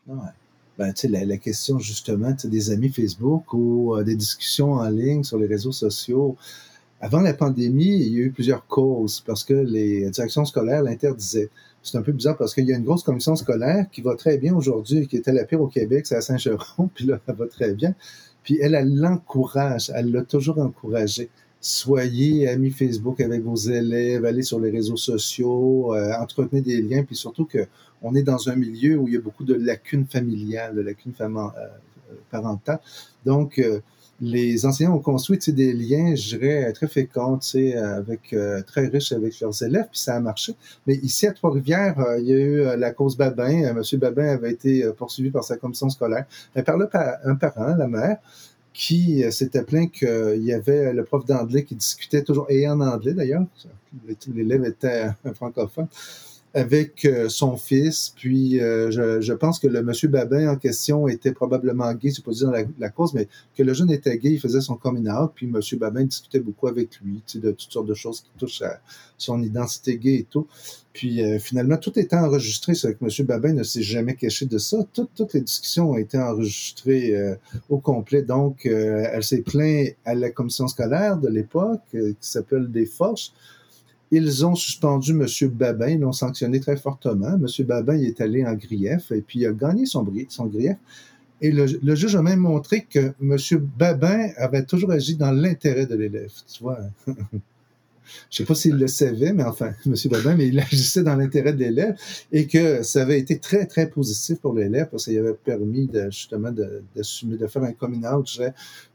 Ouais. 0.07 0.31
Ben, 0.79 0.95
la, 1.05 1.25
la, 1.27 1.37
question 1.37 1.79
justement 1.79 2.35
des 2.45 2.71
amis 2.71 2.89
Facebook 2.89 3.53
ou 3.53 3.95
euh, 3.95 4.05
des 4.05 4.17
discussions 4.17 4.73
en 4.73 4.89
ligne 4.89 5.23
sur 5.23 5.37
les 5.39 5.47
réseaux 5.47 5.71
sociaux. 5.71 6.37
Avant 7.03 7.21
la 7.21 7.35
pandémie, 7.35 7.99
il 8.01 8.13
y 8.13 8.17
a 8.17 8.21
eu 8.23 8.31
plusieurs 8.31 8.67
causes 8.67 9.21
parce 9.21 9.45
que 9.45 9.53
les 9.53 10.09
directions 10.11 10.47
scolaires 10.47 10.83
l'interdisaient 10.83 11.51
c'est 11.83 11.99
un 11.99 12.03
peu 12.03 12.13
bizarre 12.13 12.37
parce 12.37 12.55
qu'il 12.55 12.67
y 12.67 12.73
a 12.73 12.77
une 12.77 12.85
grosse 12.85 13.03
commission 13.03 13.35
scolaire 13.37 13.87
qui 13.91 14.03
va 14.03 14.15
très 14.15 14.39
bien 14.39 14.55
aujourd'hui, 14.55 15.07
qui 15.09 15.17
était 15.17 15.33
la 15.33 15.45
pire 15.45 15.61
au 15.61 15.67
Québec, 15.67 16.07
c'est 16.07 16.17
à 16.17 16.21
Saint-Jérôme, 16.21 16.89
puis 16.95 17.07
là, 17.07 17.19
elle 17.27 17.35
va 17.35 17.47
très 17.47 17.75
bien. 17.75 17.95
Puis 18.43 18.59
elle, 18.61 18.75
elle 18.75 18.95
l'encourage, 18.95 19.91
elle 19.95 20.11
l'a 20.11 20.23
toujours 20.23 20.59
encouragé. 20.59 21.31
Soyez 21.61 22.49
amis 22.49 22.71
Facebook 22.71 23.21
avec 23.21 23.43
vos 23.43 23.55
élèves, 23.55 24.25
allez 24.25 24.43
sur 24.43 24.59
les 24.59 24.71
réseaux 24.71 24.97
sociaux, 24.97 25.95
euh, 25.95 26.13
entretenez 26.21 26.61
des 26.61 26.83
liens, 26.83 27.05
puis 27.05 27.15
surtout 27.15 27.45
que 27.45 27.67
on 28.03 28.17
est 28.17 28.25
dans 28.25 28.49
un 28.49 28.57
milieu 28.57 28.97
où 28.97 29.07
il 29.07 29.15
y 29.15 29.17
a 29.17 29.21
beaucoup 29.21 29.45
de 29.45 29.55
lacunes 29.55 30.07
familiales, 30.07 30.75
de 30.75 30.81
lacunes 30.81 31.15
euh, 31.21 31.49
parentales. 32.31 32.81
Donc, 33.25 33.61
euh, 33.61 33.81
les 34.23 34.65
enseignants 34.65 34.95
ont 34.95 35.01
construit 35.01 35.41
des 35.49 35.73
liens, 35.73 36.15
je 36.15 36.37
dirais, 36.37 36.73
très 36.73 36.87
féconds, 36.87 37.41
avec, 37.77 38.33
euh, 38.33 38.63
très 38.63 38.87
riches 38.87 39.11
avec 39.11 39.41
leurs 39.41 39.63
élèves, 39.65 39.89
puis 39.91 39.99
ça 39.99 40.15
a 40.15 40.21
marché. 40.21 40.55
Mais 40.87 40.95
ici, 40.95 41.27
à 41.27 41.33
Trois-Rivières, 41.33 41.99
euh, 41.99 42.21
il 42.21 42.27
y 42.27 42.33
a 42.33 42.37
eu 42.37 42.61
euh, 42.61 42.77
la 42.77 42.93
cause 42.93 43.17
Babin. 43.17 43.73
Monsieur 43.73 43.99
Babin 43.99 44.29
avait 44.29 44.53
été 44.53 44.89
poursuivi 44.97 45.31
par 45.33 45.43
sa 45.43 45.57
commission 45.57 45.91
scolaire. 45.91 46.27
Mais 46.55 46.63
par 46.63 46.77
là, 46.77 46.89
un 47.25 47.35
parent, 47.35 47.75
la 47.77 47.89
mère, 47.89 48.19
qui 48.73 49.25
s'était 49.33 49.65
plaint 49.65 49.91
qu'il 49.91 50.45
y 50.45 50.53
avait 50.53 50.93
le 50.93 51.03
prof 51.03 51.27
d'anglais 51.27 51.65
qui 51.65 51.75
discutait 51.75 52.23
toujours, 52.23 52.47
et 52.49 52.67
en 52.69 52.81
anglais 52.81 53.15
d'ailleurs, 53.15 53.45
l'élève 54.33 54.65
était 54.65 55.09
francophone, 55.35 55.89
avec 56.55 57.05
euh, 57.05 57.29
son 57.29 57.57
fils. 57.57 58.13
Puis 58.15 58.61
euh, 58.61 58.91
je, 58.91 59.21
je, 59.21 59.33
pense 59.33 59.59
que 59.59 59.67
le 59.67 59.83
monsieur 59.83 60.09
Babin 60.09 60.49
en 60.49 60.57
question 60.57 61.09
était 61.09 61.33
probablement 61.33 61.93
gay, 61.95 62.11
c'est 62.11 62.25
pas 62.25 62.33
dire 62.33 62.51
la, 62.51 62.65
la, 62.79 62.91
cause, 62.91 63.15
mais 63.15 63.29
que 63.57 63.63
le 63.63 63.73
jeune 63.73 63.91
était 63.91 64.19
gay, 64.19 64.33
il 64.33 64.41
faisait 64.41 64.61
son 64.61 64.77
coming 64.77 65.09
out, 65.09 65.33
puis 65.35 65.47
monsieur 65.47 65.79
Babin 65.79 66.05
discutait 66.05 66.41
beaucoup 66.41 66.69
avec 66.69 67.01
lui, 67.01 67.23
tu 67.27 67.35
sais, 67.35 67.39
de 67.39 67.53
toutes 67.53 67.73
sortes 67.73 67.87
de 67.87 67.95
choses 67.95 68.21
qui 68.21 68.31
touchent 68.39 68.63
à 68.63 68.81
son 69.17 69.43
identité 69.43 69.97
gay 69.97 70.15
et 70.17 70.27
tout. 70.29 70.47
Puis 70.93 71.23
euh, 71.23 71.39
finalement, 71.39 71.79
tout 71.79 71.99
était 71.99 72.17
enregistré, 72.17 72.75
c'est 72.75 72.95
que 72.95 73.05
monsieur 73.05 73.25
Babin 73.25 73.55
ne 73.55 73.63
s'est 73.63 73.83
jamais 73.83 74.15
caché 74.15 74.45
de 74.45 74.59
ça. 74.59 74.79
toutes 74.93 75.33
les 75.33 75.41
discussions 75.41 75.93
ont 75.93 75.97
été 75.97 76.19
enregistrées 76.19 77.15
au 77.71 77.79
complet. 77.79 78.23
Donc, 78.23 78.67
elle 78.67 79.23
s'est 79.23 79.41
plainte 79.41 79.97
à 80.05 80.15
la 80.15 80.31
commission 80.31 80.69
scolaire 80.69 81.17
de 81.17 81.29
l'époque, 81.29 81.81
qui 81.93 82.17
s'appelle 82.21 82.71
Des 82.71 82.85
Forces 82.85 83.33
ils 84.13 84.45
ont 84.45 84.55
suspendu 84.55 85.13
M. 85.13 85.27
Babin, 85.49 85.89
ils 85.89 86.01
l'ont 86.01 86.13
sanctionné 86.13 86.61
très 86.61 86.77
fortement. 86.77 87.35
M. 87.35 87.47
Babin 87.67 87.97
est 87.97 88.21
allé 88.21 88.45
en 88.45 88.55
grief 88.55 89.11
et 89.11 89.23
puis 89.23 89.41
il 89.41 89.47
a 89.47 89.53
gagné 89.53 89.87
son, 89.87 90.05
grief. 90.05 90.29
Et 91.41 91.51
le, 91.51 91.67
le, 91.83 91.95
juge 91.95 92.15
a 92.15 92.23
même 92.23 92.41
montré 92.41 92.87
que 92.89 93.15
M. 93.21 93.37
Babin 93.79 94.29
avait 94.37 94.65
toujours 94.65 94.93
agi 94.93 95.17
dans 95.17 95.33
l'intérêt 95.33 95.87
de 95.87 95.97
l'élève. 95.97 96.31
Tu 96.47 96.63
vois, 96.63 96.79
je 98.31 98.39
sais 98.39 98.45
pas 98.45 98.55
s'il 98.55 98.75
le 98.75 98.87
savait, 98.87 99.33
mais 99.33 99.45
enfin, 99.45 99.73
M. 99.87 99.95
Babin, 100.11 100.35
mais 100.35 100.49
il 100.49 100.59
agissait 100.59 101.03
dans 101.03 101.17
l'intérêt 101.17 101.53
de 101.53 101.59
l'élève 101.59 101.97
et 102.31 102.47
que 102.47 102.83
ça 102.83 103.03
avait 103.03 103.19
été 103.19 103.39
très, 103.39 103.67
très 103.67 103.89
positif 103.89 104.39
pour 104.39 104.55
l'élève 104.55 104.89
parce 104.91 105.05
qu'il 105.05 105.19
avait 105.19 105.35
permis 105.35 105.87
de, 105.87 106.05
justement 106.11 106.51
d'assumer, 106.95 107.37
de, 107.37 107.47
faire 107.47 107.63
un 107.63 107.73
coming 107.73 108.05
out, 108.07 108.41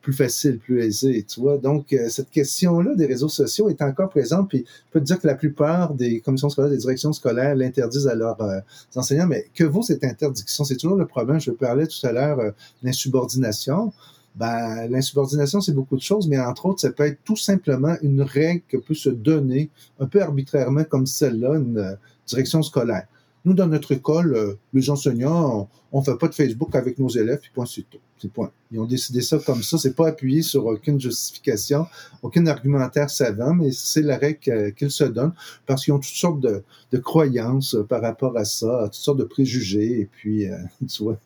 plus 0.02 0.14
facile, 0.14 0.60
plus 0.60 0.82
aisé, 0.82 1.26
tu 1.28 1.42
vois. 1.42 1.58
Donc, 1.58 1.92
euh, 1.94 2.10
cette 2.10 2.30
question-là 2.30 2.96
des 2.96 3.06
réseaux 3.06 3.30
sociaux 3.30 3.70
est 3.70 3.82
encore 3.82 4.10
présente, 4.10 4.50
puis 4.50 4.60
je 4.60 4.92
peux 4.92 5.00
te 5.00 5.06
dire 5.06 5.20
que 5.20 5.28
la 5.28 5.36
plupart 5.36 5.94
des 5.94 6.22
commissions 6.22 6.50
scolaires, 6.50 6.72
des 6.72 6.78
directions 6.78 7.14
scolaires 7.14 7.56
l'interdisent 7.56 8.08
à 8.08 8.16
leurs 8.16 8.42
euh, 8.42 8.60
enseignants, 8.96 9.28
mais 9.28 9.48
que 9.54 9.64
vaut 9.64 9.82
cette 9.82 10.04
interdiction? 10.04 10.64
C'est 10.64 10.78
toujours 10.78 10.98
le 10.98 11.06
problème. 11.06 11.40
Je 11.40 11.52
parlais 11.52 11.88
tout 11.88 12.06
à 12.06 12.12
l'heure 12.12 12.40
euh, 12.40 12.52
l'insubordination 12.84 13.92
ben, 14.38 14.88
l'insubordination, 14.90 15.62
c'est 15.62 15.74
beaucoup 15.74 15.96
de 15.96 16.02
choses, 16.02 16.28
mais 16.28 16.40
entre 16.40 16.68
autres, 16.68 16.80
ça 16.82 16.92
peut 16.92 17.06
être 17.06 17.24
tout 17.24 17.36
simplement 17.36 17.96
une 18.04 18.22
règle 18.22 18.62
que 18.68 18.78
peut 18.78 18.94
se 18.94 19.10
donner 19.10 19.70
un 20.00 20.06
peu 20.06 20.22
arbitrairement 20.22 20.84
comme 20.84 21.08
celle-là, 21.08 21.56
une 21.56 21.78
euh, 21.80 21.96
direction 22.28 22.62
scolaire. 22.62 23.08
Nous, 23.48 23.54
dans 23.54 23.68
notre 23.68 23.94
école, 23.94 24.36
euh, 24.36 24.56
les 24.74 24.90
enseignants, 24.90 25.70
on 25.94 26.00
ne 26.02 26.04
fait 26.04 26.18
pas 26.18 26.28
de 26.28 26.36
Facebook 26.36 26.76
avec 26.76 27.00
nos 27.00 27.08
élèves, 27.08 27.40
puis 27.40 27.50
point, 27.54 27.66
c'est 27.66 27.90
tout. 27.90 28.00
Point. 28.34 28.50
Ils 28.72 28.80
ont 28.80 28.86
décidé 28.86 29.22
ça 29.22 29.38
comme 29.38 29.62
ça. 29.62 29.78
C'est 29.78 29.96
pas 29.96 30.08
appuyé 30.08 30.42
sur 30.42 30.66
aucune 30.66 31.00
justification, 31.00 31.86
aucun 32.24 32.48
argumentaire 32.48 33.12
savant, 33.12 33.54
mais 33.54 33.72
c'est 33.72 34.02
la 34.02 34.18
règle 34.18 34.74
qu'ils 34.74 34.90
se 34.90 35.04
donnent 35.04 35.34
parce 35.68 35.86
qu'ils 35.86 35.94
ont 35.94 36.00
toutes 36.00 36.16
sortes 36.16 36.40
de, 36.42 36.64
croyances 36.98 37.78
par 37.88 38.02
rapport 38.02 38.36
à 38.36 38.44
ça, 38.44 38.86
toutes 38.86 38.96
sortes 38.96 39.20
de 39.20 39.24
préjugés, 39.24 40.00
et 40.00 40.06
puis, 40.12 40.50
euh, 40.50 40.58
tu 40.90 41.04
vois. 41.04 41.20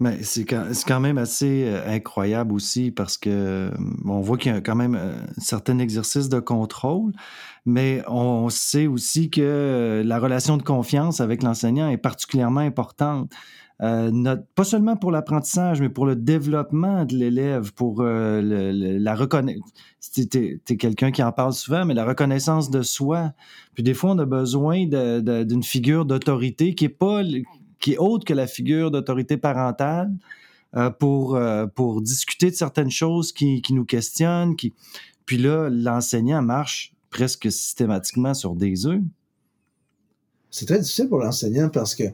mais 0.00 0.22
c'est 0.22 0.46
quand, 0.46 0.64
quand, 0.86 1.00
même 1.00 1.18
assez 1.18 1.64
euh, 1.66 1.86
incroyable 1.86 2.54
aussi 2.54 2.90
parce 2.90 3.18
que 3.18 3.70
on 4.06 4.22
voit 4.22 4.38
qu'il 4.38 4.50
y 4.50 4.56
a 4.56 4.62
quand 4.62 4.76
même 4.76 4.94
un 4.94 5.26
certain 5.38 5.78
exercice 5.78 6.30
de 6.30 6.40
contrôle, 6.40 7.12
mais 7.68 8.02
on 8.08 8.48
sait 8.48 8.86
aussi 8.86 9.28
que 9.28 10.02
la 10.02 10.18
relation 10.18 10.56
de 10.56 10.62
confiance 10.62 11.20
avec 11.20 11.42
l'enseignant 11.42 11.90
est 11.90 11.98
particulièrement 11.98 12.60
importante. 12.60 13.30
Euh, 13.82 14.36
pas 14.54 14.64
seulement 14.64 14.96
pour 14.96 15.12
l'apprentissage, 15.12 15.82
mais 15.82 15.90
pour 15.90 16.06
le 16.06 16.16
développement 16.16 17.04
de 17.04 17.14
l'élève, 17.14 17.74
pour 17.74 18.00
euh, 18.00 18.40
la 18.42 19.14
reconnaissance. 19.14 19.70
Tu 20.14 20.60
es, 20.66 20.76
quelqu'un 20.78 21.10
qui 21.10 21.22
en 21.22 21.30
parle 21.30 21.52
souvent, 21.52 21.84
mais 21.84 21.92
la 21.92 22.06
reconnaissance 22.06 22.70
de 22.70 22.80
soi. 22.80 23.34
Puis 23.74 23.82
des 23.82 23.92
fois, 23.92 24.12
on 24.12 24.18
a 24.18 24.24
besoin 24.24 24.86
d'une 24.86 25.62
figure 25.62 26.06
d'autorité 26.06 26.74
qui 26.74 26.86
est 26.86 26.88
pas 26.88 27.20
qui 27.80 27.92
est 27.92 27.98
autre 27.98 28.24
que 28.24 28.34
la 28.34 28.46
figure 28.46 28.90
d'autorité 28.90 29.36
parentale 29.36 30.10
euh, 30.74 30.88
pour, 30.88 31.38
pour 31.74 32.00
discuter 32.00 32.50
de 32.50 32.56
certaines 32.56 32.90
choses 32.90 33.32
qui, 33.32 33.60
qui 33.60 33.74
nous 33.74 33.84
questionnent. 33.84 34.56
Puis 35.26 35.36
là, 35.36 35.68
l'enseignant 35.70 36.40
marche 36.40 36.94
presque 37.10 37.50
systématiquement 37.50 38.34
sur 38.34 38.54
des 38.54 38.86
œufs. 38.86 39.00
C'est 40.50 40.66
très 40.66 40.78
difficile 40.78 41.08
pour 41.08 41.18
l'enseignant 41.18 41.68
parce 41.68 41.94
que 41.94 42.04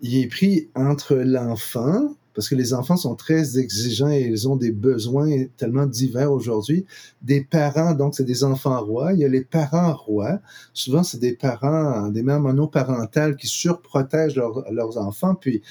il 0.00 0.16
est 0.18 0.26
pris 0.26 0.68
entre 0.74 1.14
l'enfant, 1.14 2.14
parce 2.34 2.48
que 2.48 2.54
les 2.54 2.74
enfants 2.74 2.96
sont 2.96 3.14
très 3.14 3.58
exigeants 3.58 4.10
et 4.10 4.22
ils 4.22 4.48
ont 4.48 4.56
des 4.56 4.72
besoins 4.72 5.44
tellement 5.56 5.86
divers 5.86 6.32
aujourd'hui, 6.32 6.84
des 7.22 7.42
parents, 7.42 7.94
donc 7.94 8.14
c'est 8.14 8.24
des 8.24 8.42
enfants 8.44 8.84
rois, 8.84 9.12
il 9.12 9.20
y 9.20 9.24
a 9.24 9.28
les 9.28 9.44
parents 9.44 9.94
rois, 9.94 10.40
souvent 10.72 11.04
c'est 11.04 11.20
des 11.20 11.34
parents, 11.34 12.08
des 12.08 12.22
mères 12.22 12.40
monoparentales 12.40 13.36
qui 13.36 13.46
surprotègent 13.46 14.40
leurs 14.70 14.98
enfants, 14.98 15.36
puis 15.36 15.62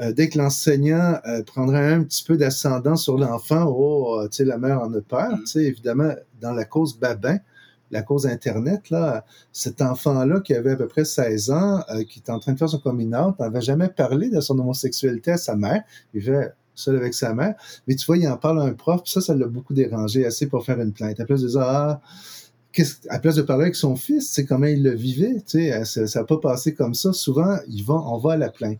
euh, 0.00 0.12
dès 0.12 0.28
que 0.28 0.38
l'enseignant 0.38 1.18
euh, 1.26 1.42
prendrait 1.42 1.92
un 1.92 2.04
petit 2.04 2.22
peu 2.22 2.36
d'ascendant 2.36 2.96
sur 2.96 3.18
l'enfant, 3.18 3.64
oh, 3.66 4.22
tu 4.30 4.36
sais, 4.36 4.44
la 4.44 4.56
mère 4.56 4.80
en 4.80 4.92
a 4.94 5.00
peur, 5.00 5.32
mm. 5.32 5.40
tu 5.40 5.46
sais, 5.46 5.64
évidemment, 5.64 6.12
dans 6.40 6.52
la 6.52 6.64
cause 6.64 6.98
Babin, 6.98 7.38
la 7.90 8.02
cause 8.02 8.26
Internet, 8.26 8.90
là, 8.90 9.24
cet 9.52 9.82
enfant-là 9.82 10.40
qui 10.40 10.54
avait 10.54 10.72
à 10.72 10.76
peu 10.76 10.86
près 10.86 11.04
16 11.04 11.50
ans, 11.50 11.80
euh, 11.90 12.04
qui 12.04 12.20
était 12.20 12.30
en 12.30 12.38
train 12.38 12.52
de 12.52 12.58
faire 12.58 12.68
son 12.68 12.78
coming 12.78 13.14
out, 13.14 13.38
n'avait 13.38 13.60
jamais 13.60 13.88
parlé 13.88 14.30
de 14.30 14.40
son 14.40 14.58
homosexualité 14.58 15.32
à 15.32 15.36
sa 15.36 15.56
mère. 15.56 15.82
Il 16.14 16.20
vivait 16.20 16.52
seul 16.74 16.96
avec 16.96 17.14
sa 17.14 17.34
mère. 17.34 17.54
Mais 17.86 17.94
tu 17.94 18.06
vois, 18.06 18.16
il 18.16 18.26
en 18.28 18.36
parle 18.36 18.60
à 18.60 18.64
un 18.64 18.72
prof, 18.72 19.02
puis 19.02 19.12
ça, 19.12 19.20
ça 19.20 19.34
l'a 19.34 19.46
beaucoup 19.46 19.74
dérangé, 19.74 20.24
assez 20.24 20.46
pour 20.46 20.64
faire 20.64 20.80
une 20.80 20.92
plainte. 20.92 21.20
Après, 21.20 21.34
il 21.34 21.46
disait, 21.46 21.58
ah, 21.60 22.00
à 23.08 23.18
place 23.18 23.34
de 23.34 23.42
parler 23.42 23.64
avec 23.64 23.74
son 23.74 23.96
fils, 23.96 24.30
c'est 24.30 24.44
comment 24.44 24.66
il 24.66 24.82
le 24.82 24.94
vivait, 24.94 25.42
ça 25.84 26.04
n'a 26.14 26.24
pas 26.24 26.38
passé 26.38 26.74
comme 26.74 26.94
ça. 26.94 27.12
Souvent, 27.12 27.58
il 27.68 27.84
va, 27.84 27.94
on 27.94 28.18
va 28.18 28.34
à 28.34 28.36
la 28.36 28.50
plainte. 28.50 28.78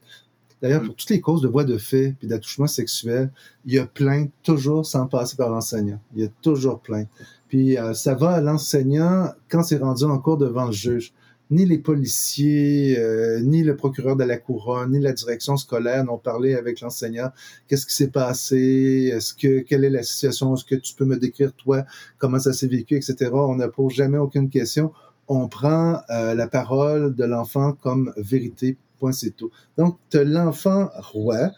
D'ailleurs, 0.63 0.83
pour 0.83 0.95
toutes 0.95 1.11
les 1.11 1.21
causes 1.21 1.41
de 1.41 1.49
voix 1.49 1.65
de 1.65 1.79
fait 1.79 2.15
puis 2.19 2.29
d'attouchement 2.29 2.67
sexuel, 2.67 3.31
il 3.65 3.75
y 3.75 3.79
a 3.79 3.87
plainte 3.87 4.31
toujours 4.43 4.85
sans 4.85 5.07
passer 5.07 5.37
par 5.37 5.49
l'enseignant. 5.49 5.99
Il 6.15 6.23
y 6.23 6.27
a 6.27 6.29
toujours 6.43 6.81
plainte. 6.81 7.09
Puis 7.51 7.77
euh, 7.77 7.95
ça 7.95 8.15
va 8.15 8.31
à 8.31 8.41
l'enseignant 8.41 9.33
quand 9.49 9.65
c'est 9.65 9.79
rendu 9.79 10.05
en 10.05 10.19
cours 10.19 10.39
devant 10.39 10.67
le 10.67 10.73
juge. 10.73 11.13
Ni 11.51 11.67
les 11.67 11.79
policiers, 11.79 12.97
euh, 12.97 13.41
ni 13.41 13.65
le 13.65 13.75
procureur 13.75 14.15
de 14.15 14.23
la 14.23 14.37
couronne, 14.37 14.93
ni 14.93 15.01
la 15.01 15.13
direction 15.13 15.57
scolaire 15.57 16.05
n'ont 16.05 16.17
parlé 16.17 16.55
avec 16.55 16.81
l'enseignant. 16.81 17.31
Qu'est-ce 17.67 17.87
qui 17.87 17.95
s'est 17.95 18.13
passé? 18.13 19.11
Est-ce 19.13 19.35
que 19.35 19.59
quelle 19.59 19.85
est 19.85 19.91
la 19.91 20.05
situation? 20.05 20.55
Est-ce 20.55 20.65
que 20.65 20.77
tu 20.77 20.95
peux 20.95 21.05
me 21.05 21.17
décrire 21.17 21.53
toi 21.53 21.85
comment 22.19 22.39
ça 22.39 22.53
s'est 22.53 22.69
vécu, 22.69 22.95
etc. 22.95 23.33
On 23.33 23.57
ne 23.57 23.67
pose 23.67 23.95
jamais 23.95 24.19
aucune 24.19 24.49
question. 24.49 24.93
On 25.27 25.49
prend 25.49 26.03
euh, 26.11 26.35
la 26.37 26.47
parole 26.47 27.17
de 27.17 27.25
l'enfant 27.25 27.73
comme 27.73 28.13
vérité. 28.17 28.77
Point 29.01 29.11
c'est 29.11 29.33
tout. 29.33 29.51
Donc 29.77 29.99
l'enfant 30.15 30.89
roi 30.95 31.51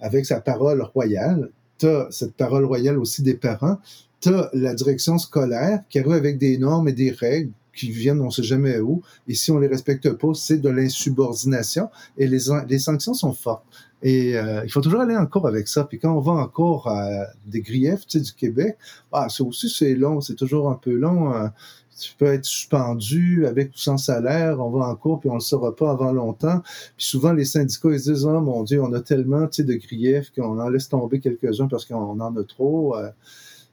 avec 0.00 0.26
sa 0.26 0.40
parole 0.40 0.80
royale. 0.80 1.50
Tu 1.78 1.88
as 1.88 2.06
cette 2.10 2.34
parole 2.34 2.66
royale 2.66 2.98
aussi 2.98 3.22
des 3.22 3.34
parents 3.34 3.78
tu 4.20 4.30
la 4.52 4.74
direction 4.74 5.18
scolaire 5.18 5.80
qui 5.88 5.98
arrive 5.98 6.12
avec 6.12 6.38
des 6.38 6.58
normes 6.58 6.88
et 6.88 6.92
des 6.92 7.10
règles 7.10 7.52
qui 7.74 7.90
viennent 7.90 8.20
on 8.20 8.26
ne 8.26 8.30
sait 8.30 8.42
jamais 8.42 8.78
où, 8.80 9.02
et 9.28 9.34
si 9.34 9.50
on 9.50 9.58
les 9.58 9.68
respecte 9.68 10.10
pas, 10.10 10.34
c'est 10.34 10.58
de 10.58 10.68
l'insubordination, 10.68 11.88
et 12.18 12.26
les, 12.26 12.40
les 12.68 12.78
sanctions 12.78 13.14
sont 13.14 13.32
fortes. 13.32 13.64
Et 14.02 14.36
euh, 14.36 14.62
il 14.64 14.70
faut 14.70 14.80
toujours 14.80 15.00
aller 15.00 15.16
en 15.16 15.26
cours 15.26 15.46
avec 15.46 15.68
ça. 15.68 15.84
Puis 15.84 15.98
quand 15.98 16.14
on 16.14 16.20
va 16.20 16.32
en 16.32 16.48
cours 16.48 16.88
à 16.88 17.26
des 17.46 17.60
griefs 17.60 18.06
tu 18.06 18.18
sais, 18.18 18.24
du 18.24 18.32
Québec, 18.32 18.78
ah, 19.12 19.28
ça 19.28 19.44
aussi 19.44 19.68
c'est 19.68 19.94
long, 19.94 20.20
c'est 20.20 20.36
toujours 20.36 20.70
un 20.70 20.74
peu 20.74 20.94
long. 20.94 21.34
Hein. 21.34 21.52
tu 21.98 22.14
peux 22.16 22.26
être 22.26 22.46
suspendu 22.46 23.46
avec 23.46 23.70
ou 23.74 23.78
sans 23.78 23.98
salaire, 23.98 24.58
on 24.60 24.70
va 24.70 24.86
en 24.86 24.94
cours, 24.94 25.20
puis 25.20 25.28
on 25.28 25.34
le 25.34 25.40
saura 25.40 25.76
pas 25.76 25.90
avant 25.90 26.12
longtemps. 26.12 26.62
Puis 26.96 27.06
souvent, 27.06 27.32
les 27.32 27.44
syndicats, 27.44 27.90
ils 27.90 28.00
disent, 28.00 28.24
oh 28.24 28.40
mon 28.40 28.62
Dieu, 28.62 28.82
on 28.82 28.92
a 28.94 29.00
tellement 29.00 29.46
tu 29.48 29.56
sais, 29.56 29.64
de 29.64 29.74
griefs 29.74 30.32
qu'on 30.34 30.58
en 30.58 30.68
laisse 30.70 30.88
tomber 30.88 31.20
quelques-uns 31.20 31.68
parce 31.68 31.84
qu'on 31.84 32.18
en 32.20 32.36
a 32.36 32.44
trop. 32.44 32.96
Euh. 32.96 33.10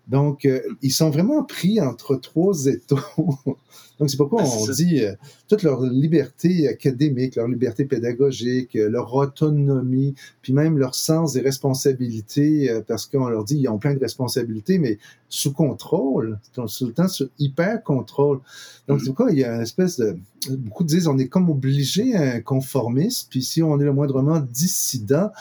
Donc, 0.07 0.45
euh, 0.45 0.61
ils 0.81 0.91
sont 0.91 1.09
vraiment 1.09 1.43
pris 1.43 1.81
entre 1.81 2.15
trois 2.15 2.67
étaux. 2.67 2.99
Donc, 3.99 4.09
c'est 4.09 4.17
pourquoi 4.17 4.43
on 4.43 4.67
dit 4.67 5.03
euh, 5.03 5.13
toute 5.49 5.63
leur 5.63 5.81
liberté 5.81 6.67
académique, 6.67 7.35
leur 7.35 7.47
liberté 7.47 7.83
pédagogique, 7.83 8.75
euh, 8.75 8.89
leur 8.89 9.13
autonomie, 9.13 10.15
puis 10.41 10.53
même 10.53 10.77
leur 10.77 10.95
sens 10.95 11.33
des 11.33 11.41
responsabilités, 11.41 12.81
parce 12.87 13.05
qu'on 13.05 13.27
leur 13.27 13.43
dit 13.43 13.57
ils 13.57 13.67
ont 13.67 13.79
plein 13.79 13.95
de 13.95 13.99
responsabilités, 13.99 14.77
mais 14.77 14.97
sous 15.29 15.51
contrôle, 15.51 16.39
tout 16.53 16.61
le 16.85 16.93
temps 16.93 17.07
sous 17.07 17.29
hyper 17.37 17.83
contrôle. 17.83 18.39
Donc, 18.87 19.01
c'est 19.01 19.07
pourquoi 19.07 19.31
il 19.31 19.39
y 19.39 19.43
a 19.43 19.55
une 19.55 19.61
espèce 19.61 19.97
de... 19.97 20.17
Beaucoup 20.51 20.85
disent 20.85 21.07
on 21.07 21.17
est 21.17 21.27
comme 21.27 21.49
obligé 21.49 22.15
à 22.15 22.35
un 22.35 22.39
conformisme, 22.39 23.27
puis 23.29 23.43
si 23.43 23.61
on 23.61 23.77
est 23.79 23.83
le 23.83 23.93
moindrement 23.93 24.39
dissident, 24.39 25.31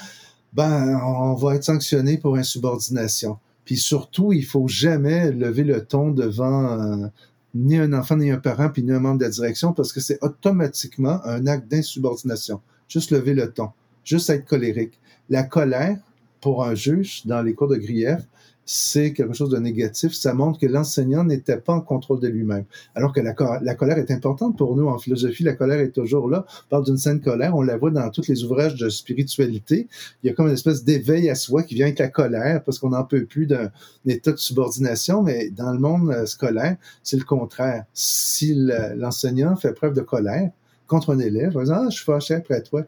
ben, 0.55 0.99
on 1.05 1.35
va 1.35 1.55
être 1.55 1.65
sanctionné 1.65 2.19
pour 2.19 2.37
insubordination. 2.37 3.39
Puis 3.67 3.77
surtout, 3.77 4.33
il 4.33 4.45
faut 4.45 4.69
jamais 4.69 5.33
lever 5.33 5.65
le 5.65 5.85
ton 5.85 6.13
devant 6.13 6.81
euh, 6.81 7.09
ni 7.55 7.77
un 7.77 7.93
enfant, 7.93 8.17
ni 8.17 8.31
un 8.31 8.39
parent, 8.39 8.71
puis 8.71 8.85
ni 8.85 8.93
un 8.93 9.01
membre 9.01 9.19
de 9.19 9.25
la 9.25 9.31
direction, 9.31 9.73
parce 9.73 9.93
que 9.93 10.01
c'est 10.01 10.23
automatiquement 10.23 11.21
un 11.25 11.47
acte 11.49 11.69
d'insubordination. 11.69 12.61
Juste 12.89 13.11
lever 13.11 13.35
le 13.35 13.51
ton, 13.51 13.71
juste 14.05 14.31
être 14.31 14.47
colérique. 14.47 14.99
La 15.29 15.43
colère, 15.43 15.99
pour 16.41 16.65
un 16.65 16.77
juge, 16.77 17.27
dans 17.27 17.43
les 17.43 17.55
cours 17.55 17.67
de 17.67 17.77
grief, 17.77 18.21
c'est 18.67 19.13
quelque 19.13 19.33
chose 19.33 19.51
de 19.51 19.59
négatif. 19.59 20.13
Ça 20.13 20.35
montre 20.35 20.59
que 20.59 20.67
l'enseignant 20.67 21.25
n'était 21.25 21.57
pas 21.57 21.73
en 21.73 21.81
contrôle 21.81 22.19
de 22.19 22.27
lui-même. 22.27 22.65
Alors 22.97 23.13
que 23.13 23.21
la, 23.21 23.33
colère 23.33 23.99
est 23.99 24.11
importante 24.11 24.59
pour 24.59 24.77
nous 24.77 24.89
en 24.89 24.99
philosophie. 24.99 25.45
La 25.45 25.55
colère 25.55 25.79
est 25.79 25.93
toujours 25.93 26.29
là. 26.29 26.45
On 26.67 26.69
parle 26.69 26.85
d'une 26.85 26.99
saine 26.99 27.21
colère. 27.21 27.55
On 27.55 27.63
la 27.63 27.77
voit 27.77 27.93
dans 27.93 28.11
tous 28.11 28.27
les 28.27 28.43
ouvrages 28.43 28.75
de 28.75 28.89
spiritualité. 28.89 29.87
Il 30.23 30.27
y 30.27 30.31
a 30.31 30.35
comme 30.35 30.49
une 30.49 30.55
espèce 30.55 30.85
d'éveil 30.85 31.31
à 31.31 31.37
soi 31.37 31.63
qui 31.63 31.77
vient 31.77 31.87
avec 31.87 32.01
la 32.01 32.09
colère 32.09 32.63
parce 32.65 32.81
qu'on 32.81 32.91
n'en 32.91 33.05
peut 33.05 33.25
plus 33.25 33.47
d'un 33.47 33.71
état 34.05 34.33
de 34.33 34.37
subordination. 34.37 35.23
Mais 35.23 35.51
dans 35.51 35.73
le 35.73 35.79
monde 35.79 36.11
euh, 36.11 36.27
scolaire, 36.27 36.77
c'est 37.05 37.17
le 37.17 37.25
contraire. 37.25 37.85
Si 37.95 38.53
l'enseignant 38.97 39.55
fait 39.55 39.73
preuve 39.73 39.95
de 39.95 40.01
colère 40.01 40.51
contre 40.87 41.15
un 41.15 41.19
élève, 41.19 41.57
en 41.57 41.61
disant, 41.61 41.75
ah, 41.79 41.87
je 41.91 41.97
suis 41.97 42.05
fâché 42.05 42.35
après 42.35 42.63
toi. 42.63 42.83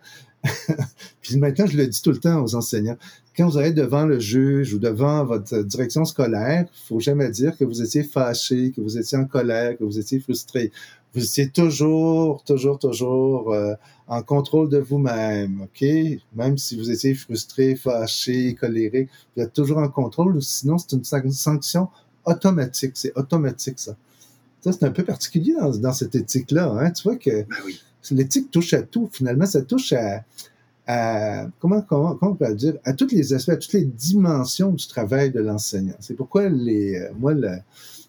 Puis 1.21 1.37
maintenant, 1.37 1.67
je 1.67 1.77
le 1.77 1.87
dis 1.87 2.01
tout 2.01 2.13
le 2.13 2.19
temps 2.19 2.43
aux 2.43 2.55
enseignants 2.55 2.97
quand 3.39 3.49
vous 3.49 3.59
allez 3.59 3.73
devant 3.73 4.05
le 4.05 4.19
juge 4.19 4.75
ou 4.75 4.81
devant 4.81 5.25
votre 5.25 5.63
direction 5.63 6.05
scolaire, 6.05 6.67
il 6.75 6.87
faut 6.89 6.99
jamais 6.99 7.31
dire 7.31 7.57
que 7.57 7.65
vous 7.65 7.81
étiez 7.83 8.03
fâché, 8.03 8.73
que 8.73 8.81
vous 8.81 8.99
étiez 8.99 9.17
en 9.17 9.27
colère, 9.27 9.79
que 9.79 9.85
vous 9.85 10.01
étiez 10.01 10.19
frustré. 10.19 10.73
Vous 11.15 11.23
étiez 11.23 11.49
toujours, 11.49 12.43
toujours, 12.43 12.81
toujours 12.81 13.53
euh, 13.55 13.75
en 14.09 14.23
contrôle 14.23 14.69
de 14.69 14.79
vous-même, 14.79 15.63
OK? 15.63 15.87
Même 16.35 16.59
si 16.59 16.77
vous 16.77 16.91
étiez 16.91 17.15
frustré, 17.15 17.77
fâché, 17.77 18.57
coléré, 18.57 19.09
vous 19.37 19.45
êtes 19.45 19.53
toujours 19.53 19.79
en 19.79 19.89
contrôle, 19.89 20.43
sinon 20.43 20.77
c'est 20.77 20.97
une 20.97 21.05
sanction 21.31 21.89
automatique. 22.25 22.93
C'est 22.95 23.17
automatique, 23.17 23.79
ça. 23.79 23.95
Ça, 24.63 24.73
c'est 24.73 24.85
un 24.85 24.91
peu 24.91 25.05
particulier 25.05 25.55
dans, 25.79 25.93
cette 25.93 26.17
éthique-là. 26.17 26.77
Hein? 26.81 26.91
Tu 26.91 27.05
vois 27.05 27.17
que 27.17 27.31
ben 27.31 27.57
l'éthique 28.11 28.51
touche 28.51 28.75
à 28.75 28.83
tout. 28.83 29.09
Finalement, 29.13 29.47
ça 29.47 29.63
touche 29.63 29.93
à, 29.93 30.25
à, 30.89 31.47
comment, 31.61 31.85
on 32.23 32.35
peut 32.35 32.55
dire, 32.55 32.75
à 32.85 32.95
tous 32.95 33.09
les 33.09 33.35
aspects, 33.35 33.51
à 33.51 33.57
toutes 33.57 33.75
les 33.75 33.85
dimensions 33.85 34.73
du 34.73 34.87
travail 34.87 35.31
de 35.31 35.41
l'enseignant. 35.41 35.95
C'est 36.01 36.15
pourquoi 36.15 36.49
les, 36.49 36.97
euh, 36.97 37.11
moi, 37.19 37.35
le, 37.35 37.59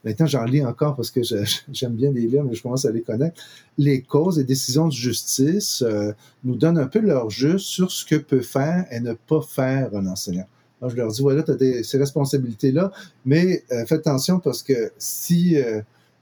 maintenant 0.05 0.25
j'en 0.25 0.45
lis 0.45 0.65
encore 0.65 0.95
parce 0.95 1.11
que 1.11 1.19
j'aime 1.73 1.93
bien 1.93 2.11
les 2.11 2.21
lire, 2.21 2.45
mais 2.45 2.55
je 2.55 2.63
commence 2.63 2.85
à 2.85 2.91
les 2.91 3.01
connaître. 3.01 3.41
Les 3.77 4.01
causes 4.01 4.39
et 4.39 4.45
décisions 4.45 4.87
de 4.87 4.93
justice 4.93 5.83
euh, 5.85 6.13
nous 6.45 6.55
donnent 6.55 6.79
un 6.79 6.87
peu 6.87 6.99
leur 6.99 7.29
juste 7.29 7.65
sur 7.65 7.91
ce 7.91 8.05
que 8.05 8.15
peut 8.15 8.41
faire 8.41 8.85
et 8.91 9.01
ne 9.01 9.11
pas 9.13 9.41
faire 9.41 9.93
un 9.93 10.07
enseignant. 10.07 10.47
Moi, 10.79 10.89
je 10.89 10.95
leur 10.95 11.11
dis, 11.11 11.21
voilà, 11.21 11.43
tu 11.43 11.51
as 11.51 11.83
ces 11.83 11.97
responsabilités-là, 11.97 12.93
mais 13.25 13.65
euh, 13.73 13.85
fais 13.85 13.95
attention 13.95 14.39
parce 14.39 14.63
que 14.63 14.93
si 14.97 15.57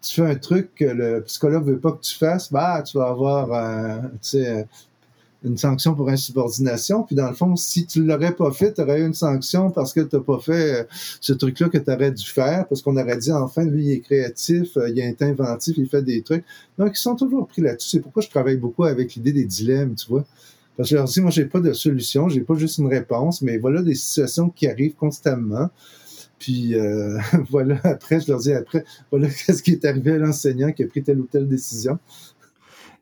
tu 0.08 0.22
fais 0.22 0.28
un 0.28 0.36
truc 0.36 0.74
que 0.76 0.86
le 0.86 1.22
psychologue 1.24 1.66
veut 1.66 1.80
pas 1.80 1.92
que 1.92 2.02
tu 2.02 2.16
fasses, 2.16 2.52
bah, 2.52 2.82
tu 2.84 2.98
vas 2.98 3.08
avoir, 3.08 4.02
tu 4.14 4.18
sais, 4.22 4.68
une 5.44 5.58
sanction 5.58 5.94
pour 5.94 6.10
insubordination. 6.10 7.04
Puis 7.04 7.16
dans 7.16 7.30
le 7.30 7.36
fond, 7.36 7.56
si 7.56 7.86
tu 7.86 8.04
l'aurais 8.04 8.34
pas 8.34 8.52
fait, 8.52 8.74
tu 8.74 8.82
aurais 8.82 9.02
eu 9.02 9.06
une 9.06 9.14
sanction 9.14 9.72
parce 9.72 9.94
que 9.94 10.02
tu 10.02 10.16
n'as 10.16 10.22
pas 10.22 10.40
fait 10.40 10.82
euh, 10.82 10.84
ce 11.22 11.34
truc-là 11.34 11.70
que 11.70 11.78
tu 11.78 11.92
aurais 11.92 12.12
dû 12.12 12.26
faire, 12.26 12.68
parce 12.68 12.82
qu'on 12.82 12.98
aurait 12.98 13.18
dit 13.18 13.32
enfin, 13.32 13.66
lui, 13.66 13.86
il 13.86 13.92
est 13.94 14.00
créatif, 14.00 14.78
euh, 14.78 14.90
il 14.90 15.00
est 15.00 15.22
inventif, 15.22 15.78
il 15.78 15.88
fait 15.88 16.02
des 16.02 16.22
trucs. 16.22 16.44
Donc, 16.78 16.92
ils 16.94 17.00
sont 17.00 17.16
toujours 17.16 17.48
pris 17.48 17.62
là-dessus. 17.62 17.90
C'est 17.90 18.00
pourquoi 18.00 18.22
je 18.22 18.30
travaille 18.30 18.58
beaucoup 18.58 18.84
avec 18.84 19.16
l'idée 19.16 19.34
des 19.34 19.46
dilemmes, 19.46 19.96
tu 19.96 20.08
vois. 20.10 20.26
Parce 20.76 20.90
que 20.90 20.96
je 20.96 20.98
leur 20.98 21.08
dis, 21.08 21.22
moi, 21.22 21.32
j'ai 21.32 21.46
pas 21.46 21.60
de 21.60 21.74
solution, 21.74 22.30
j'ai 22.30 22.42
pas 22.42 22.56
juste 22.56 22.78
une 22.78 22.88
réponse, 22.88 23.42
mais 23.42 23.58
voilà 23.58 23.82
des 23.82 23.96
situations 23.96 24.50
qui 24.50 24.68
arrivent 24.68 24.96
constamment. 24.96 25.70
Puis 26.39 26.76
euh, 26.76 27.18
voilà, 27.49 27.80
après, 27.84 28.19
je 28.19 28.31
leur 28.31 28.39
dis 28.39 28.53
après, 28.53 28.84
voilà 29.11 29.27
qu'est-ce 29.45 29.64
qui 29.64 29.72
est 29.72 29.85
arrivé 29.85 30.14
à 30.14 30.18
l'enseignant 30.18 30.72
qui 30.72 30.84
a 30.84 30.88
pris 30.88 31.03
telle 31.03 31.19
ou 31.19 31.26
telle 31.26 31.47
décision. 31.47 31.99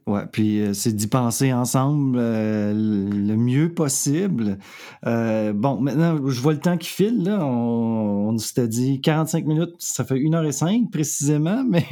Ouais, 0.07 0.21
puis 0.31 0.61
euh, 0.61 0.73
c'est 0.73 0.93
d'y 0.93 1.07
penser 1.07 1.51
ensemble 1.51 2.19
euh, 2.21 2.71
le 2.73 3.35
mieux 3.35 3.73
possible. 3.73 4.59
Bon, 5.03 5.81
maintenant, 5.81 6.19
je 6.27 6.41
vois 6.41 6.53
le 6.53 6.59
temps 6.59 6.77
qui 6.77 6.89
file, 6.89 7.23
là. 7.23 7.43
On, 7.43 8.29
on 8.29 8.37
s'était 8.37 8.67
dit 8.67 9.01
45 9.01 9.45
minutes, 9.45 9.73
ça 9.79 10.05
fait 10.05 10.21
1 10.23 10.33
heure 10.33 10.45
et 10.45 10.51
5 10.51 10.91
précisément, 10.91 11.63
mais, 11.69 11.85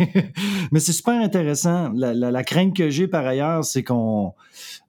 mais 0.72 0.80
c'est 0.80 0.92
super 0.92 1.20
intéressant. 1.20 1.92
La 1.94 2.44
crainte 2.44 2.76
que 2.76 2.92
j'ai 2.92 3.08
par 3.08 3.26
ailleurs, 3.26 3.64
c'est 3.66 3.84
qu'on 3.84 4.34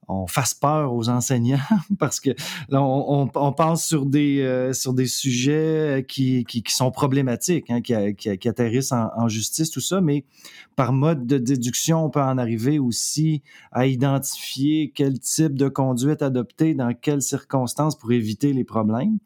on 0.09 0.26
fasse 0.26 0.55
peur 0.55 0.94
aux 0.94 1.09
enseignants 1.09 1.59
parce 1.98 2.20
que 2.20 2.31
là, 2.68 2.82
on, 2.82 3.31
on, 3.35 3.52
pense 3.52 3.85
sur 3.85 4.06
des, 4.06 4.40
euh, 4.40 4.72
sur 4.72 4.94
des 4.94 5.06
sujets 5.06 6.05
qui, 6.09 6.44
qui, 6.44 6.62
qui 6.62 6.74
sont 6.74 6.90
problématiques, 6.90 7.70
hein, 7.70 7.81
qui, 7.81 7.94
qui, 8.14 8.48
atterrissent 8.48 8.93
en, 8.93 9.28
justice, 9.28 9.70
tout 9.70 9.81
ça, 9.81 10.01
mais 10.01 10.24
par 10.76 10.93
mode 10.93 11.26
de 11.26 11.39
déduction, 11.39 12.05
on 12.05 12.10
peut 12.10 12.20
en 12.20 12.39
arriver 12.39 12.78
aussi 12.78 13.43
à 13.72 13.86
identifier 13.86 14.93
quel 14.94 15.18
type 15.18 15.55
de 15.55 15.68
conduite 15.68 16.22
adopter, 16.22 16.74
dans 16.74 16.93
quelles 16.94 17.22
circonstances 17.22 17.97
pour 17.97 18.12
éviter 18.12 18.52
les 18.52 18.64
problèmes. 18.64 19.18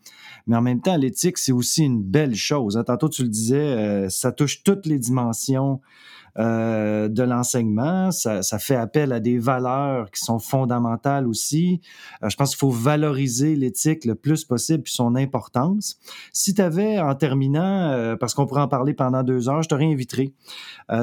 Mais 0.47 0.57
en 0.57 0.63
même 0.63 0.81
temps, 0.81 0.97
l'éthique, 0.97 1.39
c'est 1.39 1.53
aussi 1.53 1.85
une 1.85 2.03
belle 2.03 2.35
chose. 2.35 2.77
Hein. 2.77 2.85
Tantôt, 2.85 3.09
tu 3.09 3.23
le 3.23 3.29
disais, 3.29 3.57
euh, 3.57 4.09
ça 4.09 4.33
touche 4.33 4.63
toutes 4.63 4.87
les 4.87 4.99
dimensions 4.99 5.81
euh, 6.39 7.09
de 7.09 7.23
l'enseignement. 7.25 8.13
Ça, 8.13 8.43
ça, 8.43 8.59
fait 8.61 8.77
appel 8.77 9.13
à 9.13 9.19
des 9.19 9.39
valeurs 9.39 10.11
qui 10.13 10.21
sont 10.21 10.39
fondamentales 10.39 11.27
aussi. 11.27 11.81
Euh, 12.23 12.29
je 12.29 12.37
pense 12.37 12.51
qu'il 12.51 12.59
faut 12.59 12.71
valoriser 12.71 13.57
l'éthique 13.57 14.05
le 14.05 14.15
plus 14.15 14.45
possible 14.45 14.85
puis 14.85 14.93
son 14.93 15.17
importance. 15.17 15.99
Si 16.33 16.55
tu 16.55 16.63
avais, 16.63 17.01
en 17.01 17.15
terminant, 17.17 17.91
euh, 17.91 18.15
parce 18.15 18.35
qu'on 18.35 18.47
pourrait 18.47 18.63
en 18.63 18.69
parler 18.69 18.95
pendant 18.95 19.25
deux 19.25 19.49
heures, 19.49 19.63
je 19.63 19.69
te 19.69 19.75
réinviterai. 19.75 20.33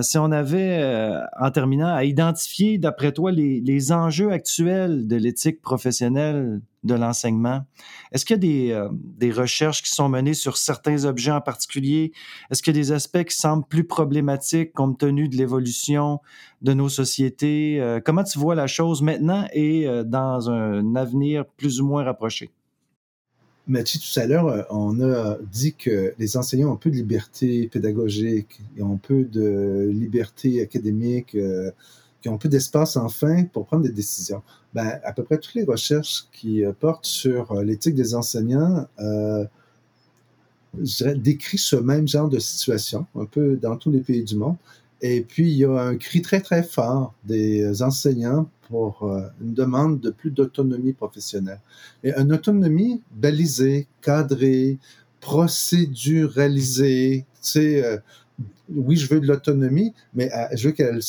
si 0.01 0.17
on 0.17 0.31
avait, 0.31 1.11
en 1.39 1.51
terminant, 1.51 1.93
à 1.93 2.05
identifier, 2.05 2.77
d'après 2.77 3.11
toi, 3.11 3.31
les, 3.31 3.59
les 3.59 3.91
enjeux 3.91 4.31
actuels 4.31 5.07
de 5.07 5.15
l'éthique 5.15 5.61
professionnelle 5.61 6.61
de 6.85 6.93
l'enseignement. 6.93 7.63
Est-ce 8.11 8.25
qu'il 8.25 8.35
y 8.35 8.37
a 8.37 8.39
des, 8.39 8.71
euh, 8.71 8.87
des, 8.91 9.31
recherches 9.31 9.81
qui 9.81 9.89
sont 9.89 10.07
menées 10.07 10.33
sur 10.33 10.55
certains 10.55 11.03
objets 11.05 11.31
en 11.31 11.41
particulier? 11.41 12.13
Est-ce 12.49 12.61
qu'il 12.61 12.75
y 12.75 12.79
a 12.79 12.81
des 12.81 12.91
aspects 12.91 13.23
qui 13.23 13.35
semblent 13.35 13.65
plus 13.67 13.83
problématiques 13.83 14.71
compte 14.73 14.99
tenu 14.99 15.27
de 15.27 15.35
l'évolution 15.35 16.19
de 16.61 16.73
nos 16.73 16.89
sociétés? 16.89 17.81
Euh, 17.81 17.99
comment 18.03 18.23
tu 18.23 18.39
vois 18.39 18.55
la 18.55 18.67
chose 18.67 19.01
maintenant 19.01 19.47
et 19.51 19.87
euh, 19.87 20.03
dans 20.03 20.49
un 20.49 20.95
avenir 20.95 21.45
plus 21.57 21.81
ou 21.81 21.87
moins 21.87 22.03
rapproché? 22.03 22.51
Mathieu, 23.67 23.99
tout 23.99 24.19
à 24.19 24.27
l'heure, 24.27 24.67
on 24.69 25.01
a 25.01 25.37
dit 25.51 25.73
que 25.73 26.13
les 26.19 26.37
enseignants 26.37 26.71
ont 26.71 26.77
peu 26.77 26.91
de 26.91 26.95
liberté 26.95 27.67
pédagogique, 27.67 28.61
et 28.77 28.83
ont 28.83 28.97
peu 28.97 29.23
de 29.23 29.89
liberté 29.91 30.61
académique, 30.61 31.35
qui 32.25 32.29
ont 32.29 32.39
peu 32.39 32.49
d'espace 32.49 32.97
enfin 32.97 33.43
pour 33.53 33.67
prendre 33.67 33.83
des 33.83 33.91
décisions. 33.91 34.41
Ben, 34.73 34.99
à 35.03 35.13
peu 35.13 35.21
près 35.21 35.37
toutes 35.37 35.53
les 35.53 35.63
recherches 35.63 36.25
qui 36.33 36.65
euh, 36.65 36.71
portent 36.71 37.05
sur 37.05 37.51
euh, 37.51 37.63
l'éthique 37.63 37.93
des 37.93 38.15
enseignants 38.15 38.87
euh, 38.99 39.45
décrit 41.17 41.59
ce 41.59 41.75
même 41.75 42.07
genre 42.07 42.27
de 42.27 42.39
situation, 42.39 43.05
un 43.15 43.25
peu 43.25 43.57
dans 43.57 43.77
tous 43.77 43.91
les 43.91 43.99
pays 43.99 44.23
du 44.23 44.37
monde. 44.37 44.55
Et 45.01 45.21
puis, 45.21 45.51
il 45.51 45.57
y 45.57 45.65
a 45.65 45.79
un 45.79 45.97
cri 45.97 46.23
très, 46.23 46.41
très 46.41 46.63
fort 46.63 47.13
des 47.25 47.83
enseignants 47.83 48.49
pour 48.67 49.07
une 49.39 49.53
demande 49.53 49.99
de 49.99 50.09
plus 50.09 50.31
d'autonomie 50.31 50.93
professionnelle. 50.93 51.61
Et 52.03 52.11
une 52.17 52.33
autonomie 52.33 53.03
balisée, 53.11 53.85
cadrée, 54.01 54.79
procéduralisée, 55.21 57.25
tu 57.35 57.51
sais, 57.51 58.01
oui, 58.69 58.95
je 58.95 59.07
veux 59.07 59.19
de 59.19 59.27
l'autonomie, 59.27 59.93
mais 60.13 60.31
euh, 60.33 60.47
je 60.53 60.67
veux 60.67 60.73
qu'elle 60.73 60.99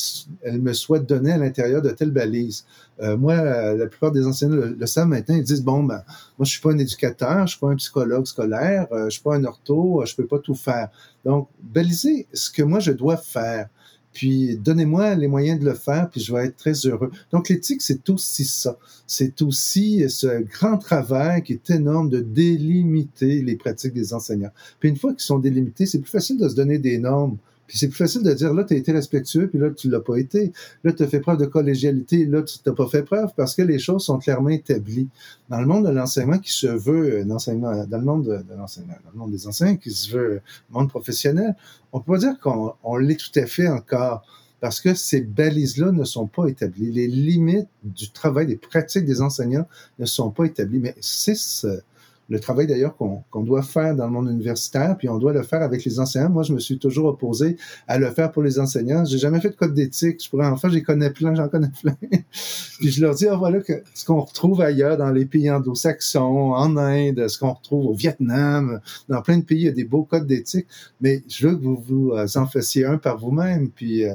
elle 0.43 0.61
me 0.61 0.73
soit 0.73 0.99
donnée 0.99 1.31
à 1.31 1.37
l'intérieur 1.37 1.81
de 1.81 1.89
telle 1.89 2.11
balise. 2.11 2.65
Euh, 3.01 3.17
moi, 3.17 3.35
la 3.75 3.87
plupart 3.87 4.11
des 4.11 4.25
enseignants 4.25 4.55
le, 4.55 4.85
savent 4.85 5.07
maintenant, 5.07 5.35
ils 5.35 5.43
disent, 5.43 5.63
bon, 5.63 5.83
ben, 5.83 6.03
moi, 6.37 6.45
je 6.45 6.51
suis 6.51 6.61
pas 6.61 6.71
un 6.71 6.77
éducateur, 6.77 7.45
je 7.47 7.51
suis 7.51 7.59
pas 7.59 7.69
un 7.69 7.75
psychologue 7.75 8.25
scolaire, 8.25 8.87
euh, 8.91 9.05
je 9.05 9.11
suis 9.11 9.21
pas 9.21 9.35
un 9.35 9.43
ortho, 9.43 10.03
je 10.05 10.15
peux 10.15 10.25
pas 10.25 10.39
tout 10.39 10.55
faire. 10.55 10.89
Donc, 11.25 11.49
baliser 11.61 12.27
ce 12.33 12.51
que 12.51 12.63
moi, 12.63 12.79
je 12.79 12.91
dois 12.91 13.17
faire 13.17 13.69
puis 14.17 14.57
donnez-moi 14.57 15.13
les 15.13 15.27
moyens 15.27 15.59
de 15.59 15.65
le 15.65 15.75
faire, 15.75 16.09
puis 16.09 16.19
je 16.19 16.33
vais 16.33 16.45
être 16.45 16.57
très 16.57 16.73
heureux. 16.87 17.11
Donc 17.31 17.49
l'éthique, 17.49 17.83
c'est 17.83 18.09
aussi 18.09 18.45
ça. 18.45 18.75
C'est 19.05 19.43
aussi 19.43 20.09
ce 20.09 20.41
grand 20.41 20.79
travail 20.79 21.43
qui 21.43 21.53
est 21.53 21.69
énorme 21.69 22.09
de 22.09 22.19
délimiter 22.19 23.43
les 23.43 23.55
pratiques 23.55 23.93
des 23.93 24.15
enseignants. 24.15 24.49
Puis 24.79 24.89
une 24.89 24.95
fois 24.95 25.11
qu'ils 25.11 25.21
sont 25.21 25.37
délimités, 25.37 25.85
c'est 25.85 25.99
plus 25.99 26.09
facile 26.09 26.39
de 26.39 26.49
se 26.49 26.55
donner 26.55 26.79
des 26.79 26.97
normes 26.97 27.37
puis 27.67 27.77
c'est 27.77 27.89
plus 27.89 27.97
facile 27.97 28.23
de 28.23 28.33
dire, 28.33 28.53
là, 28.53 28.63
tu 28.63 28.73
as 28.73 28.77
été 28.77 28.93
respectueux, 28.93 29.47
puis 29.47 29.59
là, 29.59 29.69
tu 29.69 29.89
l'as 29.89 29.99
pas 29.99 30.15
été. 30.15 30.53
Là, 30.85 30.93
tu 30.93 31.03
as 31.03 31.07
fait 31.07 31.19
preuve 31.19 31.37
de 31.37 31.45
collégialité, 31.45 32.25
là, 32.25 32.41
tu 32.41 32.57
n'as 32.65 32.73
pas 32.73 32.87
fait 32.87 33.03
preuve 33.03 33.29
parce 33.35 33.55
que 33.55 33.61
les 33.61 33.77
choses 33.77 34.05
sont 34.05 34.17
clairement 34.17 34.49
établies. 34.49 35.09
Dans 35.49 35.59
le 35.59 35.67
monde 35.67 35.85
de 35.85 35.91
l'enseignement 35.91 36.39
qui 36.39 36.53
se 36.53 36.67
veut 36.67 37.21
un 37.21 37.29
enseignement, 37.29 37.85
dans 37.85 37.97
le 37.97 38.05
monde 38.05 38.25
de, 38.25 38.55
l'enseignement, 38.55 38.95
dans 39.03 39.11
le 39.11 39.17
monde 39.17 39.31
des 39.31 39.47
enseignants 39.47 39.75
qui 39.75 39.91
se 39.91 40.11
veut 40.11 40.41
monde 40.69 40.89
professionnel, 40.89 41.55
on 41.91 41.99
peut 41.99 42.13
pas 42.13 42.19
dire 42.19 42.39
qu'on 42.39 42.97
l'est 42.97 43.19
tout 43.19 43.37
à 43.37 43.45
fait 43.45 43.67
encore 43.67 44.25
parce 44.59 44.79
que 44.79 44.93
ces 44.93 45.21
balises-là 45.21 45.91
ne 45.91 46.03
sont 46.03 46.27
pas 46.27 46.47
établies. 46.47 46.91
Les 46.91 47.07
limites 47.07 47.69
du 47.83 48.09
travail, 48.11 48.47
des 48.47 48.55
pratiques 48.55 49.05
des 49.05 49.21
enseignants 49.21 49.67
ne 49.99 50.05
sont 50.05 50.31
pas 50.31 50.45
établies. 50.45 50.79
Mais 50.79 50.95
c'est 50.99 51.35
ce, 51.35 51.81
le 52.29 52.39
travail 52.39 52.67
d'ailleurs 52.67 52.95
qu'on 52.97 53.43
doit 53.43 53.63
faire 53.63 53.95
dans 53.95 54.05
le 54.05 54.11
monde 54.11 54.29
universitaire, 54.29 54.97
puis 54.97 55.07
on 55.07 55.17
doit 55.17 55.33
le 55.33 55.43
faire 55.43 55.61
avec 55.61 55.83
les 55.85 55.99
enseignants. 55.99 56.29
Moi, 56.29 56.43
je 56.43 56.53
me 56.53 56.59
suis 56.59 56.77
toujours 56.77 57.05
opposé 57.05 57.57
à 57.87 57.97
le 57.97 58.09
faire 58.11 58.31
pour 58.31 58.43
les 58.43 58.59
enseignants. 58.59 59.05
J'ai 59.05 59.17
jamais 59.17 59.39
fait 59.39 59.49
de 59.49 59.55
code 59.55 59.73
d'éthique. 59.73 60.23
Je 60.23 60.29
pourrais 60.29 60.47
en 60.47 60.57
faire, 60.57 60.69
j'en 60.69 60.81
connais 60.81 61.09
plein, 61.09 61.35
j'en 61.35 61.47
connais 61.47 61.71
plein. 61.81 61.95
puis 62.79 62.91
je 62.91 63.01
leur 63.01 63.15
dis, 63.15 63.27
oh, 63.31 63.37
voilà 63.37 63.61
que 63.61 63.81
ce 63.93 64.03
qu'on 64.05 64.21
retrouve 64.21 64.61
ailleurs 64.61 64.97
dans 64.97 65.11
les 65.11 65.25
pays 65.25 65.49
anglo-saxons, 65.49 66.53
en 66.53 66.75
Inde, 66.77 67.27
ce 67.27 67.39
qu'on 67.39 67.53
retrouve 67.53 67.87
au 67.87 67.93
Vietnam, 67.93 68.81
dans 69.07 69.21
plein 69.21 69.37
de 69.37 69.43
pays, 69.43 69.59
il 69.59 69.65
y 69.65 69.69
a 69.69 69.71
des 69.71 69.85
beaux 69.85 70.03
codes 70.03 70.27
d'éthique. 70.27 70.67
Mais 70.99 71.23
je 71.29 71.47
veux 71.47 71.55
que 71.55 71.63
vous 71.63 71.83
vous 71.87 72.11
en 72.35 72.45
fassiez 72.45 72.85
un 72.85 72.97
par 72.97 73.17
vous-même. 73.17 73.69
Puis 73.69 74.03
euh, 74.03 74.13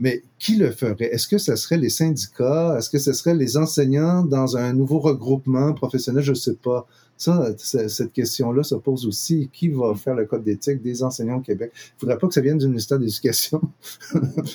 mais 0.00 0.22
qui 0.38 0.56
le 0.56 0.70
ferait? 0.70 1.12
Est-ce 1.12 1.28
que 1.28 1.36
ce 1.36 1.54
serait 1.56 1.76
les 1.76 1.90
syndicats? 1.90 2.74
Est-ce 2.78 2.88
que 2.88 2.98
ce 2.98 3.12
serait 3.12 3.34
les 3.34 3.58
enseignants 3.58 4.24
dans 4.24 4.56
un 4.56 4.72
nouveau 4.72 4.98
regroupement 4.98 5.74
professionnel? 5.74 6.22
Je 6.22 6.30
ne 6.30 6.36
sais 6.36 6.54
pas. 6.54 6.86
Ça, 7.20 7.54
cette 7.58 8.14
question-là 8.14 8.62
se 8.62 8.74
pose 8.76 9.06
aussi. 9.06 9.50
Qui 9.52 9.68
va 9.68 9.94
faire 9.94 10.14
le 10.14 10.24
code 10.24 10.42
d'éthique 10.42 10.80
des 10.80 11.02
enseignants 11.02 11.36
au 11.36 11.42
Québec? 11.42 11.70
Il 11.74 11.96
ne 11.96 12.00
faudrait 12.00 12.16
pas 12.16 12.26
que 12.28 12.32
ça 12.32 12.40
vienne 12.40 12.56
du 12.56 12.66
ministère 12.66 12.98
de 12.98 13.04
l'Éducation. 13.04 13.60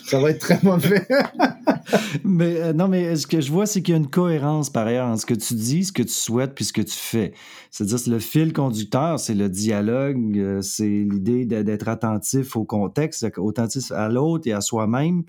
ça 0.07 0.19
va 0.19 0.31
être 0.31 0.39
très 0.39 0.59
mauvais. 0.63 1.07
mais 2.23 2.59
euh, 2.59 2.73
non, 2.73 2.87
mais 2.87 3.17
ce 3.17 3.27
que 3.27 3.39
je 3.39 3.51
vois, 3.51 3.67
c'est 3.67 3.83
qu'il 3.83 3.91
y 3.91 3.95
a 3.95 3.99
une 3.99 4.09
cohérence 4.09 4.71
par 4.71 4.87
ailleurs 4.87 5.05
entre 5.05 5.21
ce 5.21 5.27
que 5.27 5.35
tu 5.35 5.53
dis, 5.53 5.85
ce 5.85 5.91
que 5.91 6.01
tu 6.01 6.09
souhaites, 6.09 6.55
puis 6.55 6.65
ce 6.65 6.73
que 6.73 6.81
tu 6.81 6.97
fais. 6.97 7.33
C'est-à-dire, 7.69 7.99
le 8.07 8.17
fil 8.17 8.51
conducteur, 8.51 9.19
c'est 9.19 9.35
le 9.35 9.47
dialogue, 9.47 10.35
euh, 10.35 10.61
c'est 10.63 10.87
l'idée 10.87 11.45
d'être 11.45 11.87
attentif 11.87 12.55
au 12.55 12.63
contexte, 12.63 13.23
attentif 13.23 13.91
à 13.91 14.09
l'autre 14.09 14.47
et 14.47 14.53
à 14.53 14.61
soi-même, 14.61 15.21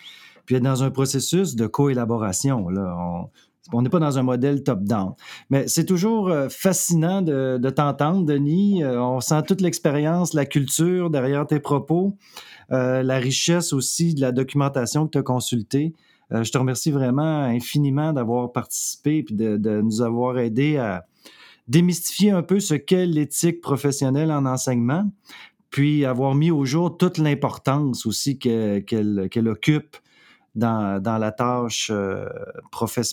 puis 0.46 0.56
être 0.56 0.62
dans 0.62 0.82
un 0.82 0.90
processus 0.90 1.54
de 1.54 1.66
coélaboration. 1.66 2.70
Là, 2.70 2.96
on, 2.98 3.28
on 3.72 3.82
n'est 3.82 3.88
pas 3.88 3.98
dans 3.98 4.18
un 4.18 4.22
modèle 4.22 4.62
top-down. 4.62 5.14
Mais 5.50 5.68
c'est 5.68 5.84
toujours 5.84 6.28
euh, 6.28 6.48
fascinant 6.48 7.22
de, 7.22 7.70
t'entendre, 7.70 8.24
Denis. 8.24 8.82
Euh, 8.82 9.00
on 9.00 9.20
sent 9.20 9.42
toute 9.46 9.60
l'expérience, 9.60 10.34
la 10.34 10.46
culture 10.46 11.10
derrière 11.10 11.46
tes 11.46 11.60
propos, 11.60 12.16
euh, 12.72 13.02
la 13.02 13.18
richesse 13.18 13.72
aussi 13.72 14.14
de 14.14 14.20
la 14.20 14.32
documentation 14.32 15.06
que 15.06 15.12
tu 15.12 15.18
as 15.18 15.22
consultée. 15.22 15.94
je 16.30 16.50
te 16.50 16.58
remercie 16.58 16.90
vraiment 16.90 17.42
infiniment 17.44 18.12
d'avoir 18.12 18.52
participé 18.52 19.18
et 19.18 19.34
de, 19.34 19.80
nous 19.80 20.02
avoir 20.02 20.38
aidé 20.38 20.76
à 20.76 21.06
démystifier 21.68 22.30
un 22.30 22.42
peu 22.42 22.60
ce 22.60 22.74
qu'est 22.74 23.06
l'éthique 23.06 23.60
professionnelle 23.60 24.30
en 24.30 24.46
enseignement, 24.46 25.10
puis 25.70 26.04
avoir 26.04 26.34
mis 26.34 26.50
au 26.50 26.64
jour 26.64 26.96
toute 26.96 27.18
l'importance 27.18 28.06
aussi 28.06 28.38
qu'elle 28.38 29.48
occupe 29.48 29.96
dans, 30.56 31.18
la 31.18 31.32
tâche 31.32 31.90
euh, 31.92 32.26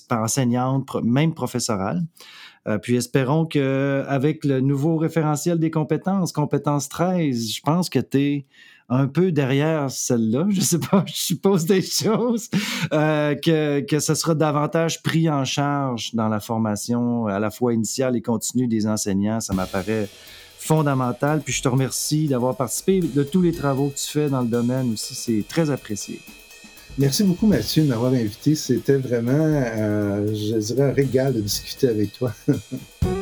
enseignante, 0.10 0.96
même 1.04 1.34
professorale. 1.34 2.02
Euh, 2.66 2.78
puis 2.78 2.96
espérons 2.96 3.46
qu'avec 3.46 4.46
le 4.46 4.62
nouveau 4.62 4.96
référentiel 4.96 5.60
des 5.60 5.70
compétences, 5.70 6.32
compétences 6.32 6.88
13, 6.88 7.52
je 7.56 7.62
pense 7.62 7.90
que 7.90 8.00
tu 8.00 8.18
es 8.20 8.46
un 8.88 9.08
peu 9.08 9.32
derrière 9.32 9.92
celle-là. 9.92 10.46
Je 10.50 10.62
sais 10.62 10.80
pas, 10.80 11.04
je 11.08 11.14
suppose 11.14 11.66
des 11.66 11.82
choses, 11.82 12.50
euh, 12.94 13.34
que, 13.36 13.80
que 13.82 14.00
ce 14.00 14.14
sera 14.14 14.36
davantage 14.36 15.02
pris 15.02 15.30
en 15.30 15.46
charge 15.46 16.14
dans 16.14 16.28
la 16.28 16.40
formation 16.40 17.28
à 17.28 17.40
la 17.40 17.50
fois 17.50 17.74
initiale 17.74 18.16
et 18.16 18.22
continue 18.22 18.68
des 18.68 18.88
enseignants. 18.88 19.40
Ça 19.40 19.54
m'apparaît 19.54 20.08
fondamental. 20.58 21.42
Puis 21.42 21.54
je 21.54 21.62
te 21.62 21.68
remercie 21.68 22.28
d'avoir 22.28 22.56
participé 22.56 23.02
de 23.02 23.24
tous 23.24 23.42
les 23.42 23.52
travaux 23.52 23.90
que 23.90 23.98
tu 23.98 24.08
fais 24.08 24.30
dans 24.30 24.42
le 24.42 24.48
domaine 24.48 24.94
aussi. 24.94 25.16
C'est 25.16 25.44
très 25.48 25.70
apprécié. 25.70 26.20
Merci 26.98 27.24
beaucoup, 27.24 27.48
Mathieu, 27.48 27.84
de 27.84 27.88
m'avoir 27.88 28.14
invité. 28.14 28.54
C'était 28.56 28.98
vraiment, 28.98 29.32
euh, 29.34 30.28
je 30.28 30.58
dirais, 30.58 30.90
un 30.90 30.94
régal 30.94 31.34
de 31.34 31.42
discuter 31.42 31.88
avec 31.88 32.14
toi. 32.14 32.34